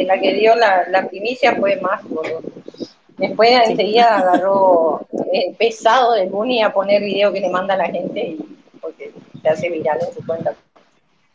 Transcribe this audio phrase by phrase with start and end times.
[0.00, 2.00] Exactamente, la que dio la, la primicia fue más.
[3.18, 3.70] Después Sí.
[3.72, 5.00] enseguida agarró
[5.32, 9.10] el pesado de Bunny a poner video que le manda a la gente y porque
[9.42, 10.54] se hace viral en su cuenta.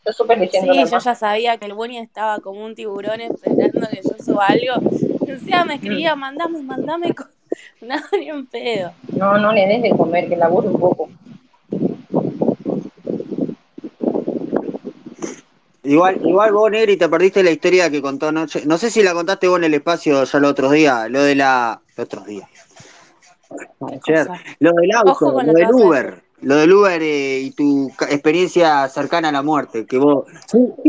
[0.04, 3.88] Yo súper leyendo Sí, yo ya sabía que el Bunny estaba como un tiburón esperando
[3.88, 4.90] que yo suba algo.
[5.26, 7.14] Y encima me escribía, mandame, mandame.
[7.14, 7.24] co-".
[7.82, 8.92] No, ni un pedo.
[9.08, 11.10] No, no le des de comer, que labure un poco.
[15.84, 18.64] Igual, igual vos, Negri, te perdiste la historia que contó anoche.
[18.66, 21.34] No sé si la contaste vos en el espacio ya los otros días, lo de
[21.34, 21.80] la.
[21.96, 22.48] Los otros días.
[24.04, 24.28] ¿Qué Ayer.
[24.60, 26.22] Lo del auto, lo del Uber.
[26.40, 29.84] Lo del Uber eh, y tu experiencia cercana a la muerte.
[29.86, 30.24] Que vos.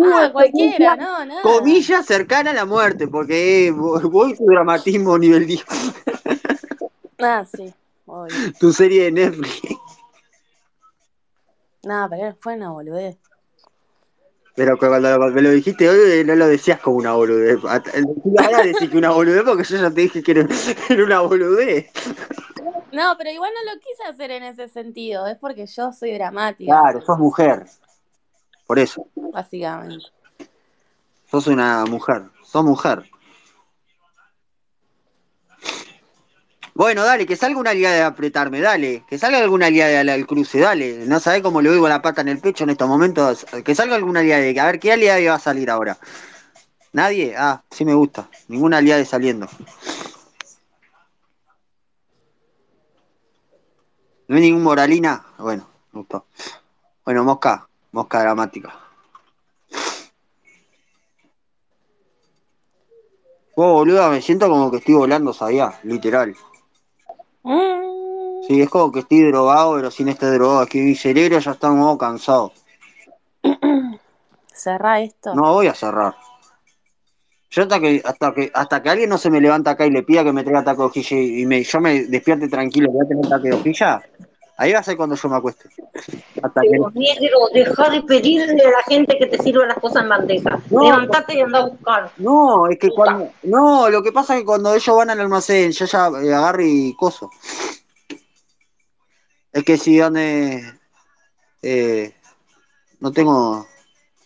[0.04, 1.42] Ah, cualquiera, comillas- no, nada.
[1.42, 5.66] Comillas cercana a la muerte, porque eh, vos, vos y tu dramatismo nivel 10.
[7.26, 7.74] Ah, sí,
[8.06, 8.36] obvio.
[8.60, 9.62] tu serie de Netflix.
[11.84, 13.18] Nada, pero fue una boludez.
[14.56, 17.58] Pero cuando me lo dijiste hoy, eh, no lo decías como una boludez.
[17.66, 20.48] Ahora decís que una boludez porque yo ya te dije que era,
[20.90, 21.90] era una boludez.
[22.92, 25.26] No, pero igual no lo quise hacer en ese sentido.
[25.26, 27.66] Es porque yo soy dramática, Claro, sos mujer.
[28.68, 29.08] Por eso.
[29.16, 30.06] básicamente.
[31.30, 32.22] Sos una mujer.
[32.44, 33.04] Sos mujer.
[36.76, 39.04] Bueno, dale, que salga una aliada de apretarme, dale.
[39.08, 41.06] Que salga alguna aliada al, al cruce, dale.
[41.06, 43.46] No sabés cómo le oigo la pata en el pecho en estos momentos.
[43.64, 44.64] Que salga alguna aliada.
[44.64, 45.98] A ver, ¿qué aliada va a salir ahora?
[46.94, 47.36] ¿Nadie?
[47.38, 48.28] Ah, sí me gusta.
[48.48, 49.48] Ninguna aliada saliendo.
[54.28, 55.24] ¿No hay ningún moralina?
[55.38, 56.26] Bueno, me gustó.
[57.06, 57.68] Bueno, mosca.
[57.92, 58.74] Mosca dramática.
[63.56, 66.36] Oh, boluda, me siento como que estoy volando, sabía, literal.
[67.44, 68.44] Mm.
[68.48, 70.64] Sí, es como que estoy drogado, pero sin estar drogado.
[70.64, 72.52] Es que mi cerebro ya está en modo cansado.
[74.54, 75.34] Cerrá esto.
[75.34, 76.16] No voy a cerrar.
[77.50, 80.02] Yo hasta que, hasta que, hasta que alguien no se me levanta acá y le
[80.02, 83.06] pida que me traiga taco de hojilla y y me, yo me despierte tranquilo, voy
[83.06, 84.02] a tener taco de hojilla,
[84.58, 85.70] ahí va a ser cuando yo me acueste.
[86.42, 90.04] Hasta que Pero, negro, deja de pedirle a la gente que te sirva las cosas
[90.04, 90.60] en bandeja.
[90.70, 92.12] No, Levantate y anda a buscar.
[92.18, 92.96] No, es que Puta.
[92.96, 93.32] cuando.
[93.44, 96.62] No, lo que pasa es que cuando ellos van al almacén, yo ya eh, agarro
[96.64, 97.30] y coso.
[99.52, 100.62] Es que si donde.
[101.62, 102.14] Eh,
[103.00, 103.66] no tengo.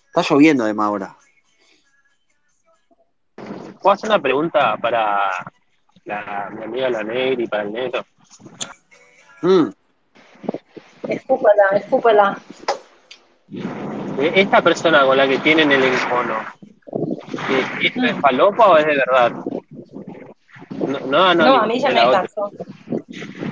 [0.07, 1.17] Está lloviendo además ahora.
[3.81, 5.29] ¿Puedo hacer una pregunta para
[6.05, 8.05] la, mi amiga la Negri y para el Neto?
[9.43, 9.69] Mm,
[11.07, 12.37] Escúpala, escúpala.
[14.19, 16.35] Eh, Esta persona con la que tienen el encono,
[17.81, 19.31] ¿esto es falopa o es de verdad?
[20.87, 22.19] No, no, No, a mí ya me otra.
[22.21, 22.51] cansó.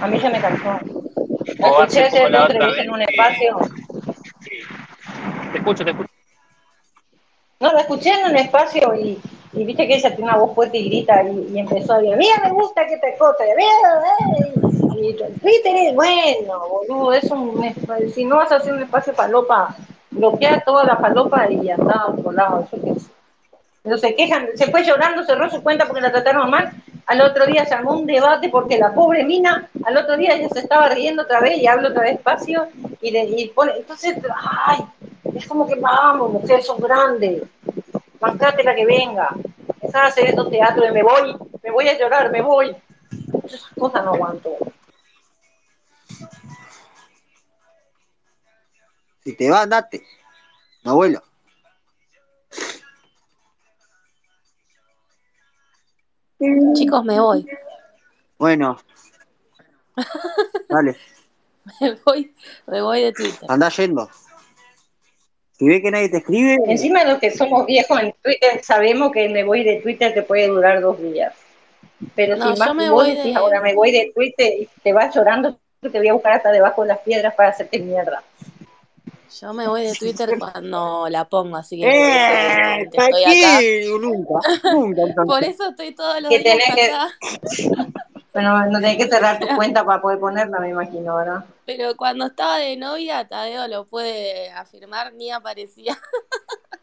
[0.01, 0.79] A mí ya me cansó.
[1.59, 3.57] La escuché ayer la entrevista en un que- espacio.
[5.51, 6.09] Te escucho, te escucho.
[7.59, 9.17] No, la escuché en un espacio y,
[9.55, 12.35] y viste que ella tiene una voz fuerte y grita y, empezó a decir, mira,
[12.43, 18.13] me gusta que te cosa, mira, y, y Twitter es bueno, boludo, es un, es-
[18.13, 19.75] si no vas a hacer un espacio falopa,
[20.11, 23.07] bloquea toda la falopa y ya está, por lado, yo qué sé.
[23.83, 26.71] Pero se quejan, se fue llorando, cerró su cuenta porque la trataron mal.
[27.05, 30.49] Al otro día se armó un debate porque la pobre mina, al otro día ella
[30.49, 32.67] se estaba riendo otra vez y habla otra vez despacio
[33.01, 34.17] y, y pone, entonces,
[34.65, 34.79] ay,
[35.35, 37.43] es como que vamos, mujer, sos grande,
[38.25, 39.29] bancate la que venga.
[39.75, 42.75] Empezar a hacer estos teatros de me voy, me voy a llorar, me voy.
[43.43, 44.57] Esas cosas no aguanto.
[49.23, 50.03] si te va, andate.
[50.83, 51.21] No vuelo.
[56.73, 57.47] Chicos, me voy.
[58.37, 58.77] Bueno.
[60.69, 60.97] Dale,
[61.81, 62.35] Me voy,
[62.67, 63.49] me voy de Twitter.
[63.49, 64.09] anda yendo.
[65.57, 69.11] Si ve que nadie te escribe, Encima de los que somos viejos en Twitter, sabemos
[69.11, 71.33] que me voy de Twitter te puede durar dos días.
[72.13, 74.91] Pero No, si más me vos voy de- ahora me voy de Twitter y te
[74.91, 78.21] vas llorando, te voy a buscar hasta debajo de las piedras para hacerte mierda.
[79.41, 82.15] Yo me voy de Twitter cuando la pongo, así que por ¡Eh!
[82.15, 83.57] eso obviamente estoy acá.
[83.57, 84.33] Aquí, nunca,
[84.73, 85.01] nunca.
[85.03, 85.25] entonces.
[85.25, 87.07] Por eso estoy todos los Que días tenés que- acá.
[88.33, 91.45] Bueno, no tenés que cerrar tu cuenta para poder ponerla, me imagino, ¿verdad?
[91.65, 95.97] Pero cuando estaba de novia, Tadeo lo puede afirmar, ni aparecía.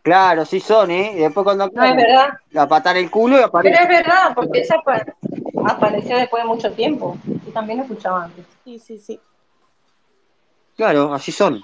[0.04, 1.12] Claro, sí son, ¿eh?
[1.14, 2.30] Y después cuando No es verdad.
[2.50, 3.72] la patar el culo y aparece.
[3.72, 5.04] Pero es verdad, porque esa apa-
[5.64, 7.16] apareció después de mucho tiempo.
[7.24, 8.44] Yo también lo escuchaba antes.
[8.64, 9.20] Sí, sí, sí.
[10.76, 11.62] Claro, así son.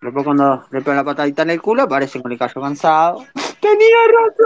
[0.00, 3.18] Después cuando le pegan la patadita en el culo aparece con el callo cansado.
[3.60, 3.96] Tenía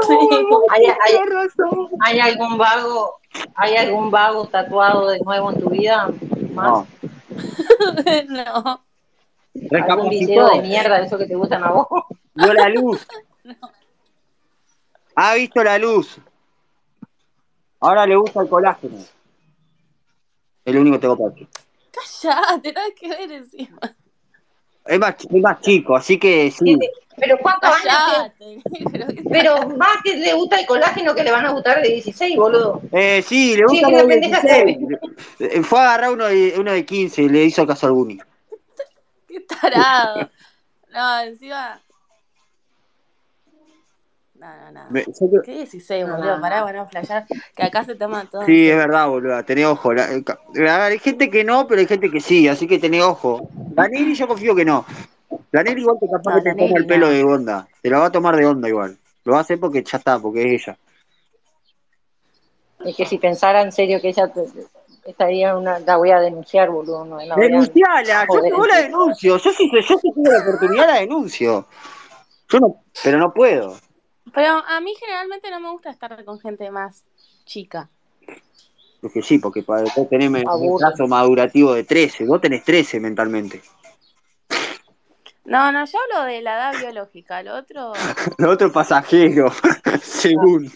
[0.00, 1.88] razón, vos Hay, hay- razón.
[2.00, 3.20] ¿Hay algún vago,
[3.54, 6.08] hay algún vago tatuado de nuevo en tu vida?
[6.54, 6.66] ¿Más?
[6.70, 6.86] No,
[8.28, 8.84] no.
[9.54, 11.86] ¿Algún video recapacitó, de mierda de eso que te gustan a vos?
[12.34, 13.06] vio la luz.
[15.14, 16.18] Ha visto la luz.
[17.80, 18.96] Ahora le gusta el colágeno.
[20.64, 21.48] Es lo único que tengo para decir.
[21.92, 23.78] Callate, nada que ver encima.
[24.86, 26.76] Es más, es más chico, así que sí.
[27.16, 28.32] Pero ¿cuántos años?
[28.38, 29.14] Tiene?
[29.30, 32.80] Pero más que le gusta el colágeno que le van a gustar de 16, boludo.
[32.90, 34.78] Eh, sí, le gusta Sí, la de pendeja 16.
[35.40, 38.18] Eh, Fue a agarrar uno de, uno de 15 y le hizo caso al Buni.
[39.28, 40.30] qué tarado.
[40.92, 41.80] No, encima.
[44.42, 44.90] No, no, no.
[44.90, 46.34] Me- yo creo- ¿Qué 16, No, boludo?
[46.34, 46.64] no, Pará, no.
[46.64, 48.44] van a flashear que acá se toman todo.
[48.44, 49.44] Sí, es verdad, boludo.
[49.44, 49.92] Tenés ojo.
[49.94, 50.24] La- eh,
[50.68, 53.48] hay gente que no, pero hay gente que sí, así que tenés ojo.
[53.76, 54.84] La Negri yo confío que no.
[55.52, 57.12] La Negri igual te capaz No, que te toma el pelo no.
[57.12, 57.68] de onda.
[57.80, 58.98] Te la va a tomar de onda igual.
[59.24, 60.76] Lo va a hacer porque ya está, porque es ella.
[62.84, 64.48] Es que si pensara en serio que ella te-
[65.04, 67.04] estaría una, la voy a denunciar, boludo.
[67.04, 68.82] No, la Denunciala, yo, yo la sí.
[68.82, 69.36] denuncio.
[69.36, 71.66] Yo si, yo si tengo la oportunidad la denuncio.
[72.48, 73.76] Yo no, pero no puedo.
[74.32, 77.04] Pero a mí generalmente no me gusta estar con gente más
[77.44, 77.88] chica.
[79.02, 82.24] Es que sí, porque para después tenés un plazo madurativo de 13.
[82.24, 83.60] Vos tenés 13 mentalmente.
[85.44, 87.40] No, no, yo hablo de la edad biológica.
[87.40, 87.92] El otro.
[88.38, 89.50] Lo otro es pasajero,
[90.02, 90.66] según.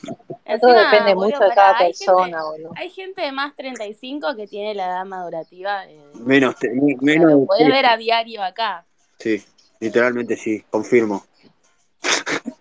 [0.44, 2.72] Eso depende boludo, mucho de cada hay persona, gente- boludo.
[2.76, 5.86] Hay gente de más 35 que tiene la edad madurativa.
[5.86, 7.72] eh, Menos, te- me- o sea, menos lo podés 13.
[7.76, 8.84] ver a diario acá.
[9.20, 9.42] Sí,
[9.78, 11.24] literalmente sí, confirmo.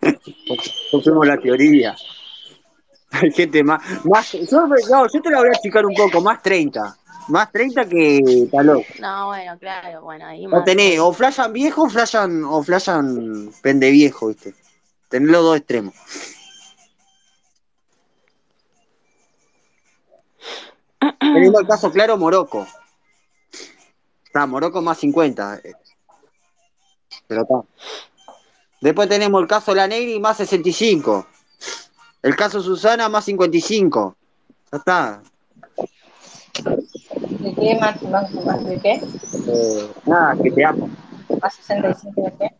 [0.91, 1.95] confirmo la teoría.
[3.11, 3.81] Hay gente más.
[4.05, 6.97] más yo, no, yo te la voy a achicar un poco, más 30.
[7.29, 8.83] Más 30 que talón.
[8.99, 10.63] No, bueno, claro, bueno, ahí O más.
[10.65, 14.53] tenés, o flashan viejo o flashan, o flashan pende viejo, ¿viste?
[15.09, 15.93] Tenés los dos extremos.
[21.19, 22.67] Teniendo el caso claro, Morocco.
[24.25, 25.61] Está, Morocco más 50.
[25.63, 25.73] eh.
[27.27, 27.55] Pero está.
[28.81, 31.25] Después tenemos el caso La Negri más 65.
[32.21, 34.15] El caso Susana más 55.
[34.71, 35.21] Ya está.
[37.39, 38.93] ¿De qué más, más, más de qué?
[38.93, 40.89] Eh, nada, que te amo.
[41.41, 42.55] ¿Más 65 de qué?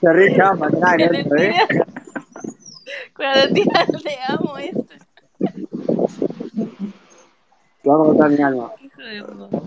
[0.00, 0.34] Se le ¿Eh?
[0.34, 1.86] tira-
[3.16, 4.98] Cuando tira el te amo este.
[7.82, 8.70] Te vamos a contar mi alma.
[8.82, 9.62] Hijo de puta.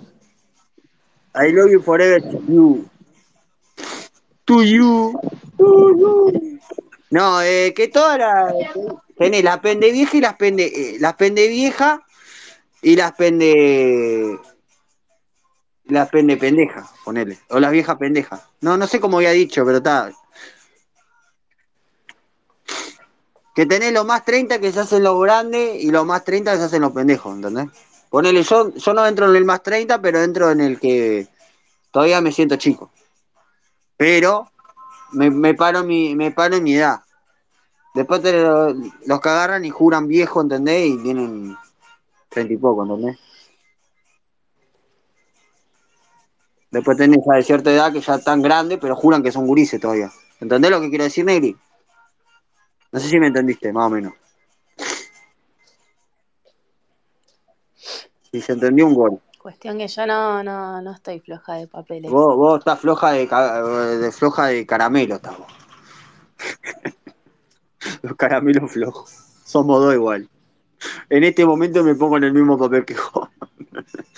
[1.40, 2.86] I love you forever you.
[4.48, 5.20] To you.
[7.10, 8.54] No, eh, que todas las.
[9.18, 10.66] Tenés las pende vieja y las pende.
[10.66, 12.02] eh, las pende vieja
[12.82, 14.40] y las pende.
[15.86, 17.38] Las pende pendeja, ponele.
[17.50, 18.42] O las viejas pendejas.
[18.62, 20.12] No, no sé cómo había dicho, pero está.
[23.54, 26.58] Que tenés los más 30 que se hacen los grandes y los más 30 que
[26.58, 27.68] se hacen los pendejos, ¿entendés?
[28.10, 31.28] Ponele, yo, yo no entro en el más 30, pero entro en el que
[31.92, 32.92] todavía me siento chico.
[33.98, 34.50] Pero
[35.14, 37.02] me, me paro mi, me paro en mi edad.
[37.96, 38.74] Después te lo-
[39.08, 40.88] los que agarran y juran viejo, ¿entendés?
[40.88, 41.58] Y tienen
[42.30, 43.20] treinta y poco, ¿entendés?
[46.72, 49.82] Después tenés a de cierta edad que ya están grandes, pero juran que son gurises
[49.82, 50.10] todavía.
[50.40, 51.58] ¿Entendés lo que quiero decir, Negri?
[52.92, 54.14] No sé si me entendiste, más o menos.
[58.32, 59.22] Si se entendió un gol.
[59.48, 62.12] Cuestión que yo no, no, no estoy floja de papeles.
[62.12, 65.48] Vos, vos estás floja de, floja de caramelo, estás vos.
[68.02, 69.10] Los caramelos flojos.
[69.45, 70.28] Somos dos igual.
[71.10, 73.30] En este momento me pongo en el mismo papel que vos.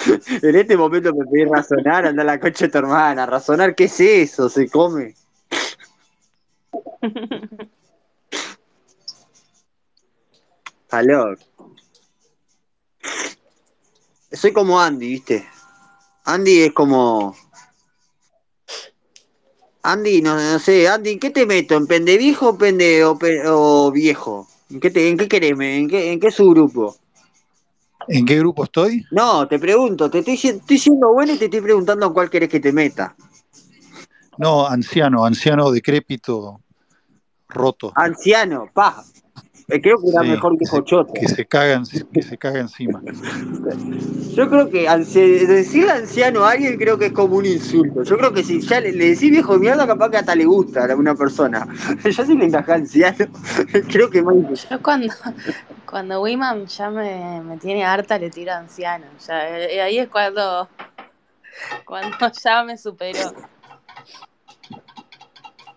[0.41, 3.27] en este momento me pedís razonar, anda a la coche de tu hermana.
[3.27, 4.49] Razonar, ¿qué es eso?
[4.49, 5.13] ¿Se come?
[11.03, 11.49] Loco.
[14.31, 15.47] Soy como Andy, ¿viste?
[16.25, 17.35] Andy es como.
[19.81, 21.75] Andy, no, no sé, Andy, ¿en qué te meto?
[21.75, 24.47] ¿En pende viejo o pende o, viejo?
[24.69, 25.59] ¿En qué, te, ¿En qué querés?
[25.59, 26.95] ¿En qué, ¿En qué subgrupo?
[28.07, 29.05] ¿En qué grupo estoy?
[29.11, 32.49] No, te pregunto, te estoy, estoy siendo bueno y te estoy preguntando en cuál querés
[32.49, 33.15] que te meta.
[34.37, 36.61] No, anciano, anciano decrépito,
[37.49, 39.03] roto, Anciano, pa.
[39.69, 41.13] Eh, Creo que era Sí, mejor que choto.
[41.13, 41.81] que se caga,
[42.13, 43.01] que se caga encima.
[44.35, 48.03] Yo creo que decirle anciano a alguien creo que es como un insulto.
[48.03, 50.45] Yo creo que si ya le, le decís viejo de mierda, capaz que hasta le
[50.45, 51.67] gusta a una persona.
[52.03, 53.25] Ya si le encaja anciano,
[53.91, 54.35] creo que más.
[54.69, 55.13] Yo cuando,
[55.85, 59.05] cuando Wiman ya me, me tiene harta, le tiro anciano.
[59.27, 60.67] Ya, eh, ahí es cuando,
[61.85, 63.33] cuando ya me superó.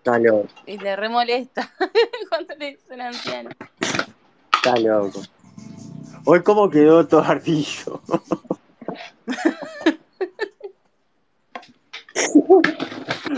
[0.03, 1.71] Está loco, Y le remolesta
[2.29, 3.49] cuando le dicen anciano.
[4.51, 5.21] está loco.
[6.25, 8.01] Hoy cómo quedó todo ardillo.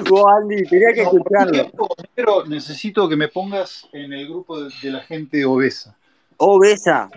[0.10, 1.72] Vos, Andy, tenía que escucharlo.
[2.17, 5.95] negro, necesito que me pongas en el grupo de, de la gente obesa.
[6.38, 7.12] Obesa.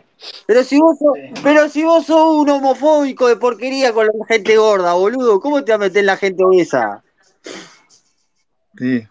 [0.46, 4.58] Pero si vos sos, pero si vos sos un homofóbico de porquería con la gente
[4.58, 7.02] gorda, boludo, ¿cómo te vas a meter en la gente obesa?
[8.76, 9.06] Sí.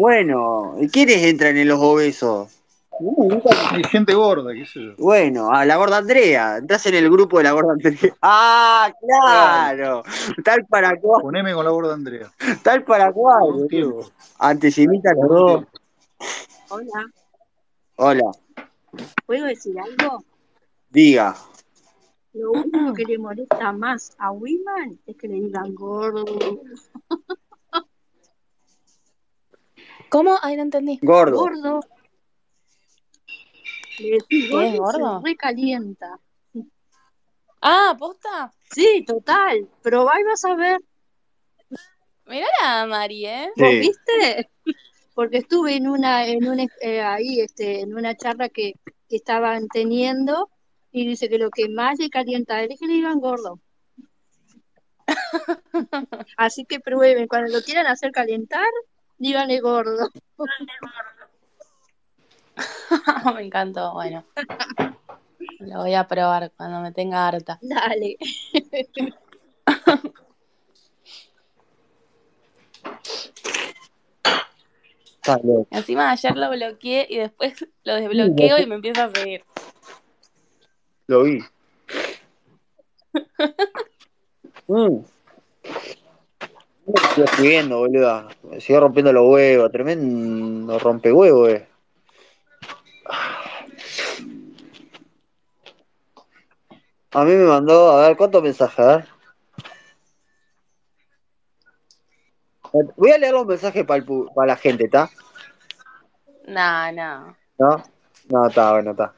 [0.00, 2.48] Bueno, ¿y quiénes entran en los obesos?
[2.98, 3.38] Uh,
[3.70, 4.92] Hay gente gorda, qué sé yo.
[4.96, 8.16] Bueno, a la gorda Andrea, entras en el grupo de la gorda Andrea.
[8.22, 10.02] Ah, claro,
[10.42, 12.32] tal para cual, Poneme con la gorda Andrea.
[12.62, 14.10] tal para cual, tiempo.
[14.38, 15.64] Antesimita los dos.
[16.70, 17.10] Hola,
[17.96, 18.30] Hola,
[19.26, 20.24] ¿puedo decir algo?
[20.88, 21.36] diga.
[22.32, 26.24] Lo único que le molesta más a Wiman es que le digan gordo.
[30.10, 30.36] ¿Cómo?
[30.42, 30.98] Ay, no entendí.
[31.02, 31.36] Gordo.
[31.36, 31.80] Gordo.
[33.98, 35.20] Le decís ¿Qué es gordo y gordo?
[35.20, 36.18] se recalienta.
[37.62, 38.52] Ah, ¿posta?
[38.70, 39.68] Sí, total.
[39.82, 40.80] Probá y vas a ver.
[42.26, 43.50] Mirá la Mari, ¿eh?
[43.56, 43.78] ¿Vos Sí.
[43.80, 44.50] viste?
[45.14, 48.74] Porque estuve en una, en un, eh, ahí, este, en una charla que,
[49.08, 50.48] que estaban teniendo
[50.92, 53.60] y dice que lo que más le calienta a él es que le digan gordo.
[56.36, 58.66] Así que prueben, cuando lo quieran hacer calentar,
[59.20, 60.10] díganle gordo.
[63.34, 63.92] me encantó.
[63.92, 64.24] Bueno,
[65.60, 67.58] lo voy a probar cuando me tenga harta.
[67.62, 68.16] Dale.
[75.26, 75.68] Loco.
[75.70, 79.44] Encima ayer lo bloqueé y después lo desbloqueo y me empieza a seguir.
[81.06, 81.40] Lo vi.
[84.66, 85.02] Mm.
[86.94, 88.28] Estoy escribiendo, boluda.
[88.42, 89.70] Me sigo rompiendo los huevos.
[89.70, 91.68] Tremendo rompehuevos, eh.
[97.12, 98.78] A mí me mandó, a ver, ¿cuántos mensajes?
[98.78, 99.04] A ver.
[102.96, 105.10] Voy a leer los mensajes para la gente, ¿está?
[106.46, 107.36] No, no.
[107.58, 107.82] ¿No?
[108.28, 109.12] No, está, bueno, está.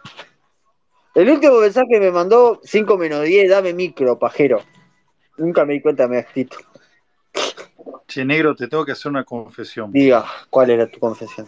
[1.15, 4.63] El último mensaje me mandó 5 menos 10, dame micro, pajero.
[5.37, 6.57] Nunca me di cuenta, me ha escrito.
[8.07, 9.91] Che, negro, te tengo que hacer una confesión.
[9.93, 11.47] Diga, ¿cuál era tu confesión?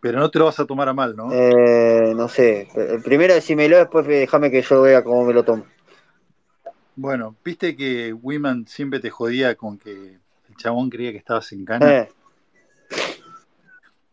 [0.00, 1.28] Pero no te lo vas a tomar a mal, ¿no?
[1.32, 2.68] Eh, no sé.
[2.74, 5.66] Eh, Primero decímelo, después déjame que yo vea cómo me lo tomo.
[6.94, 11.64] Bueno, viste que Wiman siempre te jodía con que el chabón creía que estabas en
[11.64, 11.92] cana.
[11.98, 12.08] Eh,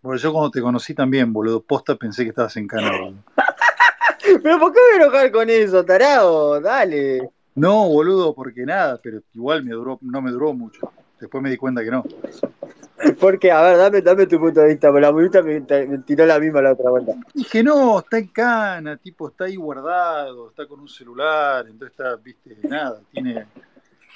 [0.01, 3.23] Bueno, yo cuando te conocí también, boludo, posta pensé que estabas en cana, boludo.
[4.43, 6.59] Pero ¿por qué me enojar con eso, tarado?
[6.59, 7.29] Dale.
[7.55, 10.91] No, boludo, porque nada, pero igual me duró, no me duró mucho.
[11.23, 12.03] Después me di cuenta que no.
[13.17, 16.25] Porque, a ver, dame, dame tu punto de vista, porque la bonita me, me tiró
[16.25, 17.13] la misma la otra vuelta.
[17.33, 22.17] Dije, no, está en cana, tipo, está ahí guardado, está con un celular, entonces está,
[22.17, 23.45] viste, nada, tiene,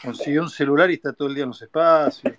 [0.03, 2.33] consiguió un celular y está todo el día en los espacios.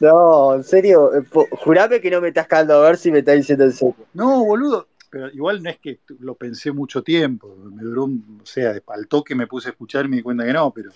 [0.00, 3.36] No, en serio, eh, jurame que no me estás cagando a ver si me estás
[3.36, 4.06] diciendo en serio.
[4.12, 8.46] No, boludo, pero igual no es que lo pensé mucho tiempo, me duró, un- o
[8.46, 10.90] sea, al toque me puse a escuchar y me di cuenta que no, pero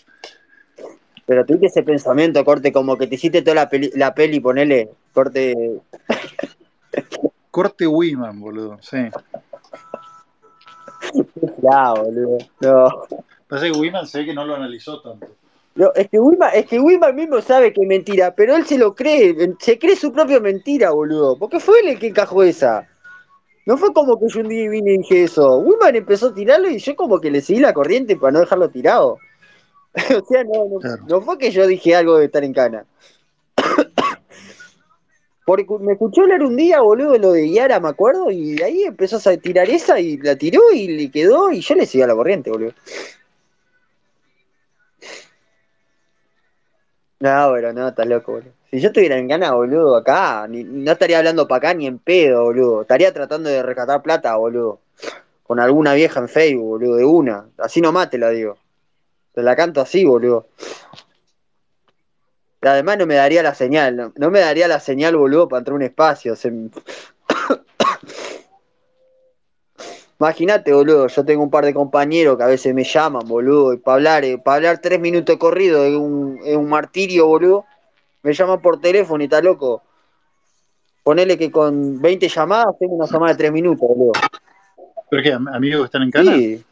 [1.27, 4.91] Pero tuviste ese pensamiento, corte, como que te hiciste toda la peli, la peli ponele,
[5.13, 5.81] corte.
[7.51, 8.99] corte Wiman, boludo, sí.
[11.63, 12.39] Ya, boludo.
[12.61, 12.89] No.
[13.49, 15.29] Pasa que Wiman se ve que no lo analizó tanto.
[15.77, 18.79] No, es que Wilma, es que Wilma mismo sabe que es mentira, pero él se
[18.79, 21.37] lo cree, se cree su propia mentira, boludo.
[21.37, 22.87] Porque fue él el que encajó esa.
[23.67, 25.59] No fue como que yo un día vine y dije eso.
[25.59, 28.69] Wilman empezó a tirarlo y yo como que le seguí la corriente para no dejarlo
[28.71, 29.19] tirado.
[30.23, 31.05] o sea, no, no, Claro.
[31.09, 32.85] no fue que yo dije algo de estar en cana.
[35.47, 38.83] Porque me escuchó hablar un día, boludo, lo de Yara, me acuerdo, y de ahí
[38.85, 42.07] empezó a tirar esa y la tiró y le quedó y yo le seguí a
[42.07, 42.73] la corriente, boludo.
[47.21, 48.51] No, pero no, estás loco, boludo.
[48.71, 51.99] Si yo estuviera en Ghana, boludo, acá, ni- no estaría hablando para acá ni en
[51.99, 52.83] pedo, boludo.
[52.83, 54.81] Estaría tratando de rescatar plata, boludo.
[55.45, 57.47] Con alguna vieja en Facebook, boludo, de una.
[57.59, 58.57] Así nomás te la digo.
[59.35, 60.47] Te la canto así, boludo.
[62.63, 65.59] Y además no me daría la señal, no, no me daría la señal, boludo, para
[65.59, 66.35] entrar a un espacio.
[66.37, 66.51] se-
[70.21, 73.79] Imagínate, boludo, yo tengo un par de compañeros que a veces me llaman, boludo, y
[73.79, 77.67] para hablar, eh, para hablar tres minutos de corrido es un, es un martirio, boludo.
[78.23, 79.83] Me llaman por teléfono y está loco.
[81.03, 84.13] Ponele que con 20 llamadas tengo una llamada de tres minutos, boludo.
[85.11, 86.33] ¿Pero qué, am- amigos que están en cana?
[86.37, 86.65] Sí,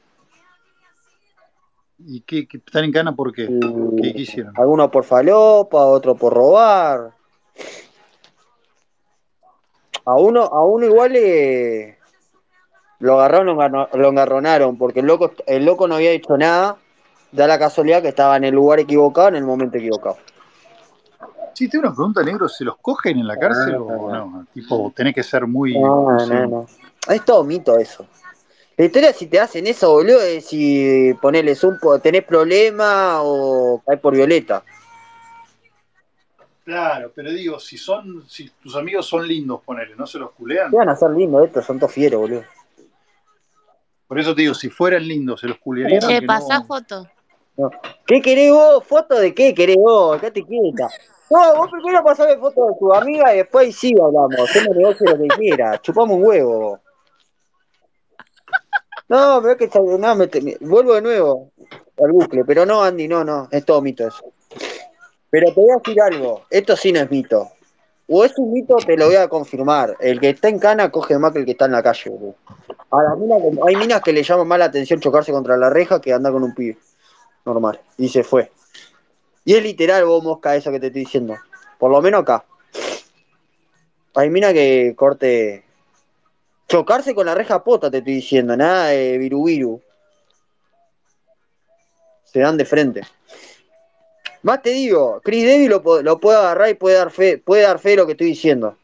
[2.06, 3.46] ¿Y qué, qué- están en cana por qué?
[4.00, 4.52] ¿Qué, qué hicieron?
[4.56, 7.12] algunos por falopa, otros por robar.
[10.04, 11.98] A uno, a uno igual le
[12.98, 16.76] lo agarraron, lo engarro- lo engarronaron, porque el loco, el loco no había hecho nada.
[17.32, 20.18] Da la casualidad que estaba en el lugar equivocado en el momento equivocado.
[21.54, 24.46] Sí, tengo una pregunta, negro, ¿se los cogen en la cárcel No, o no, no?
[24.52, 25.78] Tipo, tenés que ser muy...
[25.78, 26.66] No, sé, no, no.
[27.08, 28.06] Es todo mito eso.
[28.82, 34.00] La historia si te hacen eso, boludo, es si ponerles un tenés problema o caes
[34.00, 34.64] por violeta.
[36.64, 40.72] Claro, pero digo, si son, si tus amigos son lindos, ponele, ¿no se los culean?
[40.72, 41.64] ¿Qué van a ser lindos estos?
[41.64, 42.42] Son todos fieros, boludo.
[44.08, 46.00] Por eso te digo, si fueran lindos, ¿se los culearían?
[46.00, 46.64] Che, pasá no...
[46.64, 47.06] foto.
[48.04, 48.84] ¿Qué querés vos?
[48.84, 50.18] ¿Foto de qué querés vos?
[50.18, 50.88] Quédate quieta.
[51.30, 54.50] No, vos primero pasame foto de tu amiga y después sí hablamos.
[54.50, 55.80] Hacemos negocio lo que quieras.
[55.82, 56.80] Chupamos un huevo.
[59.12, 60.26] No, pero es que no, me,
[60.60, 61.50] vuelvo de nuevo
[62.02, 64.32] al bucle, pero no, Andy, no, no, es todo mito eso.
[65.28, 67.50] Pero te voy a decir algo, esto sí no es mito.
[68.08, 69.98] O es un mito, te lo voy a confirmar.
[70.00, 73.60] El que está en cana coge más que el que está en la calle, que-
[73.66, 76.44] hay minas que le llaman más la atención chocarse contra la reja que andar con
[76.44, 76.78] un pibe.
[77.44, 77.80] Normal.
[77.98, 78.50] Y se fue.
[79.44, 81.36] Y es literal, vos, mosca, eso que te estoy diciendo.
[81.78, 82.46] Por lo menos acá.
[84.14, 85.64] Hay minas que corte.
[86.72, 88.56] Chocarse con la reja pota, te estoy diciendo.
[88.56, 89.82] Nada de viru viru.
[92.24, 93.02] Se dan de frente.
[94.40, 97.78] Más te digo, Chris Davis lo, lo puede agarrar y puede dar fe, puede dar
[97.78, 98.78] fe de lo que estoy diciendo.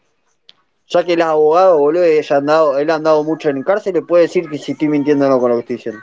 [0.89, 4.03] Ya que el abogado, boludo, ella ha andado, él ha andado mucho en cárcel, le
[4.03, 6.03] puede decir que si estoy mintiendo o no con lo que estoy diciendo.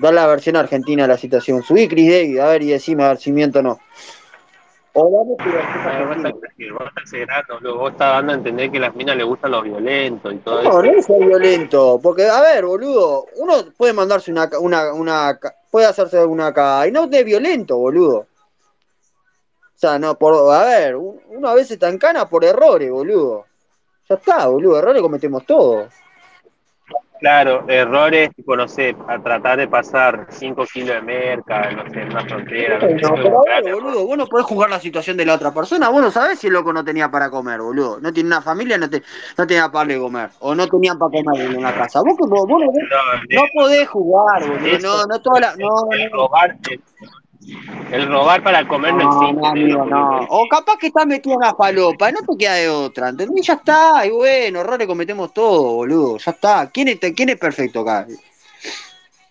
[0.00, 1.62] Dar la versión argentina de la situación.
[1.62, 3.80] Subí Chris Davis, a ver y decime a ver si miento o no.
[4.94, 8.12] O tu versión Ah, estás exagerando, vos estás.
[8.12, 10.68] Vos dando a entender que a las minas les gustan los violentos y todo No,
[10.68, 10.82] eso.
[10.82, 15.86] no es ser violento, porque, a ver, boludo, uno puede mandarse una, una, una, puede
[15.86, 18.18] hacerse alguna acá, y no de violento, boludo.
[18.18, 22.90] O sea, no, por, a ver, un- uno a veces está en cana por errores,
[22.90, 23.46] boludo.
[24.08, 25.92] Ya está, boludo, errores cometemos todos.
[27.22, 32.00] Claro, errores, tipo, no sé, a tratar de pasar 5 kilos de merca, no sé,
[32.02, 32.78] en una frontera.
[32.80, 33.74] no pero error.
[33.80, 36.48] boludo, vos no podés jugar la situación de la otra persona, vos no sabés si
[36.48, 38.00] el loco no tenía para comer, boludo.
[38.00, 39.04] No tiene una familia, no, te,
[39.38, 42.00] no tenía para de comer, o no tenían para comer en la casa.
[42.00, 45.68] Vos, como- vos no, No, no podés jugar, boludo, eso- no, no toda la, no,
[46.12, 46.28] no.
[47.90, 49.46] El, robar para comer no, No, existe.
[49.46, 50.26] amigo, no.
[50.28, 53.46] O capaz que estás metido en una falopa, no te queda de otra, ¿entendés?
[53.46, 56.70] Ya está, y bueno, errores cometemos todos, boludo, ya está.
[56.70, 58.06] ¿Quién es, quién es perfecto acá?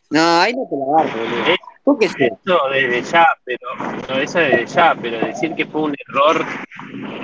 [0.09, 1.70] No, ahí no te la agarro, boludo.
[1.85, 2.25] Yo qué sé.
[2.27, 3.67] Eso desde ya, pero
[4.07, 6.45] no, eso desde ya, pero decir que fue un error,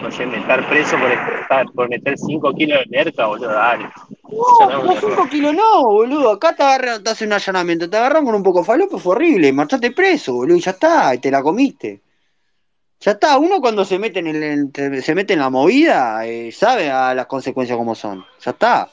[0.02, 3.90] no sé, estar preso por, estar, por meter 5 kilos de merca, boludo, dale.
[4.24, 5.14] No No, error.
[5.16, 6.32] 5 kilos no, boludo.
[6.32, 9.14] Acá te agarran, te hacen un allanamiento, te agarran con un poco de falopa, fue
[9.14, 12.02] horrible, marchaste preso, boludo, y ya está, y te la comiste.
[13.00, 16.90] Ya está, uno cuando se mete en, el, se mete en la movida, eh, sabe
[16.90, 18.26] a las consecuencias como son.
[18.44, 18.90] Ya está.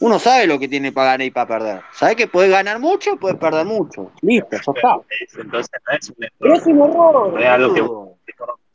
[0.00, 1.82] Uno sabe lo que tiene para ganar y para perder.
[1.92, 4.10] Sabe que puede ganar mucho, puede perder mucho.
[4.22, 4.96] Listo, ya está.
[5.38, 7.80] Entonces no es un Pero error, es un error, es algo que.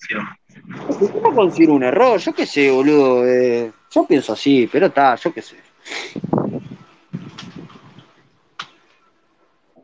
[0.08, 3.26] Yo no considero un error, yo qué sé, boludo.
[3.28, 5.56] eh, yo pienso así, pero está, yo qué sé.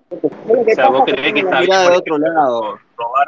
[0.10, 2.18] O sea, vos pasa es creés que tengo está la bien mirada de por otro
[2.20, 2.80] lado.
[2.98, 3.28] robar.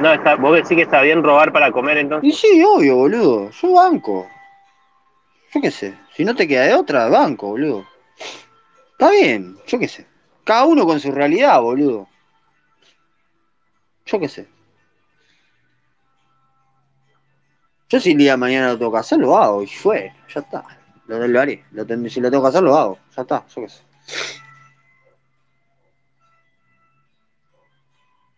[0.00, 2.28] No, está, vos decís que está bien robar para comer entonces.
[2.28, 3.50] Y sí, obvio, boludo.
[3.50, 4.26] Yo banco.
[5.54, 5.94] Yo qué sé.
[6.16, 7.84] Si no te queda de otra, banco, boludo.
[8.92, 10.06] Está bien, yo qué sé.
[10.44, 12.08] Cada uno con su realidad, boludo.
[14.06, 14.48] Yo qué sé.
[17.90, 19.62] Yo si el día de mañana lo tengo que hacer, lo hago.
[19.62, 20.64] Y fue, ya está.
[21.06, 21.64] Lo, lo haré.
[21.72, 22.98] Lo si lo tengo que hacer, lo hago.
[23.14, 23.82] Ya está, yo qué sé.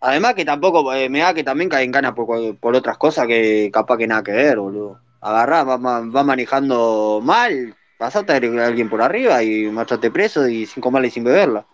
[0.01, 3.29] Además que tampoco, eh, me da que también cae en cana por, por otras cosas
[3.29, 5.01] que capaz que nada que ver, boludo.
[5.21, 10.67] Agarrá, va, ma- va manejando mal, pasaste a alguien por arriba y marchaste preso y
[10.67, 11.67] sin comerla y sin beberla.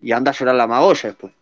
[0.00, 1.32] Y anda a llorar la magolla después.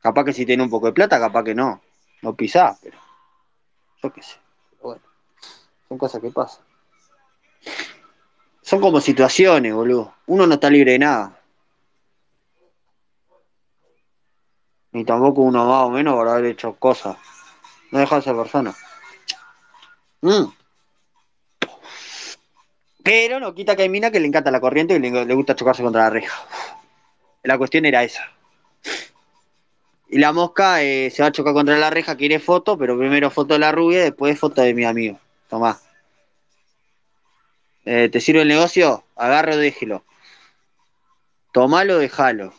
[0.00, 1.80] Capaz que si tiene un poco de plata, capaz que no.
[2.22, 2.98] No pisás, pero.
[4.02, 4.36] Yo qué sé.
[4.70, 5.02] Pero bueno,
[5.88, 6.64] son cosas que pasan.
[8.62, 10.14] Son como situaciones, boludo.
[10.26, 11.40] Uno no está libre de nada.
[14.92, 17.16] Ni tampoco uno más o menos por haber hecho cosas.
[17.96, 18.74] No deja de ser persona.
[20.20, 20.52] Mm.
[23.02, 25.82] Pero no quita que hay mina que le encanta la corriente y le, gusta chocarse
[25.82, 26.46] contra la reja.
[27.42, 28.30] La cuestión era esa.
[30.10, 33.30] Y la mosca eh, se va a chocar contra la reja, quiere foto, pero primero
[33.30, 35.18] foto de la rubia después foto de mi amigo.
[35.48, 35.80] Tomá.
[37.86, 39.04] Eh, ¿Te sirve el negocio?
[39.16, 40.04] Agarro, déjelo.
[41.50, 42.52] Tomalo, déjalo.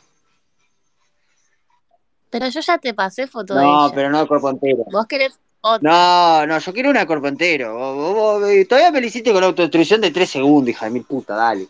[2.30, 3.96] Pero yo ya te pasé foto de No, ella.
[3.96, 4.84] pero no de cuerpo entero.
[4.92, 5.90] Vos querés otra.
[5.90, 7.74] No, no, yo quiero una de cuerpo entero.
[7.78, 10.92] Vos- vos- vos- eh, todavía me lo hiciste con autodestrucción de 3 segundos, hija de
[10.92, 11.68] mil puta, dale.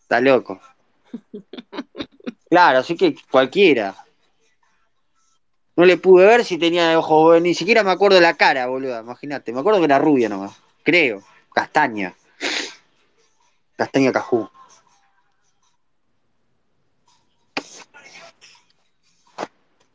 [0.00, 0.60] Está loco.
[2.50, 3.94] Claro, así que cualquiera.
[5.74, 9.00] No le pude ver si tenía ojos, ni siquiera me acuerdo de la cara, boludo,
[9.00, 9.54] imagínate.
[9.54, 11.22] Me acuerdo que era rubia nomás, creo.
[11.54, 12.14] Castaña.
[13.76, 14.50] Castaña Cajú.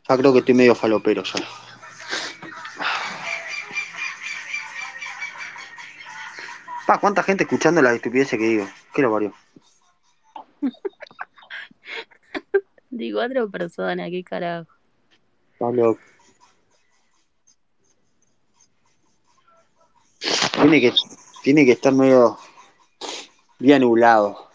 [0.10, 1.46] Ya creo que estoy medio falopero ya.
[6.86, 8.66] Pa, cuánta gente escuchando las estupideces que digo.
[8.94, 9.34] ¿Qué lo parió?
[12.90, 14.72] Digo, otra persona, qué carajo.
[15.60, 16.00] Loco.
[20.54, 20.94] Tiene que,
[21.44, 22.40] tiene que estar medio
[23.60, 24.47] bien nublado.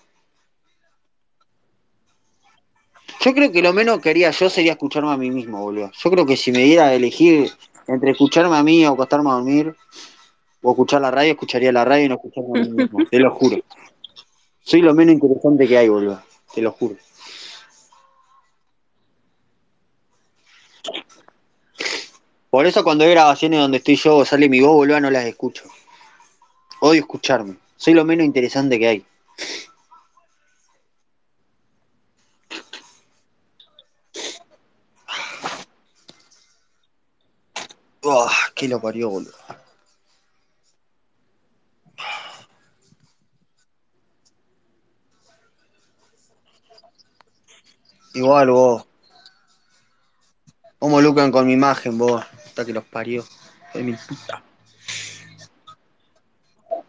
[3.24, 5.92] Yo creo que lo menos que haría yo sería escucharme a mí mismo, boludo.
[5.96, 7.52] Yo creo que si me diera a elegir
[7.86, 9.76] entre escucharme a mí o acostarme a dormir,
[10.60, 12.98] o escuchar la radio, escucharía la radio y no escucharme a mí mismo.
[13.10, 13.58] Te lo juro.
[14.64, 16.20] Soy lo menos interesante que hay, boludo.
[16.52, 16.96] Te lo juro.
[22.50, 25.26] Por eso cuando hay grabaciones donde estoy yo o sale mi voz, boludo, no las
[25.26, 25.62] escucho.
[26.80, 27.54] Odio escucharme.
[27.76, 29.06] Soy lo menos interesante que hay.
[38.62, 39.32] Qué lo parió, boludo.
[48.14, 48.86] Igual vos.
[50.78, 52.24] ¿Cómo lucran con mi imagen, vos?
[52.46, 53.24] Hasta que los parió.
[53.74, 54.44] De mi puta.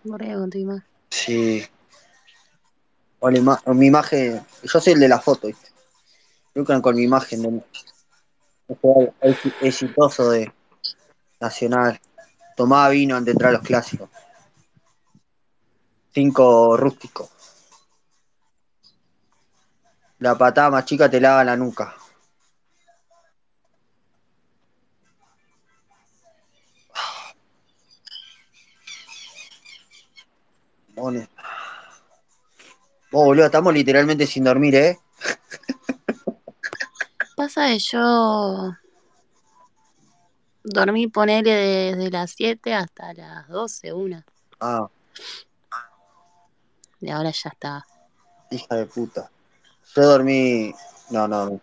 [0.03, 0.85] Borré con tu imagen.
[1.09, 1.65] Sí.
[3.17, 4.45] O ima- mi imagen.
[4.61, 5.69] Yo soy el de la foto, ¿viste?
[6.53, 7.63] Lucran con mi imagen de
[9.21, 10.53] ex- exitoso de
[11.43, 11.99] Nacional.
[12.55, 14.09] Tomaba vino antes de entrar a los clásicos.
[16.13, 17.29] Cinco rústicos.
[20.19, 21.93] La patada más chica te lava la nuca.
[30.95, 31.13] Vos,
[33.11, 34.99] boludo, estamos literalmente sin dormir, ¿eh?
[37.35, 38.77] Pasa que yo
[40.63, 41.51] dormí, ponele
[41.95, 44.25] desde las 7 hasta las 12, una.
[44.59, 44.87] Ah,
[47.01, 47.85] Y ahora ya está.
[48.49, 49.29] hija de puta.
[49.95, 50.73] Yo dormí.
[51.09, 51.61] No, no, no.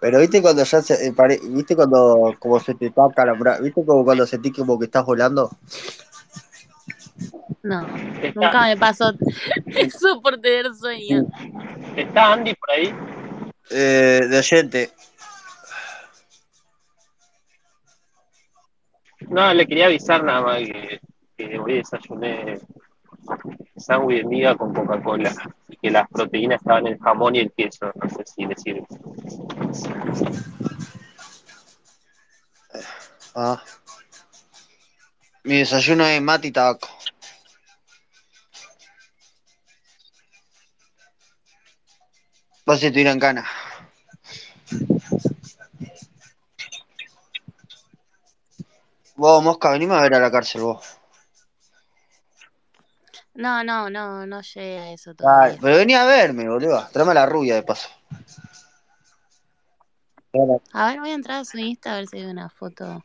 [0.00, 1.06] Pero viste cuando ya se.
[1.06, 4.84] eh, pare- ¿Viste cuando como se te taca la ¿Viste como cuando sentís como que
[4.84, 5.50] estás volando?
[7.62, 7.86] No,
[8.34, 9.12] nunca me pasó
[9.74, 11.26] eso por tener sueño.
[11.96, 12.94] ¿Está Andy por ahí?
[13.70, 14.92] Eh, de oyente.
[19.28, 21.00] No, le quería avisar nada más que,
[21.36, 22.60] que hoy desayuné
[23.76, 25.32] sándwich de miga con Coca-Cola
[25.68, 27.92] y que las proteínas estaban en el jamón y el queso.
[27.94, 28.86] No sé si le sirve.
[33.34, 33.62] Ah.
[35.42, 36.88] Mi desayuno es mate y tabaco.
[42.66, 43.44] Vos si estuvieran cana.
[49.16, 50.98] Vos, Mosca, venime a ver a la cárcel, vos.
[53.34, 55.58] No, no, no, no llegué a eso todavía.
[55.60, 56.86] pero vení a verme, boludo.
[56.92, 57.88] Tráeme a la rubia de paso.
[60.72, 63.04] A ver, voy a entrar a su Insta a ver si hay una foto.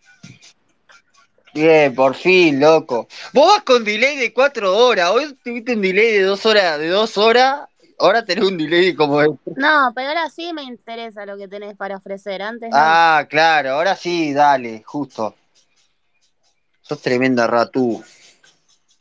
[1.54, 3.08] Bien, por fin, loco.
[3.34, 5.10] Vos vas con delay de cuatro horas.
[5.12, 7.68] Hoy tuviste un delay de dos horas, de dos horas.
[7.98, 9.28] Ahora tenés un delay como de...
[9.56, 12.42] No, pero ahora sí me interesa lo que tenés para ofrecer.
[12.42, 12.78] Antes no.
[12.78, 15.36] Ah, claro, ahora sí, dale, justo.
[16.90, 18.04] Sos tremenda ratú.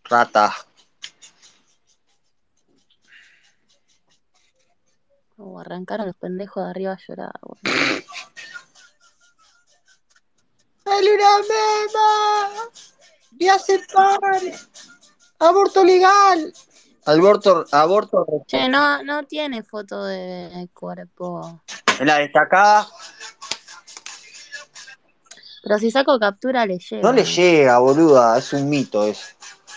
[0.05, 0.55] Rata.
[5.39, 7.33] Oh, arrancaron los pendejos de arriba a llorar.
[10.85, 12.71] ¡Dale una mema!
[13.39, 14.55] ¡Ya se pare!
[15.39, 16.53] ¡Aborto legal!
[17.07, 18.27] Aborto, aborto.
[18.47, 21.63] Che, no, no tiene foto de cuerpo.
[21.99, 22.87] En la destacada
[25.63, 27.03] Pero si saco captura le llega.
[27.03, 28.39] no le llega, boluda.
[28.39, 29.27] Es un mito eso.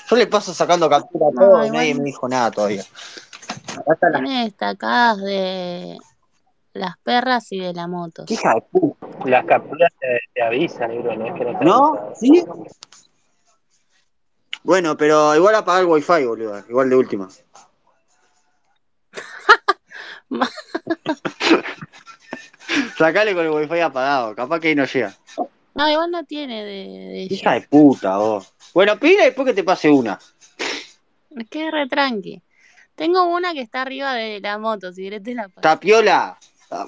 [0.10, 2.84] Yo le paso sacando captura a No, todo y igual nadie me dijo nada todavía.
[4.12, 5.98] Tiene destacadas de
[6.74, 8.26] las perras y de la moto.
[8.26, 9.08] ¿Qué hija de puta.
[9.26, 11.88] Las capturas te, te avisan, negro, no es que no te ¿No?
[11.96, 12.16] avisan.
[12.16, 12.44] ¿Sí?
[14.64, 16.60] Bueno, pero igual apagar el wifi, boludo.
[16.70, 17.28] Igual de última.
[22.98, 25.14] Sacale con el wifi apagado, capaz que ahí no llega.
[25.74, 28.54] No, igual no tiene de, de Hija de puta, vos.
[28.74, 30.20] Bueno, pide después que te pase una.
[31.38, 32.42] Es que es re tranqui.
[32.96, 35.62] Tengo una que está arriba de la moto, si querés te la paso.
[35.62, 36.38] Tapiola,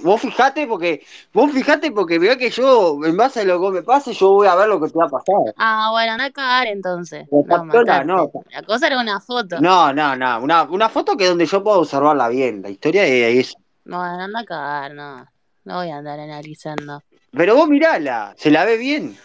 [0.02, 3.84] Vos fijate porque, vos fijate porque veo que yo, en base a lo que me
[3.84, 5.54] pase, yo voy a ver lo que te va a pasar.
[5.58, 7.28] Ah, bueno, anda a cagar entonces.
[7.48, 8.32] La No, no.
[8.66, 9.60] Cosa era una foto.
[9.60, 12.62] No, no, no, una, una foto que donde yo pueda observarla bien.
[12.62, 13.58] La historia es eso.
[13.84, 15.28] No, anda a cagar, no.
[15.66, 17.04] No voy a andar analizando.
[17.36, 19.18] Pero vos mirala, se la ve bien.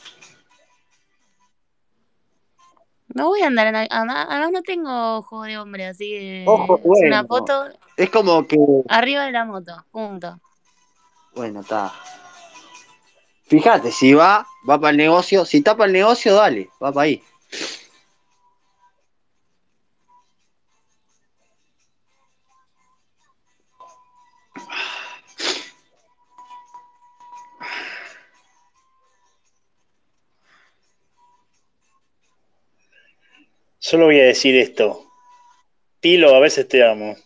[3.14, 4.14] No voy a andar analizando.
[4.14, 7.26] Además no tengo ojo de hombre, así que Ojo, es una bueno.
[7.26, 7.66] foto
[7.96, 8.56] Es como que,
[8.88, 9.84] arriba de la moto.
[9.90, 10.38] Punto.
[11.34, 11.92] bueno, está.
[13.46, 15.44] Fíjate, si va, va para el negocio.
[15.44, 17.22] Si está para el negocio, dale, va para ahí.
[33.88, 35.06] Solo voy a decir esto.
[35.98, 37.16] Pilo, a veces te amo.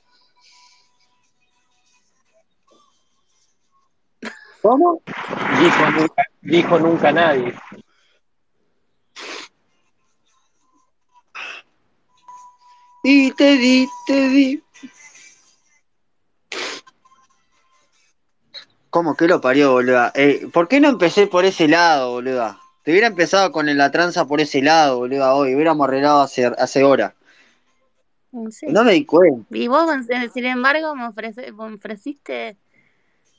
[4.61, 5.03] ¿Cómo?
[5.61, 7.53] Dijo nunca, dijo nunca nadie.
[13.03, 14.63] Y te di, te di.
[18.89, 20.13] ¿Cómo que lo parió, boluda?
[20.15, 22.62] Eh, ¿Por qué no empecé por ese lado, boluda?
[22.83, 25.55] Te hubiera empezado con la tranza por ese lado, boluda, hoy.
[25.55, 27.15] Hubiéramos arreglado hace, hace hora.
[28.51, 28.67] Sí.
[28.69, 29.47] No me di cuenta.
[29.51, 29.89] Y vos,
[30.33, 32.57] sin embargo, me, ofrece- me ofreciste.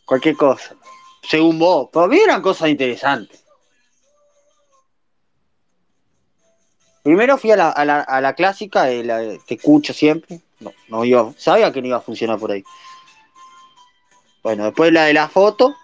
[0.06, 0.76] Cualquier cosa.
[1.24, 1.90] Según vos.
[1.92, 3.44] Para mí eran cosas interesantes.
[7.02, 10.40] Primero fui a la, a la, a la clásica, de la que escucho siempre.
[10.62, 12.64] No, no iba, sabía que no iba a funcionar por ahí.
[14.42, 15.76] Bueno, después la de la foto.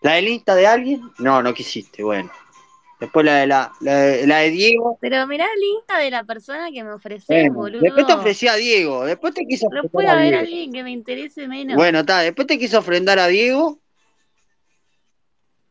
[0.00, 1.10] La del Insta de alguien.
[1.18, 2.30] No, no quisiste, bueno.
[3.04, 4.96] Después la de la, la de, la de Diego.
[4.98, 6.94] Pero mirá el Insta de la persona que me
[7.28, 7.82] Bueno, boludo.
[7.82, 9.04] después te ofrecí a Diego.
[9.04, 11.76] Después te quiso No ofrecer puede haber alguien que me interese menos.
[11.76, 13.78] Bueno, está, después te quiso ofrendar a Diego.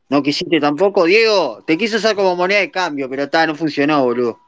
[0.09, 1.63] No quisiste tampoco, Diego.
[1.65, 4.39] Te quiso usar como moneda de cambio, pero está, no funcionó, boludo.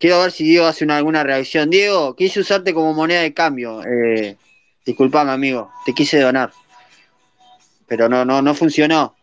[0.00, 1.70] Quiero ver si Diego hace una, alguna reacción.
[1.70, 3.80] Diego, quise usarte como moneda de cambio.
[3.84, 4.36] Eh,
[4.84, 5.70] disculpame, amigo.
[5.84, 6.50] Te quise donar.
[7.86, 9.14] Pero no, no, no funcionó.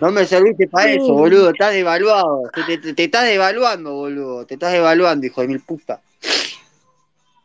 [0.00, 1.50] No me serviste para eso, boludo.
[1.50, 2.42] Estás devaluado.
[2.54, 4.46] Te, te- te- te estás devaluando, boludo.
[4.46, 6.00] Te estás devaluando, hijo de mil puta.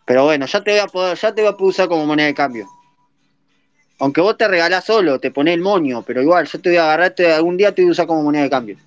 [0.05, 2.27] Pero bueno, ya te voy a poder, ya te voy a poder usar como moneda
[2.27, 2.67] de cambio.
[3.99, 6.83] Aunque vos te regalás solo, te ponés el moño, pero igual, yo te voy a
[6.83, 8.77] agarrar, te- algún día te voy a usar como moneda de cambio.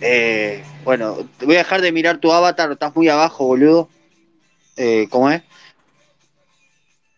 [0.00, 3.88] Eh, bueno, te voy a dejar de mirar tu avatar, estás muy abajo, boludo.
[4.76, 5.42] Eh, ¿Cómo es?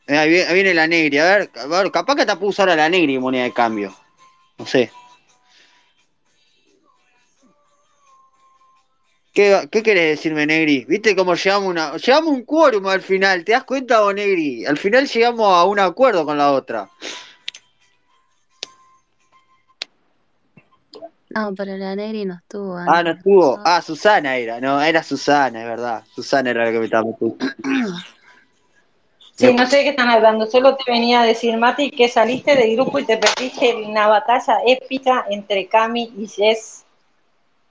[0.06, 2.50] Eh, ahí, viene, ahí viene la negri, a ver, a ver, capaz que te puedo
[2.50, 3.94] usar a la negri moneda de cambio.
[4.58, 4.90] No sé.
[9.36, 10.86] ¿Qué, ¿Qué querés decirme, Negri?
[10.88, 13.44] ¿Viste cómo llegamos, una, llegamos a un quórum al final?
[13.44, 14.64] ¿Te das cuenta vos, Negri?
[14.64, 16.88] Al final llegamos a un acuerdo con la otra.
[21.28, 22.78] No, pero la Negri no estuvo.
[22.78, 23.60] Ah, no estuvo.
[23.62, 24.58] Ah, Susana era.
[24.58, 26.02] No, era Susana, es verdad.
[26.14, 27.36] Susana era la que me estaba metiendo.
[29.36, 30.46] Sí, no sé de qué están hablando.
[30.46, 34.58] Solo te venía a decir, Mati, que saliste del grupo y te perdiste una batalla
[34.66, 36.84] épica entre Cami y Jess.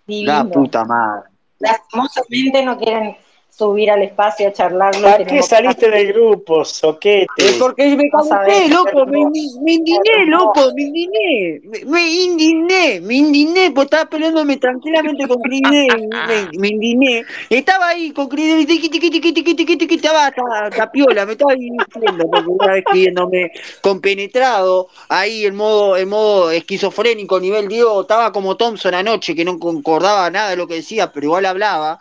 [0.08, 0.52] La Divino.
[0.52, 1.30] puta madre.
[1.58, 3.18] Lastimosamente no quieren
[3.58, 5.08] subir al espacio a charlarlo.
[5.08, 7.26] ¿Para qué saliste del grupo, soquete?
[7.38, 9.26] Es porque me No sabés, loco, me,
[9.62, 15.40] me indigné, loco, me indigné, me, me indigné, me indigné, porque estaba peleándome tranquilamente con
[15.42, 20.28] Cridel, me, me indigné, estaba ahí con Cridel, tiqui, tiqui, tiqui, tiqui, tiqui, tiqui, estaba,
[20.28, 26.52] estaba tapiola, me estaba divirtiendo, porque una vez escribiéndome compenetrado, ahí en modo, en modo
[26.52, 31.14] esquizofrénico, nivel Diego, estaba como Thompson anoche, que no concordaba nada de lo que decía,
[31.14, 32.00] pero igual hablaba,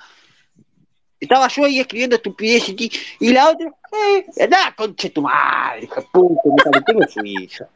[1.25, 6.01] estaba yo ahí escribiendo estupideces y, y la otra, eh, andá, conche tu madre, hija
[6.15, 7.49] me calenté, me fui.
[7.49, 7.67] yo.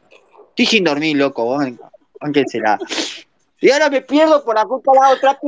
[0.49, 1.63] Estoy sin dormir, loco, vos,
[2.19, 2.79] ánquensela.
[3.61, 5.47] Y ahora me pierdo por la culpa de la otra, tú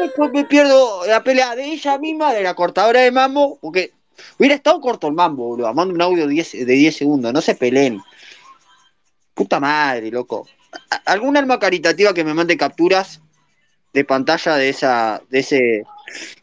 [0.00, 3.92] después me pierdo la pelea de ella misma, de la cortadora de mambo, porque
[4.38, 5.72] hubiera estado corto el mambo, boludo.
[5.74, 8.00] Mando un audio 10, de 10 segundos, no se peleen.
[9.34, 10.46] Puta madre, loco.
[10.90, 13.20] ¿A- ¿Algún alma caritativa que me mande capturas
[13.92, 15.82] de pantalla de esa, de ese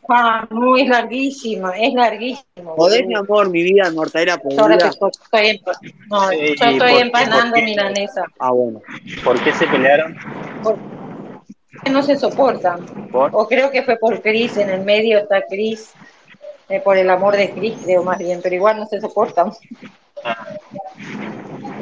[0.10, 2.73] Ah, no, es larguísimo, es larguísimo.
[2.77, 4.77] Joder, mi amor, mi vida, ahora podrida.
[4.77, 5.62] que estoy,
[6.10, 7.65] no, Eh, yo estoy empanando ¿Por qué?
[7.65, 8.23] milanesa.
[8.39, 8.81] Ah, bueno.
[9.25, 10.15] ¿Por qué se pelearon?
[11.91, 12.86] No se soportan.
[13.12, 13.31] ¿Por?
[13.33, 15.93] O creo que fue por Cris, en el medio está Cris,
[16.69, 19.51] eh, por el amor de Cris, creo más bien, pero igual no se soportan.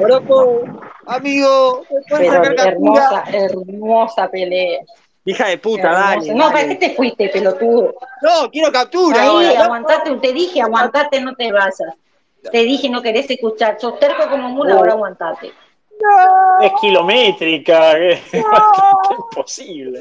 [0.00, 0.62] Oroco,
[1.06, 2.72] amigo, ¿me puedes Pero sacar captura?
[2.72, 4.80] hermosa, hermosa pelea.
[5.26, 6.32] Hija de puta, dale.
[6.32, 7.94] No, ¿para qué te fuiste, pelotudo?
[8.22, 9.64] No, quiero captura Ahí, ahora.
[9.64, 11.94] aguantate, te dije, aguantate, no te vayas.
[12.52, 13.76] Te dije, no querés escuchar.
[13.80, 15.52] Sos terco como mula, ahora aguantate.
[16.62, 17.98] Es kilométrica.
[17.98, 18.20] Es
[19.10, 19.98] imposible.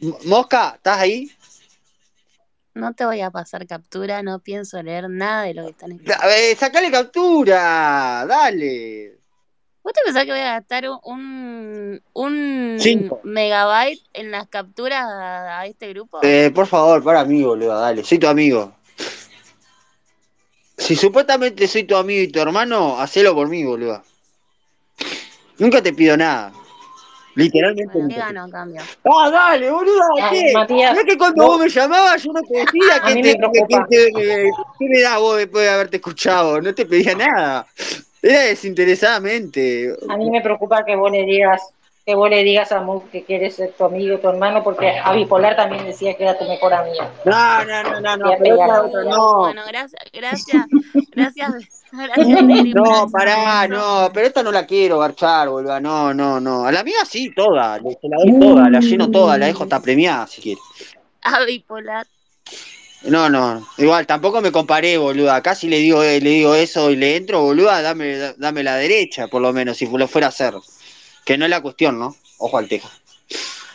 [0.00, 0.16] No.
[0.26, 1.28] Mosca, ¿estás ahí?
[2.72, 6.22] No te voy a pasar captura, no pienso leer nada de lo que están escribiendo.
[6.24, 9.19] A ver, sacale captura, dale.
[9.82, 13.20] ¿Vos te pensás que voy a gastar un, un Cinco.
[13.24, 16.20] megabyte en las capturas a, a este grupo?
[16.22, 18.74] Eh, por favor, para mí, boludo, dale, soy tu amigo.
[20.76, 24.02] Si supuestamente soy tu amigo y tu hermano, hacelo por mí, boludo.
[25.58, 26.52] Nunca te pido nada.
[27.34, 27.92] Literalmente.
[27.92, 28.82] Bueno, ¿qué nunca te- gano cambio?
[29.04, 30.52] Ah, dale, boludo, Ay, ¿qué?
[30.52, 33.38] Matías, No es que cuando vos- vos me llamabas yo no te decía que te,
[33.38, 36.60] me que- que- que- ¿Qué me das vos después de haberte escuchado?
[36.60, 37.66] No te pedía nada.
[38.22, 39.94] Era desinteresadamente.
[40.08, 41.62] A mí me preocupa que vos le digas,
[42.04, 45.12] que vos le digas a Mu que quieres ser tu amigo, tu hermano, porque a
[45.12, 47.04] Bipolar también decía que era tu mejor amigo.
[47.24, 48.86] No, no, no, no, no, pero pegaron.
[48.86, 49.36] otra, otra, no.
[49.38, 50.66] Bueno, gracias, gracias,
[51.12, 51.50] gracias,
[51.92, 52.42] gracias
[52.74, 55.80] No, pará, no, pero esta no la quiero garchar, boludo.
[55.80, 56.66] No, no, no.
[56.66, 57.78] A la mía sí, toda.
[57.78, 60.60] Se la doy toda, la lleno toda, la dejo hasta premiada si quiere.
[61.22, 62.06] A bipolar.
[63.02, 63.66] No, no.
[63.78, 65.36] Igual, tampoco me comparé, boluda.
[65.36, 68.62] Acá si le digo, eh, le digo eso y le entro, boluda, dame, da- dame
[68.62, 70.54] la derecha, por lo menos, si lo fuera a hacer.
[71.24, 72.14] Que no es la cuestión, ¿no?
[72.38, 72.90] Ojo al tejo.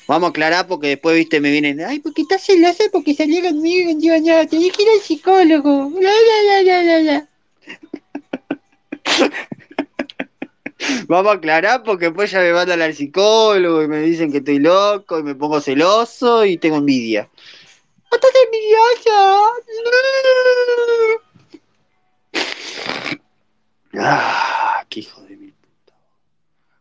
[0.08, 3.92] Vamos a aclarar porque después, viste, me vienen, ay, porque estás celosa porque salió conmigo
[4.00, 5.92] yo no, te dije ir al psicólogo.
[6.00, 7.28] La, la, la, la, la.
[11.08, 14.60] Vamos a aclarar porque después ya me mandan al psicólogo y me dicen que estoy
[14.60, 17.30] loco y me pongo celoso y tengo envidia.
[18.15, 19.17] ¡No estás envidiosa!
[23.97, 25.93] Ah, qué hijo de mi puta.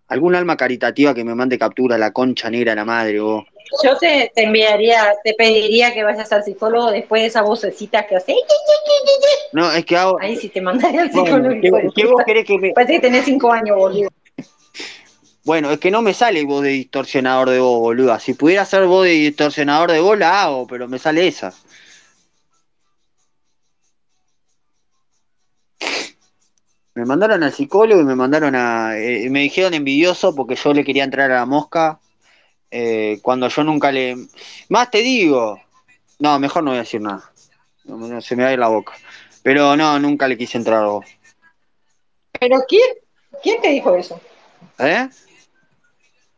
[0.09, 3.45] ¿Algún alma caritativa que me mande captura a la concha negra de la madre, vos?
[3.83, 8.15] Yo te, te enviaría, te pediría que vayas al psicólogo después de esa vocecita que
[8.17, 8.37] hace.
[9.53, 10.17] No, es que hago.
[10.21, 11.93] Ahí sí te mandaría al Bueno, psicólogo.
[11.95, 12.71] ¿qué, de vos querés que me.?
[12.73, 14.09] Parece que tenés cinco años, boludo.
[15.45, 18.19] Bueno, es que no me sale voz de distorsionador de voz, boluda.
[18.19, 21.53] Si pudiera ser voz de distorsionador de voz, la hago, pero me sale esa.
[26.95, 28.97] Me mandaron al psicólogo y me mandaron a.
[28.99, 32.01] eh, me dijeron envidioso porque yo le quería entrar a la mosca.
[32.71, 34.17] eh, cuando yo nunca le.
[34.71, 35.61] Más te digo.
[36.21, 37.33] No, mejor no voy a decir nada.
[37.85, 38.95] No, no, se me va a ir la boca.
[39.43, 41.07] Pero no, nunca le quise entrar a vos.
[42.39, 42.89] ¿Pero quién?
[43.43, 44.21] ¿Quién te dijo eso?
[44.79, 45.09] ¿Eh?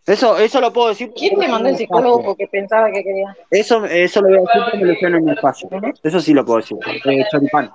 [0.07, 1.13] Eso, eso lo puedo decir.
[1.17, 3.37] ¿Quién te mandó el psicólogo porque pensaba que quería?
[3.51, 5.69] Eso, eso lo voy a decir porque me lo hicieron en mi espacio.
[6.03, 6.79] Eso sí lo puedo decir.
[6.87, 7.73] Eh, choripán.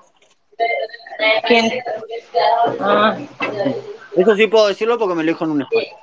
[1.47, 1.71] ¿Quién?
[2.79, 3.17] Ah,
[4.15, 5.97] Eso sí puedo decirlo porque me lo dijo en un espacio.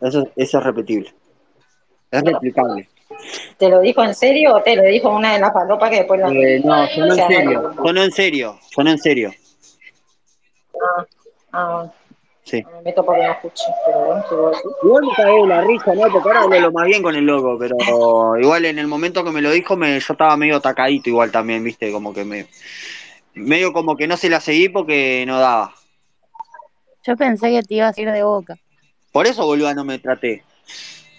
[0.00, 1.14] Eso, eso es repetible.
[2.10, 2.88] Es replicable.
[3.56, 6.20] ¿te lo dijo en serio o te lo dijo una de las palopas que después
[6.20, 6.28] la...
[6.28, 7.72] Eh, no, sonó en serio.
[7.76, 8.58] Sonó en serio.
[8.70, 9.30] Sonó en serio.
[10.74, 11.06] Ah,
[11.52, 11.92] ah,
[12.46, 12.62] Sí.
[12.62, 14.86] me meto porque no escucho, pero bueno, a.
[14.86, 16.02] Igual me de la risa, ¿no?
[16.12, 19.32] Porque ahora hablo lo más bien con el loco, pero igual en el momento que
[19.32, 21.90] me lo dijo, me, yo estaba medio atacadito igual también, ¿viste?
[21.90, 22.46] Como que me...
[23.34, 25.74] Medio como que no se la seguí porque no daba.
[27.04, 28.56] Yo pensé que te ibas a ir de boca.
[29.10, 30.44] Por eso, boluda, no me traté.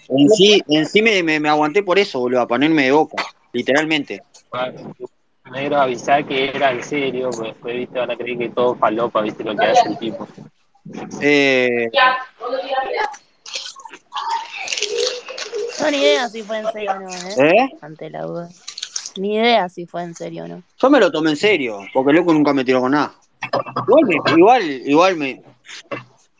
[0.08, 4.22] En sí, en sí me, me, me aguanté por eso, boluda, ponerme de boca, literalmente.
[5.52, 9.20] Negro, avisar que era en serio, porque después viste, van a creer que todo falopa,
[9.20, 10.26] viste lo que hace el tipo.
[11.20, 11.90] Eh,
[15.80, 17.34] No, ni idea si fue en serio o no, ¿eh?
[17.56, 17.68] ¿eh?
[17.80, 18.48] Ante la duda.
[19.16, 20.62] Ni idea si fue en serio o no.
[20.80, 23.12] Yo me lo tomé en serio, porque el loco nunca me tiró con nada.
[23.86, 25.42] Igual, me- igual, igual me...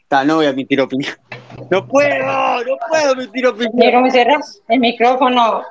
[0.08, 1.14] Ta, no voy a emitir opinión.
[1.70, 3.72] No puedo, no puedo emitir opinión.
[3.74, 5.64] Negro, ¿me cerrás el micrófono?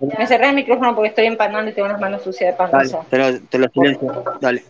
[0.00, 2.70] Me cerrás el micrófono porque estoy empanando y tengo las manos sucias de pan.
[2.72, 4.24] Dale, te lo, te lo silencio.
[4.40, 4.64] Dale.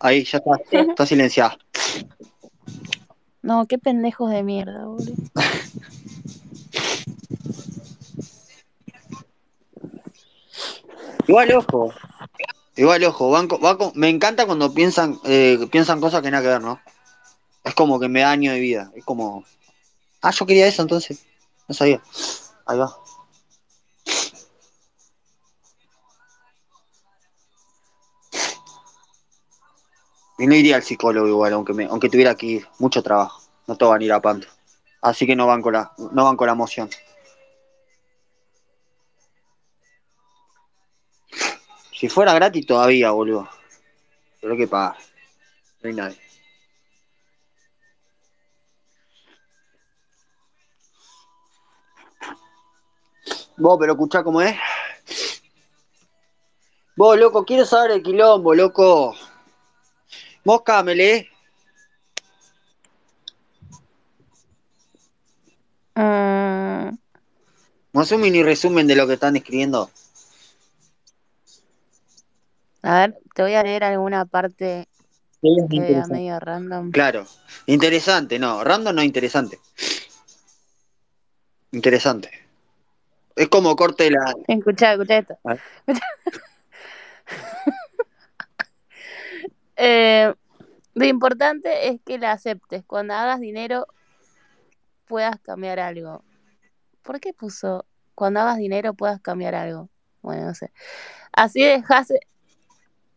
[0.00, 0.78] Ahí, ya está.
[0.80, 1.56] Está silenciada.
[3.46, 5.14] No, qué pendejos de mierda, boludo.
[11.28, 11.92] Igual, ojo.
[12.76, 13.30] Igual, ojo.
[13.30, 16.80] Banco, banco- me encanta cuando piensan, eh, piensan cosas que nada que ver, ¿no?
[17.64, 18.90] Es como que me da año de vida.
[18.94, 19.44] Es como.
[20.22, 21.24] Ah, yo quería eso entonces.
[21.68, 22.00] No sabía.
[22.66, 22.96] Ahí va.
[30.38, 32.68] Y no iría al psicólogo igual, aunque, aunque tuviera que ir.
[32.78, 33.42] Mucho trabajo.
[33.66, 34.48] No todos van a ir a Panto.
[35.00, 36.90] Así que no van con la, no van con la moción.
[41.98, 43.48] Si fuera gratis todavía, boludo.
[44.40, 44.96] Pero hay que pagar.
[45.82, 46.20] No hay nadie.
[53.56, 54.54] Vos, pero escuchá cómo es.
[56.94, 59.14] Vos, loco, quiero saber el quilombo, loco.
[60.46, 61.28] Vos, cámele.
[65.96, 66.96] Mm,
[67.92, 69.90] Vamos a hacer un mini resumen de lo que están escribiendo.
[72.82, 74.86] a ver, te voy a leer alguna parte
[75.42, 76.92] Sí, que medio random.
[76.92, 77.26] Claro.
[77.66, 78.62] Interesante, no.
[78.62, 79.58] Random no interesante.
[81.72, 82.30] Interesante.
[83.34, 84.32] Es como corte la.
[84.46, 85.36] Escuchá, escuchá esto.
[89.76, 90.32] Eh,
[90.94, 92.84] lo importante es que la aceptes.
[92.86, 93.86] Cuando hagas dinero,
[95.06, 96.24] puedas cambiar algo.
[97.02, 99.88] ¿Por qué puso cuando hagas dinero puedas cambiar algo?
[100.22, 100.72] Bueno, no sé.
[101.32, 102.12] Así dejas.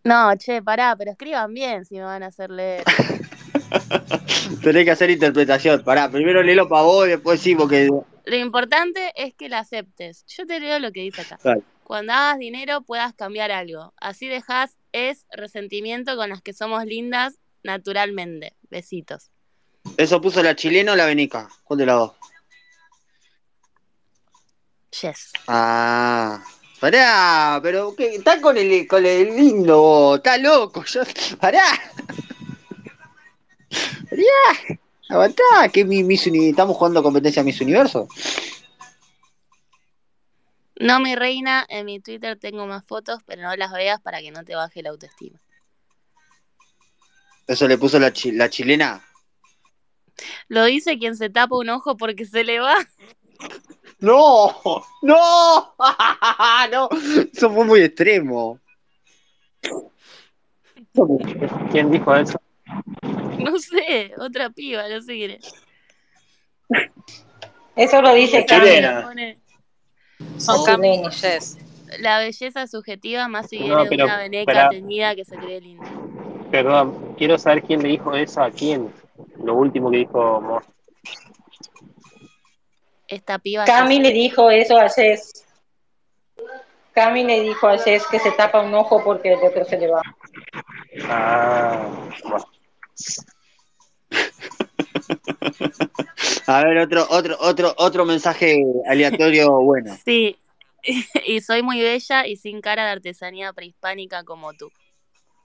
[0.03, 2.83] No, che, pará, pero escriban bien si me van a hacer leer.
[4.63, 5.83] Tenés que hacer interpretación.
[5.83, 7.89] Pará, primero léelo para vos y después sí, porque.
[8.25, 10.25] Lo importante es que la aceptes.
[10.27, 11.39] Yo te leo lo que dice acá.
[11.83, 13.93] Cuando hagas dinero puedas cambiar algo.
[13.97, 18.55] Así dejas es resentimiento con las que somos lindas naturalmente.
[18.69, 19.31] Besitos.
[19.97, 21.49] ¿Eso puso la chilena o la venica?
[21.63, 22.11] ¿Cuál de las dos?
[25.01, 25.31] Yes.
[25.47, 26.43] Ah.
[26.79, 28.15] Pará, pero ¿qué?
[28.15, 30.85] está con el, con el lindo, vos, está loco.
[30.85, 31.01] Yo,
[31.39, 31.61] pará.
[34.09, 34.79] Pará.
[35.09, 38.07] Aguantá, que mi, Uni- estamos jugando competencia Miss Universo.
[40.79, 44.31] No, mi reina, en mi Twitter tengo más fotos, pero no las veas para que
[44.31, 45.39] no te baje la autoestima.
[47.47, 49.03] Eso le puso la, chi- la chilena.
[50.47, 52.75] Lo dice quien se tapa un ojo porque se le va.
[53.99, 54.55] No,
[55.01, 55.75] no,
[56.71, 56.89] no,
[57.33, 58.59] eso fue muy extremo.
[61.71, 62.39] ¿Quién dijo eso?
[63.39, 65.53] No sé, otra piba, no sé quién es.
[67.75, 69.09] Eso lo dice Chilena.
[70.39, 71.57] Son Cami y Jess.
[71.99, 74.69] La belleza subjetiva más si No, viene de pero, una veneca espera.
[74.69, 75.85] teñida que se cree linda.
[76.51, 78.91] Perdón, quiero saber quién le dijo eso a quién.
[79.43, 80.61] Lo último que dijo Mo.
[83.07, 85.45] Esta piba Cami le dijo eso a Jess.
[86.93, 89.87] Cami le dijo a Jess que se tapa un ojo porque el otro se le
[89.87, 90.01] va.
[91.09, 91.87] Ah,
[92.23, 92.45] bueno.
[96.47, 99.97] A ver, otro, otro, otro, otro mensaje aleatorio bueno.
[100.03, 100.37] Sí,
[101.25, 104.71] y soy muy bella y sin cara de artesanía prehispánica como tú.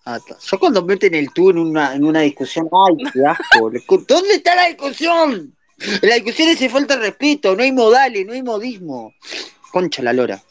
[0.06, 0.18] Ah.
[0.50, 3.70] Yo cuando meten el tú en una, en una discusión, ay, qué asco.
[4.06, 5.54] ¿Dónde está la discusión?
[6.02, 9.14] La discusión es falta de respeto, no hay modales, no hay modismo.
[9.72, 10.42] Concha la lora.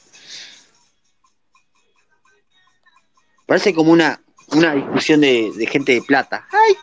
[3.45, 4.21] Parece como una,
[4.51, 6.47] una discusión de, de gente de plata.
[6.51, 6.75] Ay,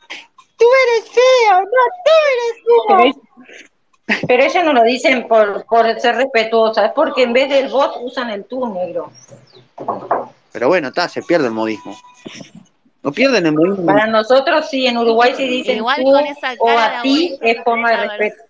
[0.60, 1.66] tú eres feo, no,
[2.04, 3.06] tú eres feo.
[3.08, 7.68] es- pero ellos no lo dicen por, por ser respetuosa, es porque en vez del
[7.68, 9.12] vos usan el tú, negro.
[10.52, 11.96] Pero bueno, está, se pierde el modismo.
[13.02, 13.86] No pierden el modismo.
[13.86, 17.02] Para nosotros sí, en Uruguay si dicen Igual tú con esa o cara de a
[17.02, 18.42] ti es forma de respeto.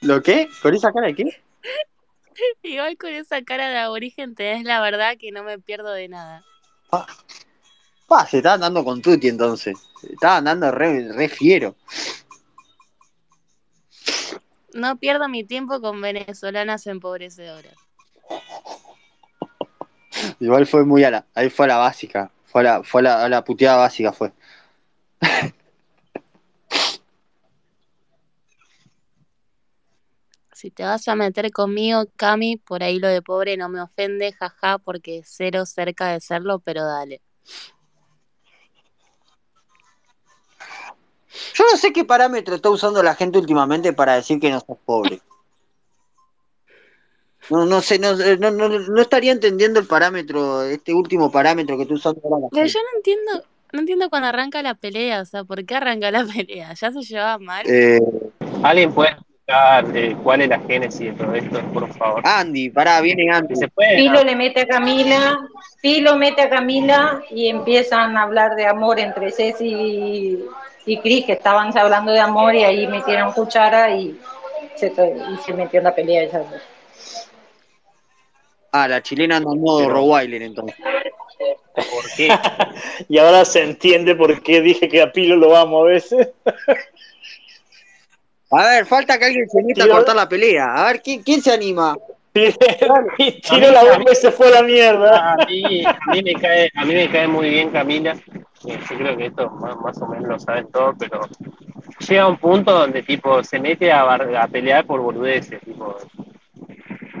[0.00, 0.48] ¿Lo qué?
[0.62, 1.24] ¿Con esa cara de qué?
[2.62, 6.42] Igual con esa cara de aborigen tenés la verdad que no me pierdo de nada.
[8.10, 9.78] Pa, se estaban dando con Tuti entonces.
[10.00, 11.76] Se estaban dando re, re fiero.
[14.74, 17.72] No pierdo mi tiempo con venezolanas empobrecedoras.
[20.40, 22.32] Igual fue muy a la, ahí fue a la básica.
[22.46, 24.32] Fue a la, fue a la, a la puteada básica fue.
[30.52, 34.32] Si te vas a meter conmigo, Cami, por ahí lo de pobre no me ofende,
[34.32, 37.22] jaja, porque cero cerca de serlo, pero dale.
[41.54, 44.78] Yo no sé qué parámetro está usando la gente últimamente para decir que no sos
[44.84, 45.20] pobre.
[47.48, 51.82] No, no sé, no, no, no, no estaría entendiendo el parámetro, este último parámetro que
[51.82, 55.24] está usando ahora la Pero yo no entiendo, no entiendo cuando arranca la pelea, o
[55.24, 56.74] sea, ¿por qué arranca la pelea?
[56.74, 57.66] ¿Ya se llevaba mal?
[57.68, 57.98] Eh,
[58.62, 62.22] ¿Alguien puede explicar eh, cuál es la génesis de todo esto, por favor?
[62.24, 63.56] Andy, pará, viene Andy.
[63.56, 64.24] se puede, Pilo no.
[64.24, 65.38] le mete a Camila,
[65.82, 70.38] Pilo mete a Camila y empiezan a hablar de amor entre Ceci
[70.92, 74.18] y, Cris, que estaban hablando de amor y ahí metieron cuchara y
[74.74, 76.46] se, y se metió en la pelea dos.
[78.72, 80.76] Ah, la chilena anda en modo Pero- Rottweiler entonces.
[81.74, 82.28] ¿Por qué?
[83.08, 86.28] y ahora se entiende por qué dije que a Pilo lo amo a veces.
[88.52, 90.74] A ver, falta que alguien se meta a cortar la pelea.
[90.74, 91.96] A ver, ¿quién, quién se anima?
[92.32, 92.50] Tiró
[93.70, 95.34] la bomba y se fue a la mierda.
[95.34, 98.16] A mí, a mí me cae, a mí me cae muy bien Camila.
[98.64, 101.20] Yo creo que esto más, más o menos lo saben todos, pero
[102.06, 105.96] llega un punto donde tipo se mete a, bar- a pelear por boludeces, tipo.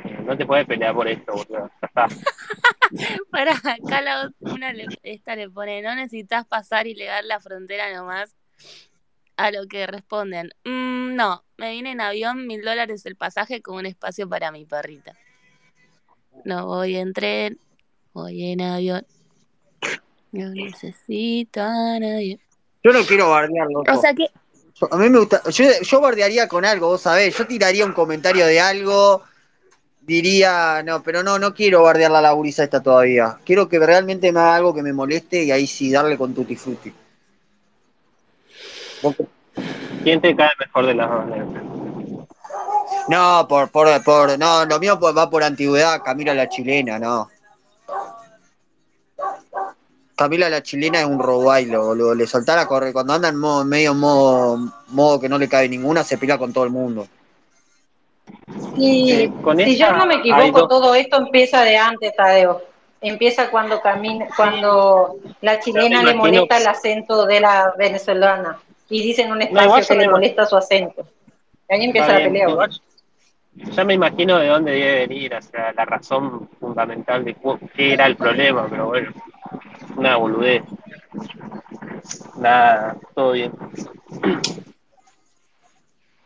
[0.04, 1.70] eh, no te puedes pelear por esto, boludo.
[3.30, 8.36] Para acá la una le- esta le pone, no necesitas pasar ilegal la frontera nomás.
[9.36, 13.76] A lo que responden, "Mm, no, me vine en avión, mil dólares el pasaje con
[13.76, 15.14] un espacio para mi perrita.
[16.44, 17.58] No voy en tren,
[18.12, 19.06] voy en avión.
[20.32, 22.38] No necesito a nadie.
[22.82, 23.92] Yo no quiero bardear, loco.
[23.92, 24.28] O sea que,
[24.90, 25.42] a mí me gusta.
[25.50, 27.36] Yo, yo bardearía con algo, vos sabés.
[27.36, 29.22] Yo tiraría un comentario de algo.
[30.00, 33.38] Diría, no, pero no, no quiero bardear la laburiza esta todavía.
[33.44, 36.56] Quiero que realmente me haga algo que me moleste y ahí sí darle con tutti
[36.56, 36.92] frutti.
[40.02, 41.10] ¿Quién te cae mejor de las?
[43.08, 47.28] No, por, por, por, no, lo mío va por antigüedad, Camila la chilena, no.
[50.20, 52.14] Camila la chilena es un robailo, boludo.
[52.14, 52.92] Le soltara a correr.
[52.92, 54.58] Cuando anda en modo, medio modo,
[54.88, 57.08] modo que no le cabe ninguna, se pelea con todo el mundo.
[58.76, 62.60] Eh, con si yo no me equivoco, dos- todo esto empieza de antes, Tadeo.
[63.00, 68.58] Empieza cuando camina, cuando la chilena le molesta el acento de la venezolana
[68.90, 71.06] y dicen un espacio que le molesta su acento.
[71.70, 72.46] Y ahí empieza la pelea.
[72.50, 72.70] igual.
[73.74, 77.94] Ya me imagino de dónde debe venir, o sea, la razón fundamental de cu- qué
[77.94, 79.12] era el problema, pero bueno,
[79.96, 80.62] una boludez.
[82.36, 83.52] Nada, todo bien.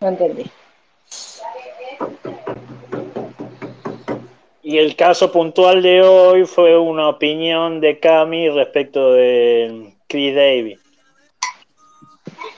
[0.01, 0.51] No entendí.
[4.63, 10.79] Y el caso puntual de hoy fue una opinión de Cami respecto de Chris Davis,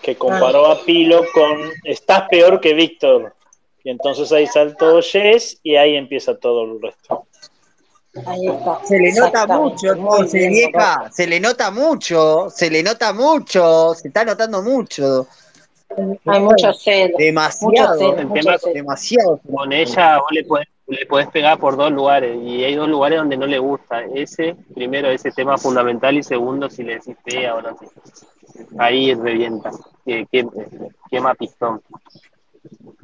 [0.03, 3.35] que comparó a Pilo con estás peor que Víctor.
[3.83, 7.27] Y entonces ahí saltó Jess y ahí empieza todo el resto.
[8.25, 8.81] Ahí está.
[8.85, 11.11] Se le nota mucho, entonces, bien, vieja.
[11.13, 15.27] Se le nota mucho, se le nota mucho, se está notando mucho.
[16.27, 17.17] Hay mucho celo.
[17.19, 18.75] Demasiado, Mucho celo, El mucho tema celo.
[18.75, 19.41] demasiado.
[19.55, 23.19] Con ella vos le podés, le podés pegar por dos lugares y hay dos lugares
[23.19, 24.03] donde no le gusta.
[24.15, 27.77] Ese, primero, ese tema fundamental y segundo, si le decís fea o no.
[28.79, 29.71] Ahí revienta,
[30.05, 30.47] que, que-
[31.11, 31.81] quema pistón.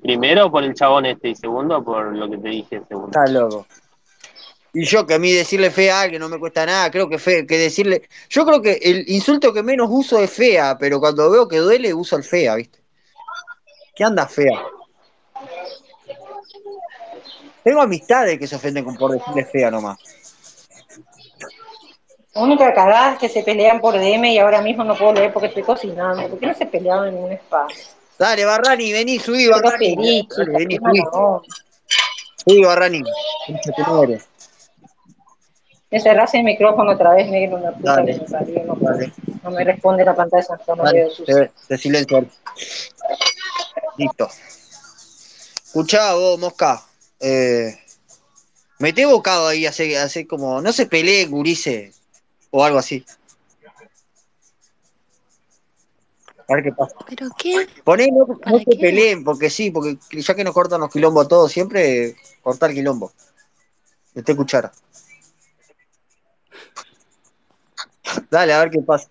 [0.02, 2.82] Primero por el chabón este y segundo por lo que te dije.
[2.88, 3.08] Segundo.
[3.18, 3.66] Está loco.
[4.74, 7.18] Y yo que a mí decirle fea a alguien no me cuesta nada, creo que
[7.18, 8.08] fe, que decirle.
[8.30, 11.92] Yo creo que el insulto que menos uso es fea, pero cuando veo que duele
[11.92, 12.78] uso el fea, ¿viste?
[13.94, 14.62] ¿Qué anda fea?
[17.62, 19.98] Tengo amistades que se ofenden con por decirle fea nomás.
[22.34, 25.34] La única cagada es que se pelean por DM y ahora mismo no puedo leer
[25.34, 26.26] porque estoy cocinando.
[26.28, 27.78] ¿Por qué no se peleaban en un espacio?
[28.18, 29.96] Dale, Barrani, vení, subí, Barrani.
[29.96, 31.00] Dale, vení,
[32.46, 32.64] subí.
[32.64, 33.02] Barrani.
[35.92, 38.14] Me cerraste el micrófono otra vez, negro, una puta Dale.
[38.14, 38.64] que me salió.
[38.64, 38.94] No, puedo.
[38.96, 39.12] Dale,
[39.42, 40.98] no me responde la pantalla, no me dale.
[41.00, 41.36] veo sucio.
[41.36, 42.26] Te, te silencio.
[43.98, 44.28] Listo.
[45.66, 46.82] Escuchá vos, Mosca.
[47.20, 47.78] Eh,
[48.78, 50.62] mete bocado ahí, hace, hace como.
[50.62, 51.92] No se pelee, gurice.
[52.50, 53.04] O algo así.
[56.48, 56.94] A ver qué pasa.
[57.08, 57.66] ¿pero qué?
[57.84, 58.76] Poné, no, no ¿Para se qué?
[58.78, 63.12] peleen, porque sí, porque ya que nos cortan los quilombos a todos, siempre cortar quilombo.
[64.14, 64.72] Este cuchara.
[68.30, 69.08] Dale, a ver qué pasa.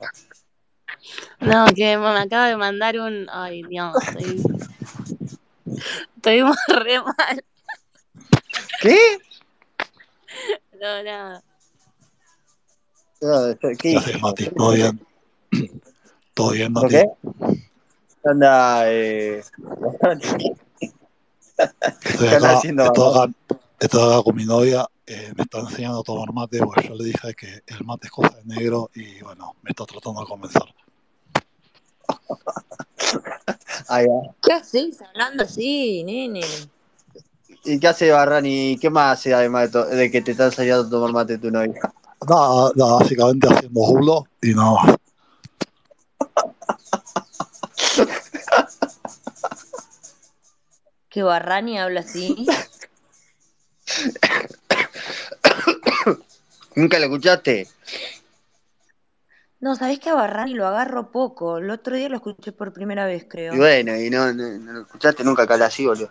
[1.40, 3.28] No, que me acaba de mandar un.
[3.32, 4.44] Ay, Dios, estoy.
[6.16, 7.44] Estoy re mal.
[8.82, 8.98] ¿Qué?
[10.80, 11.44] No, nada.
[13.24, 14.48] Ah, ¿Qué ¿Qué haces, Mati?
[14.50, 15.06] ¿Todo bien?
[16.34, 16.96] ¿Todo bien, ¿Lo Mati?
[16.96, 17.06] qué?
[18.24, 19.44] Anda, eh...
[21.58, 23.34] Estoy ¿Qué anda acá, haciendo, estoy acá,
[23.80, 27.04] estoy acá con mi novia, eh, me está enseñando a tomar mate, porque yo le
[27.04, 30.64] dije que el mate es cosa de negro y bueno, me está tratando de convencer.
[34.42, 36.40] ¿Qué haces hablando así, nene?
[37.66, 38.78] ¿Y qué hace Barrani?
[38.80, 41.82] ¿Qué más hace además de, de que te está enseñando a tomar mate tu novia?
[42.30, 44.96] Nada, nada, básicamente haciendo rulo y nada más.
[51.10, 52.46] ¿Que Barrani habla así?
[56.76, 57.68] ¿Nunca lo escuchaste?
[59.60, 61.58] No, ¿sabés que a Barrani lo agarro poco?
[61.58, 63.54] El otro día lo escuché por primera vez, creo.
[63.54, 66.10] Y bueno, y no, no, no lo escuchaste nunca acá así, boludo.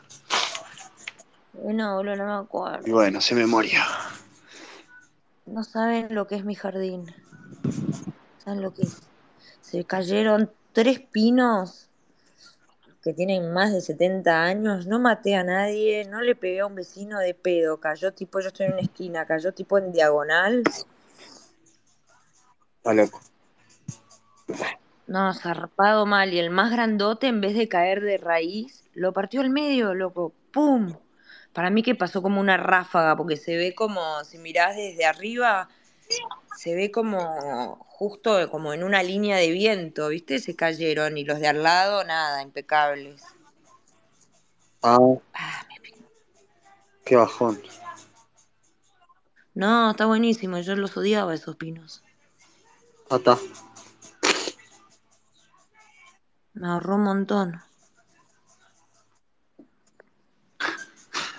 [1.54, 2.92] Eh, No, boludo, no me Y acuerdo.
[2.92, 3.84] bueno, se memoria.
[5.46, 7.06] No saben lo que es mi jardín.
[8.38, 8.96] ¿Saben lo que es?
[9.60, 11.89] Se cayeron tres pinos
[13.02, 14.86] que tienen más de 70 años.
[14.86, 17.80] No maté a nadie, no le pegué a un vecino de pedo.
[17.80, 20.62] Cayó tipo, yo estoy en una esquina, cayó tipo en diagonal.
[22.76, 23.20] Está loco.
[25.06, 26.32] No, zarpado mal.
[26.32, 30.32] Y el más grandote, en vez de caer de raíz, lo partió al medio, loco.
[30.52, 30.94] ¡Pum!
[31.52, 35.68] Para mí que pasó como una ráfaga, porque se ve como, si mirás desde arriba,
[36.56, 40.38] se ve como justo como en una línea de viento, ¿viste?
[40.38, 43.22] Se cayeron y los de al lado, nada, impecables.
[44.82, 44.98] Ah,
[45.34, 45.80] Ah, me
[47.04, 47.60] qué bajón.
[49.54, 52.02] No, está buenísimo, yo los odiaba esos pinos.
[53.10, 53.38] Ah, está.
[56.54, 57.62] Me ahorró un montón.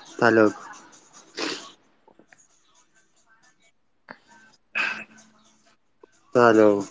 [0.10, 0.71] Está loco.
[6.32, 6.88] Está loco.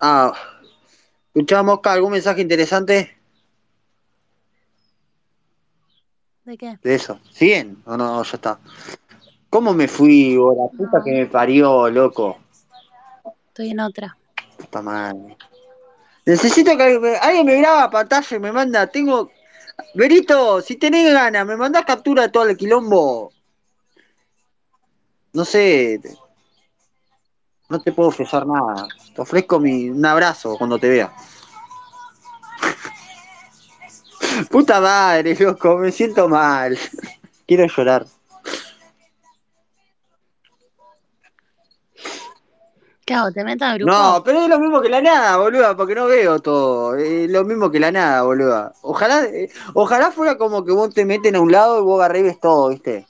[0.00, 0.32] Ah,
[1.34, 3.16] escuchamos algún mensaje interesante
[6.44, 6.78] ¿De qué?
[6.82, 7.18] de eso.
[7.32, 7.82] ¿Siguen?
[7.86, 8.58] O no, ya está.
[9.50, 12.38] ¿Cómo me fui, vos, la puta No, que me parió, loco?
[13.48, 14.16] estoy en otra.
[14.58, 15.36] Puta madre.
[16.24, 18.86] Necesito que alguien me, alguien me graba pantalla y me manda.
[18.86, 19.30] Tengo.
[19.94, 23.32] Berito, si tenés ganas, me mandás captura de todo el quilombo.
[25.36, 26.00] No sé.
[27.68, 28.88] No te puedo ofrecer nada.
[29.14, 31.12] Te ofrezco mi, un abrazo cuando te vea.
[34.50, 36.78] Puta madre, loco, me siento mal.
[37.46, 38.06] Quiero llorar.
[43.04, 43.30] ¿Qué hago?
[43.30, 43.92] ¿Te meto al grupo?
[43.92, 46.96] No, pero es lo mismo que la nada, boluda, porque no veo todo.
[46.96, 48.72] Es lo mismo que la nada, boluda.
[48.80, 52.40] Ojalá, eh, ojalá fuera como que vos te meten a un lado y vos ves
[52.40, 53.06] todo, ¿viste?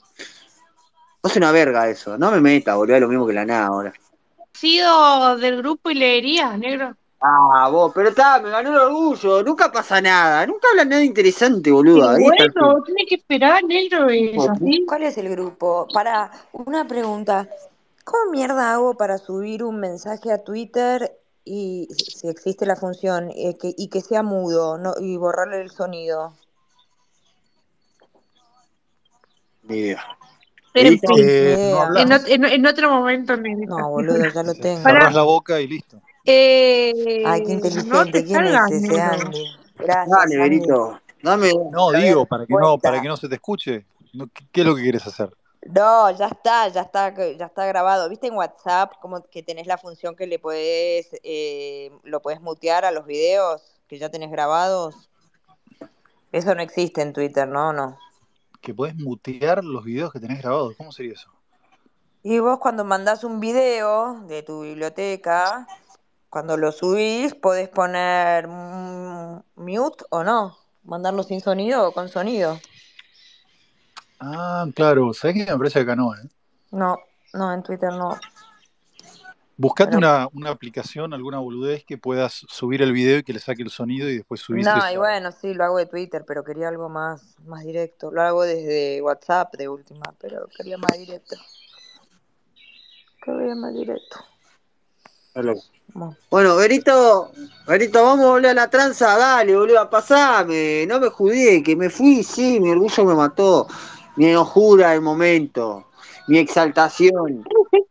[1.23, 2.17] No es una verga eso.
[2.17, 3.93] No me meta, boluda, es lo mismo que la nada ahora.
[4.53, 6.95] sido del grupo y leerías, negro.
[7.19, 9.43] Ah, vos, pero está, me ganó el orgullo.
[9.43, 10.45] Nunca pasa nada.
[10.45, 12.83] Nunca hablan nada interesante, el bueno, fin.
[12.85, 14.07] tiene que esperar, negro.
[14.87, 15.87] ¿Cuál es el grupo?
[15.91, 17.47] Para una pregunta.
[18.03, 21.11] ¿Cómo mierda hago para subir un mensaje a Twitter
[21.43, 25.71] y si existe la función eh, que, y que sea mudo no, y borrarle el
[25.71, 26.33] sonido?
[29.63, 30.17] Ni idea.
[30.77, 31.73] En fin, Eh,
[32.37, 33.75] no en, otro momento, negrita.
[33.77, 34.83] No, boludo, ya lo tengo.
[34.83, 35.97] Para, Cerrás la boca y listo.
[35.97, 38.11] Ay, qué eh, no inteligente.
[38.11, 39.03] te ¿Quién es salgas, ese negro.
[39.25, 39.43] Andy?
[39.77, 40.37] Gracias, dale, Andy.
[40.37, 40.99] Berito.
[41.23, 41.51] Dame.
[41.71, 43.85] No, digo, para que no, para que no se te escuche.
[44.13, 45.29] No, ¿qué, qué es lo que quieres hacer?
[45.65, 48.07] No, ya está, ya está, ya está grabado.
[48.09, 52.85] ¿Viste en WhatsApp como que tenés la función que le podés, eh, lo podés mutear
[52.85, 55.09] a los videos que ya tenés grabados?
[56.31, 57.73] Eso no existe en Twitter, ¿no?
[57.73, 57.97] No.
[58.61, 60.75] Que podés mutear los videos que tenés grabados.
[60.77, 61.31] ¿Cómo sería eso?
[62.23, 65.67] Y vos cuando mandás un video de tu biblioteca,
[66.29, 72.59] cuando lo subís, podés poner mm, mute o no, mandarlo sin sonido o con sonido.
[74.19, 75.13] Ah, claro.
[75.13, 75.51] ¿Sabés qué?
[75.51, 76.27] Me parece que acá no, ¿eh?
[76.71, 76.97] No,
[77.33, 78.17] no, en Twitter no.
[79.57, 83.39] Buscate Pero una, una aplicación, alguna boludez que puedas subir el video y que le
[83.39, 86.43] saque el sonido y después subís no, y bueno, sí, lo hago de Twitter, pero
[86.43, 88.11] quería algo más, más directo.
[88.11, 91.35] Lo hago desde WhatsApp de última, pero quería más directo.
[93.23, 94.17] Quería más directo.
[96.29, 96.55] Bueno.
[96.55, 97.31] Berito,
[97.67, 101.89] Berito, vamos a volver a la tranza, dale, boludo, pasame, no me judíe, que me
[101.89, 103.67] fui, sí, mi orgullo me mató,
[104.15, 105.87] mi enojura del momento,
[106.27, 107.43] mi exaltación.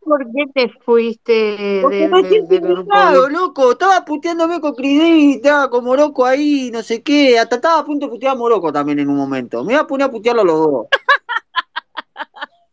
[0.07, 5.35] Por qué te fuiste Porque de- me de- indignado, loco, estaba puteándome con Chris Davis,
[5.37, 8.71] estaba con Morocco ahí, no sé qué, hasta estaba a punto de putear a Morocco
[8.71, 10.87] también en un momento, me iba a poner a putearlo a los dos.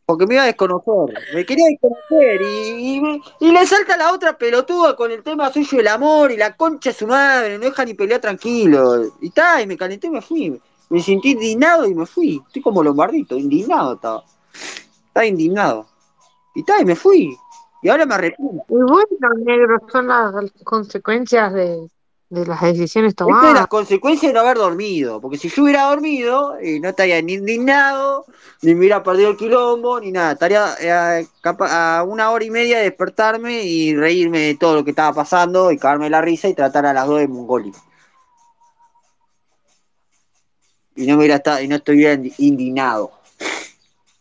[0.07, 4.13] Porque me iba a desconocer, me quería desconocer y, y, me- y le salta la
[4.13, 7.65] otra pelotuda con el tema suyo del amor y la concha de su madre, no
[7.65, 9.07] deja ni pelear tranquilo.
[9.23, 10.61] Y está, y me calenté y me fui.
[10.91, 12.43] Me sentí indignado y me fui.
[12.47, 14.23] Estoy como lombardito, indignado estaba.
[15.09, 15.87] Estaba indignado.
[16.55, 17.37] Y está, y me fui.
[17.83, 18.65] Y ahora me arrepiento.
[18.69, 20.33] Y bueno, negro, son las
[20.65, 21.89] consecuencias de,
[22.31, 23.67] de las decisiones es las tomadas.
[23.67, 25.21] consecuencias de no haber dormido.
[25.21, 28.25] Porque si yo hubiera dormido, eh, no estaría ni indignado,
[28.63, 30.33] ni me hubiera perdido el quilombo, ni nada.
[30.33, 34.91] Estaría eh, a una hora y media de despertarme y reírme de todo lo que
[34.91, 37.73] estaba pasando y cagarme la risa y tratar a las dos de Mongoli.
[40.97, 43.11] Y no, me hubiera estado, y no estuviera indi- indignado.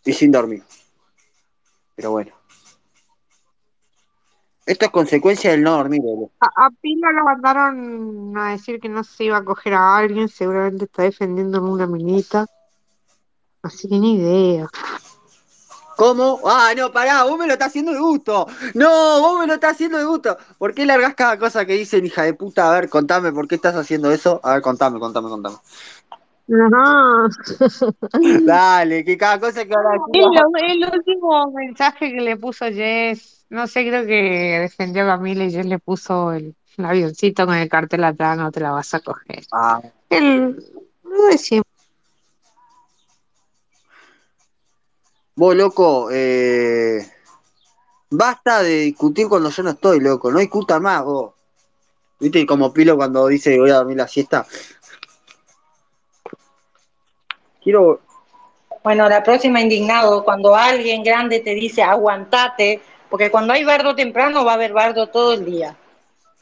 [0.04, 0.64] Y sin dormir.
[1.96, 2.32] Pero bueno.
[4.66, 6.02] Esto es consecuencia del no dormir.
[6.40, 10.30] A, a Pila lo mandaron a decir que no se iba a coger a alguien,
[10.30, 12.46] seguramente está defendiendo a una minita.
[13.62, 14.68] Así que ni idea.
[15.96, 16.40] ¿Cómo?
[16.46, 18.48] Ah, no, pará, vos me lo estás haciendo de gusto.
[18.74, 20.38] No, vos me lo estás haciendo de gusto.
[20.58, 22.70] ¿Por qué largás cada cosa que dicen, hija de puta?
[22.70, 24.40] A ver, contame, ¿por qué estás haciendo eso?
[24.44, 25.58] A ver, contame, contame, contame.
[26.50, 27.30] Ajá.
[28.46, 29.98] Dale, que cada cosa que ahora
[30.68, 35.52] el último mensaje que le puso Jess, no sé, creo que defendió a Camila y
[35.52, 39.44] Jess le puso el, avioncito con el cartel atrás no te la vas a coger.
[39.52, 40.64] Ah, El,
[41.04, 41.72] lo de siempre.
[45.36, 47.06] vos, loco, eh,
[48.10, 50.32] basta de discutir cuando yo no estoy, loco.
[50.32, 51.34] No discuta más, vos.
[52.20, 52.46] ¿Viste?
[52.46, 54.46] Como Pilo cuando dice voy a dormir la siesta.
[57.64, 58.02] Quiero.
[58.84, 64.44] Bueno, la próxima indignado, cuando alguien grande te dice aguantate, porque cuando hay bardo temprano
[64.44, 65.76] va a haber bardo todo el día.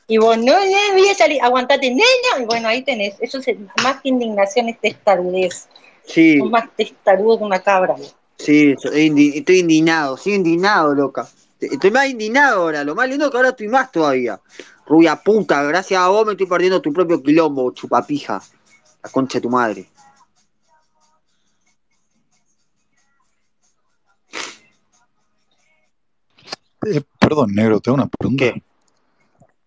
[0.07, 2.41] Y vos no, no voy a salir, aguantate, nena.
[2.41, 3.47] Y bueno, ahí tenés, eso es
[3.83, 5.69] más que indignación, es testarudez.
[6.03, 7.95] Sí, Son más testarudo que una cabra.
[8.37, 11.27] sí, estoy indi- estoy indignado, estoy indignado, loca.
[11.59, 14.39] Estoy más indignado ahora, lo más lindo es que ahora estoy más todavía.
[14.87, 18.41] Rubia puta, gracias a vos me estoy perdiendo tu propio quilombo, chupapija.
[19.03, 19.85] La concha de tu madre.
[26.85, 28.43] Eh, perdón, negro, te hago una pregunta.
[28.45, 28.63] ¿Qué?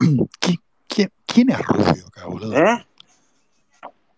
[0.41, 2.53] ¿Qui- ¿Quién, quién es rubio acá, boludo?
[2.55, 2.87] ¿Eh?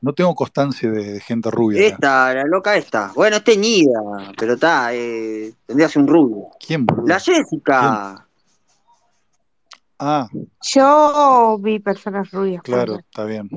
[0.00, 1.94] No tengo constancia de, de gente rubia acá.
[1.94, 3.12] Esta, la loca esta.
[3.14, 4.00] Bueno, es teñida,
[4.36, 6.48] pero está, eh, tendría que ser un rubio.
[6.64, 7.06] ¿Quién, boludo?
[7.06, 8.22] La Jessica.
[9.98, 10.28] Ah,
[10.62, 12.62] Yo vi personas rubias.
[12.62, 13.48] claro, está bien.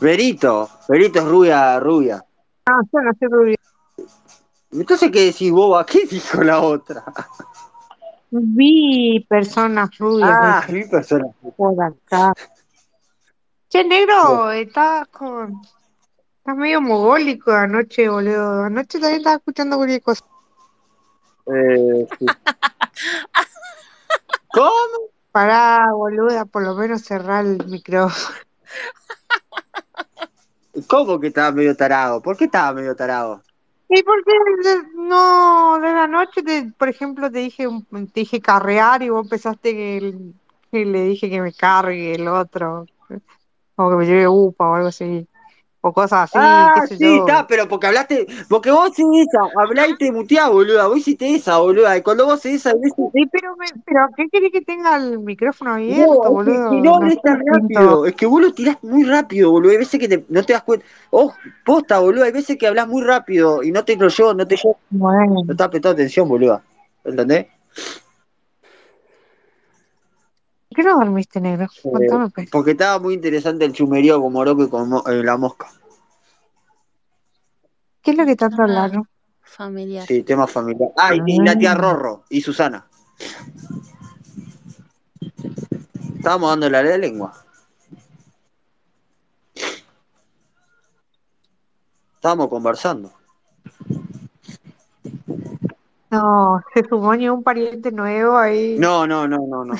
[0.00, 0.68] Verito.
[0.88, 2.24] Verito es rubia, rubia.
[2.66, 3.56] Ah, yo no soy rubia.
[4.72, 5.86] Entonces, ¿qué decís, boba?
[5.86, 7.04] ¿Qué dijo la otra?
[8.30, 11.26] Vi personas rubias Ah, mi persona.
[11.56, 12.32] por acá.
[13.68, 15.60] Che, negro, estás con.
[16.38, 18.64] Estás medio mogólico anoche, boludo.
[18.64, 20.24] Anoche también estaba escuchando cualquier cosa.
[21.46, 22.26] Eh, sí.
[24.52, 25.10] ¿Cómo?
[25.30, 28.36] Pará, boluda, por lo menos cerrar el micrófono.
[30.86, 32.22] ¿Cómo que estaba medio tarado?
[32.22, 33.42] ¿Por qué estaba medio tarado?
[33.88, 34.32] ¿Y por qué
[34.94, 37.66] no de la noche, te- por ejemplo, te dije
[38.12, 40.14] te dije carrear y vos empezaste que,
[40.70, 42.84] que le dije que me cargue el otro,
[43.76, 45.28] o que me lleve upa o algo así,
[45.80, 47.18] o cosas así, ah, qué sé sí, yo.
[47.18, 51.34] está, pero porque hablaste, porque vos haces esa, hablá y te muteás, boluda, vos hiciste
[51.34, 54.96] esa, boluda, y cuando vos esa, ves- Sí, pero, me, pero ¿qué querés que tenga
[54.96, 56.92] el micrófono no, abierto, es que, boludo?
[56.98, 59.98] no No sé, tan rápido, es que vos lo tirás muy rápido, boludo, hay veces
[59.98, 61.32] que te- no te das cuenta, oh,
[61.64, 64.56] posta, boludo, hay veces que hablas muy rápido y no te lo llevo, no te
[64.56, 66.62] llevo, Bueno, no estás prestando atención, boluda,
[67.04, 67.48] ¿entendés?
[70.78, 71.64] ¿Por qué no dormiste, negro?
[71.64, 72.50] Eh, Contame, pues.
[72.50, 75.68] porque estaba muy interesante el chumerío con Morocco y con eh, la mosca,
[78.00, 79.08] ¿Qué es lo que Tema hablaron?
[79.42, 80.06] familiar.
[80.06, 82.86] sí, tema familiar, ah, y, y la tía Rorro, y Susana,
[86.16, 87.32] estábamos dando la lengua.
[92.14, 93.12] Estábamos conversando.
[96.10, 98.76] No, se sumó ni un pariente nuevo ahí.
[98.78, 99.74] No, no, no, no, no.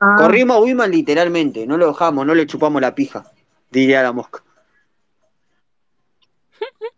[0.00, 3.30] Ah, Corrimos a Wiman literalmente, no lo dejamos, no le chupamos la pija,
[3.70, 4.42] diría la mosca.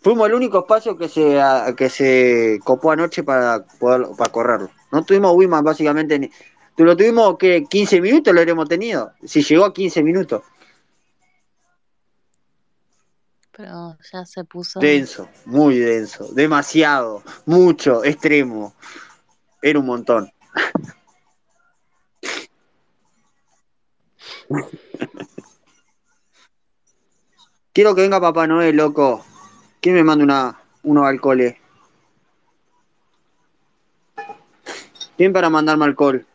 [0.00, 4.70] Fuimos el único espacio que se, a- que se copó anoche para poder para correrlo.
[4.92, 6.30] No tuvimos Wiman básicamente ni.
[6.76, 9.12] Tú lo tuvimos que 15 minutos lo habremos tenido.
[9.24, 10.42] Si llegó a 15 minutos.
[13.50, 14.78] Pero ya se puso.
[14.78, 18.74] Denso, muy denso, demasiado, mucho, extremo.
[19.60, 20.30] Era un montón.
[27.72, 29.24] Quiero que venga Papá Noel, loco.
[29.80, 31.56] ¿Quién me manda una, unos alcoholes?
[35.16, 36.26] ¿Quién para mandarme alcohol?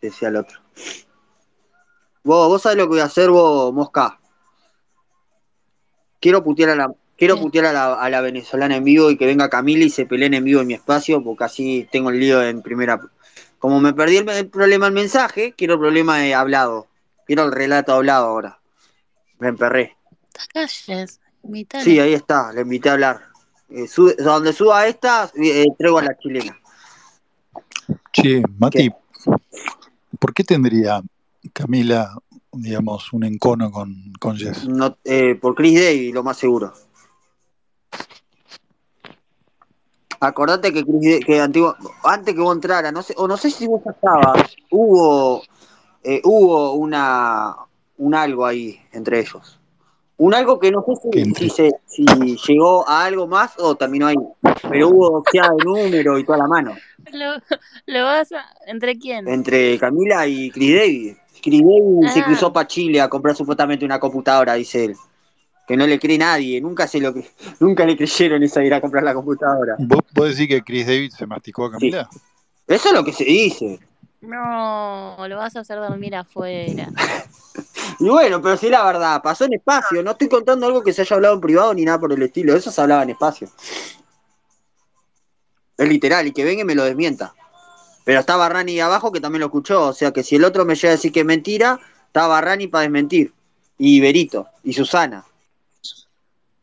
[0.00, 0.60] Decía el otro.
[2.22, 4.20] Vos, vos sabés lo que voy a hacer, vos, Mosca.
[6.20, 9.26] Quiero putear a la, quiero putear a la, a la venezolana en vivo y que
[9.26, 12.42] venga Camila y se peleen en vivo en mi espacio, porque así tengo el lío
[12.42, 13.00] en primera.
[13.58, 16.86] Como me perdí el, el problema del mensaje, quiero el problema de hablado.
[17.26, 18.60] Quiero el relato hablado ahora.
[19.38, 19.96] Me emperré.
[20.52, 21.20] Calles.
[21.82, 23.20] Sí, ahí está, le invité a hablar.
[23.68, 23.86] Eh,
[24.18, 26.58] donde suba esta, eh, traigo a la chilena.
[28.12, 28.90] Che, Mati,
[30.18, 31.02] ¿por qué tendría
[31.52, 32.16] Camila,
[32.52, 34.66] digamos, un encono con, con Jess?
[34.66, 36.72] No, eh, por Chris Day, lo más seguro.
[40.20, 40.84] Acordate que,
[41.20, 45.42] que antiguo, antes que vos entrara, no sé, o no sé si vos estabas, hubo,
[46.02, 47.54] eh, hubo una,
[47.98, 49.58] un algo ahí entre ellos.
[50.18, 52.04] Un algo que no sé si, si, se, si
[52.48, 54.16] llegó a algo más o terminó ahí.
[54.70, 56.74] Pero hubo sea de número y toda la mano.
[57.12, 57.34] Lo,
[57.86, 58.42] lo vas a...
[58.66, 59.28] ¿Entre quién?
[59.28, 61.16] Entre Camila y Chris David.
[61.42, 62.24] Chris David se Ah.
[62.24, 64.96] cruzó para Chile a comprar supuestamente una computadora, dice él.
[65.66, 67.12] Que no le cree nadie, nunca se lo
[67.60, 69.76] nunca le creyeron esa ir a comprar la computadora.
[69.78, 72.08] ¿Vos, vos decís que Chris David se masticó a Camila?
[72.66, 73.78] Eso es lo que se dice.
[74.20, 76.88] No, lo vas a hacer dormir afuera.
[77.98, 81.00] Y bueno, pero sí la verdad, pasó en espacio, no estoy contando algo que se
[81.00, 83.48] haya hablado en privado ni nada por el estilo, eso se hablaba en espacio.
[85.78, 87.34] Es literal, y que venga y me lo desmienta.
[88.04, 90.74] Pero estaba Rani abajo que también lo escuchó, o sea que si el otro me
[90.74, 93.32] llega a decir que es mentira, estaba Rani para desmentir.
[93.78, 95.24] Y Berito, y Susana.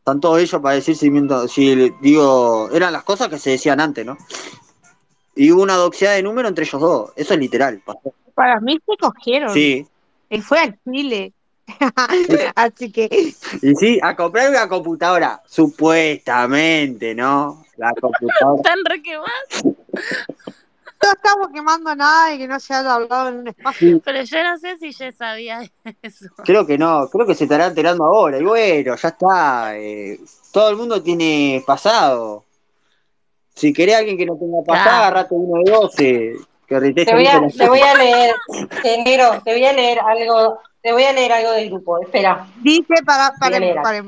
[0.04, 3.80] Están todos ellos para decir si miento, si digo, eran las cosas que se decían
[3.80, 4.18] antes, ¿no?
[5.34, 7.80] Y hubo una doxeada de número entre ellos dos, eso es literal.
[7.82, 8.12] pasó.
[8.34, 9.54] Para mí se cogieron.
[9.54, 9.86] Sí,
[10.28, 11.32] Él fue al Chile.
[12.54, 13.08] Así que
[13.62, 17.64] y sí, a comprar una computadora, supuestamente, ¿no?
[17.78, 18.56] La computadora.
[18.62, 19.76] Están re quemados.
[21.04, 24.00] No estamos quemando nada de que no se haya hablado en un espacio.
[24.04, 25.60] Pero yo no sé si ya sabía
[26.02, 26.26] eso.
[26.44, 28.38] Creo que no, creo que se estará enterando ahora.
[28.38, 29.76] Y bueno, ya está.
[29.76, 30.18] eh,
[30.52, 32.44] todo el mundo tiene pasado.
[33.54, 35.02] Si querés alguien que no tenga pasado, Claro.
[35.04, 36.34] agarrate uno de 12.
[36.66, 38.34] Que Ritech Te voy, a, siempre te voy a leer,
[39.04, 42.46] negro, te voy a leer algo, te voy a leer algo del grupo, espera.
[42.62, 44.04] Dice para, para, para-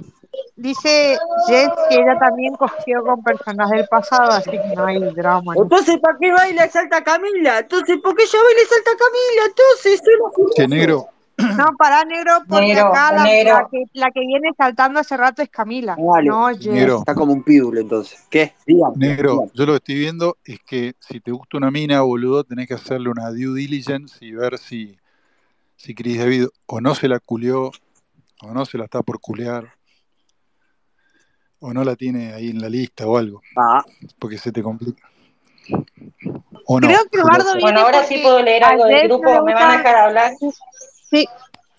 [0.56, 5.54] dice Jess que ella también cogió con personas del pasado, así que no hay drama.
[5.56, 7.58] Entonces, ¿para qué baila y salta Camila?
[7.60, 9.46] Entonces, ¿por qué ella baila y salta Camila?
[9.48, 11.08] Entonces, soy Che, negro,
[11.38, 13.52] No, pará, negro, porque Negro, acá la, negro.
[13.54, 15.94] la que, la que viene saltando hace rato es Camila.
[15.98, 16.28] Dale.
[16.28, 16.66] No, Jess.
[16.68, 18.24] negro, Está como un pídul, entonces.
[18.30, 18.54] ¿Qué?
[18.66, 18.94] Dígame.
[18.96, 19.50] negro, dígame.
[19.54, 22.74] yo lo que estoy viendo es que si te gusta una mina, boludo, tenés que
[22.74, 24.98] hacerle una due diligence y ver si,
[25.76, 27.70] si Chris David o no se la culió,
[28.42, 29.75] o no se la está por culear,
[31.60, 33.82] o no la tiene ahí en la lista o algo, Ah,
[34.18, 35.08] porque se te complica.
[36.66, 36.86] O no.
[36.88, 39.76] Creo que Eduardo viene Bueno, ahora sí puedo leer algo del grupo, ¿me van a
[39.78, 40.32] dejar hablar?
[41.10, 41.26] Sí,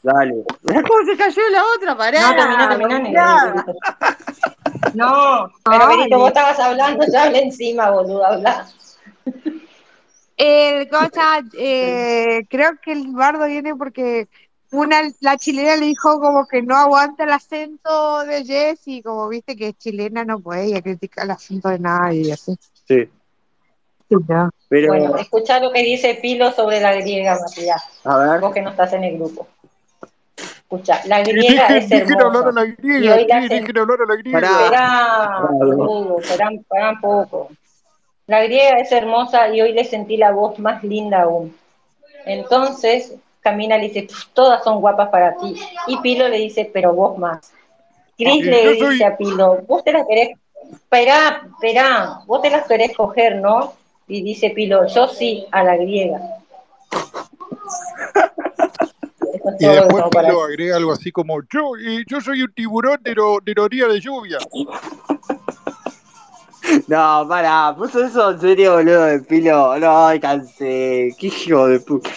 [0.03, 0.33] dale.
[0.63, 1.97] ¿Cómo se cayó la otra?
[1.97, 2.21] Pará.
[2.21, 3.53] No, boludeada.
[3.53, 3.73] negro.
[4.93, 5.97] No, pero Ay.
[5.97, 8.67] Berito, vos estabas hablando, ya hablé encima, boludo, habla.
[10.37, 14.27] el cosa, eh, creo que el bardo viene porque
[14.71, 19.27] una, la chilena le dijo como que no aguanta el acento de Jess y como
[19.29, 22.57] viste que es chilena no puede criticar el acento de nadie y así.
[22.87, 23.09] Sí.
[24.09, 24.49] Sí, ya.
[24.69, 28.39] Pero, Bueno, escuchá lo que dice Pilo sobre la griega, Matías, a ver.
[28.39, 29.47] vos que no estás en el grupo.
[30.37, 32.51] Escucha, la griega dejen, es dejen hablar a hermosa.
[32.51, 34.39] la Y griega, hacen- hablar a la griega.
[34.39, 35.49] Pará.
[36.19, 37.49] Esperá, esperá un poco.
[38.27, 41.55] La griega es hermosa y hoy le sentí la voz más linda aún.
[42.25, 43.13] Entonces,
[43.49, 45.55] Camila le dice, "Pf, todas son guapas para ti.
[45.87, 47.51] Y Pilo le dice, pero vos más.
[48.17, 50.37] Chris le dice soy- a Pilo, vos te las querés,
[50.73, 53.73] esperá, esperá, vos te las querés coger, ¿no?
[54.07, 56.19] Y dice Pilo, yo sí, a la griega.
[59.59, 63.37] Y después Pilo agrega algo así como, yo, eh, yo soy un tiburón de, lo,
[63.41, 64.39] de la orilla de lluvia.
[66.87, 69.79] No, pará, puso eso en serio, boludo, de pilo.
[69.79, 71.15] No, cansé.
[71.17, 72.09] Qué hijo de puta.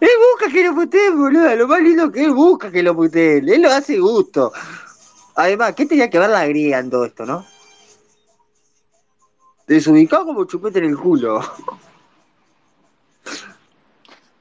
[0.00, 1.56] Él busca que lo puteen, boludo.
[1.56, 3.48] Lo más lindo que él busca que lo puteen.
[3.48, 4.52] Él lo hace gusto.
[5.34, 7.44] Además, ¿qué tenía que ver la griega en todo esto, no?
[9.66, 11.40] Desubicado como chupete en el culo.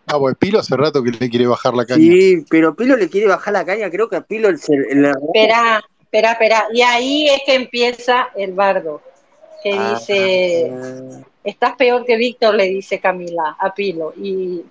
[0.07, 1.99] Ah, pues Pilo hace rato que le quiere bajar la caña.
[1.99, 3.89] Sí, pero Pilo le quiere bajar la caña.
[3.89, 4.59] Creo que a Pilo el,
[4.89, 6.65] el, Espera, espera, espera.
[6.71, 9.01] Y ahí es que empieza el bardo,
[9.65, 9.95] que Ah.
[9.95, 10.71] dice,
[11.43, 14.13] estás peor que Víctor, le dice Camila a Pilo.
[14.15, 14.63] Y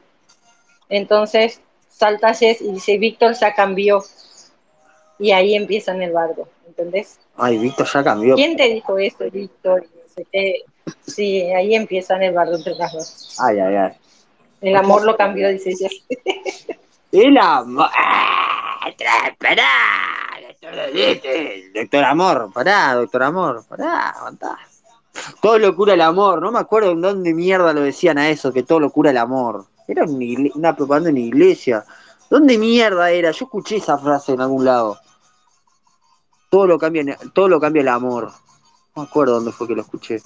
[0.89, 4.05] entonces salta Jess y dice, Víctor ya cambió.
[5.19, 7.19] Y ahí empiezan el bardo, ¿entendés?
[7.37, 8.37] Ay, Víctor ya cambió.
[8.37, 9.85] ¿Quién te dijo esto, Víctor?
[11.05, 13.37] Sí, ahí empiezan el bardo entre las dos.
[13.41, 13.93] Ay, ay, ay.
[14.61, 16.05] El amor lo cambió, dice Jess.
[17.11, 17.89] El amor.
[17.97, 18.89] ¡Ah!
[19.39, 19.65] ¡Pará!
[20.49, 20.75] Doctor
[21.75, 24.59] Doctor Amor, pará, doctor Amor, pará, aguantá.
[25.41, 28.53] Todo lo cura el amor, no me acuerdo en dónde mierda lo decían a eso,
[28.53, 29.67] que todo lo cura el amor.
[29.87, 31.85] Era una, una propaganda en iglesia.
[32.31, 33.31] ¿Dónde mierda era?
[33.31, 34.99] Yo escuché esa frase en algún lado.
[36.51, 38.33] Todo lo cambia, todo lo cambia el amor.
[38.95, 40.23] No me acuerdo dónde fue que lo escuché.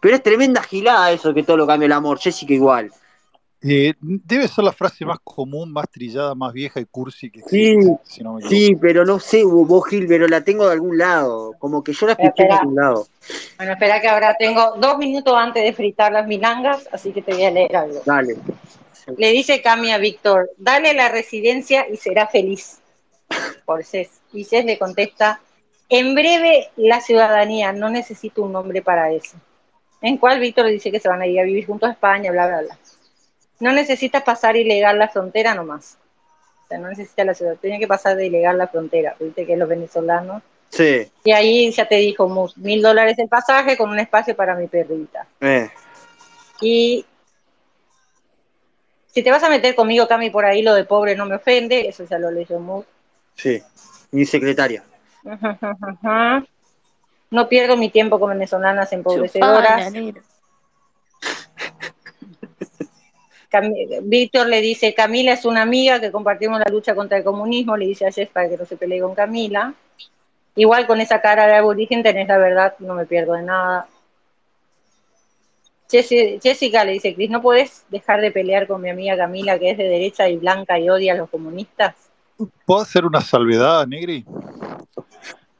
[0.00, 2.90] Pero es tremenda gilada eso que todo lo cambia el amor, Jessica igual.
[3.62, 7.72] Eh, debe ser la frase más común, más trillada, más vieja y cursi que Sí,
[7.72, 8.48] existe, si no me.
[8.48, 11.52] Sí, pero no sé, vos Gil, pero la tengo de algún lado.
[11.58, 13.06] Como que yo la escuché de algún lado.
[13.58, 17.34] Bueno, espera que ahora tengo dos minutos antes de fritar las milangas, así que te
[17.34, 18.00] voy a leer algo.
[18.06, 18.36] Dale.
[19.16, 22.78] Le dice Cami a Víctor, dale la residencia y será feliz.
[23.66, 24.20] Por Cés.
[24.32, 25.40] Y Cés le contesta,
[25.88, 29.36] en breve la ciudadanía, no necesito un nombre para eso.
[30.00, 32.30] En cual Víctor le dice que se van a ir a vivir juntos a España,
[32.32, 32.78] bla, bla, bla.
[33.60, 35.96] No necesitas pasar ilegal la frontera nomás.
[36.68, 39.68] sea, no necesita la ciudad, tiene que pasar de ilegal la frontera, viste que los
[39.68, 40.42] venezolanos.
[40.70, 41.10] Sí.
[41.24, 44.66] Y ahí ya te dijo, Mus, mil dólares el pasaje con un espacio para mi
[44.66, 45.26] perrita.
[45.40, 45.68] Eh.
[46.60, 47.04] Y
[49.12, 51.88] si te vas a meter conmigo, Cami, por ahí lo de pobre no me ofende,
[51.88, 52.86] eso ya lo leyó Mus.
[53.34, 53.62] Sí.
[54.12, 54.84] Mi secretaria.
[57.32, 59.92] No pierdo mi tiempo con venezolanas empobrecedoras.
[64.02, 67.86] Víctor le dice, Camila es una amiga que compartimos la lucha contra el comunismo, le
[67.86, 69.74] dice a Jess para que no se pelee con Camila.
[70.56, 73.88] Igual con esa cara de aborigen tenés la verdad, no me pierdo de nada.
[75.90, 79.70] Jessi- Jessica le dice, Cris, ¿no podés dejar de pelear con mi amiga Camila, que
[79.70, 81.94] es de derecha y blanca y odia a los comunistas?
[82.64, 84.24] ¿Puedo hacer una salvedad, Negri?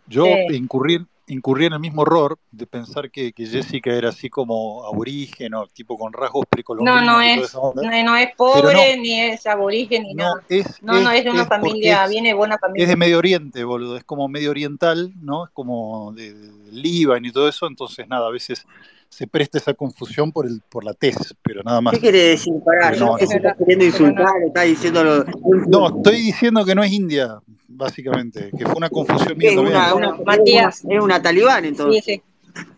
[0.06, 0.54] Yo Sí.
[0.56, 5.54] incurrí, incurrí en el mismo error de pensar que, que Jessica era así como aborigen
[5.54, 7.72] o tipo con rasgos No, precolombinos no toda es, no,
[8.04, 10.42] no es pobre, no, ni es aborigen, ni no, nada.
[10.48, 12.86] es, No, no, es de una es familia, es, viene de buena es familia.
[12.88, 13.96] de Medio Oriente, boludo.
[13.96, 15.44] Es como medio oriental, ¿no?
[15.44, 17.66] Es como de, de Líbano y todo eso.
[17.66, 18.66] Entonces, nada, a veces
[19.10, 21.98] se presta esa confusión por, el, por la tez, pero nada ¿Qué más.
[21.98, 22.54] quiere decir?
[22.64, 25.24] Pará, no, estás queriendo insultar, estás diciéndolo.
[25.66, 30.14] No, estoy diciendo que no es India, básicamente, que fue una confusión mía Es una,
[30.24, 32.22] Matías, es una, talibán, sí, entonces, sí.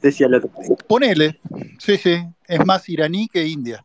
[0.01, 0.51] decía el otro.
[0.87, 1.39] Ponele,
[1.78, 3.85] sí, sí, es más iraní que India.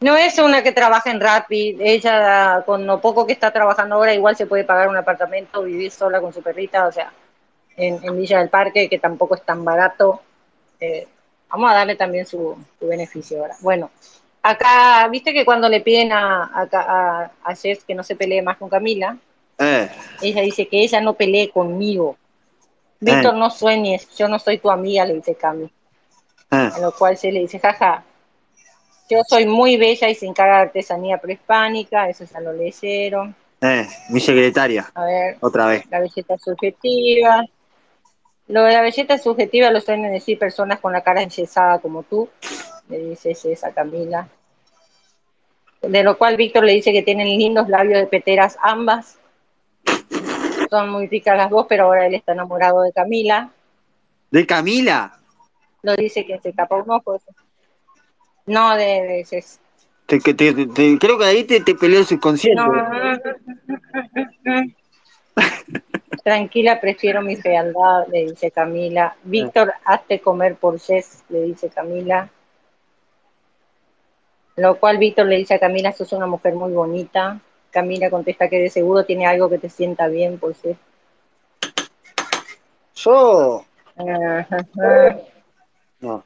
[0.00, 4.12] No es una que trabaja en Rapid, ella con lo poco que está trabajando ahora
[4.12, 7.12] igual se puede pagar un apartamento, vivir sola con su perrita, o sea,
[7.76, 10.20] en, en Villa del Parque, que tampoco es tan barato.
[10.80, 11.06] Eh,
[11.48, 13.56] vamos a darle también su, su beneficio ahora.
[13.60, 13.90] Bueno,
[14.42, 18.42] acá, viste que cuando le piden a, a, a, a Jess que no se pelee
[18.42, 19.16] más con Camila,
[19.58, 19.88] Eh,
[20.20, 22.16] ella dice que ella no pelee conmigo.
[23.00, 25.64] Víctor, no sueñes, yo no soy tu amiga, le dice Cami.
[25.64, 28.02] eh, A lo cual se le dice, jaja,
[29.08, 33.34] yo soy muy bella y sin cara de artesanía prehispánica, eso ya lo leyeron.
[33.62, 35.84] eh, mi secretaria, A ver, otra vez.
[35.90, 37.44] la belleza subjetiva.
[38.48, 42.28] Lo de la belleza subjetiva lo suelen decir personas con la cara enyesada como tú,
[42.88, 44.28] le dice esa Camila.
[45.82, 49.18] De lo cual Víctor le dice que tienen lindos labios de peteras ambas.
[50.70, 53.50] Son muy ricas las dos, pero ahora él está enamorado de Camila.
[54.30, 55.18] ¿De Camila?
[55.82, 57.20] Lo dice que se tapa un ojo.
[58.46, 59.60] No, de, de Jess.
[60.06, 62.62] Te- te- te- creo que ahí te, te peleó el subconsciente.
[62.62, 62.72] No.
[66.26, 69.14] Tranquila, prefiero mi fealdad, le dice Camila.
[69.22, 72.28] Víctor, hazte comer por Jess, le dice Camila.
[74.56, 77.38] Lo cual Víctor le dice a Camila, sos una mujer muy bonita.
[77.70, 80.76] Camila contesta que de seguro tiene algo que te sienta bien por Jess.
[82.96, 83.64] Yo.
[83.96, 84.66] Ajá.
[86.00, 86.24] No.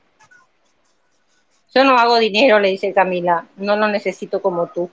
[1.74, 3.44] Yo no hago dinero, le dice Camila.
[3.56, 4.90] No lo necesito como tú.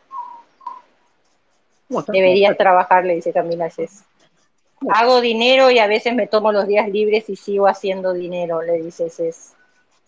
[2.09, 4.03] Deberías trabajar, le dice Camila a Jess.
[4.93, 8.81] Hago dinero y a veces me tomo los días libres y sigo haciendo dinero, le
[8.81, 9.53] dice Jess.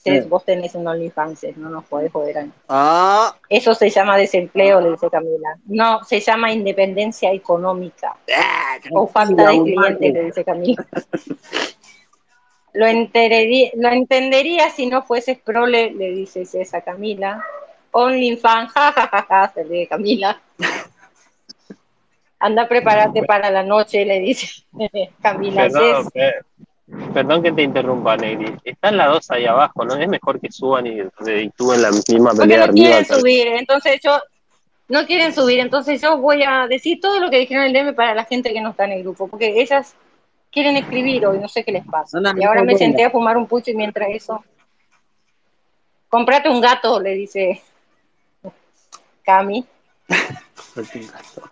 [0.03, 0.29] Jess, Sí.
[0.29, 2.51] vos tenés un OnlyFans, no nos podés joder a mí.
[2.69, 5.57] Ah, Eso se llama desempleo, le dice Camila.
[5.65, 8.15] No, se llama independencia económica.
[8.37, 10.85] ah, O falta de clientes, le dice Camila.
[12.73, 17.43] Lo, enterería- lo entendería si no fueses prole, le dice Jess a Camila.
[17.91, 20.39] OnlyFans, jajajaja, se ríe Camila.
[22.39, 24.63] Anda, prepárate para la noche, le dice
[25.21, 25.67] Camila
[27.13, 28.55] Perdón, que te interrumpa, Negri.
[28.63, 29.95] Están las dos ahí abajo, ¿no?
[29.95, 32.73] Es mejor que suban y reditúen la misma Porque no arriba.
[32.73, 34.19] quieren tal- subir, entonces yo,
[34.87, 37.93] no quieren subir, entonces yo voy a decir todo lo que dijeron en el DM
[37.93, 39.95] para la gente que no está en el grupo, porque ellas
[40.51, 42.19] quieren escribir hoy, no sé qué les pasa.
[42.35, 44.43] Y ahora me senté a fumar un pucho y mientras eso,
[46.09, 47.61] comprate un gato, le dice
[49.23, 49.63] Cami.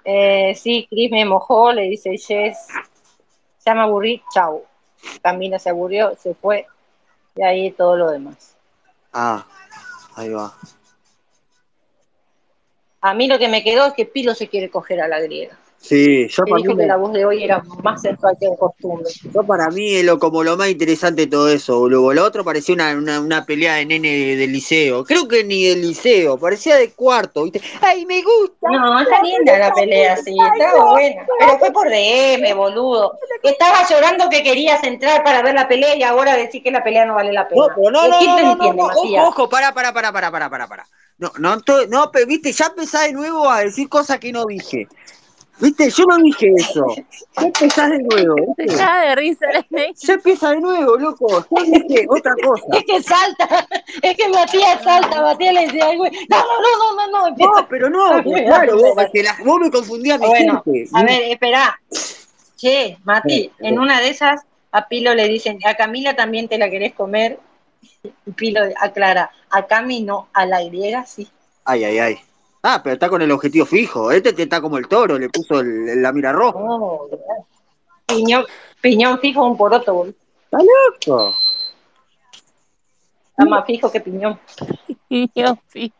[0.05, 2.67] Eh, sí, Chris me mojó, le dice Jess.
[3.65, 4.63] Ya me aburrí, chau.
[5.21, 6.65] Camila se aburrió, se fue.
[7.35, 8.55] Y ahí todo lo demás.
[9.11, 9.45] Ah,
[10.15, 10.53] ahí va.
[13.01, 15.57] A mí lo que me quedó es que Pilo se quiere coger a la griega.
[15.79, 18.57] Sí, yo para, dijo mí, que la voz de hoy era más sensual que de
[18.57, 19.09] costumbre.
[19.33, 22.13] yo para mí es lo, como lo más interesante de todo eso, boludo.
[22.13, 25.05] Lo otro parecía una, una, una pelea de nene de, de liceo.
[25.05, 27.61] Creo que ni del liceo, parecía de cuarto, ¿viste?
[27.81, 28.69] ¡Ay, me gusta!
[28.69, 31.25] No, está linda la pelea, sí, estaba buena.
[31.39, 33.17] Pero fue por DM, boludo.
[33.43, 37.05] Estaba llorando que querías entrar para ver la pelea y ahora decís que la pelea
[37.05, 37.61] no vale la pena.
[37.61, 40.49] No, pero no, no, ¿Quién no, no, entiende, ojo, ojo, para, para, para, para, para,
[40.49, 40.85] para, para.
[41.19, 41.57] No, no,
[41.89, 44.87] no, viste, ya empezá de nuevo a decir cosas que no dije.
[45.59, 45.89] ¿Viste?
[45.89, 46.85] Yo no dije eso.
[47.37, 48.75] Ya empezás de nuevo, ¿viste?
[48.77, 49.91] caga de risa Ney.
[49.95, 51.45] Ya empieza de nuevo, loco.
[51.49, 52.65] Yo dije otra cosa.
[52.73, 53.67] Es que salta,
[54.03, 56.03] es que Matías salta, Matías le decía algo.
[56.05, 57.27] No, no, no, no, no, no.
[57.29, 60.61] empieza- No, pero no, pues claro, vos, porque la- vos me confundías a mi Bueno,
[60.63, 60.89] gente.
[60.93, 61.79] a ver, espera.
[62.55, 64.41] Che, Mati, en una de esas
[64.71, 67.39] a Pilo le dicen, a Camila también te la querés comer.
[68.25, 71.27] Y Pilo aclara, a Cami no, a la griega sí.
[71.65, 72.17] Ay, ay, ay.
[72.69, 74.11] Ah, pero está con el objetivo fijo.
[74.11, 76.59] Este te está como el toro, le puso el- la mira roja.
[76.59, 76.99] No,
[78.05, 78.43] piñón,
[78.81, 80.15] piñón fijo un poroto, boludo.
[80.43, 81.33] Está loco.
[83.29, 84.37] Está más fijo que piñón.
[85.33, 85.93] Yo, sí.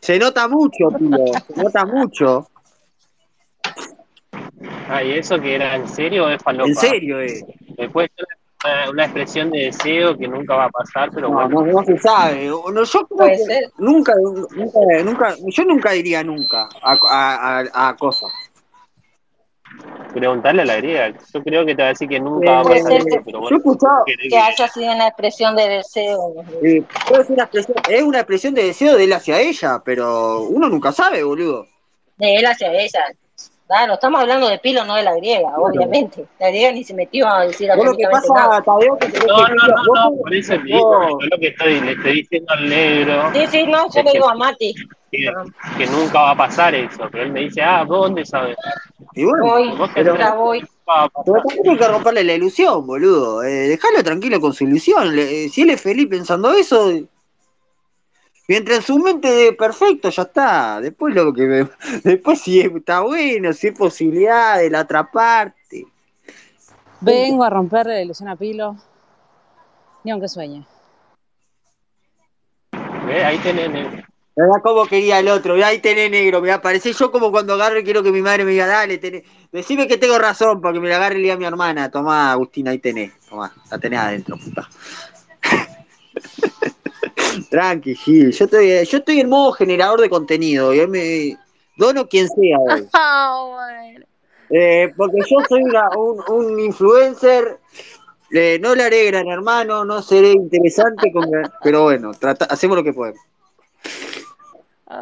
[0.00, 1.16] Se nota mucho, tío.
[1.54, 2.50] Se nota mucho.
[4.90, 6.68] Ah, ¿y eso que era en serio o es falopa?
[6.68, 7.46] En serio, eh.
[7.78, 8.10] Después
[8.64, 11.62] una, una expresión de deseo que nunca va a pasar, pero No, bueno.
[11.64, 12.50] no, no se sabe.
[12.50, 13.70] O- no, yo creo Puede que ser.
[13.78, 18.30] nunca, nunca, nunca, yo nunca diría nunca a, a, a, a cosas.
[20.14, 21.12] Preguntarle a la griega.
[21.34, 23.22] Yo creo que te va a decir que nunca va a pasar ser eso, que-
[23.24, 23.56] pero Yo he bueno.
[23.58, 26.34] escuchado, Que haya sido una expresión de deseo.
[26.62, 30.68] eh, ser una expresión, es una expresión de deseo de él hacia ella, pero uno
[30.68, 31.66] nunca sabe, boludo.
[32.16, 33.04] De él hacia ella.
[33.66, 36.24] Claro, estamos hablando de Pilo, no de la griega, obviamente.
[36.38, 38.62] La griega ni se metió a decir Vos lo que pasa, nada.
[38.62, 41.92] Tadeo, que No, no, no, vos- no, por eso te yo lo que estoy, le
[41.92, 44.72] estoy diciendo al negro Sí, sí, no, yo le digo a Mati.
[45.10, 45.26] que,
[45.78, 48.56] que nunca va a pasar eso, que él me dice, ah, ¿dónde sabes?
[49.14, 50.60] Y bueno, Voy, vos pero- ya voy.
[50.60, 51.10] Pero
[51.42, 53.42] tampoco hay que romperle la ilusión, boludo.
[53.42, 55.16] Eh, dejalo tranquilo con su ilusión.
[55.16, 56.92] Le- eh, si él es feliz pensando eso,
[58.48, 60.80] mientras en su mente de perfecto, ya está.
[60.80, 61.68] Después lo que ve-
[62.04, 65.86] después si está bueno, si hay posibilidad de la otra parte.
[67.00, 68.76] Vengo a romperle la ilusión a Pilo,
[70.02, 70.64] ni aunque sueñe.
[73.06, 73.24] ¿Ves?
[73.24, 74.02] Ahí tenés, negro.
[74.34, 74.60] ¿Verdad?
[74.62, 78.02] Como quería el otro, ahí tenés negro, me aparece yo como cuando agarro y quiero
[78.02, 81.14] que mi madre me diga, dale, tenés, decime que tengo razón, porque me la agarre
[81.14, 84.68] y le diga a mi hermana, tomá Agustina, ahí tenés, tomá, la tenés adentro, puta.
[87.50, 91.36] Tranqui, sí, yo estoy, yo estoy en modo generador de contenido, yo me
[91.76, 92.86] dono quien sea hoy.
[92.92, 93.44] Ah,
[93.82, 94.06] bueno.
[94.50, 97.58] Eh, porque yo soy una- un, un influencer,
[98.30, 101.28] eh, no le haré gran hermano, no seré interesante, con-
[101.62, 103.20] pero bueno, trata- hacemos lo que podemos.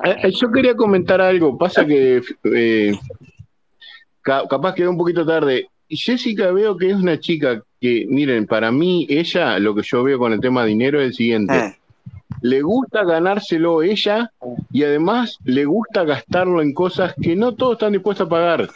[0.04, 2.92] Eh, eh, Yo quería comentar algo, pasa que eh,
[4.22, 5.68] ca- capaz quedó un poquito tarde.
[5.88, 10.18] Jessica veo que es una chica que, miren, para mí ella, lo que yo veo
[10.18, 11.76] con el tema dinero es el siguiente.
[12.44, 14.30] Le gusta ganárselo ella
[14.70, 18.68] y además le gusta gastarlo en cosas que no todos están dispuestos a pagar.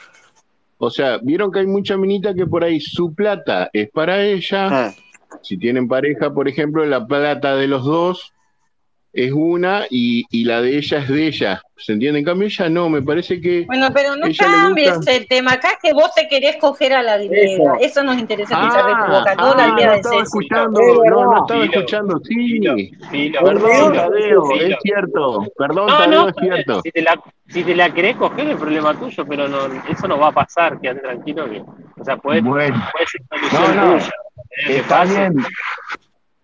[0.78, 4.88] O sea, vieron que hay mucha minita que por ahí su plata es para ella.
[4.88, 4.96] Eh.
[5.42, 8.32] Si tienen pareja, por ejemplo, la plata de los dos
[9.26, 11.62] es una y, y la de ella es de ella.
[11.80, 12.18] ¿Se entiende?
[12.18, 15.12] En cambio, ella no, me parece que Bueno, pero no cambies gusta.
[15.12, 15.52] el tema.
[15.52, 17.74] Acá es que vos te querés coger a la griega.
[17.80, 21.10] Eso, nos interesa escuchar de tu Ah, la ah, idea no de estaba escuchando, Es
[21.10, 22.34] no, no estaba Filo, escuchando, sí.
[22.34, 22.74] Filo,
[23.10, 24.66] filo, Perdón, Filo, Tadeo, filo.
[24.66, 25.46] es cierto.
[25.56, 26.80] Perdón, No, Tadeo, no, es cierto.
[26.82, 29.58] si te la, si te la querés coger, el problema tuyo, pero no,
[29.88, 31.60] eso no va a pasar, quédate tranquilo que,
[32.00, 34.10] o sea, puede, Bueno, ser una no, ilusión no, tuya,
[34.80, 35.34] está bien,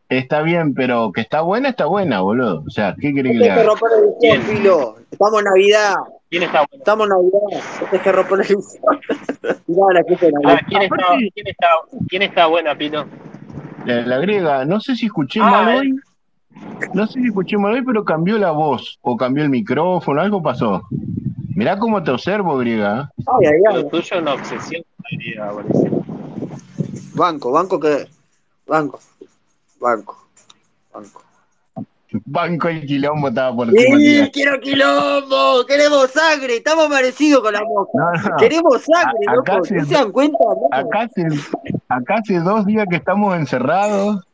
[0.08, 2.62] está bien, pero que está buena, está buena, boludo.
[2.66, 3.62] O sea, ¿qué que Este le es que haga?
[3.64, 4.56] romper la ilusión, ¿Quién?
[4.58, 4.96] Pilo.
[5.10, 5.94] Estamos en Navidad.
[6.30, 6.78] ¿Quién está bueno?
[6.78, 7.64] Estamos en Navidad.
[7.82, 9.00] Este es que ilusión.
[9.66, 10.60] Mirá la que Ah.
[10.68, 10.96] ¿quién, está,
[11.34, 11.66] quién, está,
[12.08, 13.04] ¿Quién está buena, Pino?
[13.86, 15.78] la, la griega, no sé si escuché Ah, mal eh.
[15.78, 15.94] hoy,
[16.94, 20.42] no sé si escuché mal hoy, pero cambió la voz o cambió el micrófono, algo
[20.42, 20.82] pasó.
[21.54, 23.10] Mirá cómo te observo, griega.
[23.18, 23.74] Ay, ay, ay.
[23.76, 25.52] Lo tuyo es una obsesión con la griega.
[27.14, 28.06] Banco, banco que.
[28.66, 28.98] Banco.
[29.84, 30.16] Banco.
[30.94, 31.22] Banco.
[32.24, 34.30] Banco el quilombo estaba por ¡Sí!
[34.32, 35.66] ¡Quiero quilombo!
[35.66, 36.56] ¡Queremos sangre!
[36.56, 37.92] Estamos amanecidos con la mosca.
[37.94, 38.36] No, no.
[38.38, 39.52] ¡Queremos sangre, A- loco!
[39.58, 40.38] ¿No se dan cuenta?
[40.38, 40.68] loco?
[40.72, 41.26] Acá hace,
[41.88, 44.24] acá hace dos días que estamos encerrados.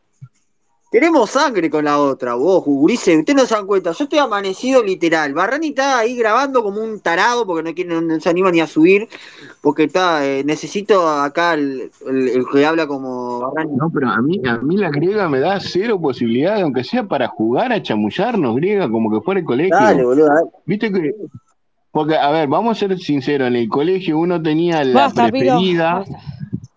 [0.90, 3.16] Queremos sangre con la otra, vos, Gurice.
[3.16, 3.92] Ustedes no se dan cuenta.
[3.92, 5.32] Yo estoy amanecido literal.
[5.34, 8.66] Barrani está ahí grabando como un tarado porque no, quiere, no se anima ni a
[8.66, 9.08] subir.
[9.60, 13.70] Porque está, eh, necesito acá el, el- el que habla como Barrani.
[13.76, 17.28] No, pero a mí, a mí la griega me da cero posibilidades, aunque sea para
[17.28, 19.76] jugar a chamullarnos, griega, como que fuera el colegio.
[19.78, 20.26] Dale, boludo.
[20.26, 20.50] dale.
[20.66, 21.14] Viste que.
[21.92, 25.94] Porque, a ver, vamos a ser sinceros, en el colegio uno tenía la Basta, preferida
[25.94, 26.16] basta.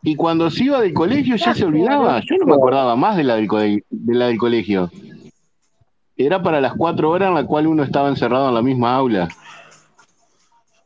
[0.04, 2.20] Y cuando se iba del colegio ya se olvidaba.
[2.20, 4.92] Yo no me acordaba más de la del, co- de la del colegio.
[6.16, 9.30] Era para las cuatro horas en la cual uno estaba encerrado en la misma aula.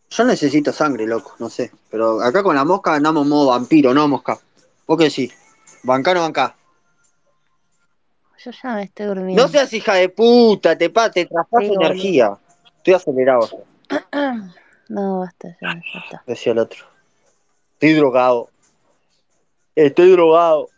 [0.10, 1.72] Yo necesito sangre, loco, no sé.
[1.92, 4.38] Pero acá con la mosca andamos en modo vampiro, ¿no, mosca?
[4.86, 5.30] ¿Vos qué sí?
[5.84, 6.56] ¿Banca o no banca?
[8.46, 9.42] Yo ya me estoy durmiendo.
[9.44, 11.82] No seas hija de puta, te, pa, te boludo.
[11.82, 12.38] energía.
[12.78, 13.50] Estoy acelerado.
[14.90, 16.24] No, basta, ya, ya está.
[16.26, 16.86] Decía el otro.
[17.74, 18.50] Estoy drogado.
[19.78, 20.70] Estoy drogado.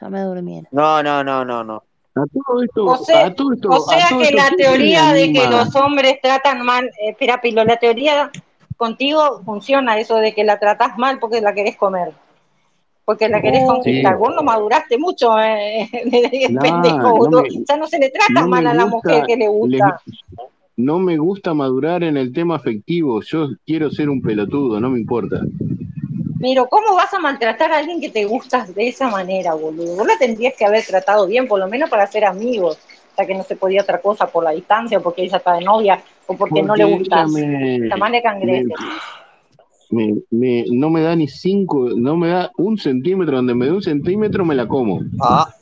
[0.00, 0.68] Ya me durmieron.
[0.70, 1.82] No, no, no, no, no.
[2.14, 4.48] A todo esto, O sea, a todo esto, o a sea todo que esto, la
[4.48, 8.30] ¿quién se teoría de que los hombres tratan mal, eh, espera, Pilo, la teoría
[8.76, 12.12] contigo funciona eso de que la tratás mal porque la querés comer,
[13.06, 14.14] porque la querés Oh, conquistar.
[14.14, 14.18] Sí.
[14.18, 15.88] Vos no maduraste mucho, eh,
[16.50, 17.30] No, pendejo.
[17.30, 20.00] no se le trata no mal a la mujer que le gusta.
[20.76, 23.22] no me gusta madurar en el tema afectivo.
[23.22, 25.40] Yo quiero ser un pelotudo, no me importa.
[26.40, 29.96] Pero ¿cómo vas a maltratar a alguien que te gusta de esa manera, boludo?
[29.96, 32.78] Vos la tendrías que haber tratado bien, por lo menos para ser amigos,
[33.16, 35.64] ya que no se podía otra cosa por la distancia, o porque ella está de
[35.64, 37.30] novia, o porque no le gustas.
[37.32, 38.78] me, Tamás de me, cangrejes.
[39.90, 43.36] me, me- no me da ni cinco, no me da un centímetro.
[43.36, 45.00] Donde me dé un centímetro me la como.
[45.20, 45.52] Ah,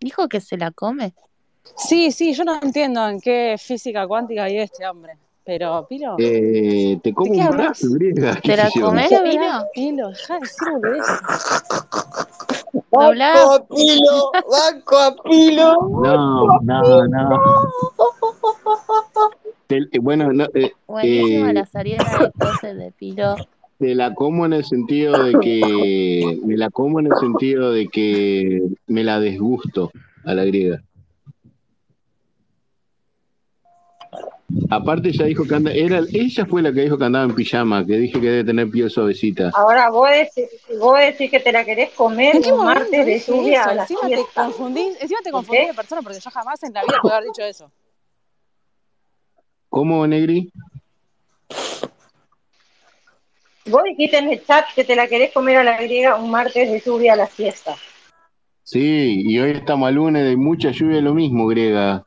[0.00, 1.12] ¿Dijo que se la come?
[1.76, 5.18] Sí, sí, yo no entiendo en qué física cuántica hay este hombre.
[5.46, 9.42] Pero, Pilo, Eh, te ¿de como un brazo, griega, ¿Te la comes, ¿Qué Pilo?
[9.74, 10.10] Pilo?
[12.90, 14.32] ¡Banco a Pilo!
[14.50, 15.76] ¡Banco a Pilo!
[16.02, 17.40] No, no, no.
[19.68, 23.36] Te- eh, bueno, no, eh, Buenísima eh, la sariena de closet de Pilo.
[23.78, 27.86] te la como en el sentido de que me la como en el sentido de
[27.86, 29.92] que me la desgusto
[30.24, 30.82] a la griega.
[34.70, 37.84] Aparte ella dijo que anda, era, ella fue la que dijo que andaba en pijama,
[37.84, 39.50] que dije que debe tener piel suavecita.
[39.54, 40.48] Ahora vos decís,
[40.78, 43.82] vos decís que te la querés comer ¿En qué un martes de lluvia a la
[43.82, 45.66] Encima te confundís, encima te ¿Por confundís qué?
[45.68, 47.70] de persona porque yo jamás en la vida puedo haber dicho eso.
[49.68, 50.50] ¿Cómo, Negri?
[53.66, 56.70] Vos dijiste en el chat que te la querés comer a la griega un martes
[56.70, 57.74] de lluvia a la siesta.
[58.62, 62.05] Sí, y hoy estamos a lunes de mucha lluvia, lo mismo, griega.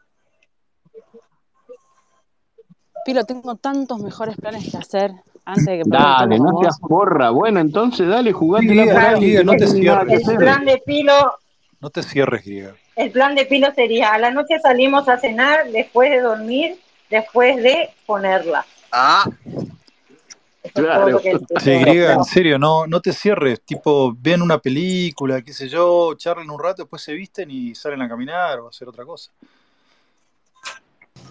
[3.10, 5.11] Pilo, tengo tantos mejores planes que hacer
[5.44, 6.90] antes de que Dale, no con seas vos.
[6.90, 7.31] porra.
[7.31, 10.27] Bueno, entonces dale, jugátela Griega, por que no te cierres.
[10.30, 11.34] el plan de Pilo,
[11.80, 12.76] No te cierres, Griega.
[12.95, 16.80] el plan de Pilo sería a la noche salimos a cenar después de dormir,
[17.10, 18.64] después de ponerla.
[18.91, 19.23] Ah,
[20.61, 21.19] Eso Claro.
[21.19, 21.40] que lo
[21.81, 23.60] Griega, en serio, no, no te cierres.
[23.61, 28.03] Tipo, ven una película, qué sé yo, charlan un rato, después se visten y salen
[28.03, 29.31] a caminar o a hacer otra cosa.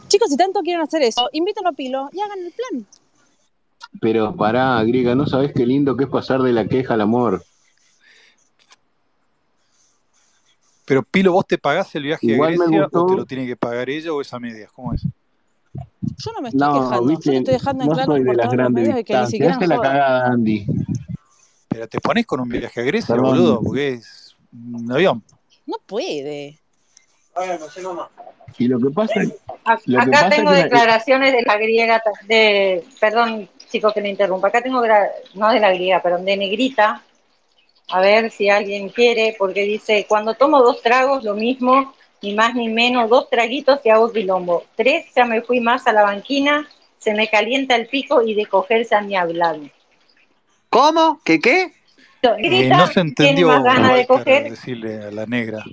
[0.09, 2.87] Chicos, si tanto quieren hacer eso, invítenlo a Pilo y hagan el plan.
[4.01, 7.43] Pero pará, griega, ¿no sabés qué lindo que es pasar de la queja al amor?
[10.85, 13.17] Pero, Pilo, ¿vos te pagás el viaje Igual a Grecia o te gustó.
[13.17, 14.71] lo tiene que pagar ella o es a medias?
[14.73, 15.03] ¿Cómo es?
[15.03, 18.25] Yo no me estoy No, quejando, yo le viste, estoy dejando en no claro soy
[18.25, 20.67] de las grandes medios de que ni siquiera me la cagada, Andy.
[21.69, 23.31] Pero te pones con un viaje a Grecia, Perdón.
[23.33, 25.23] boludo, porque es un avión.
[25.67, 26.59] No puede.
[28.57, 29.21] Y lo que pasa,
[29.65, 33.93] Ac- lo que Acá pasa tengo que la- declaraciones de la griega, de, perdón chicos
[33.93, 37.03] que me interrumpa, acá tengo, gra- no de la griega, perdón, de negrita,
[37.91, 42.55] a ver si alguien quiere, porque dice, cuando tomo dos tragos, lo mismo, ni más
[42.55, 44.65] ni menos, dos traguitos y hago quilombo.
[44.75, 46.67] Tres, ya me fui más a la banquina,
[46.99, 49.57] se me calienta el pico y de cogerse a mi hablar.
[50.71, 51.21] ¿cómo?
[51.25, 51.73] ¿Qué qué?
[52.23, 54.51] Eh, Negrita no se tiene entendió, más ganas de coger.
[54.51, 55.65] decirle a la negra.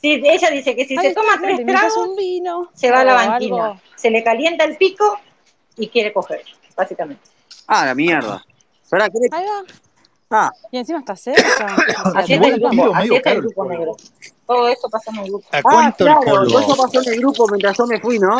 [0.00, 3.04] Sí, ella dice que si se está, toma tres tragos, un vino se va a
[3.04, 3.80] la banquina, algo.
[3.96, 5.18] se le calienta el pico
[5.76, 6.42] y quiere coger,
[6.76, 7.22] básicamente.
[7.66, 8.44] Ah, la mierda.
[8.90, 9.64] Ahí va.
[10.30, 11.74] Ah, Y encima está cerca.
[12.14, 13.70] Así es tenés el grupo, así medio es el caro el grupo polvo.
[13.70, 13.96] negro.
[14.46, 15.46] Todo eso pasa en el grupo.
[15.50, 18.18] ¿A ah, cuánto el claro, todo eso pasó en el grupo mientras yo me fui,
[18.18, 18.38] ¿no?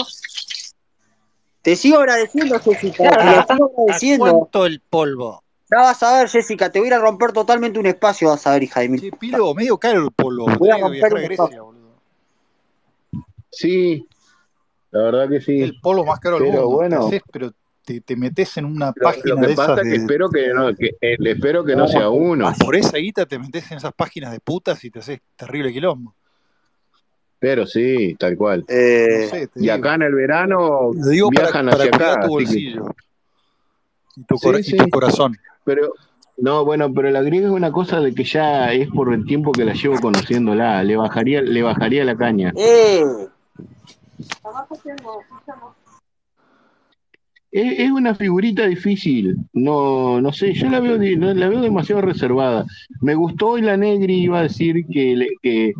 [1.63, 3.09] Te sigo agradeciendo, Jessica.
[3.09, 4.25] Claro, Te lo ¿A, sigo a agradeciendo.
[4.39, 5.43] cuánto el polvo?
[5.71, 8.47] Ya vas a ver, Jessica, te voy a ir a romper totalmente un espacio, vas
[8.47, 9.01] a ver, hija de mil.
[9.01, 10.47] Che, Pilo, medio caro el polvo.
[10.47, 11.89] vos Voy a que romper a Grecia, boludo.
[13.51, 14.09] sí,
[14.91, 15.61] la verdad que sí.
[15.61, 16.63] el polvo más caro del mundo.
[16.63, 17.53] Te bueno, haces, pero
[17.85, 19.97] te, te metes en una lo página que de esas pasa es que de.
[19.97, 22.51] espero que no, que, eh, espero que no No, sea uno.
[22.65, 26.15] Por esa guita te metes en esas páginas de putas y te haces terrible quilombo.
[27.41, 28.61] Pero sí, tal cual.
[28.61, 32.21] No eh, sé, Y acá en el verano digo para, viajan para hacia cuidar acá,
[32.23, 32.87] tu que bolsillo
[34.19, 34.91] y tu, cor- sí, y tu sí.
[34.91, 35.37] corazón.
[35.69, 35.93] Pero
[36.39, 39.53] no, bueno, pero la griega es una cosa de que ya es por el tiempo
[39.53, 40.83] que la llevo conociéndola.
[40.83, 42.53] Le bajaría, le bajaría la caña.
[42.57, 43.03] eh.
[47.51, 49.37] Es, es una figurita difícil.
[49.55, 52.65] No, no sé, yo la veo, la veo demasiado reservada.
[53.01, 55.73] Me gustó y la Negri iba a decir que, le- que,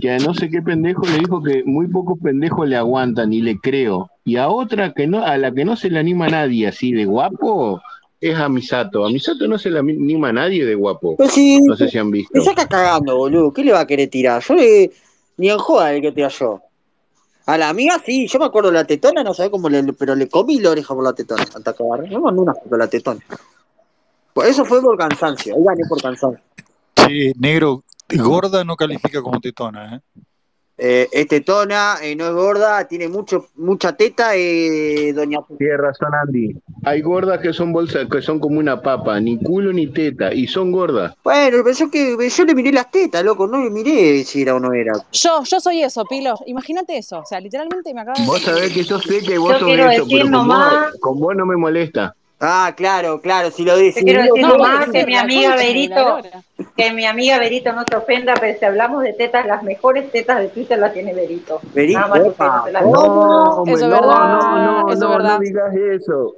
[0.00, 3.40] que a no sé qué pendejo le dijo que muy pocos pendejos le aguantan y
[3.40, 4.10] le creo.
[4.24, 7.06] Y a otra que no, a la que no se le anima nadie así de
[7.06, 7.80] guapo,
[8.20, 9.04] es a Misato.
[9.04, 11.16] A Misato no se le anima a nadie de guapo.
[11.16, 12.40] Pero si No sé si han me visto.
[12.42, 13.52] saca cagando, boludo.
[13.52, 14.42] ¿Qué le va a querer tirar?
[14.42, 14.90] Yo le,
[15.36, 16.60] ni en joda el que tira yo.
[17.46, 20.16] A la amiga sí, yo me acuerdo de la tetona, no sé cómo le, pero
[20.16, 22.02] le comí la oreja por la tetona hasta acabar.
[22.02, 23.20] Me mandó una foto de la tetona.
[24.34, 26.42] Pues eso fue por cansancio, ahí gané por cansancio.
[27.06, 27.84] Sí, negro,
[28.18, 30.00] gorda no califica como tetona, ¿eh?
[30.78, 36.10] Eh, es tetona, eh, no es gorda, tiene mucho, mucha teta, eh, doña Tienes razón,
[36.22, 36.54] Andy.
[36.84, 40.46] Hay gordas que son bolsas, que son como una papa, ni culo ni teta, y
[40.46, 41.14] son gordas.
[41.24, 44.54] Bueno, pero yo que yo le miré las tetas, loco, no le miré si era
[44.54, 44.92] o no era.
[45.12, 46.34] Yo, yo soy eso, Pilo.
[46.44, 47.20] Imagínate eso.
[47.20, 48.26] O sea, literalmente me acaba de.
[48.26, 50.48] Vos sabés que yo sé que vos Yo sos quiero eso, decir pero con vos,
[50.48, 52.14] nomás- con vos no me molesta.
[52.38, 54.00] Ah, claro, claro, si lo dice.
[54.00, 56.20] Te quiero decir No, nomás que mi amiga Berito.
[56.76, 60.40] Que mi amiga Berito no se ofenda, pero si hablamos de tetas, las mejores tetas
[60.40, 61.60] de Twitter las tiene Berito.
[61.74, 63.00] Berito, Nada más que epa, no No,
[63.56, 65.38] hombre, Eso es no, verdad, no, no, eso es no, verdad.
[65.38, 66.34] no digas eso.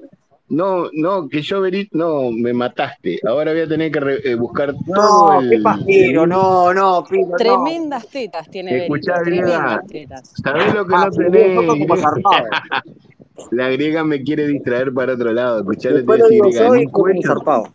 [0.50, 3.20] No, no, que yo verí, no, me mataste.
[3.26, 5.50] Ahora voy a tener que re- eh, buscar todo No, el.
[5.50, 7.04] qué pajero, no, no.
[7.36, 8.94] Tremendas tetas tiene Berito.
[8.94, 10.32] Escuchá, griega, Tremendas tetas.
[10.42, 11.58] ¿sabés lo que Ah, no tenés?
[13.50, 15.60] La griega me quiere distraer para otro lado.
[15.60, 17.68] Escuchá, le te Después lo decir, digo griega, yo y ni sos como zarpado.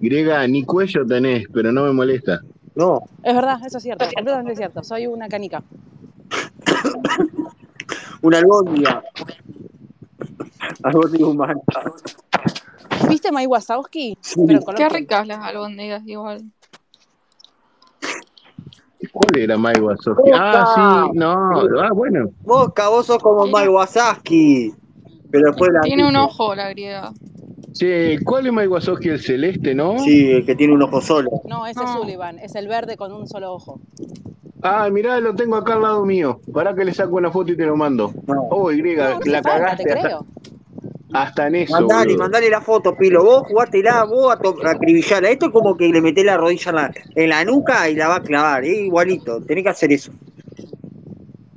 [0.00, 2.40] Griega, ni cuello tenés, pero no me molesta.
[2.74, 4.04] No, Es verdad, eso es cierto.
[4.04, 4.84] Completamente cierto.
[4.84, 5.62] Soy una canica.
[8.22, 9.02] una albóndiga.
[10.82, 11.60] Albóndiga humana.
[13.08, 14.18] ¿Viste Mike Wazowski?
[14.20, 14.44] Sí.
[14.46, 16.44] Pero Qué ricas las albóndigas igual.
[19.12, 20.30] ¿Cuál era Mike Wazowski?
[20.34, 21.32] Ah, sí, no,
[21.80, 22.30] ah, bueno.
[22.44, 24.74] Mosca, vos sos como Wazowski.
[25.30, 27.12] Pero después la Tiene un ojo la griega.
[27.76, 29.08] Che, ¿cuál es Mike Wazowski?
[29.10, 29.98] El celeste, ¿no?
[29.98, 31.30] Sí, el que tiene un ojo solo.
[31.44, 31.90] No, ese es.
[31.90, 32.38] Sullivan.
[32.38, 33.80] Es el verde con un solo ojo.
[34.62, 36.40] Ah, mirá, lo tengo acá al lado mío.
[36.52, 38.12] Pará que le saco una foto y te lo mando.
[38.26, 38.48] No.
[38.50, 40.26] Oh, Y, No, la falta, te cagaste hasta, creo.
[41.12, 41.72] hasta en eso.
[41.74, 42.18] Mandale, boludo.
[42.18, 43.22] mandale la foto, Pilo.
[43.22, 45.28] Vos jugátela, vos a, acribillarla.
[45.30, 48.08] Esto es como que le metés la rodilla en la, en la nuca y la
[48.08, 48.64] va a clavar.
[48.64, 48.86] ¿eh?
[48.86, 50.12] Igualito, tenés que hacer eso.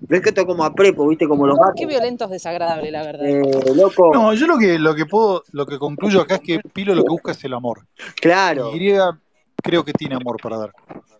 [0.09, 1.27] ¿Ves que esto es como a prepo, viste?
[1.27, 1.87] Como los Qué gatos.
[1.87, 3.25] violento es desagradable, la verdad.
[3.27, 6.59] Eh, loco, No, yo lo que, lo que puedo, lo que concluyo acá es que
[6.73, 7.85] Pilo lo que busca es el amor.
[8.19, 9.19] claro, Y griega
[9.61, 10.73] creo que tiene amor para dar.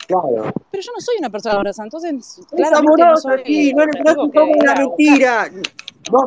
[0.08, 0.52] claro.
[0.72, 4.54] Pero yo no soy una persona amorosa, entonces no amorosa, soy sí, no, no toma
[4.66, 5.50] la mentira.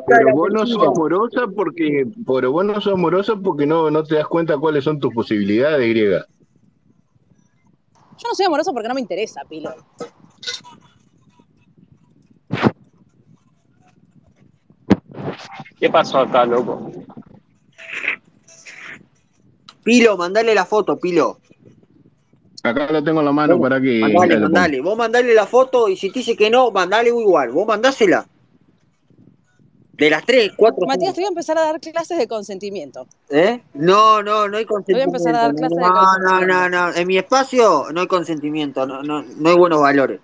[0.06, 4.14] Pero vos no sos amorosa porque, pero vos no sos amorosa porque no, no te
[4.14, 6.26] das cuenta cuáles son tus posibilidades, griega.
[8.18, 9.74] Yo no soy amorosa porque no me interesa, Pilo.
[15.82, 16.92] ¿Qué pasó acá, loco?
[19.82, 21.38] Pilo, mandale la foto, Pilo.
[22.62, 23.98] Acá lo tengo en la mano Vos, para que.
[23.98, 24.80] mandale, mandale.
[24.80, 27.50] Vos mandale la foto y si te dice que no, mandale igual.
[27.50, 28.24] Vos mandásela.
[29.94, 30.86] De las tres, cuatro.
[30.86, 33.08] Matías, te voy a empezar a dar clases de consentimiento.
[33.28, 33.60] ¿Eh?
[33.74, 35.08] No, no, no hay Te voy a consentimiento.
[35.16, 36.70] empezar a dar clases de No, no, no, consentimiento.
[36.70, 36.94] no.
[36.94, 38.86] En mi espacio no hay consentimiento.
[38.86, 40.20] No, no, no hay buenos valores.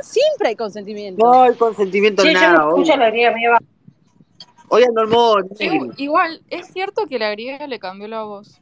[0.00, 1.22] Siempre hay consentimiento.
[1.22, 2.58] No hay consentimiento Sí, en yo nada.
[2.60, 3.58] no escucho la griega, me va.
[4.70, 5.90] Hoy ando el modo Sí, negri.
[5.98, 8.60] igual, es cierto que la griega le cambió la voz.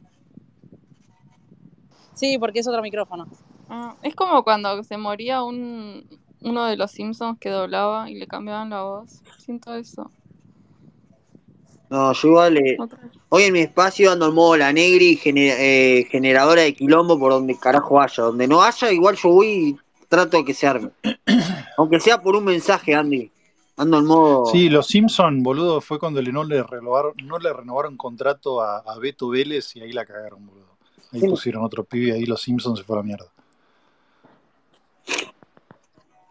[2.13, 3.27] Sí, porque es otro micrófono.
[3.69, 6.05] Ah, es como cuando se moría un,
[6.41, 9.21] uno de los Simpsons que doblaba y le cambiaban la voz.
[9.37, 10.11] Siento eso.
[11.89, 12.57] No, yo igual.
[12.57, 12.77] eh,
[13.29, 17.31] hoy en mi espacio ando el modo la negri, gener- eh, generadora de quilombo por
[17.31, 18.23] donde carajo haya.
[18.23, 19.77] Donde no haya, igual yo voy y
[20.07, 20.89] trato de que se arme.
[21.77, 23.31] Aunque sea por un mensaje, Andy.
[23.79, 24.45] Ando en modo.
[24.47, 28.99] Sí, los Simpson, boludo, fue cuando no le renovaron, no le renovaron contrato a, a
[28.99, 30.67] Beto Vélez y ahí la cagaron, boludo.
[31.13, 31.27] Ahí Sí.
[31.27, 33.25] pusieron otro pibe y ahí los Simpsons se fue a la mierda.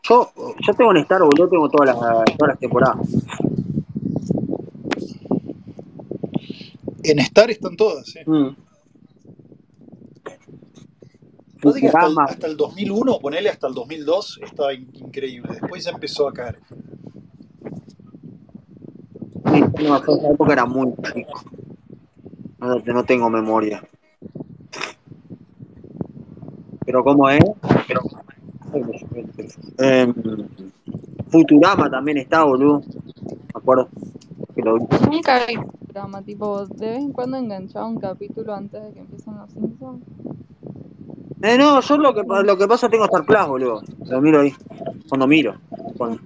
[0.08, 0.30] Yo,
[0.66, 1.98] yo tengo en Star, boludo, tengo todas las,
[2.36, 2.96] todas las temporadas.
[7.02, 8.18] En Star están todas, sí.
[8.26, 8.48] Mm.
[11.62, 15.54] Pasa que hasta, el, hasta el 2001, ponele hasta el 2002, estaba in- increíble.
[15.60, 16.60] Después ya empezó a caer.
[19.82, 21.40] No, en esa época era muy chico.
[22.58, 23.82] No, no tengo memoria.
[26.84, 27.40] Pero ¿cómo es?
[29.78, 30.14] Em,
[31.28, 32.80] Futurama también está, boludo.
[32.80, 33.88] Me acuerdo
[34.54, 34.86] que lo vi.
[35.10, 39.36] Nunca vi programa, tipo, de vez en cuando enganchaba un capítulo antes de que empiecen
[39.36, 40.02] los Simpsons.
[41.42, 43.82] Eh, no, yo lo que, lo que pasa tengo Star Plus, boludo.
[44.06, 44.52] Lo miro ahí.
[45.08, 45.54] Cuando miro.
[45.96, 46.20] Cuando-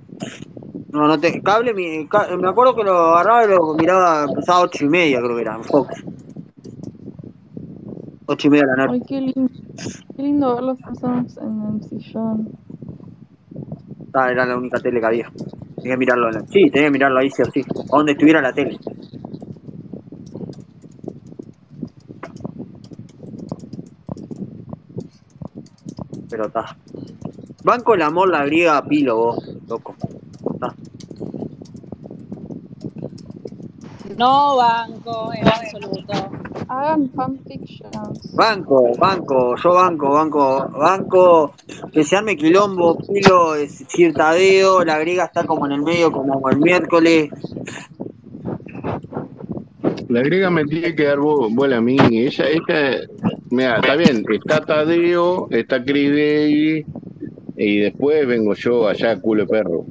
[0.92, 2.06] No, no te, cable, mi-
[2.38, 5.42] me acuerdo que lo agarraba y lo miraba, empezaba a ocho y media, creo que
[5.42, 6.04] era, en Fox.
[8.26, 9.00] Ocho y media de la noche.
[9.02, 9.52] Ay, qué lindo.
[10.14, 12.48] Qué lindo ver los Simpsons en el sillón.
[14.12, 15.30] Ah, era la única tele que había.
[15.76, 16.42] Tenía que mirarlo en la...
[16.42, 17.64] Sí, tenía que mirarlo ahí, sí o sí.
[17.92, 18.78] A donde estuviera la tele.
[26.30, 26.76] Pero está.
[27.64, 29.96] Banco el amor, la griega, pilo, vos, loco.
[30.54, 30.74] Está.
[34.16, 36.30] No banco en absoluto.
[36.68, 38.34] Hagan fanfictions.
[38.34, 41.54] Banco, banco, yo banco, banco, banco,
[41.92, 46.48] que se arme quilombo, Pilo es Cirtadeo, la griega está como en el medio, como
[46.48, 47.30] el miércoles.
[50.08, 51.96] La griega me tiene que dar bo- bola a mí.
[52.10, 53.00] Ella, ella,
[53.50, 56.84] mira, está bien, está Tadeo, está Davis,
[57.56, 59.84] y después vengo yo allá, culo de perro.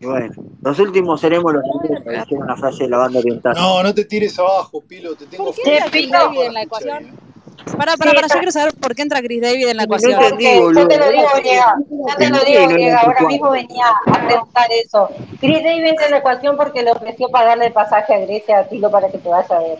[0.00, 0.32] Y bueno,
[0.62, 3.54] los últimos seremos los primeros, que una frase de la banda oriental.
[3.56, 6.62] No, no te tires abajo, Pilo, te tengo ¿Por qué entra Chris David en la
[6.62, 7.30] ecuación?
[7.76, 10.12] Para, para, para, yo quiero saber por qué entra Chris David en la No ecuación.
[10.12, 10.80] entendí, Porque boludo.
[10.82, 11.64] yo te lo digo, Diego,
[12.08, 15.08] yo te lo digo, no Diego, ahora mismo venía a preguntar eso.
[15.40, 18.64] Chris David entra en la ecuación porque le ofreció pagarle el pasaje a Grecia a
[18.68, 19.78] Pilo para que te vaya a ver.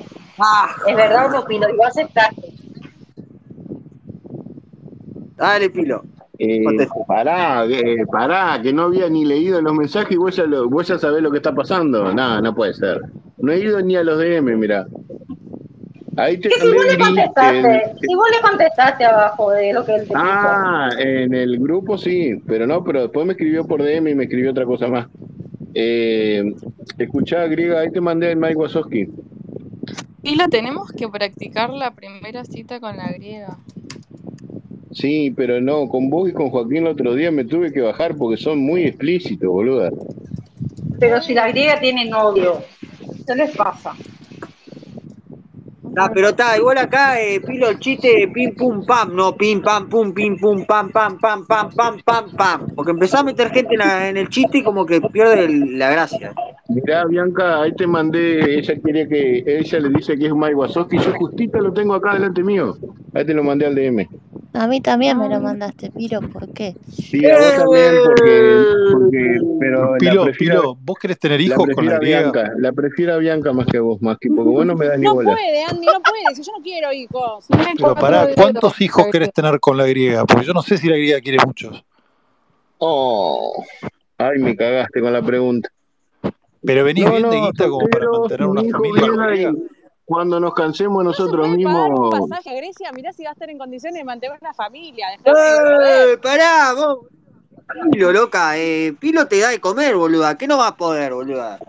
[0.89, 1.69] ¿Es verdad o no, Pilo?
[1.69, 2.52] Y vos aceptaste.
[5.36, 6.02] Dale, Pilo.
[6.42, 6.64] Eh,
[7.06, 10.88] pará, eh, pará, que no había ni leído los mensajes y vos ya, lo- vos
[10.88, 12.12] ya sabés lo que está pasando.
[12.14, 13.02] No, no puede ser.
[13.36, 14.86] No he ido ni a los DM, mira.
[16.16, 19.84] Ahí te Que si vos le contestaste, en- si vos le contestaste abajo de lo
[19.84, 20.14] que él te.
[20.16, 24.24] Ah, en el grupo sí, pero no, pero después me escribió por DM y me
[24.24, 25.08] escribió otra cosa más.
[25.74, 26.54] Eh,
[26.98, 29.08] escuchá, griega, ahí te mandé el Mike Wazowski.
[30.22, 33.56] Y la tenemos que practicar la primera cita con la griega.
[34.92, 38.16] Sí, pero no, con vos y con Joaquín el otro día me tuve que bajar
[38.16, 39.90] porque son muy explícitos, boluda.
[40.98, 42.62] Pero si la griega tiene novio,
[43.26, 43.94] ¿qué les pasa?
[45.96, 49.88] Ah, pero está, igual acá, eh, Pilo, el chiste pim pum pam, no pim pam
[49.88, 52.66] pum, pim pum pam pam pam pam pam pam pam.
[52.76, 55.78] Porque empezó a meter gente en, la- en el chiste y como que pierde el-
[55.78, 56.32] la gracia.
[56.68, 60.98] Mirá, Bianca, ahí te mandé, ella quería que, ella le dice que es Mike Wazowski,
[60.98, 62.76] yo justito lo tengo acá delante mío.
[63.12, 64.08] Ahí te lo mandé al DM.
[64.52, 66.74] A mí también me lo mandaste, Piro, ¿por qué?
[66.90, 68.62] Sí, a vos también, porque,
[68.93, 71.98] porque pero prefiero, Pilo, ¿vos querés tener la hijos con la?
[72.01, 74.98] Bianca, la prefiero a Bianca más que vos, más que porque vos no me das
[74.98, 75.32] ni No bola.
[75.32, 76.35] puede, Andy, no puede.
[76.35, 77.47] Si yo no quiero hijos.
[77.77, 80.24] Pero pará, ¿cuántos hijos querés tener con la griega?
[80.27, 81.85] Porque yo no sé si la griega quiere muchos.
[82.78, 83.64] Oh,
[84.18, 85.68] ay, me cagaste con la pregunta.
[86.62, 89.31] Pero venís No, bien de no, guita como para mantener una familia bien la ahí.
[89.32, 89.52] griega.
[90.10, 93.48] Cuando nos cansemos nosotros Pagar un mismos, pasaje a Grecia, mirá si va a estar
[93.48, 95.06] en condiciones de mantener una familia.
[95.14, 96.18] ¡Eh!
[96.20, 97.06] ¡Pará, vos!
[97.92, 100.36] Pilo, loca, eh, Pilo te da de comer, boluda.
[100.36, 101.60] ¿Qué no va a poder, boluda?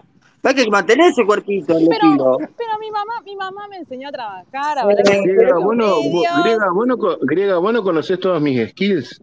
[0.42, 1.90] Hay que mantener ese cuerpito, Pilo.
[1.92, 6.88] Pero, pero mi mamá, mi mamá me enseñó a trabajar, a griega, vos no, vos
[6.88, 9.22] no, griega, vos no conocés todos mis skills.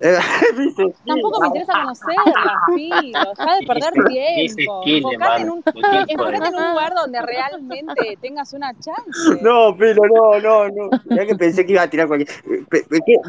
[1.06, 3.18] Tampoco me interesa conocerlas, Pilo.
[3.36, 4.82] Deja de perder tiempo.
[4.86, 6.04] Enfocate en un, hermano.
[6.08, 9.42] enfocate en un lugar donde realmente tengas una chance.
[9.42, 10.90] No, Pilo, no, no, no.
[11.04, 12.28] Mirá que pensé que iba a tirar cualquier.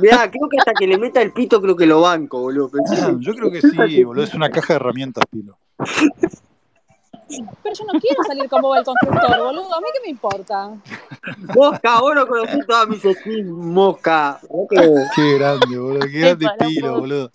[0.01, 2.69] Mirá, creo que hasta que le meta el pito, creo que lo banco, boludo.
[2.71, 3.61] Pensé que- Yo creo que
[3.97, 4.23] sí, boludo.
[4.23, 5.57] Es una caja de herramientas, Pilo.
[7.63, 9.75] Pero yo no quiero salir con Bob el constructor, boludo.
[9.75, 10.71] ¿A mí qué me importa?
[11.55, 14.39] Mosca, vos no conocés todas mis skins, mosca.
[15.15, 15.99] Qué grande, boludo.
[16.01, 17.31] Qué grande Pilo, boludo.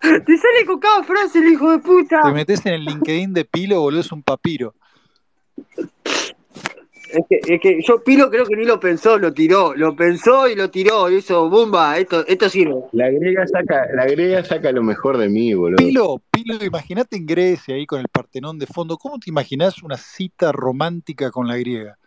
[0.00, 2.22] Te sale con cada frase el hijo de puta.
[2.22, 4.00] Te metes en el LinkedIn de Pilo, boludo.
[4.00, 4.74] Es un papiro.
[7.12, 9.74] Es que, es que yo Pilo creo que ni lo pensó, lo tiró.
[9.74, 11.10] Lo pensó y lo tiró.
[11.10, 12.74] Y hizo, bomba, esto, esto sirve.
[12.92, 15.76] La griega saca, la griega saca lo mejor de mí, boludo.
[15.76, 18.96] Pilo, Pilo, imagínate en Grecia ahí con el Partenón de fondo.
[18.96, 21.98] ¿Cómo te imaginás una cita romántica con la griega?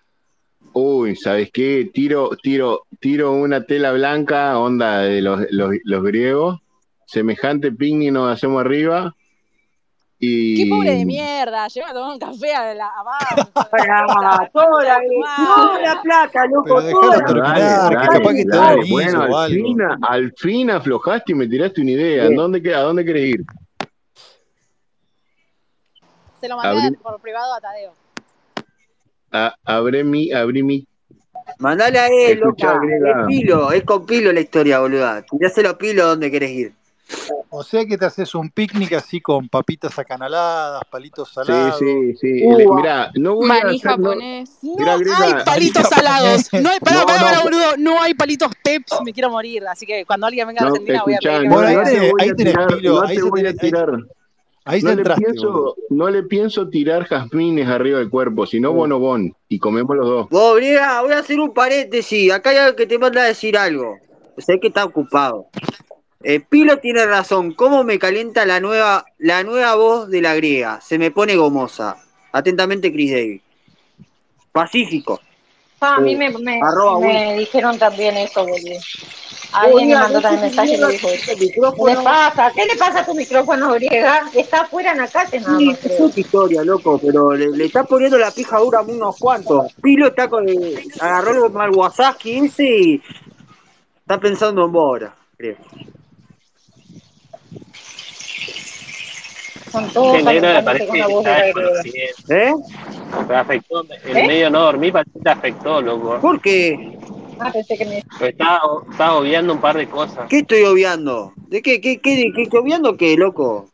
[0.74, 1.90] Uy, ¿sabes qué?
[1.94, 6.60] Tiro, tiro, tiro una tela blanca, onda de los, los, los griegos,
[7.06, 9.16] semejante picnic nos hacemos arriba
[10.26, 11.68] y Qué pobre de mierda.
[11.68, 13.50] Lleva a tomar un café a la abajo.
[14.52, 15.00] Toda la,
[15.46, 17.56] toda la plata, loco, Pero toda la terminar,
[17.90, 19.48] que Dale, capaz que te da dale, permiso bueno, al algo.
[19.48, 22.24] fin, al fin aflojaste y me tiraste una idea.
[22.24, 22.38] ¿En Bien.
[22.38, 23.42] dónde, que- ¿A dónde querés ir?
[26.42, 27.94] Se lo mandé Abrí- por privado a Tadeo.
[29.32, 30.88] A- abré mi, abrí mi.
[31.60, 32.80] Mandale a él, loca.
[32.84, 35.24] Es Pilo, es con Pilo la historia, boluda.
[35.24, 36.74] Tiráselo a Pilo donde querés ir.
[37.50, 41.80] O sea que te haces un picnic así con papitas acanaladas, palitos Sí, salados.
[41.80, 42.42] sí, sí.
[42.44, 44.00] Uh, Le- mirá, no voy a Maní hacer.
[44.00, 44.50] No, japonés.
[44.62, 46.50] No hay palitos salados.
[46.54, 47.66] No hay, pará, No, pará, no, pará, po- boludo.
[47.78, 48.94] No hay palitos peps.
[49.06, 49.64] Me quiero morir.
[49.68, 52.36] Así que cuando alguien venga a Argentina voy a pedir Bueno, ahí te ahí a
[52.36, 53.90] tenés, Pilo, no ahí te se voy a tenés, ahí, tirar.
[54.66, 59.34] ahí No le pienso, no le pienso tirar jazmines arriba del cuerpo, sino bonobón.
[59.48, 60.30] Y comemos los dos.
[60.30, 62.32] Vos, Briga, voy a hacer un paréntesis.
[62.34, 63.98] Acá hay alguien que te manda a decir algo.
[64.38, 65.46] Sé que está ocupado.
[66.28, 67.54] Eh, Pilo tiene razón.
[67.54, 70.82] ¿Cómo me calienta la nueva, la nueva voz de la griega?
[70.82, 71.98] Se me pone gomosa.
[72.32, 73.42] Atentamente, Chris Davis.
[74.52, 75.22] Pacífico.
[75.82, 76.60] Ah, a mí Eh, me, me,
[77.00, 78.80] me dijeron también eso, boludo.
[79.52, 81.32] Alguien me mandó también mensaje y me dijo eso.
[81.38, 82.52] ¿Qué pasa?
[82.56, 84.24] ¿Qué le pasa a tu micrófono, griega?
[84.34, 87.66] Está afuera en la calle nada Sí, más, es otra historia, loco, pero le, le
[87.66, 89.72] está poniendo la pija dura a unos cuantos.
[89.76, 93.02] Pilo está con el, agarró el mal Wasaski ese y
[94.00, 95.58] está pensando en vos ahora, creo.
[99.94, 102.36] Todos el negro me calentándose parece con que está desconociendo.
[102.36, 103.36] ¿Eh?
[103.36, 104.28] Afectó, el ¿Eh?
[104.28, 106.20] medio no dormir parece que te afectó, loco.
[106.22, 106.98] ¿Por qué?
[107.40, 108.04] Ah, pensé que me...
[108.28, 110.28] Estaba, estaba obviando un par de cosas.
[110.30, 111.34] ¿Qué estoy obviando?
[111.48, 113.68] ¿De qué, qué, qué, qué, qué obviando qué, loco?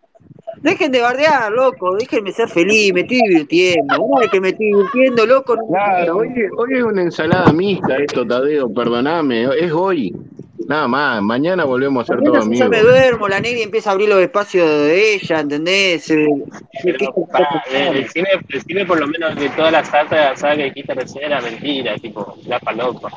[0.62, 4.02] Dejen de bardear, loco, déjenme ser feliz, me estoy divirtiendo.
[4.02, 7.98] Una vez que me estoy divirtiendo, loco, no Claro, hoy, hoy es una ensalada mixta
[7.98, 10.14] esto, Tadeo, perdoname, es hoy.
[10.68, 12.94] Nada más, mañana volvemos a ser Mañana todos si yo me amigos.
[12.94, 16.12] duermo, la negra empieza a abrir los espacios de ella, ¿entendés?
[16.12, 16.28] Eh,
[16.84, 19.84] ¿qué- qué- Pero para, el, el cine, el cine por lo menos que toda la
[19.84, 23.10] saga, saga que dijiste recién era mentira, tipo, la palopa.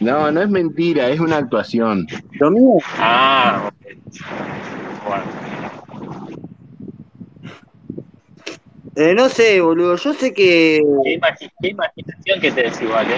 [0.00, 2.06] No, no es mentira, es una actuación.
[2.38, 3.96] Lo mío, Ah, ok.
[5.04, 5.22] Bueno.
[8.94, 10.82] Eh, no sé, boludo, yo sé que...
[11.04, 13.16] Qué, imagi- qué imaginación que te igual, ¿eh?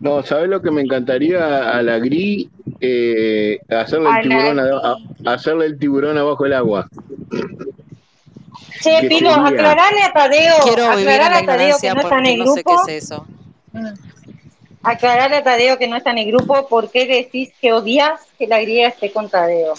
[0.00, 2.48] No, ¿sabes lo que me encantaría a la Gris?
[2.80, 4.64] Eh, hacerle el la tiburón a-
[5.30, 6.88] a- hacerle el tiburón abajo el agua.
[8.82, 9.46] Che, ¿Qué Pilo, sería?
[9.46, 12.74] aclararle a Tadeo, Quiero la a Tadeo que no está en el no sé qué
[12.74, 12.82] grupo.
[12.82, 13.26] es eso.
[14.82, 18.46] Aclararle a Tadeo que no está en el grupo, ¿por qué decís que odias que
[18.46, 19.74] la griega esté con Tadeo?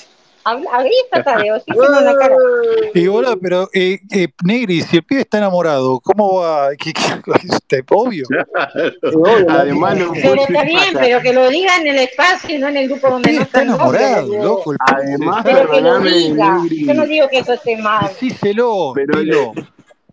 [0.48, 2.36] Habla- Ahí está Tadeo, la cara.
[2.94, 6.70] Y boludo, pero eh, eh, Negri, si el pibe está enamorado, ¿cómo va?
[6.78, 7.02] ¿Qué, qué,
[7.50, 8.26] este, obvio.
[9.50, 12.88] Además Pero está bien, pero que lo diga en el espacio y no en el
[12.88, 16.58] grupo donde no está enamorado, loco, el Además, Pero que lo perdóname, diga.
[16.60, 16.86] Negri.
[16.88, 18.08] Yo no digo que eso esté mal.
[18.08, 19.52] Decíselo, Pero Pilo.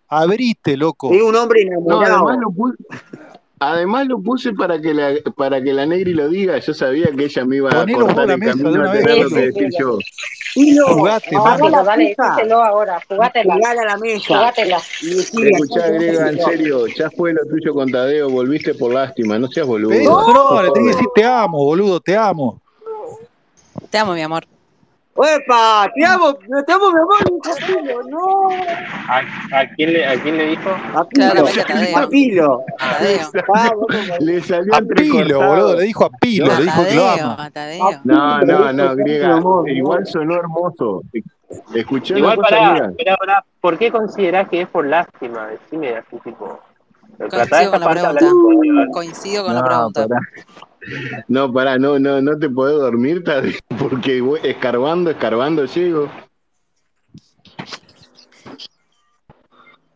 [0.08, 1.12] Abriste, loco.
[1.12, 2.28] Es un hombre No, enamorado.
[2.28, 2.50] además lo
[3.58, 6.58] además lo puse para que la para que la Negri lo diga.
[6.58, 9.34] Yo sabía que ella me iba a cortar el camino de a tener lo que
[9.34, 9.98] sí, decir sí, yo.
[10.54, 14.26] Pilo, Jugate, la Dale, díselo ahora, jugátela, a la mesa.
[14.28, 14.76] jugátela.
[14.76, 19.66] Escuchá, Grega, en serio, ya fue lo tuyo con Tadeo, volviste por lástima, no seas
[19.66, 19.94] boludo.
[19.94, 22.60] No, le tenés que decir te amo, boludo, te amo.
[23.90, 24.44] Te amo, mi amor.
[25.16, 25.88] ¡Epa!
[25.94, 26.34] ¡Te amo!
[26.34, 28.08] ¡Te amo, mi amor!
[28.08, 28.48] ¡No!
[29.08, 29.18] ¿A,
[29.60, 30.70] a quién le, ¿A quién le dijo?
[30.94, 31.44] A Pilo.
[31.94, 32.64] A Pilo.
[34.20, 36.58] Le salió A Pilo, boludo, le dijo a Pilo, No.
[36.58, 37.50] le dijo que lo ama.
[38.04, 41.02] No, no, no, Griega, igual sonó hermoso.
[41.74, 45.46] Escuché Igual pará, pará, ¿por qué considerás que es por lástima?
[45.46, 46.58] Decime así, tipo.
[47.16, 48.20] Coincido con la pregunta.
[48.92, 50.06] Coincido con la pregunta.
[51.28, 53.22] No, pará, no, no, no te podés dormir,
[53.78, 56.10] porque voy escarbando, escarbando llego.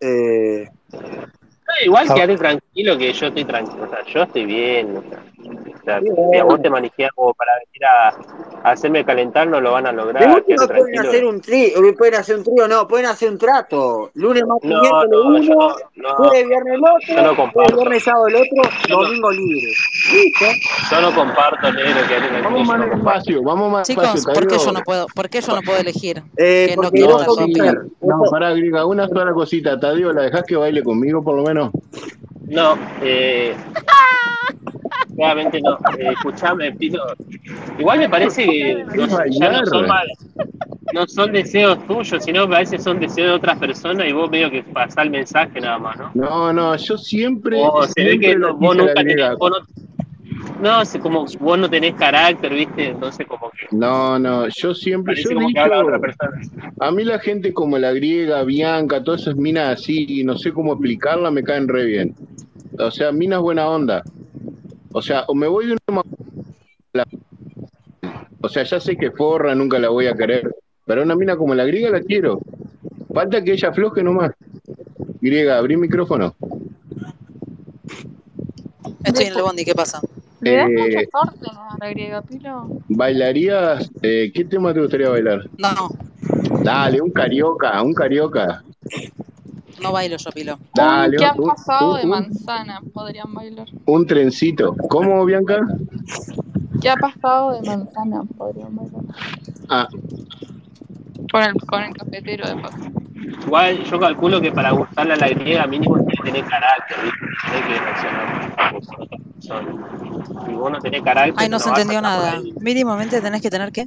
[0.01, 2.15] Eh, No, igual Ah.
[2.15, 4.97] quédate tranquilo que yo estoy tranquilo, o sea, yo estoy bien.
[4.97, 5.23] O sea,
[5.89, 9.73] sea, si a vos te manijeas como para venir a, a hacerme calentar, no lo
[9.73, 13.07] van a lograr, última quédate pueden hacer un trío, pueden hacer un trío, no, pueden
[13.07, 14.11] hacer un trato.
[14.15, 17.07] Lunes, martes, No, miércoles no, yo uno, no, no, jueves, viernes el yo no otro,
[17.15, 17.77] jueves, comparto.
[17.77, 19.73] viernes, sábado el otro, Yo no, domingo libre.
[20.13, 20.45] ¿Listo?
[20.91, 24.59] yo no comparto, negro, quédate tranquilo, Vamos más despacio, vamos más despacio, Chicos, ¿por qué
[24.59, 25.07] yo no puedo?
[25.15, 26.23] ¿Por qué yo no puedo elegir?
[26.37, 27.19] Eh, Que no quiero.
[27.47, 27.73] Pilo.
[28.01, 29.79] No, pará, Griega, una sola cosita.
[29.79, 31.71] Tadeo, ¿la dejás que baile conmigo por lo menos?
[32.47, 33.55] No, eh,
[35.17, 35.79] claramente no.
[35.99, 37.03] Eh, escuchame, Pito.
[37.79, 40.09] Igual me parece que no, ¿Querés ya no son, mal-
[40.93, 44.31] no son deseos tuyos, sino que a veces son deseos de otras personas y vos
[44.31, 46.11] medio que pasás el mensaje nada más, ¿no?
[46.15, 49.79] No, no, yo siempre, O se ve que no- vos a nunca tenés, vos no,
[50.61, 52.89] no, como vos no tenés carácter, ¿viste?
[52.89, 56.41] Entonces como que No, no, yo siempre, yo que habla otra persona.
[56.81, 60.73] a mí la gente como la griega, Bianca, todas esas minas así, no sé cómo
[60.73, 62.15] explicarla, me caen re bien.
[62.79, 64.03] O sea, minas buena onda.
[64.93, 67.05] O sea, o me voy de una ma-
[68.41, 70.55] O sea, ya sé que forra, nunca la voy a querer.
[70.87, 72.41] Pero una mina como la griega la quiero.
[73.13, 74.33] Falta que ella afloje nomás.
[75.21, 76.35] Griega, abrí micrófono.
[79.05, 80.01] Estoy en el bondi, ¿qué pasa?
[80.41, 82.69] Le das Eh, muchas órdenes a la griega, Pilo.
[82.89, 83.91] ¿Bailarías?
[84.03, 85.49] eh, ¿Qué tema te gustaría bailar?
[85.59, 85.91] No,
[86.63, 88.63] Dale, un carioca, un carioca.
[89.83, 90.55] No bailo yo, Pilo.
[90.55, 93.67] Un Dale, que ha un, un- pasado de manzana podrían bailar.
[93.87, 94.75] un trencito.
[94.89, 95.61] ¿Cómo, Bianca?
[96.81, 98.23] ¿Qué ha pasado de manzana?
[98.37, 99.01] Podrían bailar.
[99.69, 99.89] Ah,
[101.31, 102.79] Con el, con el cafetero de paso.
[103.47, 107.19] Igual yo calculo que para gustarle a la griega mínimo tiene que tener carácter, ¿viste?
[107.51, 107.81] Tiene que
[108.71, 109.09] personas.
[110.47, 112.41] Si vos no tenés carácter, Ay, no se vas a entendió nada.
[112.61, 113.87] Mínimamente tenés que tener qué?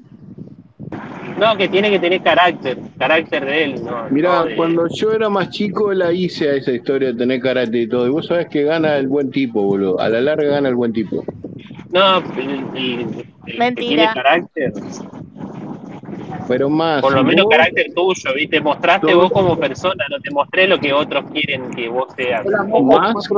[1.37, 5.13] No, que tiene que tener carácter, carácter de él, no, Mirá, no de- cuando yo
[5.13, 8.05] era más chico la hice a esa historia de tener carácter y todo.
[8.05, 9.99] Y vos sabés que gana el buen tipo, boludo.
[9.99, 11.23] A la larga gana el buen tipo.
[11.91, 14.13] No, el, el- el que tiene Mentira.
[14.13, 14.73] carácter,
[16.47, 18.59] Pero más, por lo menos vos carácter tuyo, ¿viste?
[18.61, 22.45] Mostraste vos como persona, no te mostré lo que otros quieren que vos seas.
[22.45, 23.29] Mosca más,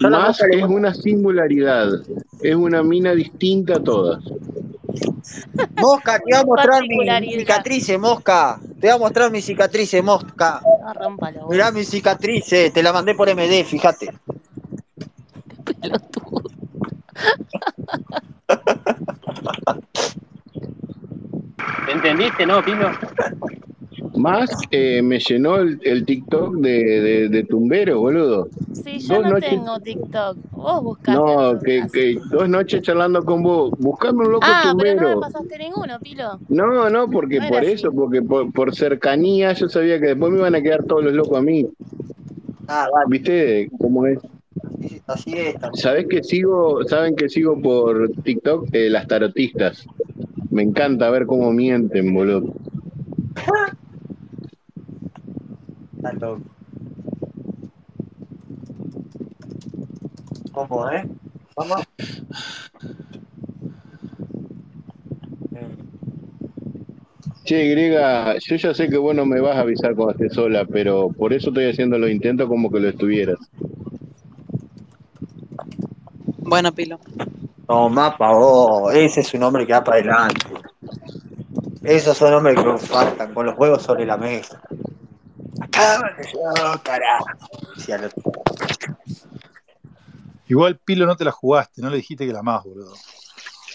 [0.00, 1.88] más es una singularidad.
[2.40, 4.22] Es una mina distinta a todas.
[5.76, 7.40] Mosca, te voy a mostrar mi, mi Particularidad.
[7.40, 8.58] cicatrices, mosca.
[8.80, 10.60] Te voy a mostrar mis cicatrices, mosca.
[10.62, 14.12] No los Mirá mis cicatrices, te la mandé por MD, fíjate.
[15.80, 16.42] pelotudo.
[21.88, 22.90] ¿Entendiste, no, Pino?
[24.22, 26.70] Más eh, me llenó el, el TikTok de,
[27.00, 28.48] de, de Tumbero, boludo.
[28.72, 29.50] Sí, yo Dos no noches.
[29.50, 30.36] tengo TikTok.
[30.52, 33.72] Vos buscaste No, que, que dos noches charlando con vos.
[33.78, 36.40] Buscame un loco Ah, pero no me pasaste ninguno, Pilo.
[36.48, 37.72] No, no, porque No por así.
[37.72, 41.14] eso, porque por, por cercanía yo sabía que después me iban a quedar todos los
[41.14, 41.66] locos a mí.
[42.68, 44.20] Ah, vale, ¿Viste cómo es?
[45.08, 45.56] así- es.
[45.74, 49.84] ¿Sabés que sigo, saben que sigo por TikTok Eh, las tarotistas?
[50.50, 52.54] Me encanta ver cómo mienten, boludo.
[56.02, 56.40] Loco.
[60.52, 61.04] ¿Cómo, eh?
[61.54, 61.76] ¿Cómo?
[67.44, 70.64] Che, Grega, yo ya sé que vos no me vas a avisar cuando estés sola,
[70.64, 73.38] pero por eso estoy haciendo los intentos como que lo estuvieras.
[76.38, 77.00] Bueno, Pilo.
[77.68, 78.94] No, mapa, vos.
[78.94, 80.46] Ese es un hombre que va para adelante.
[81.82, 84.60] Esos son hombres que faltan con los huevos sobre la mesa.
[85.78, 87.26] Oh, carajo.
[90.48, 92.92] Igual Pilo no te la jugaste, no le dijiste que la más, boludo.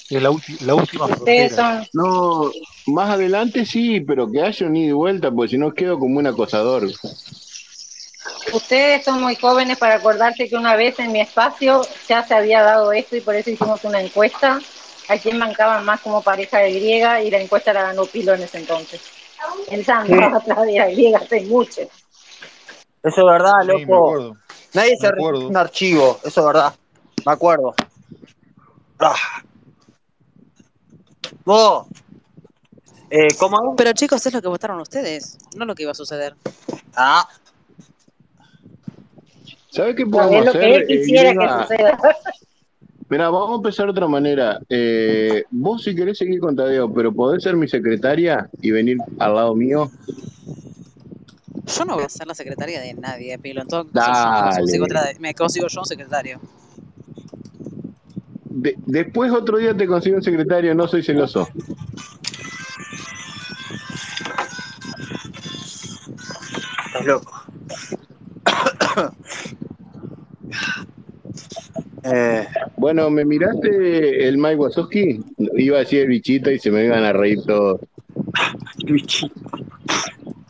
[0.10, 0.30] Es la,
[0.62, 1.86] la última frontera.
[1.94, 2.52] No,
[2.86, 6.20] más adelante sí, pero que haya un ida y vuelta, porque si no quedo como
[6.20, 6.88] un acosador.
[8.54, 12.62] ustedes son muy jóvenes para acordarse que una vez en mi espacio ya se había
[12.62, 14.60] dado esto y por eso hicimos una encuesta
[15.10, 18.44] a quién bancaban más como pareja de griega y la encuesta la ganó Pilo en
[18.44, 19.02] ese entonces.
[19.70, 21.82] Él ya andaba atrás de la griega hace mucho.
[21.82, 21.92] Eso
[23.04, 23.96] es verdad, Sí, me loco.
[24.08, 24.38] acuerdo.
[24.74, 25.32] Nadie Me se acuerdo.
[25.32, 26.74] repite un archivo, eso es verdad.
[27.26, 27.76] Me acuerdo.
[29.00, 29.16] Ah.
[31.46, 31.88] Vos,
[33.10, 33.76] eh, ¿cómo?
[33.76, 36.36] Pero chicos, es lo que votaron ustedes, no lo que iba a suceder.
[36.96, 37.28] Ah,
[39.70, 40.62] ¿Sabes qué No, podemos es lo hacer?
[40.62, 42.00] que él eh, quisiera que suceda.
[43.10, 44.60] Mira, vamos a empezar de otra manera.
[44.70, 49.34] Eh, vos si querés seguir con Tadeo, pero podés ser mi secretaria y venir al
[49.36, 49.90] lado mío.
[51.66, 53.62] Yo no voy a ser la secretaria de nadie, Pilo.
[53.62, 54.60] En todo caso, yo me Dale.
[54.60, 56.40] consigo, otra- me consigo yo un secretario.
[58.50, 61.48] De- después otro día te consigo un secretario, no soy celoso.
[66.88, 67.32] estás loco.
[72.04, 72.48] Eh,
[72.78, 75.20] Bueno, ¿me miraste el Mike Wazowski?
[75.56, 77.82] Iba a decir el bichito y se me iban a reír todos.
[78.86, 79.34] bichito.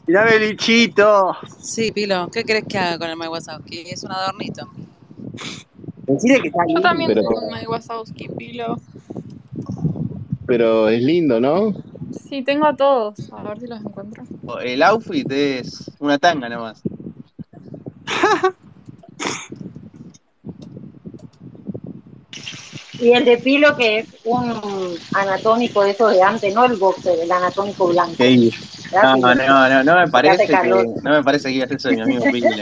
[0.07, 1.35] Mirá el bichito.
[1.59, 3.81] Sí, Pilo, ¿qué crees que haga con el Mike Wazowski?
[3.89, 4.67] Es un adornito.
[6.07, 8.77] Decirle que está Yo también Pero- tengo un Mike Wazowski, Pilo.
[10.45, 11.73] Pero es lindo, ¿no?
[12.29, 13.31] Sí, tengo a todos.
[13.33, 14.23] A ver si los encuentro.
[14.63, 16.81] El outfit es una tanga nomás.
[22.99, 27.19] Y el de Pilo, que es un anatómico de esos de antes, no el boxer,
[27.19, 28.15] el anatómico blanco.
[28.17, 28.53] Sí.
[28.91, 30.53] ¿Verdad, No, no, no, no me parece que,
[31.03, 32.49] no me parece que digas eso de mi amigo Pilo.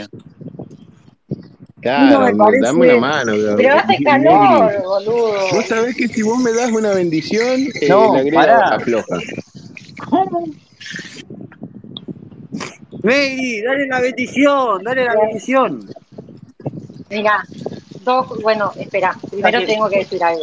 [1.86, 3.32] Claro, me dame una mano.
[3.56, 5.34] Pero hace calor, boludo.
[5.52, 9.18] Vos sabés que si vos me das una bendición, eh, No, la afloja.
[13.04, 15.88] Negri, dale la bendición, dale la bendición.
[17.08, 17.44] Mira,
[18.06, 20.42] dos, bueno, espera, primero tengo que decir algo.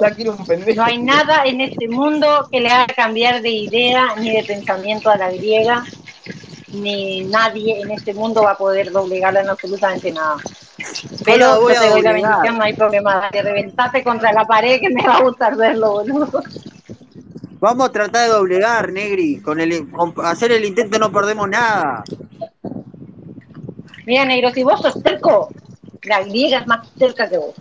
[0.75, 5.09] No hay nada en este mundo que le haga cambiar de idea ni de pensamiento
[5.09, 5.83] a la griega,
[6.71, 10.37] ni nadie en este mundo va a poder doblegarla en absolutamente nada.
[11.25, 13.15] Pero yo te doy la bendición, no hay problema.
[13.15, 16.43] Dale, reventate contra la pared que me va a gustar verlo, boludo.
[17.59, 19.39] Vamos a tratar de doblegar, Negri.
[19.39, 22.03] Con el con hacer el intento no perdemos nada.
[24.05, 25.49] Mira, negro, si vos sos terco,
[26.03, 27.55] la griega es más cerca que vos.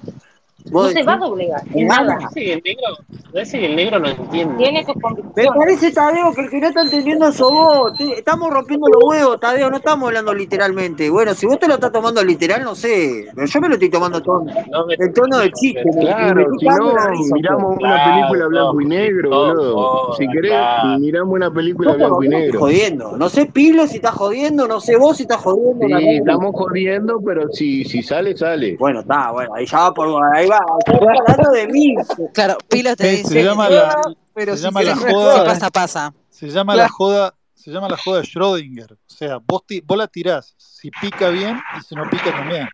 [0.72, 2.02] No Vos se va a doblegar, en nada.
[2.04, 2.18] nada.
[2.20, 2.82] Parece que el negro,
[3.30, 4.56] parece que el negro no entiende.
[4.56, 4.96] Tiene sus
[5.36, 7.92] Me parece, Tadeo, que el que no está entendiendo sos vos.
[8.16, 11.10] Estamos rompiendo los huevos, Tadeo, no estamos hablando literalmente.
[11.10, 13.26] Bueno, si vos te lo estás tomando literal, no sé.
[13.34, 15.82] Pero yo me lo estoy tomando todo No me- en tono de chiste.
[16.00, 16.94] Claro, si no,
[17.34, 20.12] miramos una Claro, película blanco y negro, no, boludo.
[20.16, 20.98] Si querés, claro.
[20.98, 22.60] miramos una película blanco y negro.
[22.60, 23.16] jodiendo.
[23.18, 25.98] No sé Pilo si está jodiendo, no sé vos si estás jodiendo.
[25.98, 28.76] Sí, estamos jodiendo, pero si, si sale, sale.
[28.78, 31.94] Bueno, está, bueno, ahí ya va por ahí va, estoy hablando de mí.
[32.32, 34.02] Claro, Pilo te dice, se llama "Eh, la,
[34.34, 36.14] pero se si llama la querés, joda, pasa, pasa.
[36.30, 38.92] se llama la joda, se llama la joda de Schrödinger.
[38.92, 42.68] O sea, vos, ti- vos la tirás, si pica bien y si no pica también.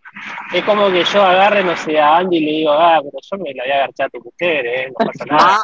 [0.52, 3.44] Es como que yo agarre, no sé, a Andy y le digo, ah, pero yo
[3.44, 4.88] me la voy a agarchar a tu mujer, ¿eh?
[4.88, 5.58] No pasa nada.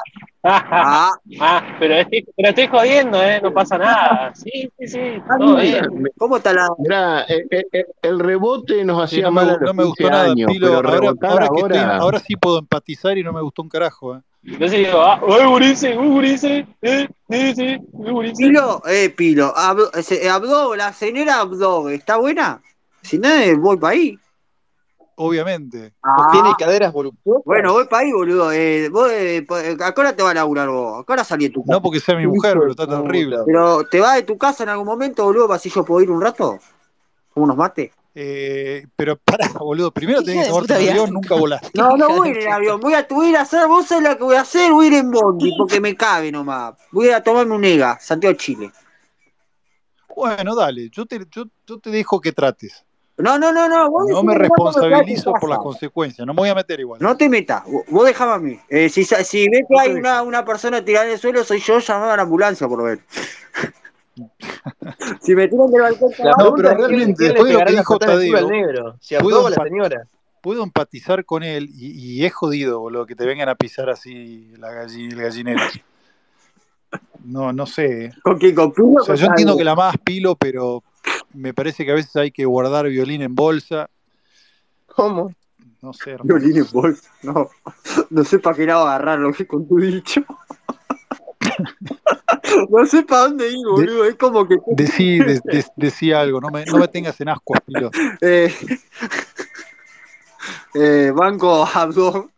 [0.47, 1.11] Ah,
[1.41, 3.41] Ah, pero estoy, pero estoy jodiendo, ¿eh?
[3.43, 4.35] No pasa nada.
[4.35, 5.01] Sí, sí, sí,
[5.39, 5.87] todo bien.
[6.19, 6.69] ¿Cómo está la.?
[6.77, 9.87] Mirá, eh, eh, eh, el rebote nos Sí, hacía no me, mal no me 15
[9.87, 10.67] gustó nada, años, Pilo.
[10.67, 11.97] pero Ahora, rebotar ahora, que estoy, ahora...
[11.97, 14.17] ahora sí puedo empatizar y no me gustó un carajo.
[14.17, 14.21] ¿eh?
[14.47, 18.35] Entonces digo, ah, uy, Gurice, uy, Gurice, eh, sí, sí, uy, Gurice.
[18.37, 22.61] Pilo, eh, Pilo, Abdo, la señora Abdo, ¿está buena?
[23.03, 24.19] Si no, eh, voy para ahí.
[25.17, 25.93] Obviamente.
[26.03, 27.45] Ah, ¿Tiene caderas voluptuosas?
[27.45, 28.51] bueno, voy para ahí, boludo.
[28.53, 31.01] Eh, vos, eh, eh, ¿A qué hora te vas a laburar vos?
[31.01, 31.73] ¿A qué hora salí de tu casa?
[31.73, 33.39] No porque sea mi mujer, pero está terrible.
[33.47, 36.11] Pero, ¿te vas de tu casa en algún momento, boludo, para si yo puedo ir
[36.11, 36.59] un rato?
[37.33, 37.93] ¿Como unos mates?
[38.15, 39.91] Eh, pero pará, boludo.
[39.93, 41.71] Primero tenés que tomarte un avión, nunca volaste.
[41.75, 43.87] No, no voy a ir en avión, voy a, voy a ir a hacer, vos
[43.87, 46.75] sabés lo que voy a hacer, voy a ir en Bondi, porque me cabe nomás.
[46.93, 48.71] Voy a tomarme un EGA, Santiago Chile.
[50.15, 52.85] Bueno, dale, yo te, yo, yo te dejo que trates.
[53.17, 56.55] No, no, no, no, vos No me responsabilizo por las consecuencias, no me voy a
[56.55, 57.01] meter igual.
[57.01, 58.61] No te metas, vos- dejame a mí.
[58.69, 61.79] Eh, si, si ves que hay una, una persona tirada en el suelo, soy yo,
[61.79, 63.05] llamaba a la ambulancia por lo menos.
[65.21, 67.99] si me tiran del balcón La abajo, No, pero realmente, después de lo que dijo
[67.99, 70.07] Tadeo, negro, si puedo, la señora.
[70.41, 74.53] puedo empatizar con él y, y es jodido, boludo, que te vengan a pisar así
[74.59, 75.63] la galli- el gallinero.
[77.25, 78.13] No, no sé.
[78.23, 78.55] ¿Con quién?
[78.55, 80.85] ¿Con Pilo O sea, yo entiendo que la más pilo, pero
[81.33, 83.89] me parece que a veces hay que guardar violín en bolsa.
[84.87, 85.33] ¿Cómo?
[85.83, 86.39] No sé, hermano.
[86.39, 87.49] Violín en bolsa, no.
[88.11, 90.23] No sé para qué lado agarrarlo, que con tu dicho.
[92.71, 94.05] no sé para dónde ir, De- boludo.
[94.05, 94.57] Es como que.
[94.69, 97.91] decí, de- de- decí algo, no me, no me tengas en ascuas, pilo.
[98.21, 98.55] eh,
[100.75, 102.31] eh, banco Abdón.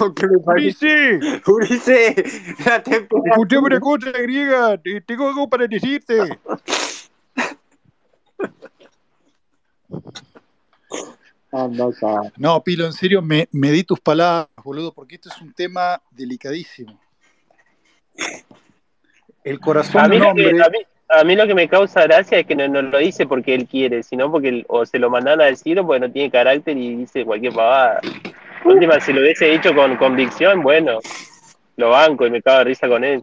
[0.00, 1.16] Aunque me parece.
[1.18, 2.14] Ulises, Ulises,
[3.26, 6.38] escuchame una cosa, griega, te- tengo algo para decirte.
[12.36, 16.00] No, Pilo, en serio, me, me di tus palabras, boludo, porque esto es un tema
[16.10, 16.98] delicadísimo.
[19.44, 20.78] El corazón A de mí, un lo que, hombre, a, mí,
[21.08, 23.66] a mí lo que me causa gracia es que no, no lo dice porque él
[23.66, 26.96] quiere, sino porque o se lo mandan a decir o porque no tiene carácter y
[26.96, 28.00] dice cualquier pavada.
[28.64, 30.98] Última, si lo hubiese dicho con convicción, bueno,
[31.76, 33.22] lo banco y me cago de risa con él.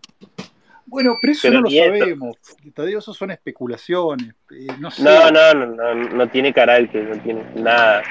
[0.87, 2.37] bueno, pero eso Pero no lo sabemos.
[2.73, 4.33] Tadeo, eso son especulaciones.
[4.51, 5.03] eh, no sé.
[5.03, 8.01] No, no, no, no, no tiene carácter, no tiene nada.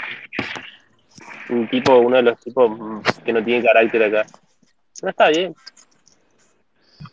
[1.48, 2.70] Un tipo, uno de los tipos
[3.24, 4.26] que no tiene carácter acá.
[5.02, 5.54] No está bien.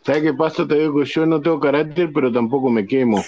[0.04, 0.66] ¿Sabes qué pasa?
[0.66, 3.24] Te digo que yo no tengo carácter, pero tampoco me quemo.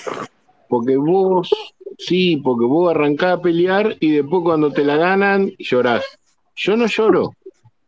[0.68, 1.50] Porque vos,
[1.98, 6.04] sí, porque vos arrancás a pelear y después cuando te la ganan, llorás.
[6.56, 7.34] Yo no lloro.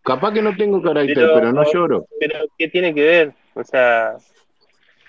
[0.02, 2.06] Capaz que no tengo carácter, Pero, pero no lloro.
[2.19, 3.32] pero ¿qué tiene que ver?
[3.55, 4.16] O sea,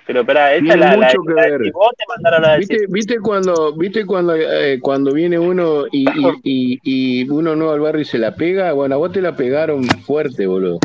[0.06, 1.72] pero espera, Tiene es la, la, mucho que la- ver.
[1.72, 6.10] vos te mandaron a decir, ¿Viste, viste cuando, viste cuando, eh, cuando viene uno y,
[6.10, 6.80] y, y,
[7.22, 8.73] y uno nuevo al barrio y se la pega?
[8.73, 10.80] Bueno, a vos te la pegaron fuerte, boludo.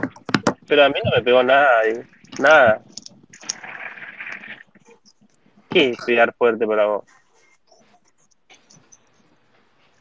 [0.69, 2.05] pero a mí no me pegó nada, eh,
[2.39, 2.83] nada.
[5.71, 7.05] ¿Qué es pegar fuerte para vos?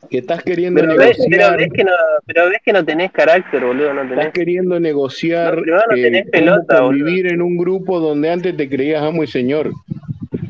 [0.10, 1.91] Que estás queriendo Pero ves, pero negociar, ves que no,
[2.26, 4.34] pero ves que no tenés carácter, boludo, no estás tenés.
[4.34, 9.23] queriendo No, negociar no tenés pelota, convivir en un grupo donde antes te creías amo
[9.23, 9.72] y señor.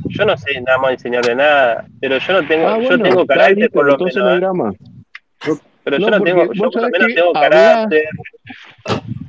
[0.10, 3.57] Yo no sé nada más enseñarle nada, pero yo no tengo, Ah, yo tengo carácter
[3.57, 4.35] listo, por lo menos, no ¿eh?
[4.38, 4.73] drama.
[5.85, 8.03] Pero yo No, tengo, yo por lo menos tengo carácter,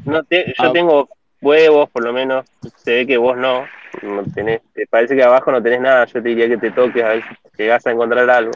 [0.04, 1.08] no te, yo tengo
[1.44, 2.44] huevos, por lo menos,
[2.76, 3.66] se ve que vos no,
[4.02, 7.02] no tenés, te parece que abajo no tenés nada, yo te diría que te toques
[7.04, 8.52] a ver si llegás a encontrar algo.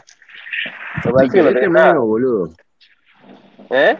[1.03, 2.49] Si parece que no te tenés nada, meo, boludo.
[3.69, 3.97] ¿eh?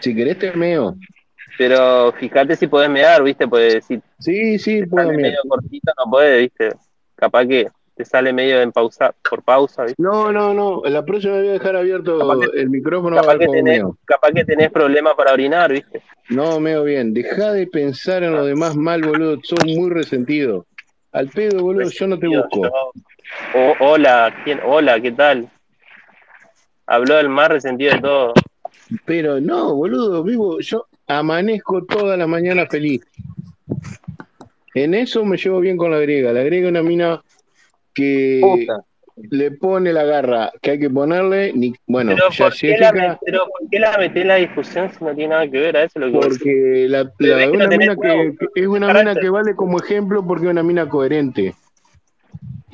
[0.00, 0.94] Si querés te meo.
[1.58, 3.46] Pero fíjate si podés mear, ¿viste?
[3.46, 5.20] Pues si Sí, sí, puedo mear.
[5.20, 6.70] medio cortito, no podés, ¿viste?
[7.14, 7.68] Capaz que
[8.02, 10.02] te sale medio en pausa, por pausa, ¿viste?
[10.02, 10.82] No, no, no.
[10.84, 13.96] La próxima voy a dejar abierto que, el micrófono capaz que tenés, meo.
[14.04, 16.02] capaz que tenés problemas para orinar, ¿viste?
[16.28, 17.14] No, meo bien.
[17.14, 19.38] Deja de pensar en lo demás mal, boludo.
[19.42, 20.66] Sos muy resentido.
[21.12, 22.42] Al pedo, boludo, yo no te yo.
[22.42, 22.92] busco.
[23.54, 24.60] O- hola, ¿quién?
[24.64, 25.48] Hola, ¿qué tal?
[26.86, 28.34] Habló del más resentido de todo.
[29.04, 33.06] Pero no, boludo, vivo, yo amanezco toda la mañana feliz.
[34.74, 36.32] En eso me llevo bien con la griega.
[36.32, 37.22] La griega es una mina
[37.94, 38.84] que Puta.
[39.30, 41.52] le pone la garra que hay que ponerle.
[41.54, 44.36] Ni, bueno, Pero ya ¿por qué la, met- pero ¿por qué la metés en la
[44.36, 45.76] discusión si no tiene nada que ver?
[45.76, 49.28] A eso es lo que porque la, la- una mina que, es una mina que
[49.30, 51.54] vale como ejemplo porque es una mina coherente.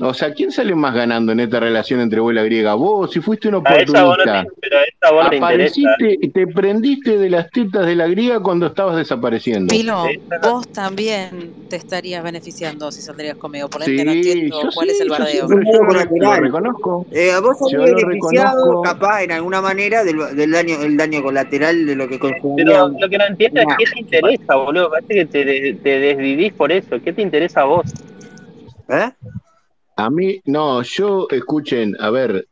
[0.01, 2.75] O sea, ¿quién sale más ganando en esta relación entre vos y la griega?
[2.75, 3.93] Vos, si fuiste un oportunista.
[4.25, 4.47] te,
[5.13, 5.37] no te.
[5.39, 9.75] Apareciste y te prendiste de las tetas de la griega cuando estabas desapareciendo.
[9.85, 10.07] No-
[10.43, 13.69] vos también te estarías beneficiando si saldrías conmigo.
[13.69, 15.49] Por ende, no Sí, entiendo cuál es el bardeo.
[15.49, 17.07] pero yo lo, reconozco.
[17.11, 18.83] Eh, vos lo beneficiado, reconozco.
[18.83, 22.89] capaz, en alguna manera, del, del daño, el daño colateral de lo que consumiría Pero
[23.01, 24.91] lo que no entiendo es qué te interesa, boludo.
[24.91, 27.01] Parece que te, te desvivís por eso.
[27.03, 27.87] ¿Qué te interesa a vos?
[28.91, 29.11] ¿Eh?
[29.99, 32.47] A mí, no, yo, escuchen, a ver,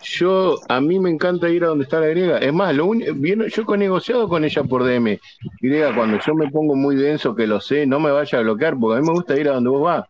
[0.00, 2.38] yo, a mí me encanta ir a donde está la griega.
[2.38, 5.18] Es más, lo bien, yo he negociado con ella por DM.
[5.60, 8.78] Griega, cuando yo me pongo muy denso, que lo sé, no me vaya a bloquear,
[8.78, 10.04] porque a mí me gusta ir a donde vos vas.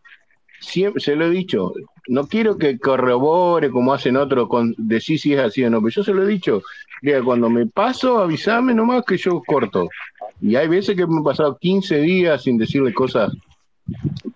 [0.59, 1.73] Siempre, se lo he dicho,
[2.09, 5.89] no quiero que corrobore como hacen otros, con decir si es así o no, pero
[5.89, 6.61] yo se lo he dicho.
[7.01, 9.89] Griega, cuando me paso, avísame nomás que yo corto.
[10.41, 13.31] Y hay veces que me he pasado 15 días sin decirle cosas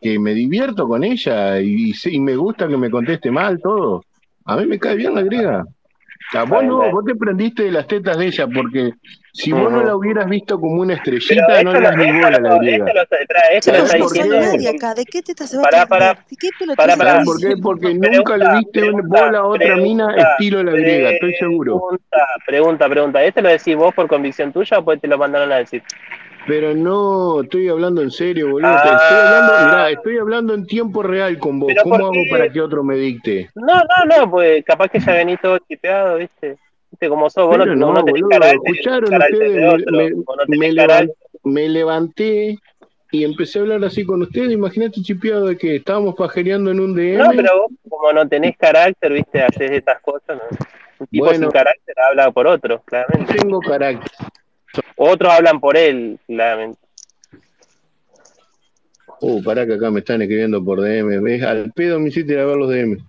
[0.02, 4.04] que me divierto con ella y, y me gusta que me conteste mal todo.
[4.46, 5.66] A mí me cae bien la griega.
[6.34, 8.94] A vos no, vos te prendiste de las tetas de ella porque
[9.34, 12.40] si vos no la hubieras visto como una estrellita, no le das ni bola a
[12.40, 12.86] la griega.
[14.96, 16.96] ¿De qué teta se va a pelotudo pará.
[16.96, 17.58] ¿Sabes por qué?
[17.62, 21.34] Porque nunca le Pregunta, diste una pregunta, bola a otra mina estilo la griega, estoy
[21.36, 21.82] seguro.
[21.82, 23.24] pregunta, pregunta, pregunta.
[23.24, 25.84] ¿Esto lo decís vos por convicción tuya o pues te lo mandaron a decir?
[26.48, 28.72] Pero no, estoy hablando en serio, boludo.
[28.76, 31.74] Estoy hablando, Ah, mirá, estoy hablando en tiempo real con vos.
[31.84, 33.50] ¿Cómo ¿por hago para que otro me dicte?
[33.56, 36.58] No, no, no, pues capaz que ya venís todo chipeado, ¿viste?
[36.90, 37.46] ¿Viste cómo sos?
[37.48, 41.16] Vos no, Pero no, no, no carácter, escucharon ustedes, me, otro.
[41.44, 42.58] no levanté
[43.12, 44.52] y empecé a hablar así con ustedes.
[44.52, 47.36] Imagínate, chipeado, de que estábamos pajereando en un No, DM.
[47.36, 49.42] pero vos como no tenés carácter, ¿viste?
[49.42, 50.58] Haces estas cosas, ¿no?
[51.00, 53.34] Un tipo sin Bueno, carácter habla por otro, claramente.
[53.36, 54.12] tengo carácter.
[55.04, 56.80] Otros hablan por él, claramente.
[59.20, 61.24] Uh, pará que acá me están escribiendo por DM.
[61.24, 61.42] ¿Ves?
[61.42, 62.98] Al pedo me hiciste ir a ver los DM.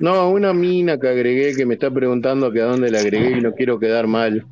[0.00, 3.40] No, una mina que agregué que me está preguntando que a dónde la agregué y
[3.40, 4.46] no quiero quedar mal.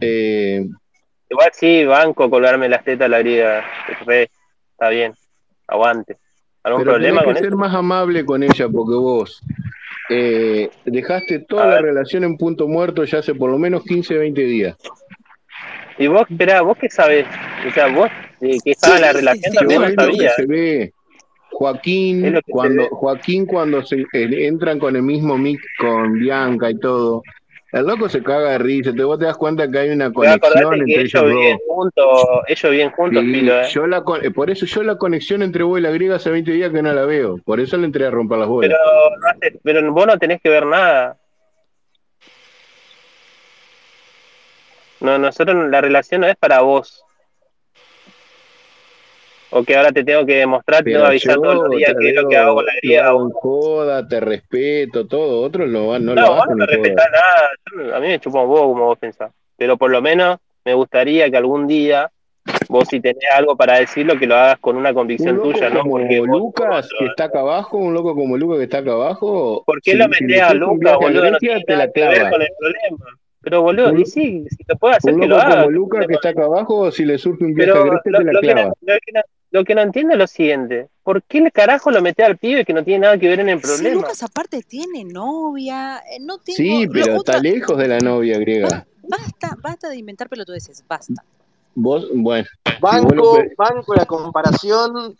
[0.00, 0.68] Eh,
[1.30, 3.22] Igual sí, banco colgarme las tetas a la.
[3.22, 4.28] Re,
[4.72, 5.14] está bien.
[5.66, 6.18] Aguante.
[6.62, 7.56] ¿Algún pero tenés problema que con ser eso?
[7.56, 9.42] más amable con ella porque vos
[10.08, 14.42] eh, dejaste toda la relación en punto muerto ya hace por lo menos 15, 20
[14.42, 14.76] días.
[15.98, 17.26] Y vos, esperá, ¿vos qué sabés?
[17.68, 18.08] O sea, vos
[18.40, 20.34] eh, que estaba en la relación también no sabías.
[20.36, 20.92] se ve.
[21.50, 22.88] Joaquín, cuando ve.
[22.90, 27.22] Joaquín cuando se eh, entran con el mismo mic con Bianca y todo,
[27.72, 30.70] el loco se caga de risa, te vos te das cuenta que hay una conexión
[30.70, 32.06] que entre ellos ellos juntos,
[32.48, 33.68] ellos viven juntos, Sí, Pilo, ¿eh?
[33.70, 36.50] yo la eh, por eso yo la conexión entre vos y la griega hace 20
[36.52, 38.70] días que no la veo, por eso le entré a romper las bolas.
[38.70, 41.16] Pero, no hace- pero vos no tenés que ver nada.
[45.00, 47.02] No, nosotros la relación no es para vos.
[49.54, 52.08] O que ahora te tengo que demostrar, te que Pero avisar todos los días qué
[52.08, 53.08] es lo que hago con la lo griega.
[53.08, 56.66] hago joda, te respeto, todo, otros lo, no No, lo no hacen en joda.
[56.66, 57.50] respetás nada.
[57.88, 59.30] No- a mí me chupa un huevo como vos pensás.
[59.56, 62.10] Pero por lo menos me gustaría que algún día
[62.68, 65.68] vos si tenés algo para decirlo, que lo hagas con una Un convicción loco tuya,
[65.70, 66.98] no como porque vos Lucas, otro.
[66.98, 69.96] que está acá abajo, un loco como Lucas que está acá abajo, ¿Por qué si,
[69.98, 71.30] lo si metés le a surge un Luca, viaje a boludo?
[71.30, 73.18] No tiene te nada la que ver con el problema.
[73.42, 75.56] Pero boludo, Un, y sí, si te puede hacer un que lo loco haga.
[75.56, 78.18] como ¿qué Lucas que está acá abajo, si le surge un viaje a Grecia, lo,
[78.18, 78.72] te la lo no, clava.
[78.80, 79.20] lo, que no,
[79.52, 80.88] lo que no entiendo es lo siguiente.
[81.04, 83.50] ¿Por qué el carajo lo metés al pibe que no tiene nada que ver en
[83.50, 83.94] el problema?
[83.94, 86.56] Lucas aparte tiene novia, eh, no tengo...
[86.56, 87.38] Sí, pero está otra...
[87.38, 88.68] lejos de la novia griega.
[88.68, 91.22] Ba- basta, basta de inventar pelotudeces, basta.
[91.74, 95.16] Vos, bueno, si vos lo Banco, banco la comparación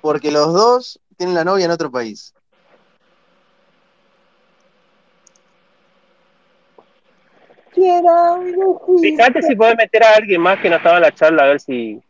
[0.00, 2.34] porque los dos tienen la novia en otro país.
[7.72, 11.60] Fíjate si podés meter a alguien más que no estaba en la charla, a ver
[11.60, 12.02] si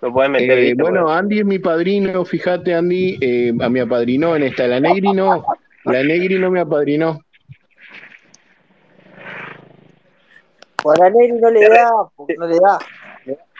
[0.00, 4.36] lo podés meter, Eh, bueno, Andy es mi padrino, fíjate, Andy, eh, a mi apadrinó
[4.36, 4.66] en esta.
[4.66, 5.44] La Negri no,
[5.84, 7.20] la Negri no me apadrinó.
[10.86, 11.90] Por la Nelly no le da,
[12.38, 12.78] no le da.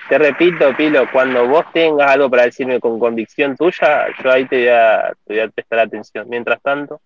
[0.09, 4.59] te repito, Pilo, cuando vos tengas algo para decirme con convicción tuya, yo ahí te
[4.59, 6.29] voy a, te voy a prestar atención.
[6.29, 7.01] Mientras tanto,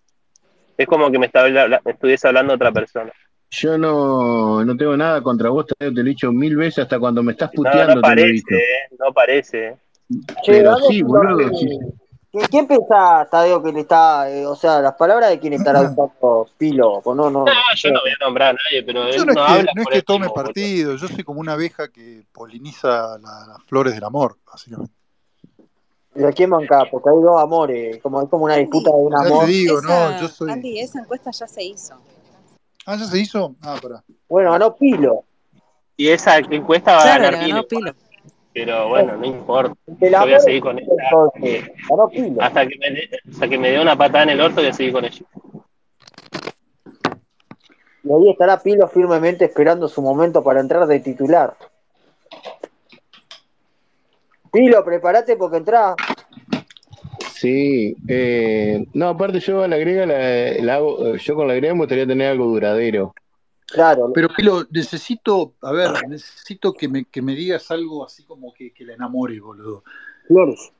[0.77, 1.43] es como que me, está
[1.83, 3.11] me estuviese hablando otra persona.
[3.53, 7.21] Yo no, no tengo nada contra vos, te lo he dicho mil veces, hasta cuando
[7.21, 8.55] me estás No, puteando no te lo he parece, dicho.
[8.55, 8.95] ¿eh?
[8.97, 9.77] No parece.
[10.45, 11.67] Pero sí, boludo, sí.
[12.49, 16.47] ¿Quién, pensás, Tadeo, que le está, eh, o sea, las palabras de quién estará usando
[16.57, 17.01] Pilo?
[17.05, 17.45] No, no, No,
[17.75, 19.81] yo no voy a nombrar a nadie, pero Yo él no es que, habla no
[19.81, 23.63] es por que él tome partido, yo soy como una abeja que poliniza la- las
[23.67, 24.93] flores del amor, básicamente.
[26.15, 26.85] ¿Y a quién banca?
[26.89, 29.47] Porque hay dos amores, como, es como una disputa de un amor.
[29.47, 30.51] digo, no, yo soy.
[30.51, 31.95] Andy, esa encuesta ya se hizo.
[32.85, 33.55] Ah, ya se hizo.
[33.61, 34.03] Ah, pará.
[34.27, 35.23] Bueno, ganó Pilo.
[35.97, 37.67] Y esa encuesta va a ganar Pilo.
[37.67, 37.93] Pilo.
[38.53, 39.73] Pero bueno, no importa.
[39.85, 40.91] Yo voy a seguir con ella.
[41.03, 41.71] entonces.
[41.89, 42.41] Ganó Pilo.
[42.41, 44.73] Hasta que, me dé, hasta que me dé una patada en el orto, voy a
[44.73, 45.25] seguir con ella.
[48.03, 51.55] Y ahí estará Pilo firmemente esperando su momento para entrar de titular.
[54.51, 55.95] Pilo, prepárate porque entrá.
[57.41, 61.73] Sí, eh, no, aparte yo a la griega la, la hago, yo con la griega
[61.73, 63.15] me gustaría tener algo duradero.
[63.65, 64.11] Claro.
[64.13, 68.71] Pero Pilo, necesito, a ver, necesito que me, que me digas algo así como que,
[68.71, 69.83] que la enamore, boludo.
[70.27, 70.71] Flores.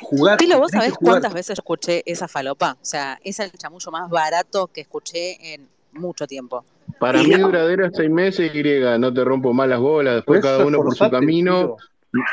[0.00, 2.72] Jugar, Pilo, ¿vos sabés cuántas veces escuché esa falopa?
[2.72, 6.64] O sea, es el chamullo más barato que escuché en mucho tiempo.
[6.98, 10.66] Para mí duradero es seis meses, griega, no te rompo más las bolas, después cada
[10.66, 11.76] uno por su camino,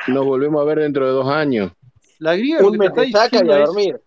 [0.07, 1.73] nos volvemos a ver dentro de dos años.
[2.19, 4.01] La griega lo Un que te está saca y diciendo a es, dormir.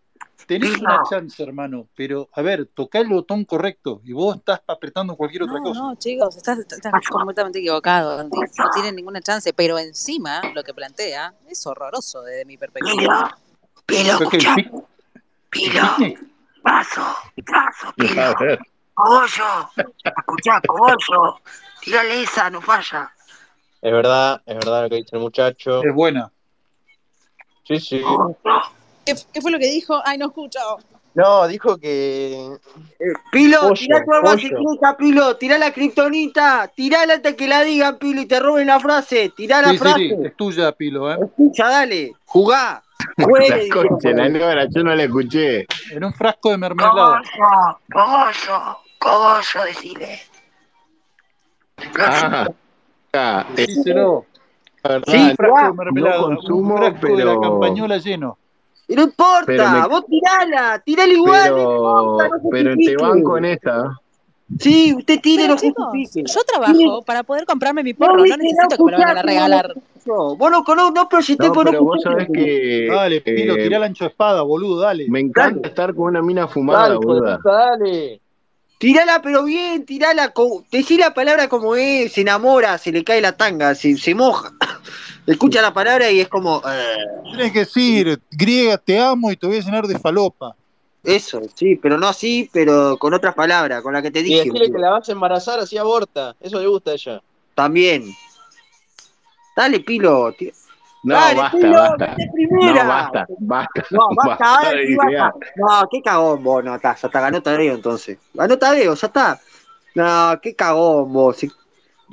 [0.46, 5.14] tenés una chance, hermano, pero a ver, tocá el botón correcto y vos estás apretando
[5.16, 5.80] cualquier otra No, cosa.
[5.80, 8.22] no, chicos, estás, estás completamente equivocado.
[8.24, 8.30] No
[8.74, 13.36] tienen ninguna chance, pero encima lo que plantea es horroroso desde mi perspectiva.
[13.86, 14.28] Pilo, Pilo, el
[15.50, 16.20] picnic,
[16.62, 17.02] paso,
[17.46, 18.22] paso, Pilo.
[18.22, 18.58] A ver,
[18.94, 19.70] Cogollo,
[20.04, 21.40] escuchá, cogollo.
[21.80, 23.10] Tírale esa, no falla.
[23.80, 25.82] Es verdad, es verdad lo que dice el muchacho.
[25.82, 26.30] es buena.
[27.70, 28.02] Sí, sí.
[29.06, 30.00] ¿Qué, qué fue lo que dijo?
[30.04, 30.58] Ay, no escucho.
[31.14, 32.34] No, dijo que.
[32.98, 37.62] Eh, Pilo, Pollo, tirá tu arma secreta, Pilo, tirá la kriptonita, tirala antes que la
[37.62, 39.98] digan, Pilo, y te roben la frase, tirá la Sí, sí, frase.
[39.98, 41.18] sí, es tuya, Pilo, ¿eh?
[41.24, 42.82] Escucha, dale, jugá,
[43.20, 45.66] juegue, la concha, la negra, yo no la escuché.
[45.90, 47.22] En un frasco de mermelada.
[47.32, 50.20] Cogollo, cogollo, cogollo, decile.
[51.98, 52.46] Ah,
[53.14, 54.26] ah, eh, Decíselo.
[54.82, 58.38] La verdad, Sí, frasco no un consumo, frasco de la campañola lleno.
[58.88, 63.38] Y no importa, me- vos tirala, tirala igual, no pero, importa, no pero te banco
[63.38, 63.96] en esta.
[64.58, 68.98] Sí, usted tire, yo trabajo para poder comprarme mi porro, no necesito que me lo
[68.98, 69.74] vengan a regalar.
[70.04, 73.54] no, vos no, no, no proyecté No, por no pero vos sabés que Dale, Pilo,
[73.54, 75.06] eh, tirá el ancho de espada, boludo, dale.
[75.08, 78.20] me encanta estar con una mina fumada, Dale, puta, dale.
[78.80, 80.32] Tirala, pero bien, tirala.
[80.72, 84.52] Decí la palabra como es, se enamora, se le cae la tanga, se, se moja.
[85.26, 86.62] Escucha la palabra y es como.
[86.66, 86.96] eh,
[87.30, 90.56] Tienes que decir, griega, te amo y te voy a llenar de falopa.
[91.04, 94.38] eso, sí, pero no así, pero con otras palabras, con la que te Y dije.
[94.44, 96.34] decirle que la vas a embarazar, así aborta.
[96.40, 97.20] Eso le gusta a ella.
[97.54, 98.02] También.
[99.54, 100.32] Dale, Pilo.
[100.32, 100.50] ti-
[101.02, 102.16] No, Dale, basta, basta.
[102.50, 103.84] No, basta, basta.
[103.90, 105.22] No, basta, ahora de sí idea.
[105.24, 105.46] basta.
[105.56, 108.18] No, qué cagón vos, no, está, ya está, ganó Tadeo entonces.
[108.34, 109.40] Ganó Tadeo, ya está.
[109.94, 111.36] No, qué cagón vos.
[111.36, 111.50] si-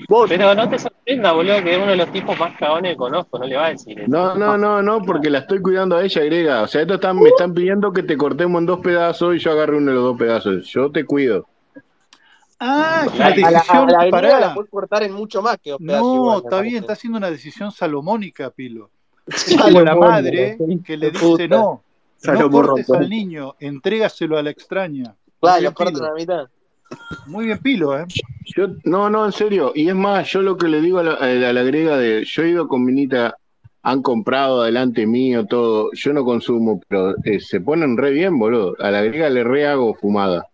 [0.07, 2.97] Vos, Pero no te sorprenda, boludo, que es uno de los tipos más cagones que
[2.97, 4.07] conozco, no le va a decir eso.
[4.11, 6.61] No, no, no, no, porque la estoy cuidando a ella, Grega.
[6.61, 9.51] O sea, estos están, me están pidiendo que te cortemos en dos pedazos y yo
[9.51, 10.68] agarre uno de los dos pedazos.
[10.68, 11.47] Yo te cuido.
[12.59, 14.53] Ah, es una A la, a decisión, la la pará.
[14.53, 15.75] puedes cortar en mucho más que.
[15.79, 18.89] No, igual, está bien, está haciendo una decisión salomónica, Pilo.
[19.61, 21.84] Como la madre que le dice, no, no
[22.17, 25.15] Salomón cortes al niño, entrégaselo a la extraña.
[25.39, 26.47] Claro, lo cortan a la mitad.
[27.27, 28.05] Muy bien, Pilo, ¿eh?
[28.45, 29.73] Yo, no, no, en serio.
[29.75, 32.43] Y es más, yo lo que le digo a la, a la Grega de, yo
[32.43, 33.35] he ido con Minita,
[33.84, 35.91] han comprado delante mío todo.
[35.93, 38.75] Yo no consumo, pero eh, se ponen re bien, boludo.
[38.79, 40.47] A la Grega le re hago fumada.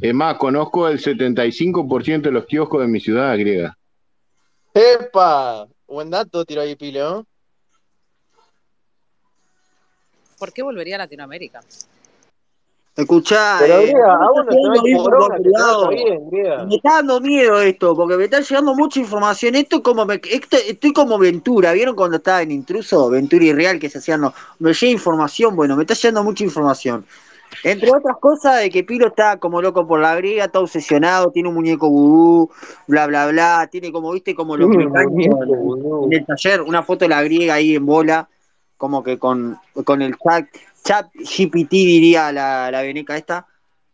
[0.00, 3.76] Es más, conozco el 75% de los kioscos de mi ciudad, Griega.
[4.74, 5.66] ¡Epa!
[5.88, 7.26] Buen dato tiró ahí Pilo.
[10.38, 11.62] ¿Por qué volvería a Latinoamérica?
[12.94, 15.38] escuchá, Pero eh, griega, a me vos está no te corona,
[15.88, 16.64] bien, griega.
[16.64, 19.54] Me dando miedo esto, porque me está llegando mucha información.
[19.54, 23.08] Esto es como me, esto- estoy como Ventura, ¿vieron cuando estaba en Intruso?
[23.10, 26.44] Ventura y Real que se hacían, no, me llega información, bueno, me está llegando mucha
[26.44, 27.06] información.
[27.64, 31.48] Entre otras cosas, de que Pilo está como loco por la griega, está obsesionado, tiene
[31.48, 32.50] un muñeco vudú,
[32.86, 37.08] bla, bla, bla, tiene como, viste, como los mecánicos en, el taller, una foto de
[37.08, 38.28] la griega ahí en bola,
[38.76, 40.46] como que con, con el chat,
[40.84, 43.46] chat GPT diría la, la veneca esta.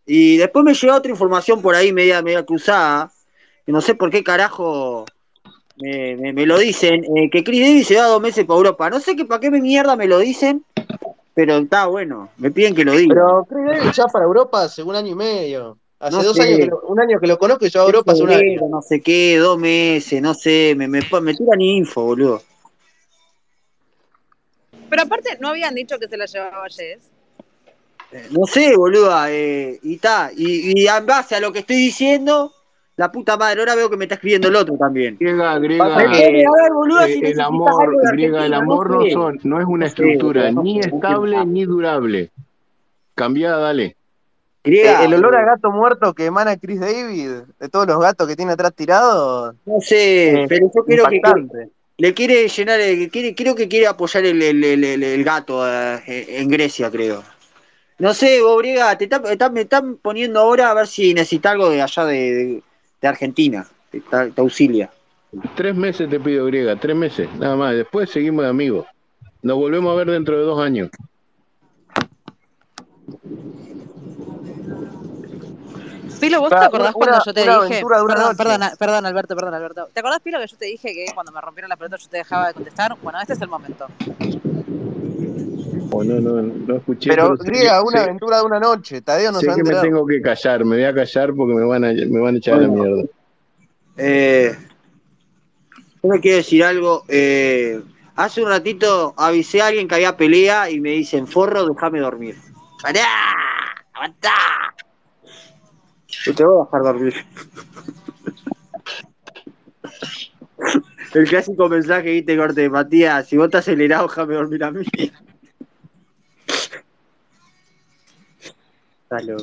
[0.05, 3.11] Y después me llegó otra información por ahí media, media cruzada,
[3.65, 5.05] que no sé por qué carajo
[5.77, 8.91] me, me- me lo dicen, eh, que Chris Davis se va dos meses para Europa.
[8.91, 10.65] No sé que para qué me mierda me lo dicen,
[11.35, 13.15] pero está bueno, me piden que lo diga.
[13.15, 15.79] Pero Chris Davis ya para Europa hace un año y medio.
[15.99, 16.43] Hace No dos sé.
[16.43, 18.61] años, que lo- un año que lo conozco y va a Europa hace un año.
[18.69, 22.43] No sé qué, dos meses, no sé, me, me, me tiran info, boludo.
[24.91, 27.11] Pero aparte, ¿no habían dicho que se la llevaba Jess?
[28.11, 31.77] Eh, No sé, boluda, eh, y está, y, y en base a lo que estoy
[31.77, 32.53] diciendo,
[33.03, 35.17] la puta madre, ahora veo que me está escribiendo el otro también.
[35.19, 39.35] Griega, griega, pone, a ver, boluda, eh, si el amor, griega, el amor no son,
[39.39, 42.31] es una estructura ni estable ni durable.
[43.17, 43.97] Cambiada, dale.
[44.63, 48.29] Griega, Eh, el olor a gato muerto que emana Chris David, de todos los gatos
[48.29, 51.69] que tiene atrás tirados, no sé, eh, pero yo creo que, que impactante.
[51.99, 55.67] le quiere llenar, el- quiere, creo que quiere apoyar el, el- el- el- el gato
[55.69, 56.01] eh,
[56.39, 57.25] en Grecia, creo.
[57.99, 61.69] No sé, Bobriga, te, está- está- me están poniendo ahora a ver si necesita algo
[61.69, 62.63] de allá de, de-
[63.03, 63.67] de Argentina.
[63.91, 64.91] Te, te auxilia.
[65.57, 67.75] Tres meses te pido, griega, tres meses, nada más.
[67.75, 68.87] Después seguimos de amigos.
[69.43, 70.89] Nos volvemos a ver dentro de dos años.
[76.21, 77.85] Pilo, ¿vos te acordás una- cuando yo te dije?
[78.07, 79.89] Perdón, perdón, perdón, Alberto, perdón, Alberto.
[79.93, 82.19] ¿Te acordás, Pilo, que yo te dije que cuando me rompieron la pelota yo te
[82.19, 82.97] dejaba de contestar?
[83.03, 83.89] Bueno, este es el momento.
[85.95, 87.11] O no, no, no escuché.
[87.11, 89.63] Pero, griega, que- una aventura de una noche, Tadeo no sé se va a que
[89.63, 92.39] me tengo que callar, me voy a callar porque me van a, me van a
[92.39, 93.03] echar a la mierda.
[93.99, 94.57] Eh,
[96.03, 97.05] yo me quiero decir algo.
[97.09, 97.83] eh,
[98.17, 102.37] hace un ratito avisé a alguien que había pelea y me dicen, forro, déjame dormir.
[102.83, 103.05] ¡Pará!
[103.93, 104.31] ¡Aguantá!
[106.09, 107.15] Yo te voy a dejar dormir.
[111.15, 114.87] El clásico mensaje, viste, corte, Matías, si vos estás acelerado, déjame dormir a mí.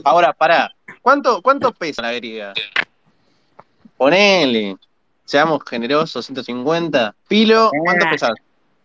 [0.04, 0.72] Ahora, pará.
[1.02, 2.54] ¿Cuánto, ¿Cuánto pesa la griega?
[3.98, 4.78] Ponele.
[5.26, 7.14] Seamos generosos, 150.
[7.28, 8.12] Pilo, ¿cuánto Ah.
[8.12, 8.32] pesás?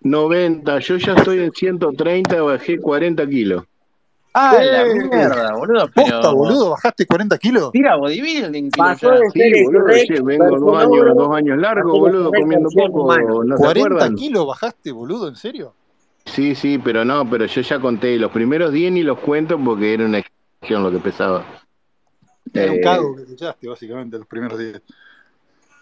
[0.03, 3.65] 90, yo ya estoy en 130, bajé 40 kilos.
[4.37, 5.89] Ah, la Eh, mierda, boludo.
[5.89, 6.35] Posta, Pero.
[6.35, 7.71] boludo, bajaste 40 kilos.
[7.73, 13.05] Tira bodybuilding, Pasó Sí, boludo, che, vengo dos años, dos años largos, boludo, comiendo poco,
[13.05, 13.45] humano.
[13.45, 14.17] ¿no se 40 acuerdan?
[14.17, 15.73] kilos bajaste, boludo, ¿en serio?
[16.27, 19.95] Sí, sí, pero no, pero yo ya conté, los primeros 10 ni los cuento porque
[19.95, 21.45] era una excepción lo que pesaba.
[22.53, 24.83] Era un Eh, cago que te echaste, básicamente, los primeros días.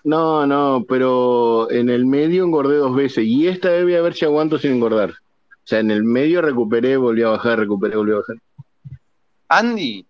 [0.05, 4.15] no, no, pero en el medio engordé dos veces y esta vez voy a ver
[4.15, 5.11] si aguanto sin engordar.
[5.11, 8.37] O sea, en el medio recuperé, volví a bajar, recuperé, volví a bajar.
[9.49, 10.07] Andy,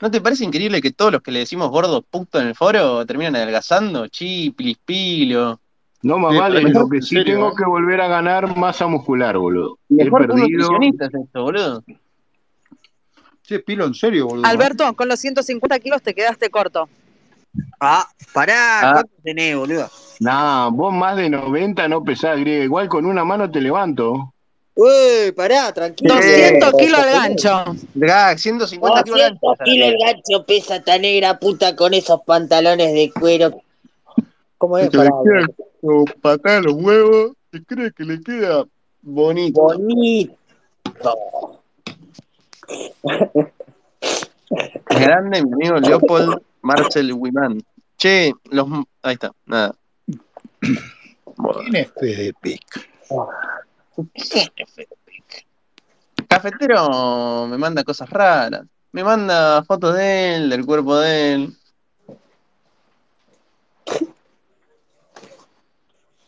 [0.00, 3.04] ¿no te parece increíble que todos los que le decimos gordo puto en el foro
[3.06, 4.08] terminan adelgazando?
[4.08, 5.60] Chi, pilis, pilo.
[6.02, 7.54] No, Sí, más vale, pero lo que sí serio, tengo ¿eh?
[7.56, 9.78] que volver a ganar masa muscular, boludo.
[9.96, 10.68] He Mejor que un perdido.
[11.24, 11.84] esto, boludo.
[13.46, 14.44] Che, pilo, en serio, boludo.
[14.44, 14.50] ¿eh?
[14.50, 16.88] Alberto, con los 150 kilos te quedaste corto.
[17.80, 18.92] Ah, pará, Ah.
[18.94, 19.88] ¿cuánto tenés, boludo?
[20.20, 22.64] Nah, vos más de 90 no pesás, griega.
[22.64, 24.32] Igual con una mano te levanto.
[24.74, 26.14] Uy, pará, tranquilo.
[26.14, 27.64] 200 kilos al gancho.
[27.94, 32.92] Gag, 150 kilos de 200 kilos el gancho pesa esta negra puta con esos pantalones
[32.92, 33.62] de cuero.
[34.58, 34.90] ¿Cómo es?
[34.90, 35.10] Pará,
[36.20, 38.64] patada a los huevos y cree que le queda
[39.02, 39.62] bonito.
[39.62, 40.36] bonito.
[44.88, 47.62] Grande mi amigo Leopold Marcel Wiman.
[47.96, 48.66] Che, los.
[49.02, 49.74] Ahí está, nada.
[50.60, 52.90] ¿Quién es Fede Pic?
[54.14, 55.46] ¿quién es Fede Pic?
[56.28, 58.62] Cafetero me manda cosas raras.
[58.92, 61.56] Me manda fotos de él, del cuerpo de él.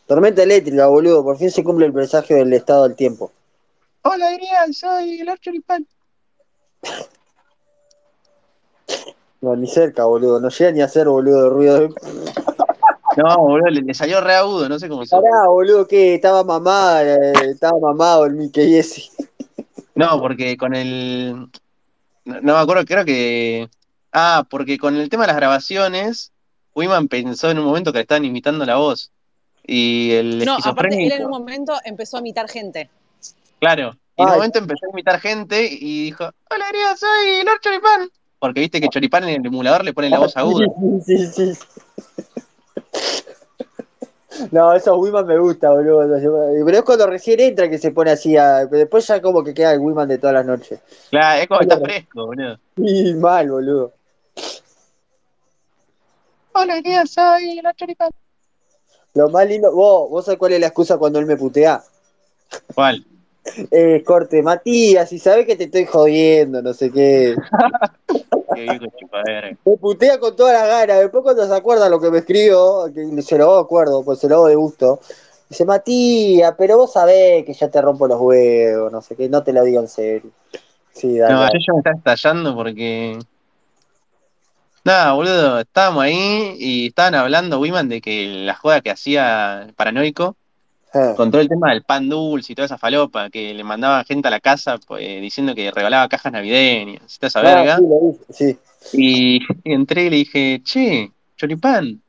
[0.05, 1.23] Tormenta eléctrica, boludo.
[1.23, 3.31] Por fin se cumple el presagio del estado del tiempo.
[4.01, 5.87] Hola, Adrián, soy el Choripán.
[9.41, 10.39] No, ni cerca, boludo.
[10.39, 11.79] No llega ni a hacer, boludo, de ruido.
[11.79, 11.89] de-
[13.17, 15.15] No, boludo, le, le salió re agudo, no sé cómo se.
[15.15, 19.03] Pará, boludo, que estaba mamada, eh, estaba mamado el Mickey ese.
[19.95, 21.47] No, porque con el.
[22.25, 23.69] No, no me acuerdo, creo que.
[24.11, 26.31] Ah, porque con el tema de las grabaciones,
[26.75, 29.11] Wiman pensó en un momento que le estaban imitando la voz.
[29.65, 32.89] Y el No, aparte él en un momento empezó a imitar gente.
[33.59, 33.95] Claro.
[34.19, 38.09] Y en un momento empezó a imitar gente y dijo: Hola, Adrián, soy Lord Choripán.
[38.39, 40.67] Porque viste que Choripán en el emulador le ponen la voz aguda.
[41.05, 41.61] Sí, sí, sí.
[44.51, 46.07] No, esos Wiman me gusta, boludo.
[46.65, 48.35] Pero es cuando recién entra que se pone así.
[48.37, 50.79] a- Después ya como que queda el Wiman de todas las noches.
[51.09, 51.91] Claro, es como que está Claro.
[51.93, 52.59] fresco, boludo.
[52.77, 53.93] Y mal, boludo.
[56.53, 58.09] Hola, Adrián, soy Lord Choripán.
[59.15, 61.81] Lo más lindo, vos, vos sabés cuál es la excusa cuando él me putea.
[62.75, 63.05] ¿Cuál?
[63.71, 67.35] Eh, corte, Matías, y sabés que te estoy jodiendo, no sé qué.
[68.55, 69.55] Qué viejo chupadera.
[69.63, 70.95] Me putea con toda la gana.
[70.95, 74.19] Después cuando se acuerda lo que me escribo, que se lo hago de acuerdo, pues
[74.19, 74.99] se lo hago de gusto.
[75.47, 79.43] Dice, Matías, pero vos sabés que ya te rompo los huevos, no sé qué, no
[79.43, 80.31] te lo digo en serio.
[80.93, 81.33] Sí, dale.
[81.33, 83.19] No, yo me estaba estallando porque.
[84.83, 90.35] Nada, boludo, estábamos ahí y estaban hablando, Wiman, de que la joda que hacía Paranoico,
[90.93, 91.13] Eh.
[91.15, 94.27] con todo el tema del pan dulce y toda esa falopa, que le mandaba gente
[94.27, 97.77] a la casa pues, diciendo que regalaba cajas navideñas, toda esa Ah, verga.
[97.77, 98.57] sí, lo dije, sí.
[98.93, 102.01] Y, y entré y le dije, che, Choripán,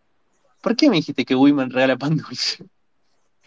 [0.63, 2.65] ¿por qué me dijiste que Wiman regala pan dulce?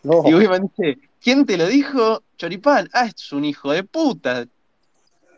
[0.04, 0.22] No.
[0.28, 2.22] Y Wiman dice, ¿quién te lo dijo?
[2.38, 4.46] Choripán, ah, es un hijo de puta.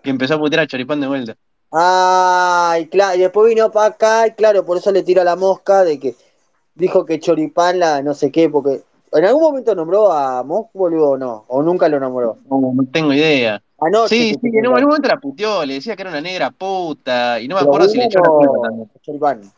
[0.03, 1.35] Y empezó a putear a Choripán de vuelta.
[1.71, 5.83] Ay, claro, y después vino para acá y claro, por eso le tira la mosca
[5.83, 6.15] de que
[6.73, 8.81] dijo que Choripán la no sé qué, porque
[9.11, 12.37] en algún momento nombró a Mosca, boludo, o no, o nunca lo nombró.
[12.49, 13.61] No, no tengo idea.
[13.79, 14.15] Anoche.
[14.15, 17.47] Sí, sí, en un momento la puteó, le decía que era una negra puta, y
[17.47, 19.51] no me acuerdo si le echó la culpa también.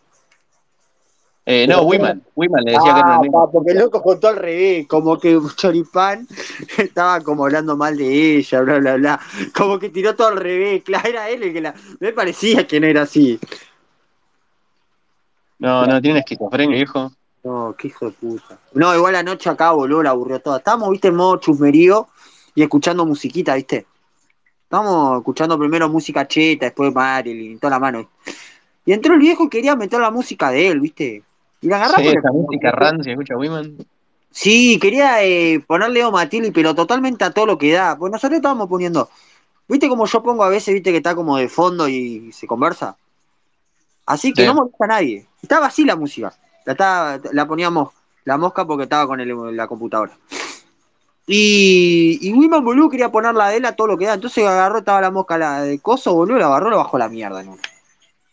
[1.49, 4.01] Eh, no, Wiman, Wiman le decía que era una Ah, negra pa, porque el loco
[4.03, 6.27] contó al revés, como que Choripán
[6.77, 9.19] estaba como hablando mal de ella, bla, bla, bla.
[9.55, 11.73] Como que tiró todo al revés, claro, era él el que la.
[12.01, 13.39] Me parecía que no era así.
[15.59, 17.11] No, no, tiene una esquizofrenia, viejo.
[17.43, 18.59] No, qué hijo de puta.
[18.73, 20.57] No, igual anoche acá, boludo, la aburrió toda.
[20.57, 22.07] Estábamos, viste, en modo chusmerío
[22.55, 23.85] y escuchando musiquita, viste.
[24.63, 28.09] Estábamos escuchando primero música cheta, después Marilyn, toda la mano.
[28.85, 31.23] Y entró el viejo y quería meter la música de él, viste.
[31.61, 32.11] Y la agarramos.
[32.11, 33.77] Sí, esa música rancia, escucha Wiman.
[34.31, 37.97] Sí, quería eh, ponerle Leo Matilde, pero totalmente a todo lo que da.
[37.97, 39.09] Pues nosotros estábamos poniendo.
[39.67, 42.97] ¿Viste como yo pongo a veces, viste, que está como de fondo y se conversa?
[44.05, 44.47] Así que Sí.
[44.47, 45.25] no molesta a nadie.
[45.41, 46.33] Estaba así la música.
[46.67, 47.93] La, estaba- la poníamos
[48.25, 50.11] la mosca porque estaba con el- la computadora.
[51.25, 54.15] Y, y Wiman, boludo, quería poner la de él a todo lo que da.
[54.15, 57.41] Entonces agarró, estaba la mosca la de coso, boludo, la agarró, lo bajó la mierda.
[57.43, 57.57] ¿no?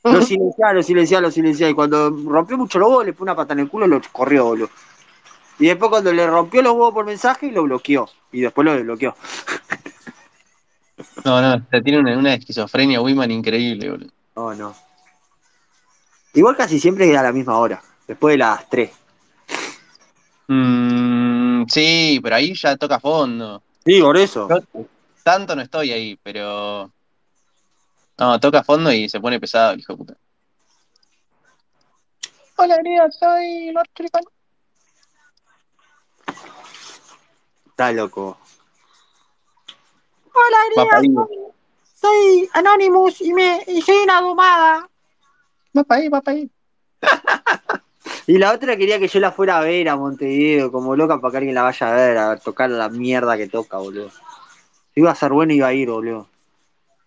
[0.02, 1.70] Lo silenciaba, lo silenciaba, lo silenciaba.
[1.70, 4.00] Y cuando rompió mucho los huevos, le pone una pata en el culo y lo
[4.10, 4.68] corrió, boludo.
[5.60, 8.08] Y después cuando le rompió los huevos por mensaje, lo bloqueó.
[8.32, 9.14] Y después lo desbloqueó.
[11.24, 14.10] No, no, te tiene una, una esquizofrenia Wiman increíble, boludo.
[14.36, 14.74] No, no.
[16.34, 17.80] Igual casi siempre era a la misma hora.
[18.06, 18.90] Después de las 3.
[20.48, 23.62] Mm, sí, pero ahí ya toca fondo.
[23.84, 24.48] Sí, por eso.
[24.48, 24.84] Yo
[25.22, 26.90] tanto no estoy ahí, pero.
[28.18, 30.14] No, toca fondo y se pone pesado el hijo de puta.
[32.56, 34.22] Hola, querida, soy Lord Choripán.
[37.66, 38.38] Está loco.
[40.32, 41.28] Hola, Ariel, soy,
[41.94, 44.88] soy Anonymous y, me, y soy una domada.
[45.76, 46.50] va pa' ahí, va pa' ahí.
[48.26, 51.30] Y la otra quería que yo la fuera a ver a Montevideo, como loca para
[51.32, 54.10] que alguien la vaya a ver, a tocar la mierda que toca, boludo.
[54.94, 56.26] Si iba a ser bueno, iba a ir, boludo.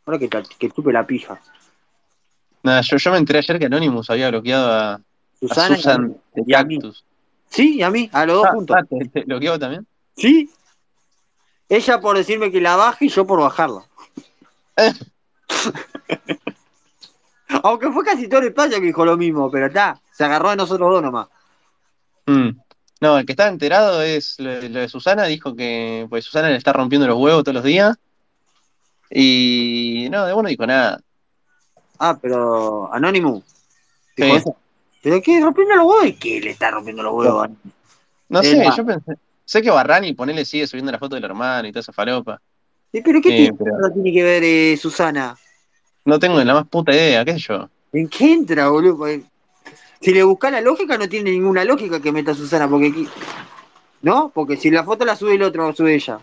[0.06, 1.42] Ahora que, que chupe la pija.
[2.64, 5.02] Nada, yo, yo me enteré ayer que Anonymous había bloqueado a,
[5.40, 6.76] Susana a Susan de Y a mí.
[6.78, 7.04] Cactus.
[7.50, 8.76] Sí, y a mí, a los dos Ah, juntos.
[8.80, 9.88] ah, ¿te, te bloqueó también?
[10.16, 10.50] Sí.
[11.70, 13.84] Ella por decirme que la baje y yo por bajarla.
[17.64, 20.56] Aunque fue casi todo el espacio que dijo lo mismo, pero está, se agarró de
[20.58, 21.28] nosotros dos nomás.
[22.26, 22.50] Mm.
[23.00, 26.56] No, el que está enterado es lo, lo de Susana, dijo que pues Susana le
[26.58, 27.96] está rompiendo los huevos todos los días.
[29.10, 31.00] Y no, de bueno no dijo nada.
[32.00, 33.44] Ah, pero Anonymous.
[34.16, 34.36] Dijo Sí.
[34.38, 34.56] eso.
[35.02, 35.40] ¿Pero qué?
[35.40, 36.08] ¿Rompiendo los huevos?
[36.08, 37.50] ¿Y qué le está rompiendo los huevos?
[38.30, 39.14] No sé, yo pensé,
[39.46, 42.42] sé que Barrani, ponele, sigue subiendo la foto del hermano y toda esa falopa.
[42.92, 45.38] ¿Y pero qué Eh, tiene, pero- tiene que ver eh, Susana?
[46.08, 47.70] No tengo la más puta idea, qué sé yo.
[47.92, 49.06] ¿En qué entra, boludo?
[50.00, 53.10] Si le buscas la lógica, no tiene ninguna lógica que meta Susana, porque aquí.
[54.04, 54.32] ¿No?
[54.34, 56.22] Porque si la foto la sube el otro, sube ella.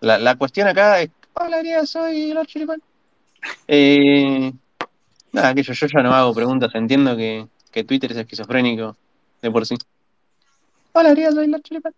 [0.00, 2.82] La, la cuestión acá es, hola, Ariel, soy Lord Choripán.
[3.66, 4.52] Eh,
[5.32, 8.94] nada, que yo, yo ya no hago preguntas, entiendo que, que Twitter es esquizofrénico
[9.40, 9.76] de por sí.
[10.92, 11.94] Hola, Ariel, soy Lord Choripán.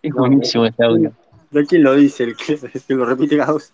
[0.00, 1.12] Es No, buenísimo este audio.
[1.50, 2.24] ¿De quién lo dice?
[2.24, 3.70] El que, el que lo repite cada dos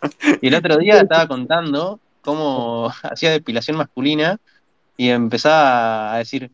[0.42, 4.38] Y el otro día estaba contando cómo hacía depilación masculina
[4.96, 6.50] y empezaba a decir,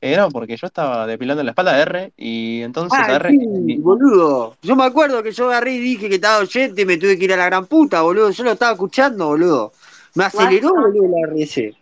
[0.00, 3.30] eh, no, porque yo estaba depilando la espalda de R y entonces Ah, R.
[3.30, 4.56] sí, boludo.
[4.62, 7.24] Yo me acuerdo que yo agarré y dije que estaba oyente y me tuve que
[7.24, 8.30] ir a la gran puta, boludo.
[8.30, 9.72] Yo lo estaba escuchando, boludo.
[10.14, 11.74] Me aceleró, boludo, la RS.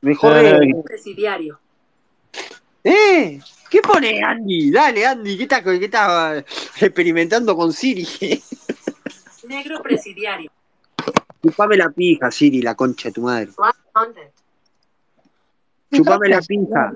[0.00, 0.82] Mejor no.
[0.82, 1.60] Presidiario.
[2.82, 3.38] ¿Eh?
[3.70, 4.70] ¿Qué pone Andy?
[4.70, 6.44] Dale, Andy, ¿qué estás qué está
[6.80, 8.06] experimentando con Siri?
[9.52, 10.50] Negro presidiario.
[11.42, 13.52] Chupame la pija, Siri, la concha de tu madre.
[15.92, 16.92] Chupame la pija.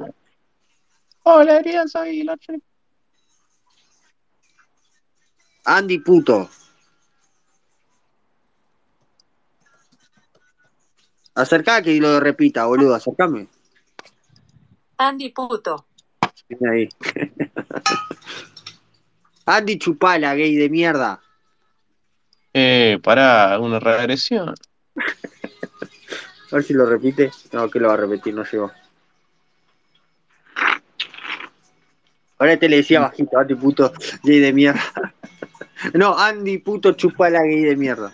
[1.24, 2.70] Hola, Ariel, soy Lord Choripán.
[5.66, 6.48] Andy puto.
[11.34, 13.48] Acercá que lo repita, boludo, acercame.
[14.96, 15.88] Andy puto.
[16.72, 16.88] Ahí.
[19.44, 21.20] Andy chupala, gay de mierda.
[22.58, 24.54] Eh, para una regresión.
[26.50, 27.30] A ver si lo repite.
[27.52, 28.72] No, que lo va a repetir, no llegó.
[32.38, 33.92] Ahora te le decía bajito, Andy puto,
[34.22, 34.80] gay de mierda.
[35.92, 38.10] No, Andy puto chupala, gay de mierda.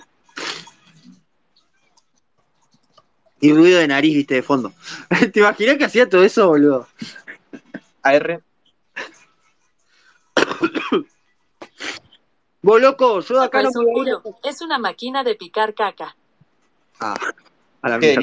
[3.40, 4.72] Y ruido de nariz, viste, de fondo.
[5.32, 6.88] ¿Te imaginas que hacía todo eso, boludo?
[8.02, 8.42] AR.
[12.62, 13.70] Vos, loco, yo de acá no
[14.44, 16.16] Es una máquina de picar caca.
[17.00, 17.16] Ah,
[17.82, 18.16] a la Qué.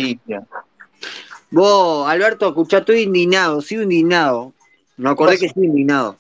[1.52, 4.54] Vos, Alberto, escuchá, estoy indignado, sigo indignado.
[4.98, 6.18] Me acordé que estoy indignado.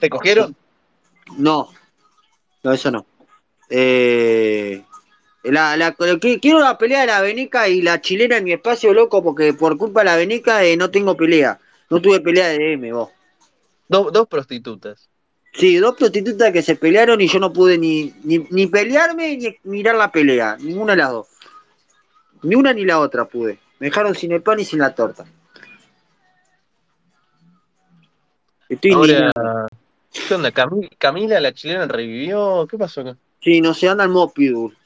[0.00, 0.56] ¿Te cogieron?
[1.36, 1.70] No,
[2.62, 3.06] no, eso no.
[3.70, 4.82] Eh,
[5.44, 8.92] la, la- que- quiero la pelea de la Veneca y la chilena en mi espacio,
[8.92, 11.60] loco, porque por culpa de la Veneca eh, no tengo pelea.
[11.90, 13.10] No tuve pelea de DM, vos.
[13.88, 15.08] Do- dos prostitutas.
[15.54, 19.56] Sí, dos prostitutas que se pelearon y yo no pude ni, ni, ni pelearme ni
[19.64, 20.56] mirar la pelea.
[20.58, 21.28] Ninguna de las dos.
[22.42, 23.58] Ni una ni la otra pude.
[23.78, 25.24] Me dejaron sin el pan y sin la torta.
[28.68, 29.32] Estoy Ahora.
[30.28, 30.50] ¿qué onda?
[30.50, 32.66] Cami- Camila, la chilena, revivió.
[32.68, 33.16] ¿Qué pasó acá?
[33.40, 34.76] Sí, no sé, anda en modo pitbull.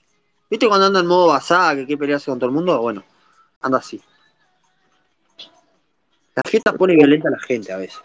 [0.51, 2.79] ¿Viste cuando anda en modo basada que quiere pelearse con todo el mundo?
[2.81, 3.05] Bueno,
[3.63, 4.01] anda así.
[6.35, 7.99] La fiesta pone violenta a la gente a veces.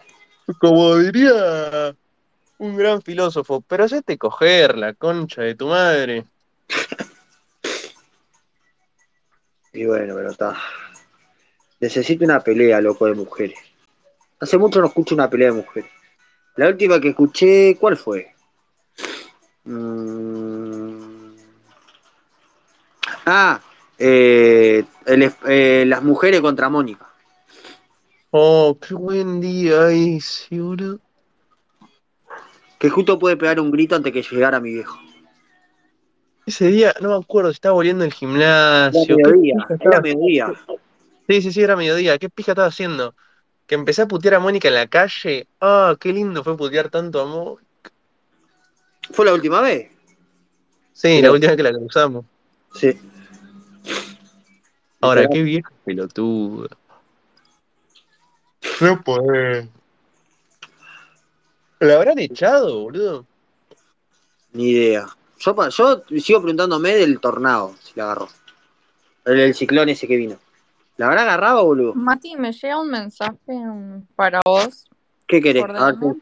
[0.58, 1.94] Como diría
[2.64, 6.24] un gran filósofo, pero hacete coger la concha de tu madre.
[9.72, 10.56] Y bueno, pero está.
[11.80, 13.58] Necesito una pelea, loco, de mujeres.
[14.40, 15.90] Hace mucho no escucho una pelea de mujeres.
[16.56, 18.32] La última que escuché, ¿cuál fue?
[19.64, 21.34] Mm.
[23.26, 23.60] Ah,
[23.98, 27.06] eh, el eh, las mujeres contra Mónica.
[28.30, 31.03] Oh, qué buen día ese, boludo.
[32.84, 34.98] Que justo puede pegar un grito antes que llegara mi viejo.
[36.44, 39.16] Ese día, no me acuerdo, si estaba volviendo al Era gimnasio.
[39.16, 40.52] ¿Qué mediodía, era mediodía.
[41.26, 42.18] Sí, sí, sí, era mediodía.
[42.18, 43.14] ¿Qué pija estaba haciendo?
[43.66, 45.46] Que empecé a putear a Mónica en la calle.
[45.62, 47.90] Ah, qué lindo fue putear tanto a Mónica.
[49.12, 49.90] ¿Fue la última vez?
[50.92, 52.26] Sí, la última vez que la cruzamos.
[52.74, 53.00] Sí.
[55.00, 56.68] Ahora, qué viejo pelotudo.
[58.82, 59.68] No podés.
[61.84, 63.26] ¿La habrán echado, boludo?
[64.52, 65.06] Ni idea.
[65.38, 68.28] Yo, pa- yo sigo preguntándome del tornado, si la agarró.
[69.26, 70.38] El, el ciclón ese que vino.
[70.96, 71.94] ¿La habrá agarrado, boludo?
[71.94, 74.88] Mati, me llega un mensaje mm, para vos
[75.26, 75.64] ¿Qué querés?
[75.74, 76.12] A ver, ¿qué,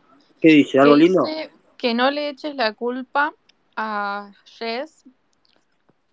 [0.40, 0.78] qué dice?
[0.80, 1.24] ¿Algo que lindo?
[1.24, 3.32] dice que no le eches la culpa
[3.76, 5.05] a Jess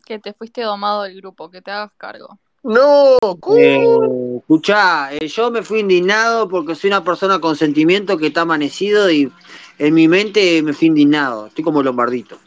[0.05, 2.39] que te fuiste domado del grupo, que te hagas cargo.
[2.63, 3.17] ¡No!
[3.57, 8.41] Eh, escuchá, eh, yo me fui indignado porque soy una persona con sentimiento que está
[8.41, 9.31] amanecido y
[9.77, 11.47] en mi mente me fui indignado.
[11.47, 12.37] Estoy como Lombardito.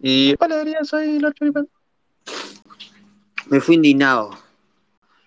[0.00, 1.68] Y hola, Adrián, soy Lord Choripan.
[3.46, 4.30] Me fui indignado.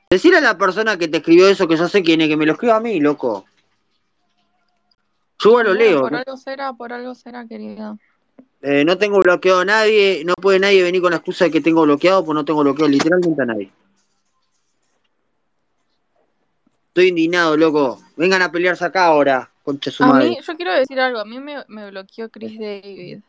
[0.09, 2.45] Decirle a la persona que te escribió eso que yo sé quién es, que me
[2.45, 3.45] lo escriba a mí, loco.
[5.39, 6.01] Yo lo leo.
[6.01, 6.17] por ¿no?
[6.17, 7.97] algo será, por algo será, querido.
[8.61, 11.61] Eh, no tengo bloqueado a nadie, no puede nadie venir con la excusa de que
[11.61, 13.71] tengo bloqueado, pues no tengo bloqueado literalmente a nadie.
[16.97, 18.01] Estoy indignado, loco.
[18.15, 20.29] Vengan a pelearse acá ahora, concha su A madre.
[20.29, 23.19] mí, yo quiero decir algo, a mí me, me bloqueó Chris David.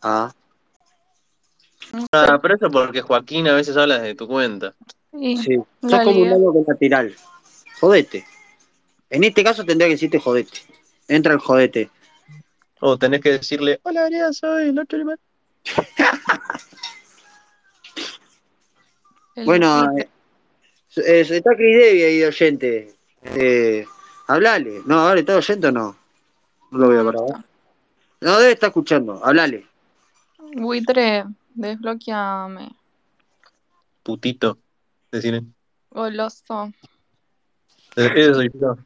[0.00, 0.32] Ah,
[2.12, 4.74] Ah, pero eso porque Joaquín a veces habla de tu cuenta.
[5.12, 5.58] Sí, sí.
[5.82, 7.14] Sos como un loco lateral.
[7.78, 8.24] Jodete.
[9.10, 10.60] En este caso tendría que decirte jodete.
[11.08, 11.90] Entra el jodete.
[12.80, 14.68] O tenés que decirle, hola, Adrián, soy.
[14.68, 14.76] El
[19.44, 20.06] Bueno, Twitter.
[20.06, 20.21] eh,
[20.96, 22.94] eh, está Chris Devi ahí de oyente.
[23.22, 23.86] Eh,
[24.26, 24.82] hablale.
[24.86, 25.96] No, ahora está oyente o no.
[26.70, 27.44] No lo veo para está.
[28.20, 29.20] No, debe estar escuchando.
[29.24, 29.66] Hablale.
[30.54, 31.24] Buitre,
[31.54, 32.70] desbloqueame.
[34.02, 34.58] Putito.
[35.10, 35.42] Decirle.
[35.90, 36.72] Goloso.
[37.96, 38.76] Eh, Eso soy yo.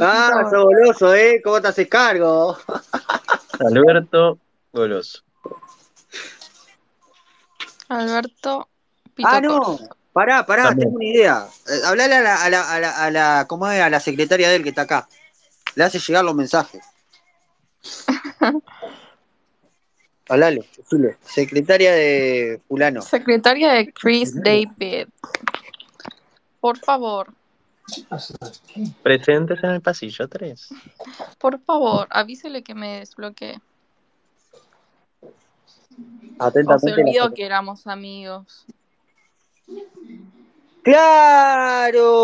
[0.00, 1.40] Ah, sos goloso, ¿eh?
[1.42, 2.56] ¿Cómo te haces cargo?
[3.60, 4.38] Alberto
[4.72, 5.22] Goloso.
[7.88, 8.68] Alberto
[9.14, 9.60] Pito Ah, no.
[9.60, 9.96] Corso.
[10.14, 10.86] Pará, pará, También.
[10.88, 11.46] tengo una idea.
[11.68, 13.80] Eh, hablale a la, a la, a la, a la- ¿cómo es?
[13.82, 15.08] A la secretaria de él que está acá.
[15.74, 16.82] Le hace llegar los mensajes.
[20.28, 20.66] Hablale.
[21.22, 23.02] Secretaria de fulano.
[23.02, 25.08] Secretaria de Chris David.
[26.60, 27.28] Por favor,
[29.02, 30.68] Presentes en el pasillo 3.
[31.38, 33.60] por favor, avísele que me desbloquee.
[35.20, 37.02] O se Atentamente.
[37.02, 38.64] olvidó que éramos amigos.
[40.84, 42.20] ¡Claro!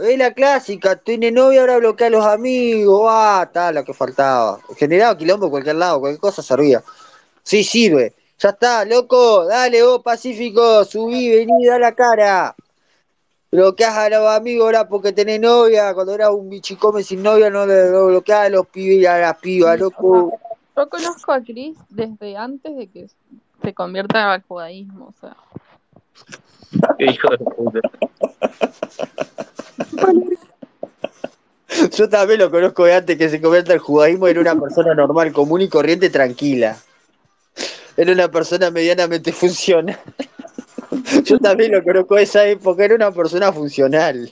[0.00, 0.96] Es la clásica.
[0.96, 3.06] Tiene novia, ahora bloquea a los amigos.
[3.06, 4.58] Ah, está, lo que faltaba.
[4.76, 6.82] Generaba quilombo cualquier lado, cualquier cosa servía.
[7.42, 8.14] Sí, sirve.
[8.38, 9.44] Ya está, loco.
[9.44, 10.84] Dale, vos, Pacífico.
[10.86, 12.56] Subí, vení, da la cara.
[13.52, 15.92] Bloqueás a los amigos ahora porque tenés novia.
[15.92, 19.78] Cuando era un bichicome sin novia, no le bloqueás a los pibes a las pibas,
[19.78, 20.32] loco.
[20.74, 23.08] Yo conozco a Chris desde antes de que
[23.62, 25.08] se convierta al judaísmo.
[25.08, 25.36] O sea,
[26.98, 27.80] hijo de puta.
[31.96, 35.32] Yo también lo conozco de antes que se convierta el judaísmo en una persona normal,
[35.32, 36.76] común y corriente, tranquila.
[37.96, 39.98] Era una persona medianamente funcional.
[41.24, 44.30] Yo también lo conozco de esa época, era una persona funcional.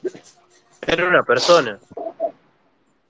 [0.87, 1.79] Era una persona.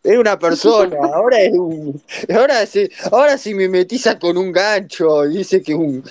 [0.04, 2.02] Era una persona, ahora es un.
[2.34, 6.02] Ahora sí, ahora sí me metiza con un gancho y dice que un.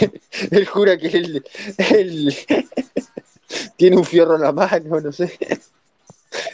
[0.50, 1.44] Él jura que él,
[1.78, 2.34] él
[3.76, 5.36] tiene un fierro en la mano, no sé.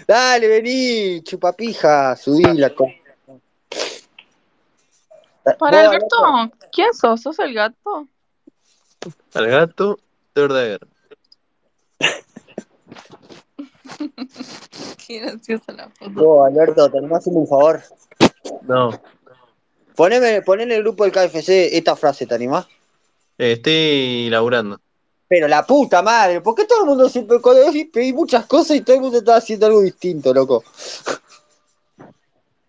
[0.06, 2.72] Dale, vení, chupapija, subila.
[2.74, 2.92] con-
[5.58, 7.20] Para Vos, Alberto, ¿quién sos?
[7.20, 8.06] ¿Sos el gato?
[9.34, 9.98] Al gato,
[10.34, 10.80] Verdaguer.
[15.06, 16.10] Qué graciosa la foto.
[16.12, 17.82] Vos, Alberto, ¿te animás a hacerme un favor?
[18.62, 18.90] No,
[19.94, 22.66] Poneme, poné en el grupo del KFC esta frase, ¿te animás?
[23.38, 24.80] eh, estoy laburando.
[25.28, 27.62] Pero la puta madre, ¿por qué todo el mundo siempre cuando
[27.92, 30.64] pedí muchas cosas y todo el mundo está haciendo algo distinto, loco?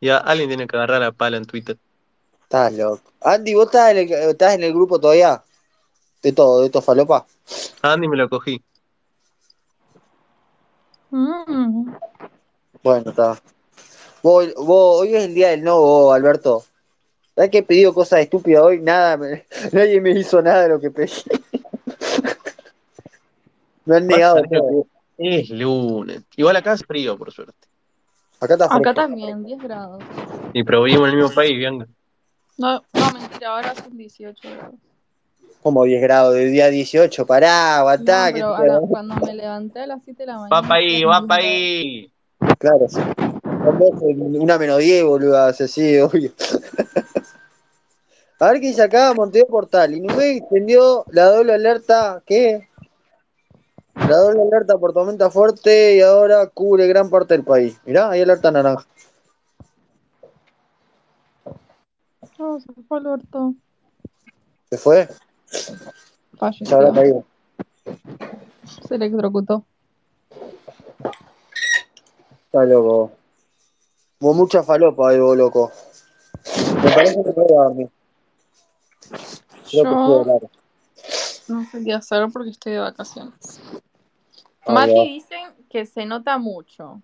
[0.02, 1.78] Ya, alguien tiene que agarrar la pala en Twitter.
[2.44, 3.02] Estás loco.
[3.22, 5.44] Andy, ¿vos estás en el, estás en el grupo todavía?
[6.22, 7.26] De todo, de todo falopa.
[7.82, 8.62] Andy me lo cogí.
[11.16, 11.96] Mm.
[12.84, 13.40] Bueno, está.
[14.22, 16.66] Vos, vos, hoy es el día del no, vos, Alberto.
[17.34, 18.82] ¿Sabes que he pedido cosas estúpidas hoy?
[18.82, 21.12] Nada, me- nadie me hizo nada de lo que pedí.
[23.86, 24.42] me han negado.
[25.18, 26.24] Es lunes.
[26.36, 27.54] Igual acá hace frío, por suerte.
[28.42, 28.94] Acá está Acá fresco.
[28.94, 30.04] también, 10 grados.
[30.52, 31.88] Y pero vivimos en el mismo país, Bianca.
[32.58, 34.76] No, no, mentira, ahora son 18 grados.
[35.66, 37.26] Como 10 grados, de día 18.
[37.26, 40.38] Pará, No, que pero te- a la- cuando me levanté a las 7 de la
[40.38, 40.62] mañana.
[40.62, 41.52] Va pa' ahí, va mil pa' grados.
[41.52, 42.12] ahí.
[42.60, 43.00] Claro, sí.
[44.12, 46.32] En una menos 10, boludo, así, obvio.
[48.40, 49.96] A ver qué dice acá, Montevideo Portal.
[49.96, 52.70] Inumé extendió la doble alerta, ¿qué?
[54.08, 57.76] La doble alerta por tormenta fuerte y ahora cubre gran parte del país.
[57.86, 58.86] Mirá, hay alerta naranja.
[62.38, 63.56] No, se fue Alberto.
[64.70, 65.08] ¿Se fue?
[65.46, 65.74] Se
[66.38, 66.94] Falleció.
[66.94, 67.24] caído.
[68.88, 69.64] Se electrocutó.
[72.46, 73.12] Está loco.
[74.20, 75.72] Hubo mucha falopa ahí, vos, loco.
[76.84, 77.90] Me parece que voy a dormir.
[79.70, 80.42] Creo que Yo hablar.
[81.48, 83.60] no sé qué hacer porque estoy de vacaciones.
[84.66, 85.04] Ahí Mati va.
[85.04, 87.02] dicen que se nota mucho.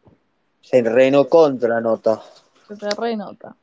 [0.61, 2.21] Se reno contra nota.
[2.67, 3.55] Que se renota.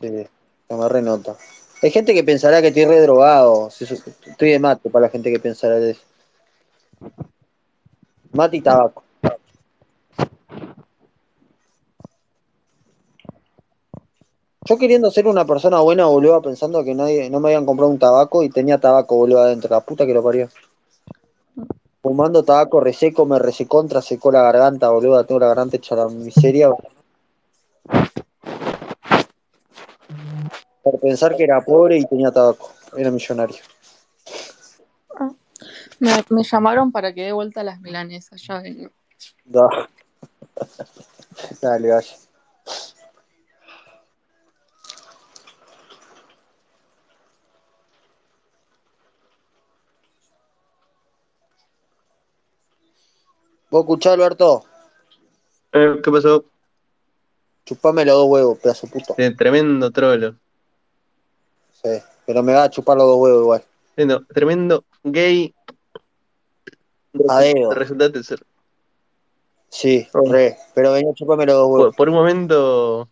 [0.00, 0.26] Sí,
[0.68, 1.36] se me renota.
[1.82, 3.68] Hay gente que pensará que estoy re drogado.
[3.70, 3.96] Sí, sí,
[4.26, 6.02] Estoy de mate para la gente que pensará de eso.
[8.32, 9.02] Mate y tabaco.
[14.64, 17.98] Yo queriendo ser una persona buena, boludo, pensando que nadie, no me habían comprado un
[17.98, 19.68] tabaco y tenía tabaco, boludo, adentro.
[19.70, 20.48] La puta que lo parió.
[22.00, 25.24] Fumando tabaco reseco, me resecontra, secó la garganta, boludo.
[25.24, 26.70] Tengo la garganta hecha la miseria.
[30.82, 32.72] Por pensar que era pobre y tenía tabaco.
[32.96, 33.62] Era millonario.
[36.00, 38.42] Me, me llamaron para que dé vuelta a las milanesas.
[38.42, 38.90] Ya vengo.
[39.44, 39.68] Da.
[41.62, 42.16] Dale, vaya.
[53.70, 54.64] ¿Vos escuchás, Alberto?
[55.72, 56.44] Eh, ¿Qué pasó?
[57.64, 59.14] Chupame los dos huevos, pedazo de puto.
[59.16, 60.36] Eh, tremendo trolo.
[61.84, 61.90] Sí,
[62.26, 63.64] pero me va a chupar los dos huevos igual.
[63.94, 65.54] Tremendo, tremendo gay.
[67.28, 67.72] A dedo.
[67.74, 68.42] Resultaste ser.
[69.68, 70.30] Sí, Oh.
[70.30, 70.56] re.
[70.74, 71.96] Pero venía a chuparme los dos huevos.
[71.96, 73.08] por un momento.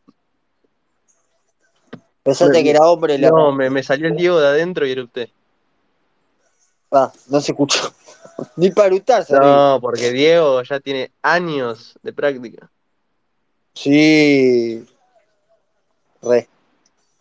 [2.23, 3.19] Pensaste me- que era hombre.
[3.19, 5.29] la- No, me, me salió el Diego de adentro y era usted.
[6.93, 7.81] Ah, no se escuchó.
[8.57, 9.25] Ni para eructar.
[9.31, 12.71] No, porque Diego ya tiene años de práctica.
[13.75, 14.87] Sí.
[16.23, 16.49] Re.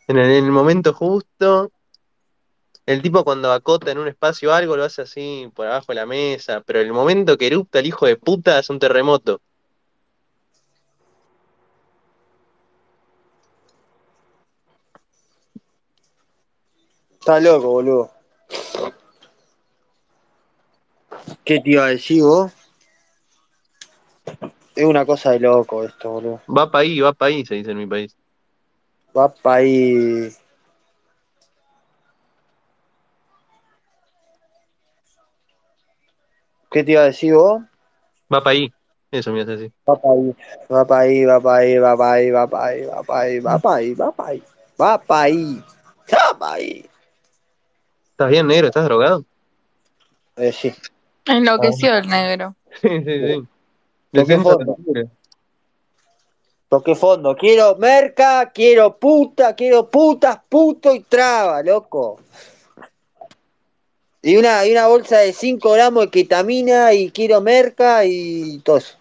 [0.10, 1.72] En el, en el momento justo,
[2.88, 6.08] el tipo cuando acota en un espacio algo lo hace así por abajo de la
[6.08, 9.40] mesa, pero el momento que erupta el hijo de puta es un terremoto.
[17.12, 18.10] Está loco, boludo.
[21.46, 22.52] ¿Qué te iba a decir vos?
[24.76, 26.42] Es una cosa de loco esto, boludo.
[26.48, 28.18] Va pa' ahí, va pa' ahí, se dice en mi país.
[29.20, 30.32] Va pa' ahí.
[36.72, 37.62] ¿Qué te iba a decir vos?
[38.34, 38.72] Va pa' ahí.
[39.12, 39.72] Eso me hace así.
[39.90, 40.34] Va pa' ahí,
[40.72, 43.40] va pa' ahí, va pa' ahí, va pa' ahí, va pa' ahí, va pa' ahí,
[43.40, 44.44] va pa' ahí, va pa' ahí,
[44.80, 45.64] va pa' ahí,
[46.14, 46.90] va pa' ahí.
[48.12, 48.68] ¿Estás bien, negro?
[48.68, 49.26] ¿Estás drogado?
[50.38, 50.74] Eh, sí.
[51.26, 52.56] Enloqueció el negro.
[52.82, 53.48] Sí, sí, sí.
[54.14, 54.76] ¿Con qué forma?
[56.70, 57.36] Toqué fondo.
[57.36, 62.20] Quiero merca, quiero puta, quiero putas, puto y traba, loco.
[64.22, 68.78] Y una, y una bolsa de 5 gramos de ketamina y quiero merca y todo
[68.78, 68.96] eso.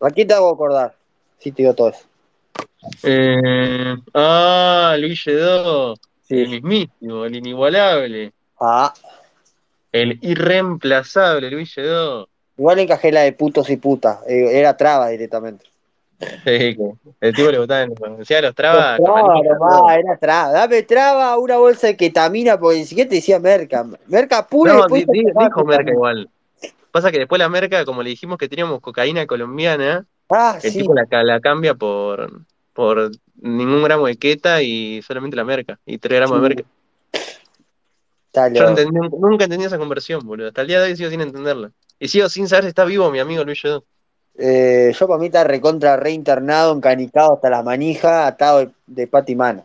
[0.00, 0.94] ¿A quién te hago acordar?
[1.38, 2.04] Sí, te digo todo eso.
[3.02, 5.94] Eh, ah, Luis Lledó.
[6.28, 8.32] El mismísimo, el inigualable.
[8.58, 8.94] Ah.
[9.92, 12.28] El irreemplazable Luis Lledó.
[12.56, 14.18] Igual encajé la de putos y putas.
[14.26, 15.64] eh, Era traba directamente.
[16.44, 16.76] Sí,
[17.20, 19.00] el tipo le gustaba, decía los trabas.
[19.00, 20.52] Traba nomás, era traba.
[20.52, 23.84] Dame traba, una bolsa de ketamina, porque ni siquiera te decía merca.
[24.06, 26.30] Merca pura No, después dijo Merca igual.
[26.92, 30.78] Pasa que después la Merca, como le dijimos que teníamos cocaína colombiana, Ah, el sí.
[30.78, 33.10] tipo la, ca- la cambia por, por
[33.40, 35.80] ningún gramo de queta y solamente la Merca.
[35.86, 36.48] Y 3 gramos de.
[36.48, 36.62] Merca.
[38.54, 40.48] Yo entendí- nunca entendí esa conversión, boludo.
[40.48, 41.70] Hasta el día de hoy sigo sin entenderla.
[42.02, 43.84] Y sigo sin saber si está vivo mi amigo Luis Lledó.
[44.36, 49.30] Eh, yo para mí está recontra reinternado, encanicado hasta las manijas, atado de, de pata
[49.30, 49.64] y mano.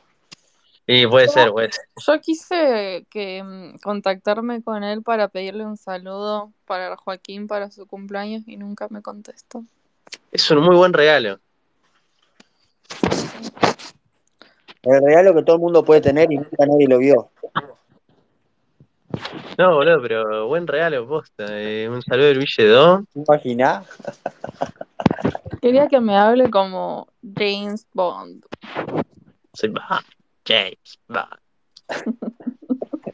[0.85, 1.85] Y puede ser, puede ser.
[1.95, 7.87] Yo quise que mm, contactarme con él para pedirle un saludo para Joaquín para su
[7.87, 9.63] cumpleaños y nunca me contestó.
[10.31, 11.39] Es un muy buen regalo.
[14.83, 17.31] El regalo que todo el mundo puede tener y nunca nadie lo vio.
[19.57, 21.45] No, boludo, pero buen regalo, posta.
[21.49, 23.03] Eh, un saludo de Luis Lledó.
[23.15, 23.83] Imagina.
[25.61, 28.45] Quería que me hable como James Bond.
[29.53, 30.05] Soy Bond.
[30.45, 32.17] James Bond.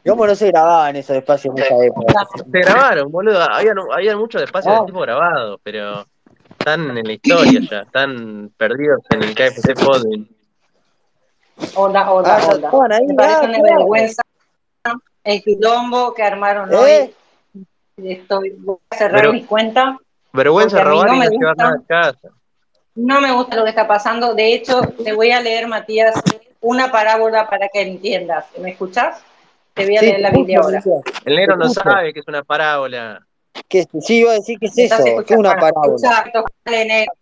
[0.06, 2.26] ¿Cómo no se grababan esos espacios en esa época?
[2.36, 3.40] Se grabaron, boludo.
[3.40, 4.80] Habían, habían muchos espacios Ah.
[4.80, 6.04] de tipo grabados, pero
[6.58, 7.80] están en la historia ya.
[7.80, 10.28] Están perdidos en el KFC Podel.
[11.76, 14.22] Hola, hola, Ah, ahí, Me parece ah, una vergüenza
[15.24, 16.76] el quilombo que armaron ¿Eh?
[16.76, 17.14] hoy.
[18.08, 19.98] Estoy, voy a cerrar Pero- mi cuenta.
[20.32, 21.64] Vergüenza robar no y me no llevar gusta.
[21.64, 22.28] nada a casa.
[22.96, 24.34] No me gusta lo que está pasando.
[24.34, 26.14] De hecho, te voy a leer, Matías,
[26.60, 28.46] una parábola para que entiendas.
[28.58, 29.22] ¿Me escuchas?
[29.74, 30.82] Te voy a Sí, leer la Biblia ahora.
[31.24, 33.24] El negro no sabe que es una parábola.
[33.68, 35.94] ¿Qué, sí, iba a decir que es ¿Me estás eso, es una parábola.
[35.96, 37.12] escucha, tócale, negro.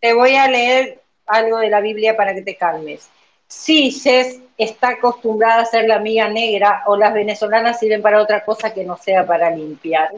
[0.00, 3.08] Te voy a leer algo de la Biblia para que te calmes.
[3.48, 8.44] Sí, Jess está acostumbrada a ser la amiga negra o las venezolanas sirven para otra
[8.44, 10.10] cosa que no sea para limpiar.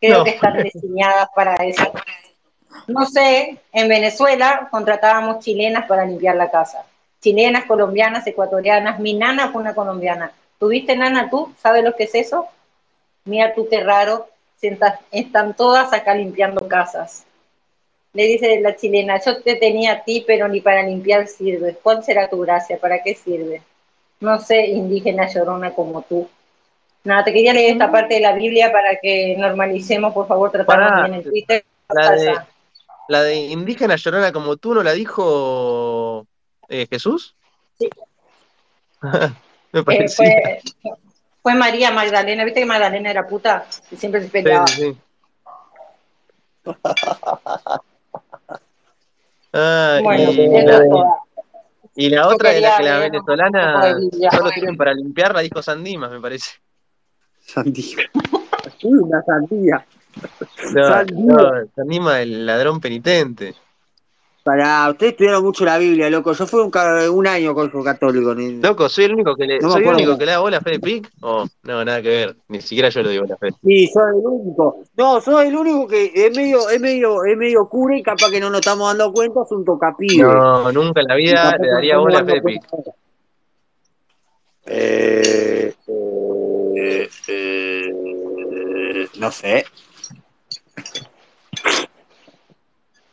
[0.00, 0.24] Creo No.
[0.24, 1.92] que están diseñadas para eso.
[2.86, 6.84] No sé, en Venezuela contratábamos chilenas para limpiar la casa.
[7.20, 8.98] Chilenas, colombianas, ecuatorianas.
[8.98, 10.32] Mi nana fue una colombiana.
[10.58, 11.54] ¿Tuviste nana tú?
[11.62, 12.48] ¿Sabes lo que es eso?
[13.24, 14.28] Mira tú qué raro.
[15.10, 17.24] Están todas acá limpiando casas.
[18.14, 21.76] Le dice la chilena, yo te tenía a ti, pero ni para limpiar sirve.
[21.82, 22.78] ¿Cuál será tu gracia?
[22.78, 23.60] ¿Para qué sirve?
[24.20, 26.28] No sé, indígena llorona como tú.
[27.02, 30.90] Nada, te quería leer esta parte de la Biblia para que normalicemos, por favor, tratarnos
[30.90, 31.64] Pará, bien en Twitter.
[31.88, 32.38] la de,
[33.08, 36.24] la de indígena llorona como tú no la dijo
[36.68, 37.34] eh, Jesús.
[37.78, 37.90] Sí.
[39.72, 40.60] Me Eh, fue,
[41.42, 44.66] fue María Magdalena, viste que Magdalena era puta y siempre se peleaba.
[44.68, 44.96] sí, sí.
[49.54, 50.84] Ah, Bueno, y, la,
[51.94, 54.30] y la otra de la que venezolanas Biblia.
[54.32, 56.50] solo sirven para limpiar, la dijo Sandimas, me parece.
[57.40, 57.98] Sandía.
[58.82, 59.86] Uy, una sandía.
[60.72, 61.16] No, Sandía.
[61.24, 63.54] no, Sandima el ladrón penitente.
[64.44, 66.34] Para, ustedes estudiaron mucho la Biblia, loco.
[66.34, 66.70] Yo fui un,
[67.14, 68.34] un año colegio católico.
[68.34, 70.58] ni- Loco, soy el único que le, No soy el único que le da bola
[70.58, 71.10] a Fede Pic.
[71.22, 72.36] Oh, no, nada que ver.
[72.48, 73.52] Ni siquiera yo le digo bola a Fede.
[73.64, 74.82] Sí, soy el único.
[74.98, 78.38] No, soy el único que es medio, es medio, es medio cura y capaz que
[78.38, 80.22] no nos estamos dando cuenta, es un tocapibe.
[80.22, 82.62] No, nunca en la vida le daría bola a Fede Pic.
[82.70, 82.92] ahora.
[84.66, 85.74] Eh,
[86.76, 89.64] eh, eh, no sé.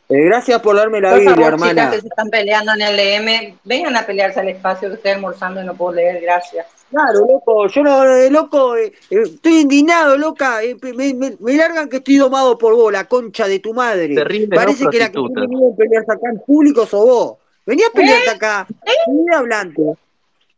[0.08, 1.90] Eh, gracias por darme la Por Biblia, favor, chicas hermana.
[1.92, 5.62] que se están peleando en el DM, vengan a pelearse al espacio que estoy almorzando
[5.62, 6.66] y no puedo leer, gracias.
[6.90, 11.56] Claro, loco, yo no, eh, loco, eh, eh, estoy indignado, loca, eh, me, me- me
[11.56, 14.14] largan que estoy domado por vos, la concha de tu madre.
[14.14, 14.56] Terrible, ¿no?
[14.56, 17.36] Parece que la que miedo a pelearse acá en público sos vos.
[17.64, 18.66] Vení a pelearte acá,
[19.06, 19.82] vení hablante.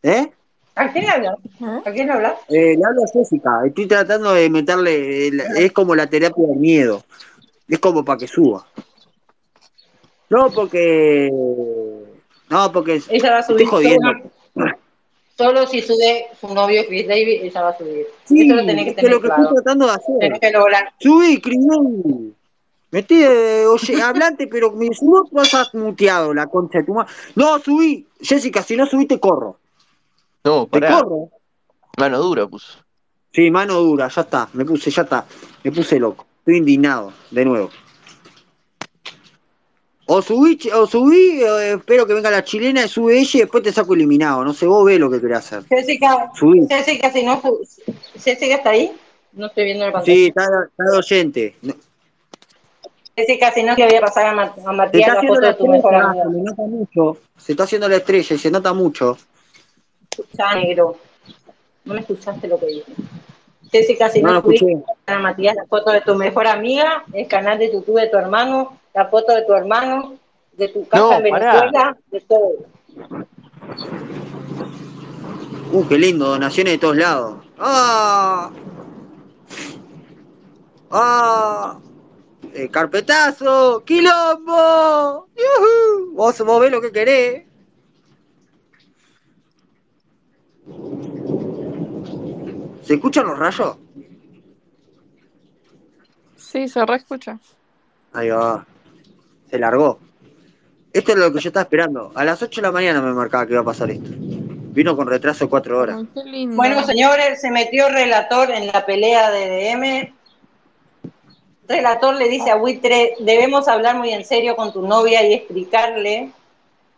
[0.03, 0.27] ¿Eh?
[0.75, 1.37] ¿A quién le hablas?
[1.85, 2.33] ¿A quién le hablas?
[2.49, 7.05] Eh, le hablo a Jessica, estoy tratando de meterle, es como la terapia del miedo,
[7.69, 8.67] es como para que suba.
[10.31, 11.31] No, porque...
[12.51, 14.11] No, porque Ella va a estoy subir jodiendo.
[14.55, 14.71] solo,
[15.37, 18.07] solo si sube su novio Chris David, ella va a subir.
[18.25, 19.43] Sí, Eso lo tenés que es tener lo que claro.
[19.43, 20.15] estoy tratando de hacer.
[20.21, 20.93] Tenés que lograr.
[21.01, 22.35] Subí, Crismel.
[22.91, 27.13] Metí, eh, oye, hablante, pero mi si vos vas muteado, la concha de tu madre.
[27.35, 28.07] No, subí.
[28.21, 29.59] Jessica, si no subí, te corro.
[30.45, 31.01] No, Te pará.
[31.01, 31.31] corro.
[31.99, 32.79] Mano dura puso.
[33.33, 34.49] Sí, mano dura, ya está.
[34.53, 35.25] Me puse, ya está.
[35.65, 36.25] Me puse loco.
[36.41, 37.71] Estoy indignado, de nuevo.
[40.07, 43.73] O subí, o subí, eh, espero que venga la chilena, sube ella y después te
[43.73, 44.45] saco eliminado.
[44.45, 45.63] No sé, vos ve lo que querés hacer.
[45.69, 46.67] Jessica, Subí.
[46.69, 47.41] Jessica, si no,
[48.23, 48.93] Jessica está ahí.
[49.33, 50.15] No estoy viendo la pantalla.
[50.15, 51.57] Sí, está, está oyente.
[51.63, 51.75] No-
[53.17, 55.67] Jessica, si no, le voy a pasar a, Ma- a Matías la foto de tu
[55.69, 57.19] mejor se nota mucho.
[57.39, 59.17] Se está haciendo la estrella y se nota mucho.
[60.55, 60.97] Negro.
[61.85, 62.93] No me escuchaste lo que dije.
[63.73, 64.85] Jessica, si No no, subiste escuché.
[65.07, 68.79] a Matías la foto de tu mejor amiga, el canal de YouTube de tu hermano,
[68.95, 70.17] la foto de tu hermano,
[70.53, 71.53] de tu casa No, en pará.
[71.53, 72.53] Venezuela, de todo.
[75.73, 77.45] Uh, qué lindo, donaciones de todos lados.
[77.59, 78.51] ¡Ah!
[80.91, 81.79] ¡Ah!
[82.53, 83.83] Eh, ¡Carpetazo!
[83.85, 85.27] ¡Quilombo!
[85.35, 86.15] ¡Yujú!
[86.15, 87.45] Vos, vos ves lo que querés.
[92.83, 93.77] ¿Se escuchan los rayos?
[96.37, 97.41] Sí, se reescucha.
[98.13, 98.65] Ahí va.
[99.51, 99.99] Se largó.
[100.93, 102.13] Esto es lo que yo estaba esperando.
[102.15, 104.11] A las 8 de la mañana me marcaba que iba a pasar esto.
[104.11, 106.05] Vino con retraso de 4 horas.
[106.25, 106.47] Ay.
[106.47, 110.15] Bueno, señores, se metió relator en la pelea de DM.
[111.67, 116.31] Relator le dice a Buitre, debemos hablar muy en serio con tu novia y explicarle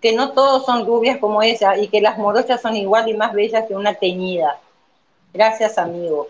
[0.01, 3.33] que no todos son rubias como ella y que las morochas son igual y más
[3.33, 4.59] bellas que una teñida.
[5.33, 6.29] Gracias, amigo.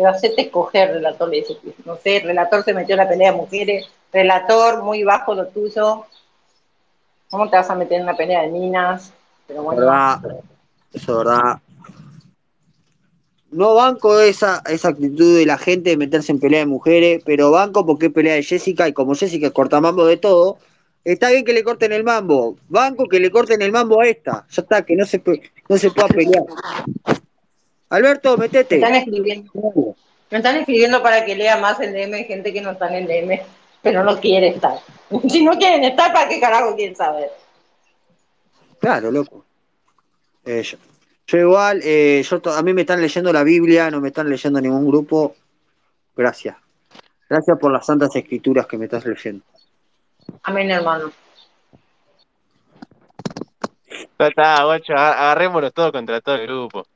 [0.00, 1.58] Pero hacete escoger, relator, le dice.
[1.84, 3.86] No sé, relator se metió en la pelea de mujeres.
[4.10, 6.06] Relator, muy bajo lo tuyo.
[7.28, 9.12] ¿Cómo te vas a meter en una pelea de minas?
[9.46, 9.82] Pero bueno.
[10.94, 11.58] Eso es verdad.
[13.50, 17.50] No banco esa, esa actitud de la gente de meterse en pelea de mujeres, pero
[17.50, 20.56] banco porque es pelea de Jessica y como Jessica corta mambo de todo,
[21.04, 22.56] está bien que le corten el mambo.
[22.70, 24.46] Banco que le corten el mambo a esta.
[24.48, 25.22] Ya está, que no se,
[25.68, 26.44] no se pueda pelear.
[27.90, 28.76] Alberto, Me metete.
[28.76, 29.50] están escribiendo.
[30.30, 33.06] Me están escribiendo para que lea más el DM, gente que no está en el
[33.06, 33.40] DM,
[33.82, 34.78] pero no quiere estar.
[35.28, 37.30] Si no quieren estar, ¿para qué carajo quieren saber?
[38.78, 39.44] Claro, loco.
[40.44, 40.78] Eh, yo,
[41.26, 44.60] yo igual, eh, yo a mí me están leyendo la Biblia, no me están leyendo
[44.60, 45.34] ningún grupo.
[46.16, 46.56] Gracias.
[47.28, 49.44] Gracias por las santas escrituras que me estás leyendo.
[50.44, 51.10] Amén, hermano.
[54.18, 56.86] Ya está, guacho, aga- agarrémonos todos contra todo el grupo.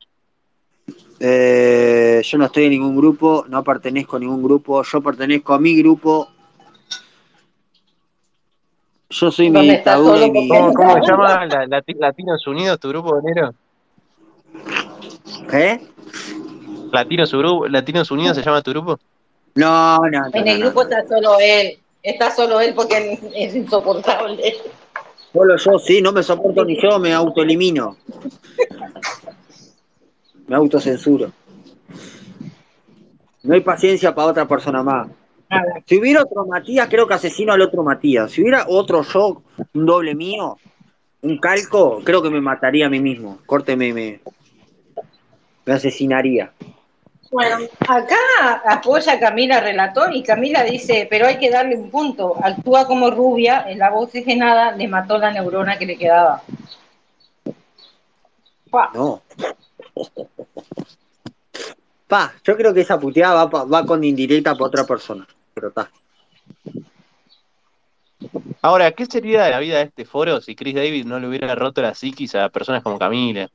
[1.20, 5.58] Eh, yo no estoy en ningún grupo, no pertenezco a ningún grupo, yo pertenezco a
[5.58, 6.28] mi grupo.
[9.10, 10.48] Yo soy mi ¿Dónde estás dictadura y mi...
[10.48, 11.46] ¿Cómo, cómo se llama?
[11.46, 13.54] La- Lati- Latinos Unidos, tu grupo, Nero.
[15.48, 15.80] ¿Qué?
[16.90, 17.32] Latinos,
[17.70, 18.98] Latinos Unidos se llama tu grupo.
[19.54, 20.88] No, no, no, En el no, grupo no.
[20.90, 21.78] está solo él.
[22.02, 24.56] Está solo él porque es insoportable.
[25.32, 27.96] Solo yo, sí, no me soporto ni yo, me autoelimino.
[30.46, 31.32] Me autocensuro.
[33.42, 35.08] No hay paciencia para otra persona más.
[35.86, 38.30] Si hubiera otro Matías, creo que asesino al otro Matías.
[38.30, 39.42] Si hubiera otro yo,
[39.74, 40.58] un doble mío,
[41.22, 43.38] un calco, creo que me mataría a mí mismo.
[43.46, 44.20] Córteme, me,
[45.64, 46.52] me asesinaría.
[47.30, 47.56] Bueno,
[47.88, 52.36] acá apoya a Camila Relator y Camila dice, pero hay que darle un punto.
[52.40, 56.42] Actúa como rubia, en la voz oxigenada le mató la neurona que le quedaba.
[58.94, 59.22] No.
[62.06, 65.26] Pa, yo creo que esa puteada va, con indirecta para otra persona.
[65.54, 65.90] Pero está.
[68.62, 71.54] Ahora, ¿qué sería de la vida de este foro si Chris David no le hubiera
[71.54, 73.48] roto la psiquis a personas como Camila?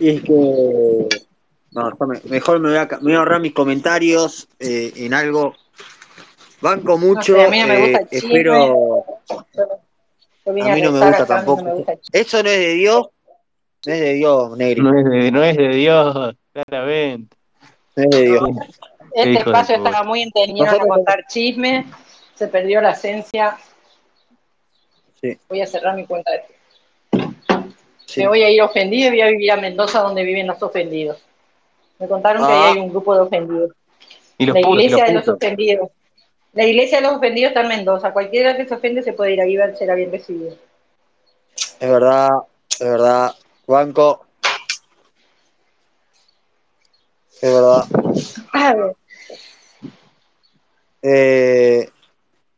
[0.00, 1.08] Y es que.
[1.74, 1.90] No,
[2.24, 5.54] mejor me voy, a, ca- me voy a ahorrar mis comentarios eh, en algo.
[6.60, 7.34] Banco mucho.
[7.34, 9.04] No a mí no me gusta eh, el espero.
[10.46, 11.84] A mí no me gusta tampoco.
[12.12, 13.06] Eso no es de Dios.
[13.86, 14.80] No es de Dios, Negri.
[14.82, 17.36] No es de, no es de Dios, claramente.
[17.96, 18.48] No es de Dios.
[19.14, 21.86] Este espacio estaba muy entendido a contar chisme,
[22.34, 23.56] se perdió la esencia.
[25.20, 25.36] Sí.
[25.48, 26.42] Voy a cerrar mi cuenta de
[28.06, 28.20] Sí.
[28.20, 31.18] Me voy a ir ofendido y voy a vivir a Mendoza donde viven los ofendidos.
[31.98, 32.66] Me contaron que Ah.
[32.68, 33.70] ahí hay un grupo de ofendidos.
[34.36, 35.36] Y los la putos, y iglesia los de los putos.
[35.36, 35.88] ofendidos.
[36.52, 38.12] La iglesia de los ofendidos está en Mendoza.
[38.12, 40.54] Cualquiera que se ofende se puede ir ahí y será bien recibido.
[41.80, 42.28] Es verdad,
[42.68, 43.32] es verdad.
[43.66, 44.26] Banco.
[47.40, 47.84] Es verdad.
[51.02, 51.88] Eh,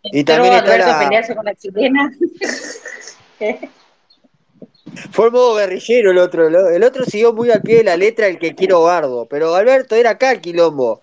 [0.03, 0.99] y también está la.
[0.99, 2.13] pelearse con la chilena.
[5.11, 6.47] Fue modo guerrillero el otro.
[6.69, 9.27] El otro siguió muy al pie de la letra el que quiero bardo.
[9.27, 11.01] Pero Alberto era acá el quilombo.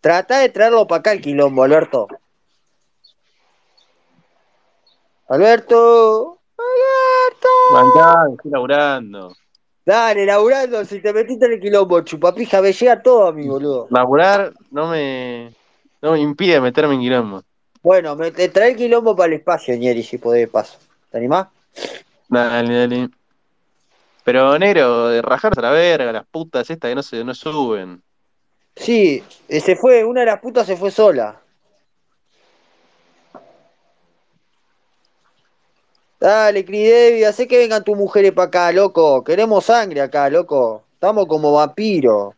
[0.00, 2.08] Trata de traerlo para acá el quilombo, Alberto.
[5.28, 6.40] Alberto.
[7.72, 9.34] Bancá, estoy laburando.
[9.84, 13.88] Dale, laburando, si te metiste en el quilombo, chupapija, me llega todo a mí, boludo.
[13.90, 15.52] Laburar no me,
[16.00, 17.42] no me impide meterme en quilombo.
[17.82, 20.78] Bueno, me te trae el quilombo para el espacio, Ñeri, si podés, paso.
[21.10, 21.48] ¿Te animás?
[22.28, 23.08] Dale, dale.
[24.24, 28.02] Pero, negro, de rajarse a la verga, las putas estas que no se no suben.
[28.76, 31.41] Sí, se fue, una de las putas se fue sola.
[36.22, 39.24] Dale, Cridevi, hace que vengan tus mujeres para acá, loco.
[39.24, 40.84] Queremos sangre acá, loco.
[40.94, 42.32] Estamos como vampiros.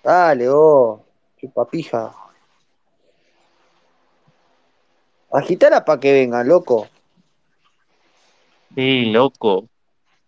[0.00, 1.02] Dale, oh.
[1.40, 2.14] Chupapija.
[5.32, 6.86] Agitala para que vengan, loco.
[8.76, 9.64] Sí, loco.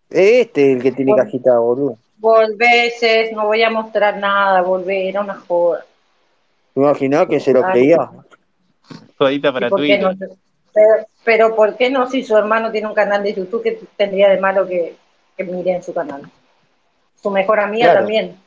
[0.09, 1.97] Es este el que tiene que agitar, boludo.
[2.17, 5.85] Volveses, no voy a mostrar nada, volver, era una joda.
[6.73, 7.71] ¿Me imaginás que se lo Ay.
[7.71, 8.11] creía?
[9.17, 10.29] Jodita para ¿Y por qué Twitter.
[10.29, 10.44] no?
[10.75, 14.29] Pero, pero ¿por qué no si su hermano tiene un canal de YouTube que tendría
[14.29, 14.97] de malo que,
[15.37, 16.29] que miren su canal?
[17.15, 17.99] Su mejor amiga Claro.
[18.01, 18.37] también.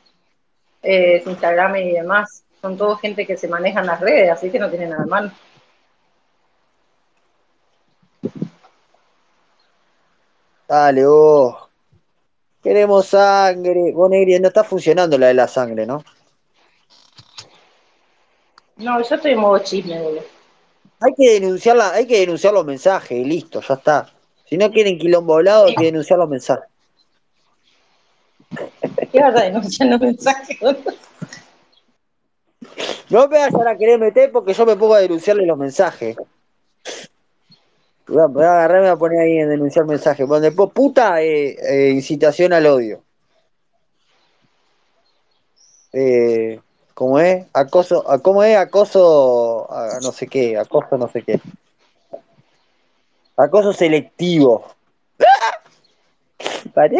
[0.83, 2.43] Eh, su Instagram y demás.
[2.61, 5.09] Son todo gente que se maneja en las redes, así que no tiene nada de
[5.09, 5.31] malo.
[10.67, 11.67] Dale, oh.
[12.61, 13.91] Queremos sangre.
[13.93, 16.03] Vos, Negri, no está funcionando la de la sangre, ¿no?
[18.77, 20.38] No, yo estoy en modo chisme, boludo.
[20.99, 24.11] Hay que denunciarla, hay que denunciar los mensajes y listo, ya está.
[24.45, 26.67] Si no quieren quilombo hablado, hay que denunciar los mensajes.
[29.11, 30.57] ¿Qué vas a denunciar los mensajes?
[33.09, 36.15] No me vayas a querer meter porque yo me pongo a denunciarle los mensajes.
[38.07, 40.27] Voy a, voy a agarrar voy a poner ahí en denunciar mensajes.
[40.27, 43.03] Cuando después puta, eh, eh, incitación al odio.
[45.93, 46.59] Eh,
[46.99, 47.45] ¿Cómo es?
[47.53, 48.57] Acoso, ¿cómo es?
[48.57, 51.39] Acoso, a no sé qué, acoso no sé qué.
[53.37, 54.65] Acoso selectivo.
[56.73, 56.99] Pará.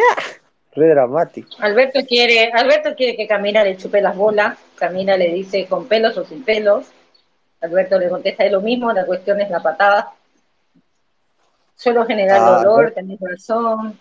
[0.72, 1.50] Re dramático.
[1.60, 4.58] Alberto quiere, Alberto quiere que Camila le chupe las bolas.
[4.76, 6.86] Camila le dice con pelos o sin pelos.
[7.60, 10.14] Alberto le contesta es lo mismo, la cuestión es la patada.
[11.76, 14.00] Suelo generar Ah, dolor, tenés razón.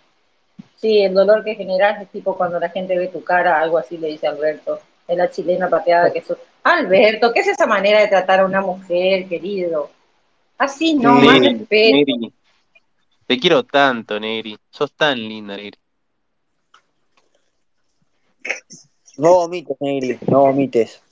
[0.77, 3.99] Sí, el dolor que generas es tipo cuando la gente ve tu cara, algo así
[3.99, 4.79] le dice Alberto.
[5.09, 6.37] Es la chilena pateada que sos.
[6.63, 9.91] Alberto, ¿qué es esa manera de tratar a una mujer, querido?
[10.59, 11.97] Así no, más Negri, respeto.
[11.97, 12.33] Negri.
[13.27, 14.59] Te quiero tanto, Negri.
[14.71, 15.79] Sos tan linda, Negri.
[19.17, 21.03] No vomites, Negri, no vomites.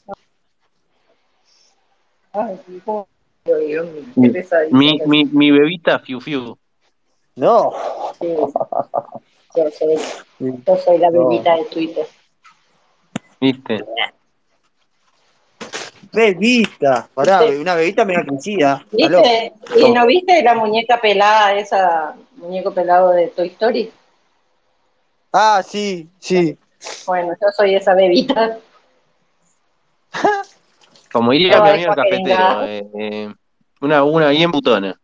[2.32, 4.76] Ay, Dios mío, qué pesadilla.
[4.76, 6.58] Mi, mi, mi bebita Fiu Fiu.
[7.36, 7.72] No.
[8.20, 8.26] Sí,
[9.56, 9.96] yo soy,
[10.38, 11.28] yo soy la No.
[11.28, 12.06] bebita de Twitter.
[13.40, 13.84] ¿Viste?
[16.12, 17.08] Bebita.
[17.14, 17.58] Pará, ¿Viste?
[17.60, 18.86] una bebita media crecida.
[18.90, 19.52] ¿Viste?
[19.76, 23.92] ¿Y no viste la muñeca pelada, esa muñeco pelado de Toy Story?
[25.32, 26.56] Ah, sí, sí.
[27.06, 28.58] Bueno, yo soy esa bebita.
[31.12, 32.64] Como mi amigo el cafetero.
[32.64, 33.34] eh, eh,
[33.80, 34.98] una, una bien putona.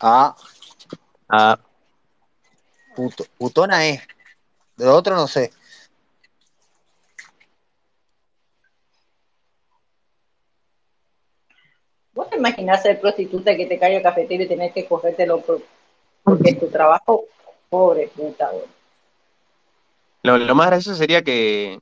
[0.00, 0.34] Ah,
[1.32, 1.56] Ah,
[2.96, 4.02] puto, putona es.
[4.76, 5.52] De otro no sé.
[12.20, 15.40] ¿Vos te imaginás ser prostituta y que te caiga el cafetero y tener que cogértelo
[15.40, 15.62] por-
[16.22, 17.24] porque es tu trabajo?
[17.70, 18.50] Pobre puta,
[20.22, 21.78] lo, lo más gracioso sería que,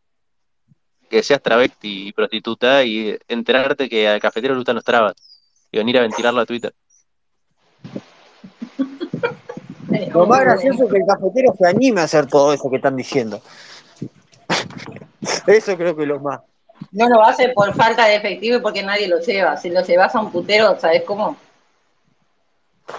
[1.10, 5.14] que seas travesti y prostituta y enterarte que al cafetero le gustan los trabas
[5.72, 6.72] y venir a ventilarlo a Twitter.
[10.14, 12.94] Lo más gracioso es que el cafetero se anime a hacer todo eso que están
[12.94, 13.42] diciendo.
[15.48, 16.42] Eso creo que es lo más.
[16.92, 19.56] No lo hace por falta de efectivo y porque nadie lo lleva.
[19.56, 21.36] Si lo llevas a un putero, ¿sabes cómo?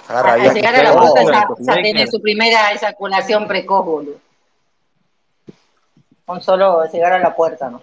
[0.08, 4.18] Agarra Al llegar a la puerta ya, tiene su primera eyaculación precoz, boludo.
[6.26, 7.82] Con solo llegar a la puerta, ¿no?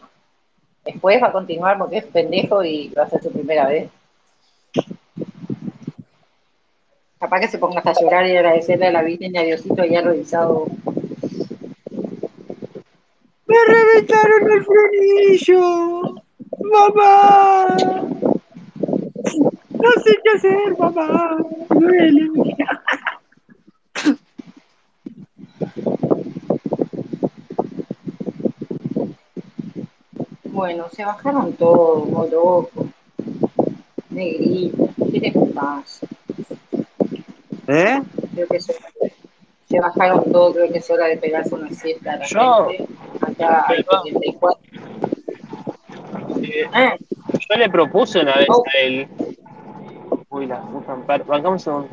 [0.85, 3.91] Después va a continuar porque es pendejo y va a ser su primera vez.
[7.19, 9.85] Capaz que se ponga hasta a llorar y agradecerle a la Virgen y a Diosito
[9.85, 10.67] y a revisado.
[13.47, 16.15] ¡Me reventaron el frenillo!
[16.61, 17.77] ¡Mamá!
[19.71, 21.37] No sé qué hacer, mamá.
[21.71, 22.29] Duele.
[30.45, 32.87] Bueno, se bajaron todos, loco.
[34.11, 36.07] Negrita, ¿qué te pasa?
[37.69, 38.03] ¿Eh?
[38.35, 38.75] Creo que se,
[39.69, 42.87] se bajaron todos, creo que es hora de pegarse una siesta a la Yo- gente.
[43.37, 44.59] Acá hay 74.
[46.43, 46.97] Eh,
[47.49, 48.63] yo le propuse una vez Oh.
[48.67, 49.09] a él.
[50.29, 50.95] Uy, la puta.
[51.25, 51.89] Bancame un segundo.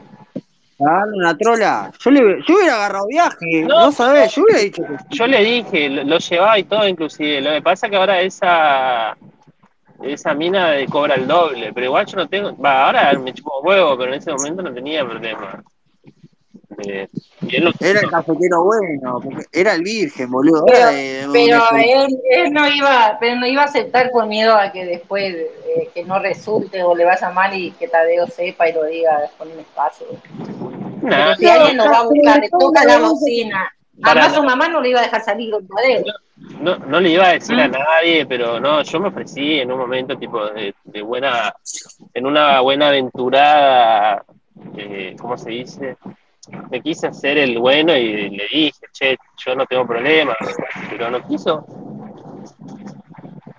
[0.86, 1.92] Ah, una trola.
[2.00, 3.64] Yo, le, yo hubiera agarrado viaje.
[3.64, 3.86] No.
[3.86, 7.42] No, sabés, yo hubiera dicho que Yo le dije, lo, lo llevaba y todo inclusive.
[7.42, 9.16] Lo que pasa es que ahora esa
[10.02, 13.98] esa mina cobra el doble, pero igual yo no tengo, va, ahora me chupo huevo,
[13.98, 15.64] pero en ese momento no tenía problema.
[16.86, 17.08] Eh,
[17.42, 20.66] y él no Era el cafetero bueno, porque era el virgen, boludo.
[20.66, 25.34] Pero, él, él no iba, pero no iba a aceptar por miedo a que después
[25.34, 29.20] eh, que no resulte o le vaya mal y que Tadeo sepa y lo diga
[29.22, 30.08] después en un espacio.
[31.02, 33.74] Pero si Nah, alguien lo va a buscar, le toca la bocina.
[34.02, 36.04] Además su mamá no le iba a dejar salir con Tadeo.
[36.60, 37.60] no, no le iba a decir ¿Mm?
[37.60, 41.54] a nadie, pero no, yo me ofrecí en un momento tipo de, de buena,
[42.14, 44.24] en una buena aventurada,
[44.78, 45.98] eh, ¿cómo se dice?
[46.70, 50.36] Me quise hacer el bueno y le dije, che, yo no tengo problema,
[50.90, 51.66] pero no quiso.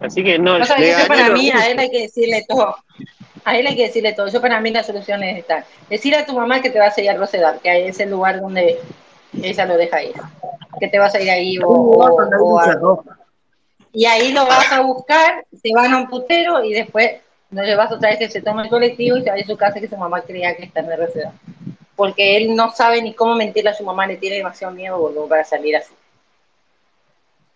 [0.00, 2.02] Así que no, No sabes le que yo para el mí a él hay que
[2.02, 2.76] decirle todo.
[3.44, 4.28] A él hay que decirle todo.
[4.28, 5.64] Yo para mí la solución es esta.
[5.88, 8.40] Decirle a tu mamá que te vas a ir a Rosedal, que es el lugar
[8.40, 8.78] donde
[9.42, 10.14] ella lo deja ir.
[10.78, 13.04] Que te vas a ir ahí o, o- o.
[13.92, 17.12] Y ahí lo vas a buscar, te van a un putero y después
[17.50, 19.78] lo llevas otra vez que se tome el colectivo y se va a su casa
[19.80, 21.32] que su mamá creía que está en Rosedal.
[21.96, 25.28] Porque él no sabe ni cómo mentirle a su mamá, le tiene demasiado miedo boludo,
[25.28, 25.94] para salir así.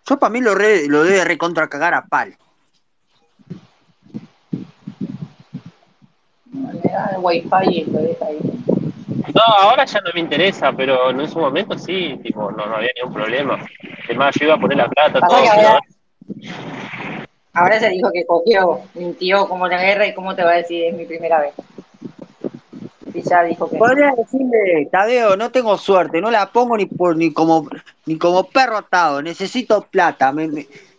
[0.09, 2.37] Yo para mí lo, re- lo debe recontra cagar a pal.
[6.53, 8.39] Le da el wifi y lo deja ahí.
[9.35, 12.91] No, ahora ya no me interesa, pero en su momento sí, tipo, no, no había
[12.97, 13.59] ningún problema.
[14.05, 15.81] Además, yo iba a poner la plata, todo, ahora,
[17.53, 20.85] ahora se dijo que cogió, mintió como la guerra y cómo te va a decir
[20.85, 21.53] es mi primera vez.
[23.79, 27.69] Podría decirle, Tadeo, no tengo suerte, no la pongo ni por ni como
[28.07, 30.35] ni como perro atado, necesito plata.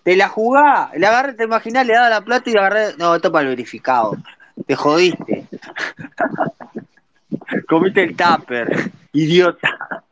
[0.03, 2.97] Te la jugá, le agarré, te imaginás, le daba la plata y le agarré.
[2.97, 4.17] No, esto es para el verificado.
[4.65, 5.45] Te jodiste.
[7.67, 10.03] Comiste el tupper, idiota.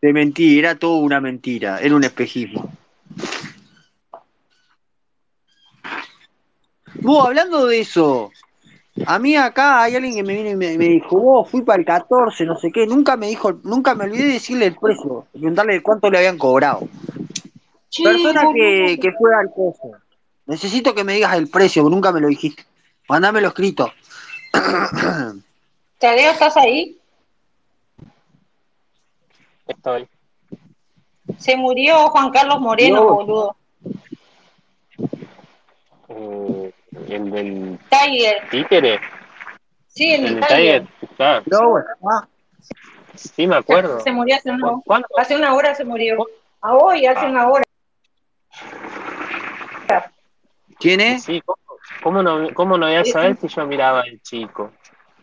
[0.00, 2.70] Te mentí, era todo una mentira, era un espejismo.
[7.00, 8.30] Vos, hablando de eso,
[9.04, 11.78] a mí acá hay alguien que me vino y me, me dijo, vos fui para
[11.80, 15.26] el 14, no sé qué, nunca me dijo, nunca me olvidé de decirle el precio,
[15.32, 16.88] preguntarle cuánto le habían cobrado.
[17.90, 19.92] Che, Persona que, que fue al coso.
[20.46, 22.64] Necesito que me digas el precio, porque nunca me lo dijiste.
[23.08, 23.92] Mándamelo escrito.
[25.98, 26.98] Tadeo, ¿estás ahí?
[29.66, 30.08] estoy.
[31.38, 33.14] Se murió Juan Carlos Moreno, No.
[33.14, 33.56] boludo.
[36.08, 36.55] Eh,
[37.08, 38.48] el del Tiger.
[38.50, 39.00] títere,
[39.88, 40.82] Sí, el el de de Tiger.
[41.46, 42.26] No, bueno, ah,
[43.14, 44.00] sí me acuerdo.
[44.00, 45.08] Se murió hace una, ¿Cu- ¿Cuándo?
[45.16, 46.26] hace una hora, se murió.
[46.60, 47.28] A hoy, hace Ah.
[47.30, 47.62] una hora.
[50.78, 51.24] ¿Quién es?
[51.24, 51.58] Sí, ¿cómo,
[52.02, 54.72] cómo no, cómo no voy a saber si yo miraba al chico?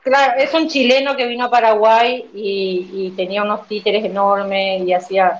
[0.01, 4.93] Claro, es un chileno que vino a Paraguay y, y tenía unos títeres enormes y
[4.93, 5.39] hacía...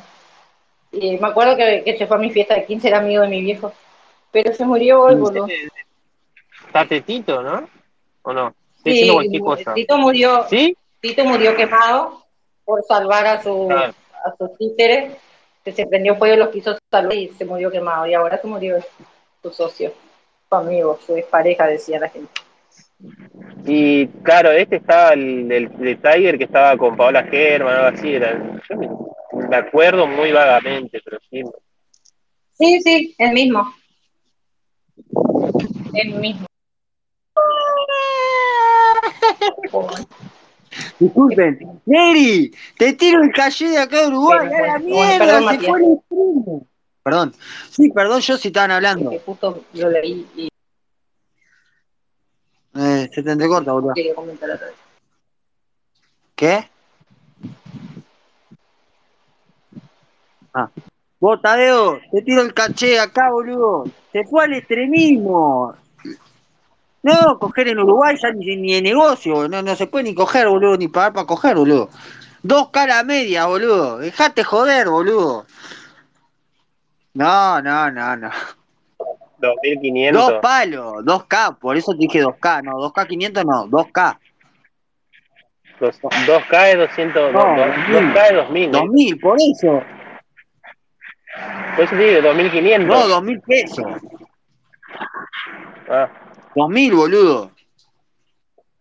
[0.91, 3.27] y me acuerdo que, que se fue a mi fiesta de 15, era amigo de
[3.27, 3.73] mi viejo.
[4.31, 5.47] Pero se murió hoy, boludo.
[6.73, 7.69] Está tetito, ¿no?
[8.23, 8.55] ¿O no?
[8.77, 9.73] Estoy Sí, cualquier cosa.
[9.75, 10.75] Tito murió, ¿Sí?
[11.01, 12.25] Tito murió quemado
[12.65, 13.93] por salvar a, su, Claro.
[14.25, 15.15] a sus títeres,
[15.63, 18.07] que se prendió fuego y los quiso salvar y se murió quemado.
[18.07, 18.77] Y ahora se murió
[19.43, 19.93] su socio,
[20.49, 22.31] su amigo, su pareja, decía la gente.
[23.67, 28.15] Y claro, este estaba el del de Tiger que estaba con Paola Germán, algo así.
[28.15, 28.33] Era,
[28.67, 28.89] yo me,
[29.47, 31.43] me acuerdo muy vagamente, pero sí.
[32.53, 33.71] Sí, sí, el mismo.
[35.93, 36.47] El mismo.
[40.99, 41.81] Disculpen.
[41.85, 44.47] Neri, te tiro el calle de acá de Uruguay.
[44.49, 45.19] Pero ¡A la bueno, mierda!
[45.19, 45.67] perdón, se Matías.
[45.71, 46.61] fue el stream.
[47.03, 47.35] Perdón.
[47.69, 49.09] Sí, perdón, yo si estaban hablando.
[49.09, 50.49] Que justo lo leí y
[52.75, 53.93] Eh, se te entrecorta, boludo.
[53.93, 54.75] quería comentar otra vez.
[56.35, 56.69] ¿Qué?
[60.55, 60.69] Ah.
[61.19, 63.85] Vos, Tadeo, te tiro el caché acá, boludo.
[64.11, 65.75] Se fue al extremismo.
[67.03, 69.47] No, coger en Uruguay ya ni, ni de negocio.
[69.49, 71.89] No, no se puede ni coger, boludo, ni pagar para coger, boludo.
[72.41, 73.97] Dos caras media, boludo.
[73.99, 75.45] Dejate joder, boludo.
[77.13, 78.29] No, no, no, no.
[79.39, 80.13] 2500.
[80.31, 84.17] Dos palos, 2K, por eso te dije 2K, no, 2K 500 no, 2K.
[85.81, 88.13] Dos- 2K es 200, No, dos- 2000.
[88.13, 88.63] 2K es 2000.
[88.63, 88.71] ¿eh?
[88.71, 89.83] 2000, por eso.
[91.75, 92.87] Por eso te digo, 2500.
[92.87, 93.85] No, 2000 pesos.
[95.89, 96.09] Ah,
[96.55, 97.51] 2000, boludo.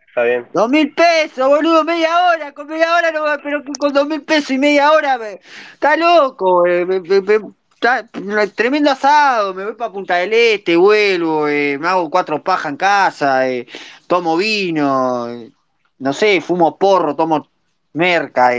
[0.08, 0.46] está bien.
[0.52, 4.22] Dos mil pesos, boludo, media hora, con media hora no va, pero con dos mil
[4.22, 5.40] pesos y media hora, me-
[5.72, 7.40] está loco, eh, me- me- me-
[7.74, 8.06] está-
[8.54, 12.76] tremendo asado, me voy para Punta del Este, vuelvo, eh, me hago cuatro pajas en
[12.76, 13.66] casa, eh,
[14.06, 15.50] tomo vino, eh,
[15.98, 17.48] no sé, fumo porro, tomo
[17.94, 18.50] merca,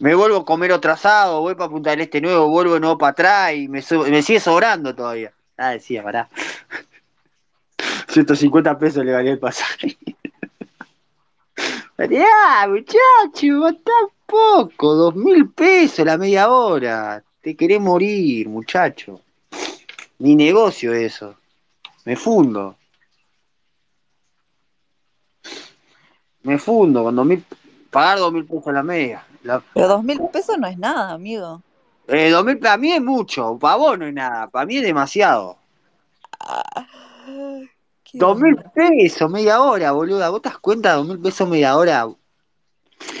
[0.00, 2.98] me vuelvo a comer otro asado, voy para Punta del Este nuevo, vuelvo de nuevo
[2.98, 3.80] para atrás y me,
[4.10, 5.32] me sigue sobrando todavía.
[5.56, 6.28] Ah, decía, pará.
[8.14, 9.96] 150 pesos le valía el pasaje.
[11.96, 17.22] Ya, muchacho, tampoco, dos mil pesos la media hora.
[17.40, 19.20] Te querés morir, muchacho.
[20.18, 21.36] Mi negocio eso.
[22.04, 22.76] Me fundo.
[26.42, 27.44] Me fundo con dos mil,
[27.90, 29.24] pagar dos mil pesos la media.
[29.44, 31.62] La, Pero dos mil pesos no es nada, amigo.
[32.08, 34.82] eh, dos mil para mí es mucho, para vos no es nada, para mí es
[34.82, 35.56] demasiado.
[36.40, 37.13] ¿Qué
[38.14, 40.30] Dos mil pesos, media hora, boluda.
[40.30, 40.94] ¿Vos te das cuenta?
[40.94, 42.06] Dos mil pesos, media hora.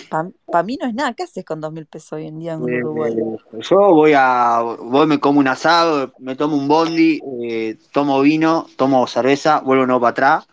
[0.08, 1.12] Para mí no es nada.
[1.14, 3.12] ¿Qué haces con dos mil pesos hoy en día en Uruguay?
[3.12, 8.20] Eh, yo voy a, voy, me como un asado, me tomo un bondi, eh, tomo
[8.20, 10.48] vino, tomo cerveza, vuelvo nuevo para atrás,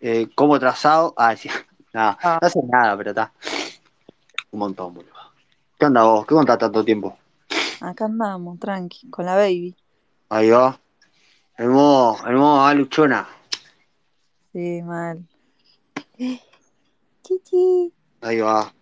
[0.00, 1.14] eh, como otro asado.
[1.16, 1.48] Ah, sí,
[1.92, 2.38] nada, Ah.
[2.42, 3.32] no hace nada, pero está.
[4.50, 5.12] Un montón, boludo.
[5.78, 6.26] ¿Qué onda vos?
[6.26, 7.16] ¿Qué contás tanto tiempo?
[7.80, 9.74] Acá andamos, tranqui, con la baby.
[10.28, 10.78] Ahí va.
[11.56, 13.28] El modo, el modo, ah, luchona.
[14.52, 15.26] Sí, mal.
[17.22, 17.92] Chichi.
[18.20, 18.72] Ahí va.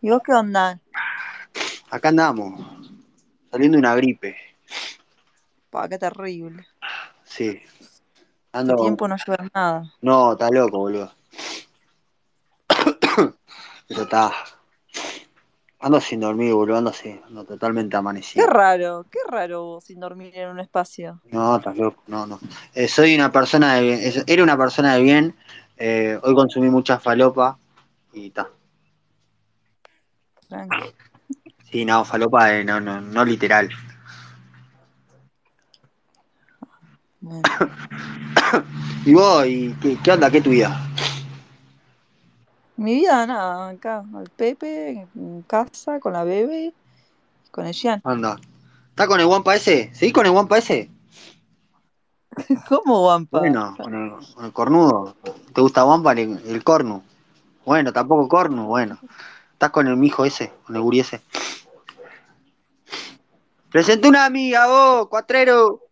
[0.00, 0.80] ¿Y vos qué onda?
[1.90, 2.60] Acá andamos.
[3.50, 4.36] Saliendo de una gripe.
[5.70, 6.66] Pa, qué terrible.
[7.24, 7.48] Sí.
[7.48, 7.68] Este
[8.52, 8.76] Ando.
[8.76, 9.94] tiempo no ayuda nada.
[10.00, 11.12] No, está loco, boludo.
[13.88, 14.32] Pero está.
[15.80, 16.78] Ando sin dormir, boludo.
[16.78, 17.20] Ando así.
[17.26, 18.46] Ando totalmente Qué amanecido.
[18.46, 21.20] raro, qué raro vos sin dormir en un espacio.
[21.30, 22.02] No, estás loco.
[22.08, 22.40] No, no.
[22.74, 24.00] Eh, soy una persona de bien.
[24.26, 25.36] Era una persona de bien.
[25.76, 27.56] eh, hoy consumí mucha falopa.
[28.12, 28.48] Y está.
[30.48, 30.94] Tranqui.
[31.70, 33.68] Sí, no, falopa, eh, no, no, no literal.
[37.20, 37.42] Bueno.
[39.04, 39.46] ¿Y vos?
[39.46, 40.30] ¿Y qué, qué onda?
[40.30, 40.87] ¿Qué tu vida?
[42.78, 46.72] Mi vida, nada, acá, al Pepe, en casa, con la bebé,
[47.50, 48.00] con el Jean.
[48.04, 48.38] Anda.
[48.90, 49.92] ¿Estás con el Wampa ese?
[49.92, 50.88] ¿Seguís con el Wampa ese?
[52.68, 53.40] ¿Cómo, Wampa?
[53.40, 55.16] Bueno, con el, con el cornudo.
[55.52, 57.02] ¿Te gusta Wampa el, el cornu?
[57.64, 58.96] Bueno, tampoco cornu, bueno.
[59.54, 60.52] ¿Estás con el mijo ese?
[60.64, 61.20] ¿Con el gurí ese?
[63.72, 65.82] Presenté una amiga, vos, cuatrero.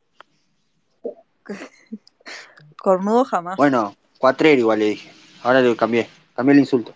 [2.79, 3.57] Cornudo jamás.
[3.57, 5.13] Bueno, cuatrero igual le dije.
[5.43, 6.09] Ahora le cambié.
[6.37, 6.95] Cambié el insulto.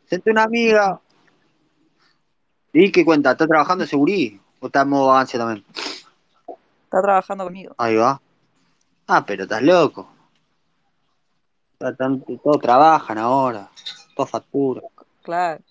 [0.00, 1.00] Presenté una amiga.
[2.72, 3.32] ¿Y qué cuenta?
[3.32, 4.40] ¿Está trabajando de segurí?
[4.60, 5.64] ¿O está en modo vagancia también?
[6.84, 7.74] Está trabajando conmigo.
[7.76, 8.20] Ahí va.
[9.06, 10.08] Ah, pero estás loco.
[11.78, 13.68] Todos trabajan ahora.
[14.16, 14.84] Todos facturan.
[15.22, 15.62] Claro.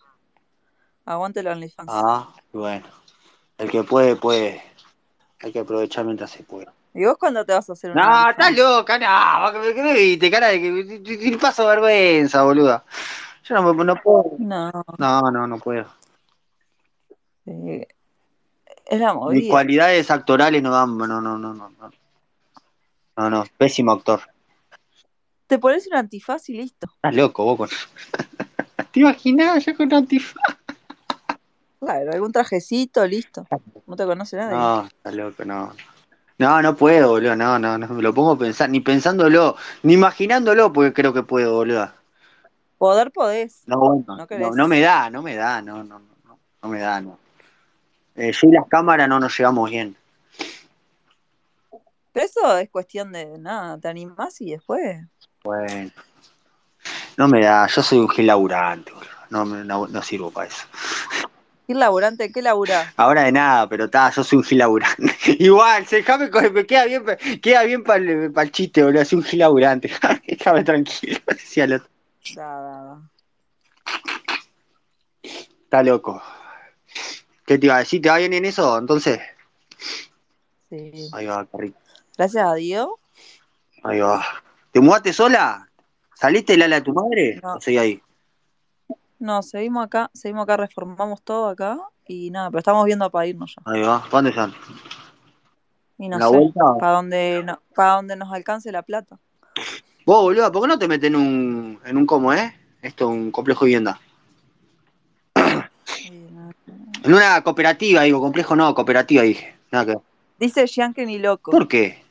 [1.06, 1.90] Aguante el OnlyFans.
[1.92, 2.86] Ah, bueno.
[3.58, 4.62] El que puede, puede.
[5.40, 6.68] Hay que aprovechar mientras se puede.
[6.94, 9.62] ¿Y vos cuándo te vas a hacer un No, estás loca, no.
[9.74, 10.30] ¿Qué, me viste?
[10.30, 12.84] Cara de que paso vergüenza, boluda.
[13.46, 14.26] Yo no, no puedo.
[14.40, 15.86] No, No, no, no puedo.
[17.46, 17.88] eh,
[18.86, 19.50] es la Mis movida.
[19.50, 20.98] cualidades actorales no dan.
[20.98, 21.54] No, no, no, no.
[21.54, 21.92] No,
[23.18, 23.44] no, no.
[23.58, 24.22] Pésimo actor.
[25.48, 26.88] Te pones un antifaz y listo.
[26.96, 27.70] Estás loco, vos con.
[28.92, 30.58] ¿Te imaginás yo con antifaz?
[31.80, 33.48] Claro, algún trajecito, listo.
[33.88, 34.56] No te conoce nadie.
[34.58, 35.74] No, estás loco, no.
[36.42, 37.36] No, no puedo, boludo.
[37.36, 37.88] No, no, no.
[37.88, 38.68] Me lo pongo a pensar.
[38.68, 41.92] Ni pensándolo, ni imaginándolo, porque creo que puedo, boludo.
[42.80, 43.62] Poder podés.
[43.68, 46.80] No, bueno, No no, no me da, no me da, no, no, no, no, me
[46.80, 47.20] da, no.
[48.16, 49.96] Eh, yo y las cámaras no nos llevamos bien.
[52.12, 55.00] Pero eso es cuestión de nada, te animás y después.
[55.44, 55.92] Bueno,
[57.18, 59.12] no me da, yo soy un gil laburante, boludo.
[59.30, 60.66] No, no, no sirvo para eso.
[61.72, 62.32] ¿Qué laburante?
[62.34, 62.94] ¿Qué laburás?
[62.98, 65.16] Ahora de nada, pero está, yo soy un gil laburante.
[65.40, 67.06] Igual, se- déjame, me queda bien,
[67.42, 69.06] queda bien para el, chiste, boludo.
[69.06, 69.90] Soy un gil laburante.
[70.28, 71.90] Déjame tranquilo, decía el otro.
[75.64, 76.22] Está loco.
[77.46, 78.02] ¿Qué te iba a decir?
[78.02, 78.78] ¿Te va bien en eso?
[78.78, 79.20] Entonces,
[80.70, 81.10] Sí.
[81.14, 81.78] ahí va, carrito.
[82.18, 82.90] Gracias a Dios.
[83.84, 84.26] Ahí va.
[84.72, 85.70] ¿Te mudaste sola?
[86.16, 87.40] ¿Saliste del ala de tu madre?
[87.42, 87.54] No.
[87.56, 88.02] ¿O seguí ahí?
[89.22, 91.78] No, seguimos acá, seguimos acá, reformamos todo acá
[92.08, 93.72] y nada, pero estamos viendo para irnos ya.
[93.72, 94.02] Ahí va.
[94.02, 94.54] ¿Para dónde están?
[96.00, 96.60] Y no ¿La sé, vuelta?
[96.80, 99.20] para donde, no, para donde nos alcance la plata.
[100.08, 102.52] Vos, boludo, ¿por qué no te metes en un, en un como, eh?
[102.82, 104.00] Esto, un complejo de vivienda.
[105.36, 109.56] En una cooperativa, digo, complejo no, cooperativa, dije.
[109.72, 110.00] Nada que.
[110.40, 111.52] Dice Jean que ni loco.
[111.52, 112.04] ¿Por qué?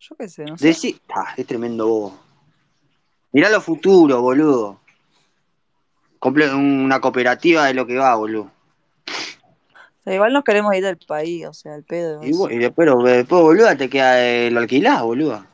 [0.00, 0.66] Yo qué sé, no sé.
[0.66, 1.00] Decí...
[1.14, 2.12] Ah, es tremendo vos.
[3.30, 4.80] Mirá lo futuro, boludo.
[6.18, 8.50] Comple- una cooperativa de lo que va, boludo.
[10.06, 12.22] Igual nos queremos ir del país, o sea, el pedo.
[12.22, 15.44] Y, vos- y después, después, boludo, te queda eh, lo alquilás, boludo.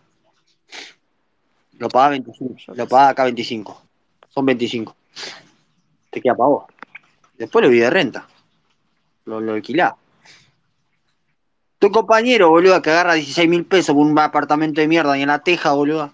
[1.78, 2.55] Lo pagás 25.
[2.74, 3.82] Lo pagás acá 25.
[4.28, 4.94] Son 25.
[6.10, 6.65] Te queda para vos.
[7.39, 8.28] Después lo vi de renta.
[9.24, 9.94] Lo, lo alquilás.
[11.78, 15.28] Tu compañero, boludo, que agarra 16 mil pesos por un apartamento de mierda y en
[15.28, 16.12] la teja, boludo.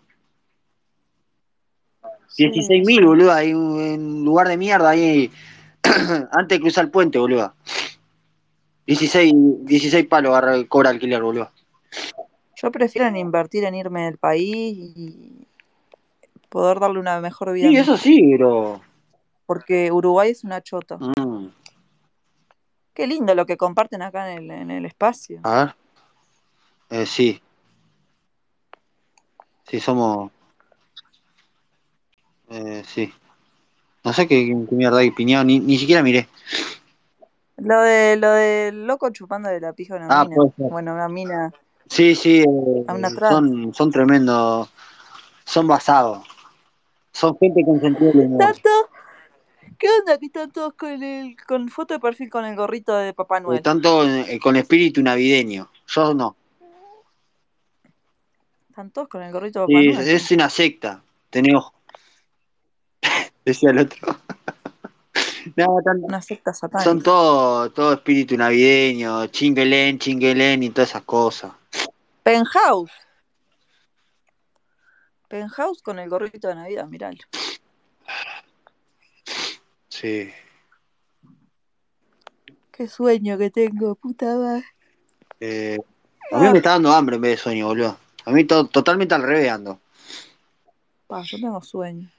[2.37, 5.31] 16 mil, boludo, ahí en un lugar de mierda ahí.
[6.33, 7.55] Antes de cruzar el puente, boludo.
[8.87, 9.33] 16,
[9.65, 11.51] 16 palos agarra- cobra alquiler, boludo.
[12.61, 15.47] Yo prefiero invertir en irme del país y
[16.49, 18.81] poder darle una mejor vida a Sí, eso sí, pero.
[19.47, 20.99] Porque Uruguay es una chota.
[20.99, 21.47] Mm,
[22.95, 25.41] Qué lindo lo que comparten acá en el, en el espacio.
[25.45, 25.75] a ver.
[26.91, 27.41] Eh, sí.
[29.69, 30.31] Sí, somos.
[32.51, 33.13] Eh, sí.
[34.05, 36.29] No sé qué, qué mierda hay piñado, ni, ni siquiera miré.
[37.57, 40.53] Lo de lo del loco chupando de la pija a una Ah, mina.
[40.57, 41.53] Bueno, una mina
[41.89, 42.85] Sí, sí, eh,
[43.29, 44.69] son, son tremendos.
[45.45, 46.27] Son basados.
[47.13, 48.13] Son gente con sentido.
[48.39, 48.69] ¿Tanto?
[49.79, 53.15] ¿Qué onda que están todos con el con foto de perfil con el gorrito de
[53.15, 53.57] Papá Noel?
[53.59, 55.71] Están todos eh, con espíritu navideño.
[55.87, 56.37] Yo no.
[58.69, 60.09] Están todos con el gorrito de Papá Sí, Noel.
[60.09, 61.03] es una secta.
[61.31, 61.73] Tenés ojo.
[63.49, 63.99] Decía el otro.
[65.57, 67.05] No, tan- Una secta son satánica.
[67.05, 71.53] todo, todo espíritu navideño, chinguelén, chinguelén y todas esas cosas.
[72.23, 72.93] Penthouse.
[75.27, 77.17] Penthouse con el gorrito de Navidad, miralo.
[79.89, 80.31] Sí.
[82.71, 84.65] Qué sueño que tengo, puta madre.
[85.41, 85.79] Eh,
[86.31, 87.97] a mí me está dando hambre en vez de sueño, boludo.
[88.27, 89.81] A mí to- totalmente al revés ando.
[91.07, 92.11] Pa, yo tengo sueño.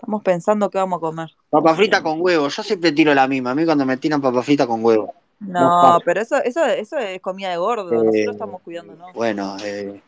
[0.00, 1.30] Estamos pensando qué vamos a comer.
[1.50, 3.50] Papa frita con huevo, yo siempre tiro la misma.
[3.50, 5.12] A mí cuando me tiran papa frita con huevo.
[5.40, 7.92] No, pero eso, eso, eso es comida de gordo.
[7.92, 9.12] Eh, Nosotros estamos cuidándonos.
[9.12, 10.00] Bueno, eh,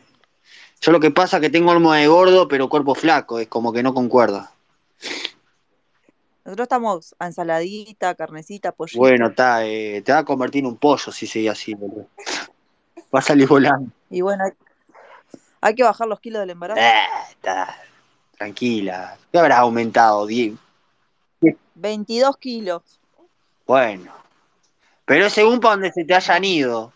[0.80, 3.70] yo lo que pasa es que tengo alma de gordo, pero cuerpo flaco, es como
[3.70, 4.52] que no concuerda.
[6.46, 8.98] Nosotros estamos a ensaladita, carnecita, pollito.
[8.98, 12.06] Bueno, está, eh, te va a convertir en un pollo si sigue así, boludo.
[13.14, 13.90] Va a salir volando.
[14.08, 14.44] Y bueno,
[15.60, 16.80] hay, que bajar los kilos del embarazo.
[16.80, 16.94] Eh,
[17.30, 17.76] está,
[18.42, 19.16] tranquila.
[19.30, 20.26] ¿Qué habrás aumentado?
[20.26, 20.56] Die-
[21.74, 22.82] 22 kilos.
[23.66, 24.12] Bueno.
[25.04, 26.92] Pero es según para donde se te hayan ido.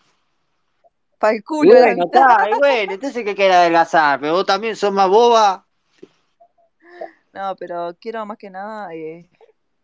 [1.19, 1.71] Para el culo.
[1.75, 5.65] bueno, está, y bueno, entonces que quiere adelgazar, pero vos también sos más boba.
[7.33, 9.27] No, pero quiero más que nada eh,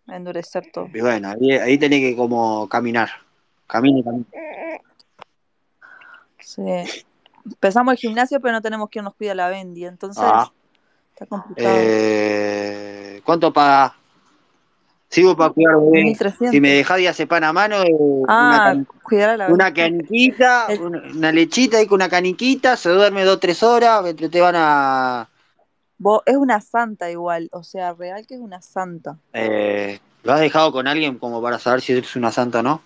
[0.09, 0.89] endurecer todo.
[0.93, 3.09] Y bueno, ahí, ahí tenés que como caminar.
[3.67, 4.25] Camina y camina.
[6.39, 6.63] Sí.
[7.45, 10.51] Empezamos el gimnasio, pero no tenemos quien nos cuida la Bendy, entonces Ah.
[11.13, 11.75] Está complicado.
[11.79, 13.95] Eh, ¿Cuánto paga?
[15.09, 16.05] Sigo para cuidar bebé.
[16.05, 16.51] 1300.
[16.51, 19.55] Si me dejás diazepam a mano, eh, una, Ah, can- cuidar a la Bendy.
[19.55, 24.41] una caniquita, una, una lechita ahí con una caniquita, se duerme dos tres horas, te
[24.41, 25.29] van a...
[25.99, 29.19] Vos- es una santa igual, o sea, real que es una santa.
[29.35, 32.83] Eh, ¿Lo has dejado con alguien como para saber si es una santa o no?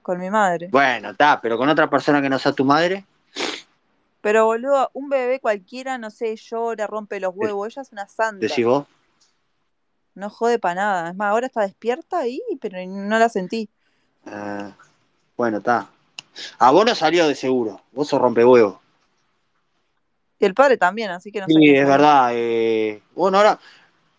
[0.00, 0.68] Con mi madre.
[0.72, 3.04] Bueno, está, pero con otra persona que no sea tu madre.
[4.22, 7.66] Pero boludo, un bebé cualquiera, no sé, llora, rompe los huevos.
[7.66, 8.46] Ella es una santa.
[8.46, 8.86] Decís vos.
[10.14, 11.10] No jode para nada.
[11.10, 13.68] Es más, ahora está despierta ahí, pero no la sentí.
[14.26, 14.72] Eh,
[15.36, 15.90] bueno, está.
[16.58, 17.82] A vos no salió de seguro.
[17.90, 18.80] Vos sos rompehuevo.
[20.38, 22.30] Y el padre también, así que no sé Sí, es verdad.
[22.32, 23.58] Eh, bueno, ahora.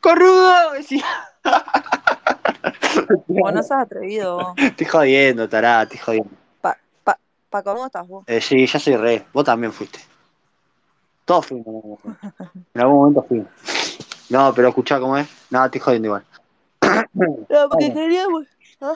[0.02, 0.72] ¡Corrudo!
[0.74, 1.06] Decía.
[3.28, 4.54] Vos no seas atrevido vos.
[4.58, 6.43] Estoy jodiendo, tará, estoy jodiendo.
[7.54, 8.24] Pa, pa, pa ¿cómo estás vos?
[8.26, 9.28] Eh, sí, ya soy re.
[9.32, 10.00] Vos también fuiste.
[11.24, 11.68] Todos fuimos.
[11.68, 12.20] en algún momento.
[12.74, 13.48] En algún momento fuimos.
[14.30, 15.28] No, pero escuchá cómo es.
[15.52, 16.26] No, estoy jodiendo igual.
[17.14, 18.48] No, porque queríamos,
[18.82, 18.96] ah,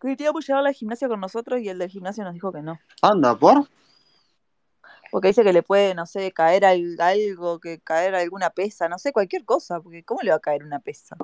[0.00, 2.80] queríamos llevarla al gimnasio con nosotros y el del gimnasio nos dijo que no.
[3.02, 3.68] Anda, ¿por?
[5.12, 8.98] Porque dice que le puede, no sé, caer al- algo, que caer alguna pesa, no
[8.98, 11.16] sé, cualquier cosa, porque ¿cómo le va a caer una pesa?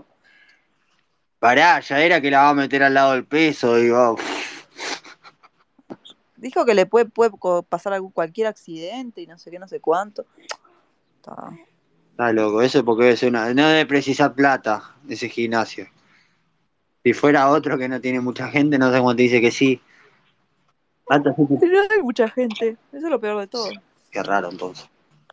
[1.41, 3.75] Pará, ya era que la va a meter al lado del peso.
[3.77, 4.17] Digo,
[6.47, 7.33] Dijo que le puede, puede
[7.69, 10.27] pasar algún, cualquier accidente y no sé qué, no sé cuánto.
[11.17, 11.51] Está-
[12.13, 12.63] está loco.
[12.63, 13.53] Eso es porque debe ser una.
[13.53, 15.89] No debe precisar plata ese gimnasio.
[17.03, 19.81] Si fuera otro que no tiene mucha gente, no sé cómo te dice que sí.
[21.09, 23.69] Pero hay mucha gente, eso es lo peor de todo.
[24.13, 24.89] Qué raro entonces.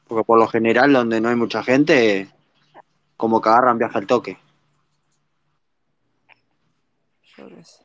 [0.08, 2.28] Porque por lo general, donde no hay mucha gente,
[3.18, 4.40] como que agarran viaje al toque.
[7.38, 7.84] Yo qué sé.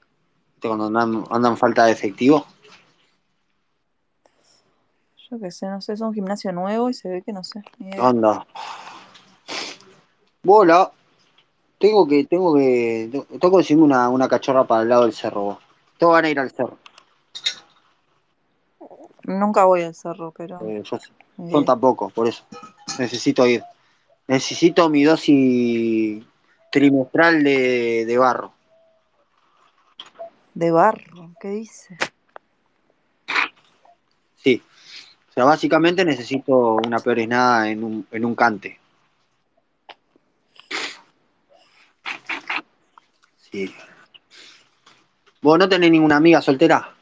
[0.54, 2.46] ¿Viste Cuando andan, andan falta de efectivo.
[5.30, 7.60] Yo qué sé, no sé, es un gimnasio nuevo y se ve que no sé.
[7.78, 8.08] ni ¿Qué idea.
[8.08, 8.46] onda?
[10.42, 10.90] Bola.
[11.78, 15.42] Tengo que, tengo que, tengo que conseguirme una, una cachorra para el lado del cerro.
[15.42, 15.58] vos.
[15.98, 16.78] Todos van a ir al cerro.
[19.24, 20.58] Nunca voy al cerro, pero.
[20.66, 20.82] Eh,
[21.36, 22.44] yo tampoco, por eso.
[22.98, 23.62] Necesito ir.
[24.26, 26.24] Necesito mi dosis
[26.72, 28.52] trimestral de, de barro.
[30.54, 31.96] De barro, ¿qué dice?
[34.36, 34.62] Sí.
[35.44, 38.78] Básicamente necesito una peor nada en un, en un cante.
[43.50, 43.74] Sí.
[45.40, 46.94] ¿Vos no tenés ninguna amiga soltera?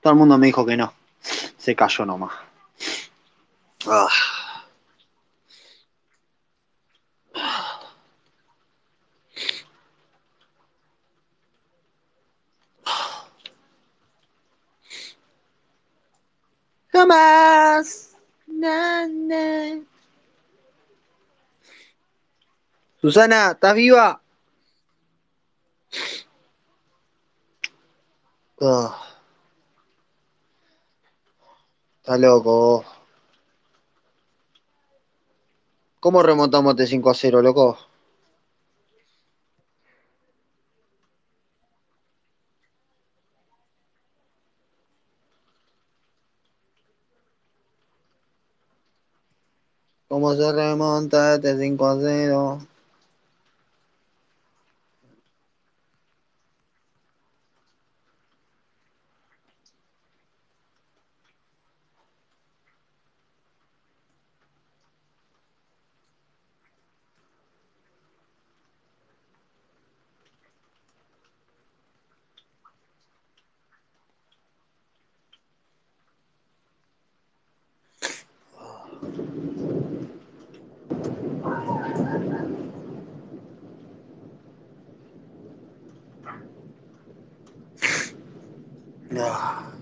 [0.00, 0.92] Todo el mundo me dijo que no.
[1.20, 2.32] Se cayó nomás.
[3.86, 4.08] Ah.
[23.04, 24.22] Susana, ¿estás viva?
[28.60, 28.98] Ah.
[31.98, 32.84] Está loco.
[36.00, 37.78] ¿Cómo remontamos este 5 a 0, loco?
[50.08, 52.73] ¿Cómo se remonta este 5 a 0?
[89.16, 89.73] Ah.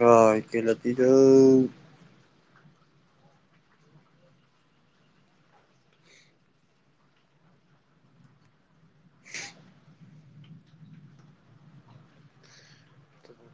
[0.00, 1.68] Ay, que la tiró.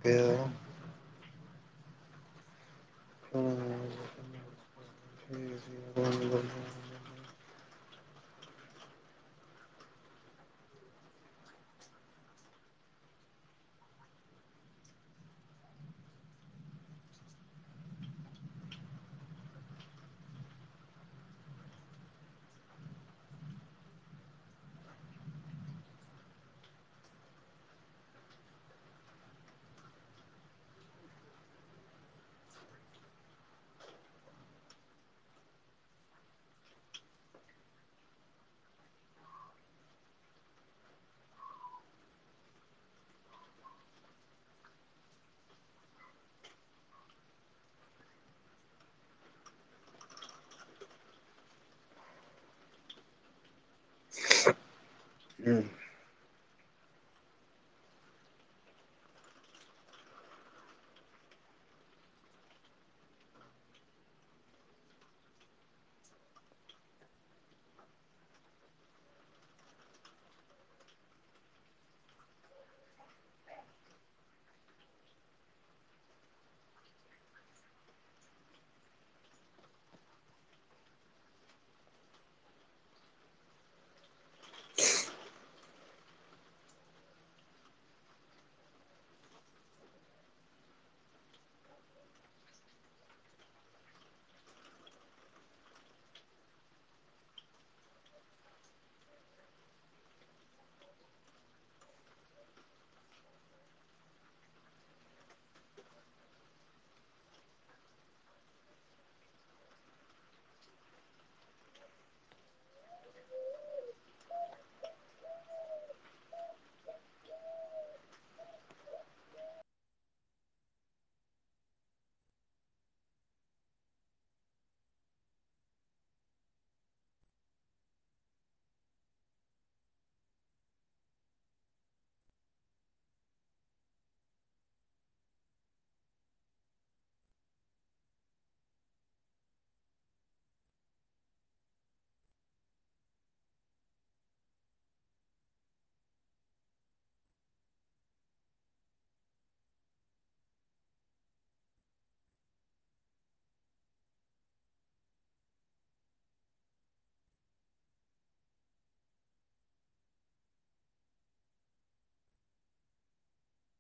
[0.03, 0.49] Pero...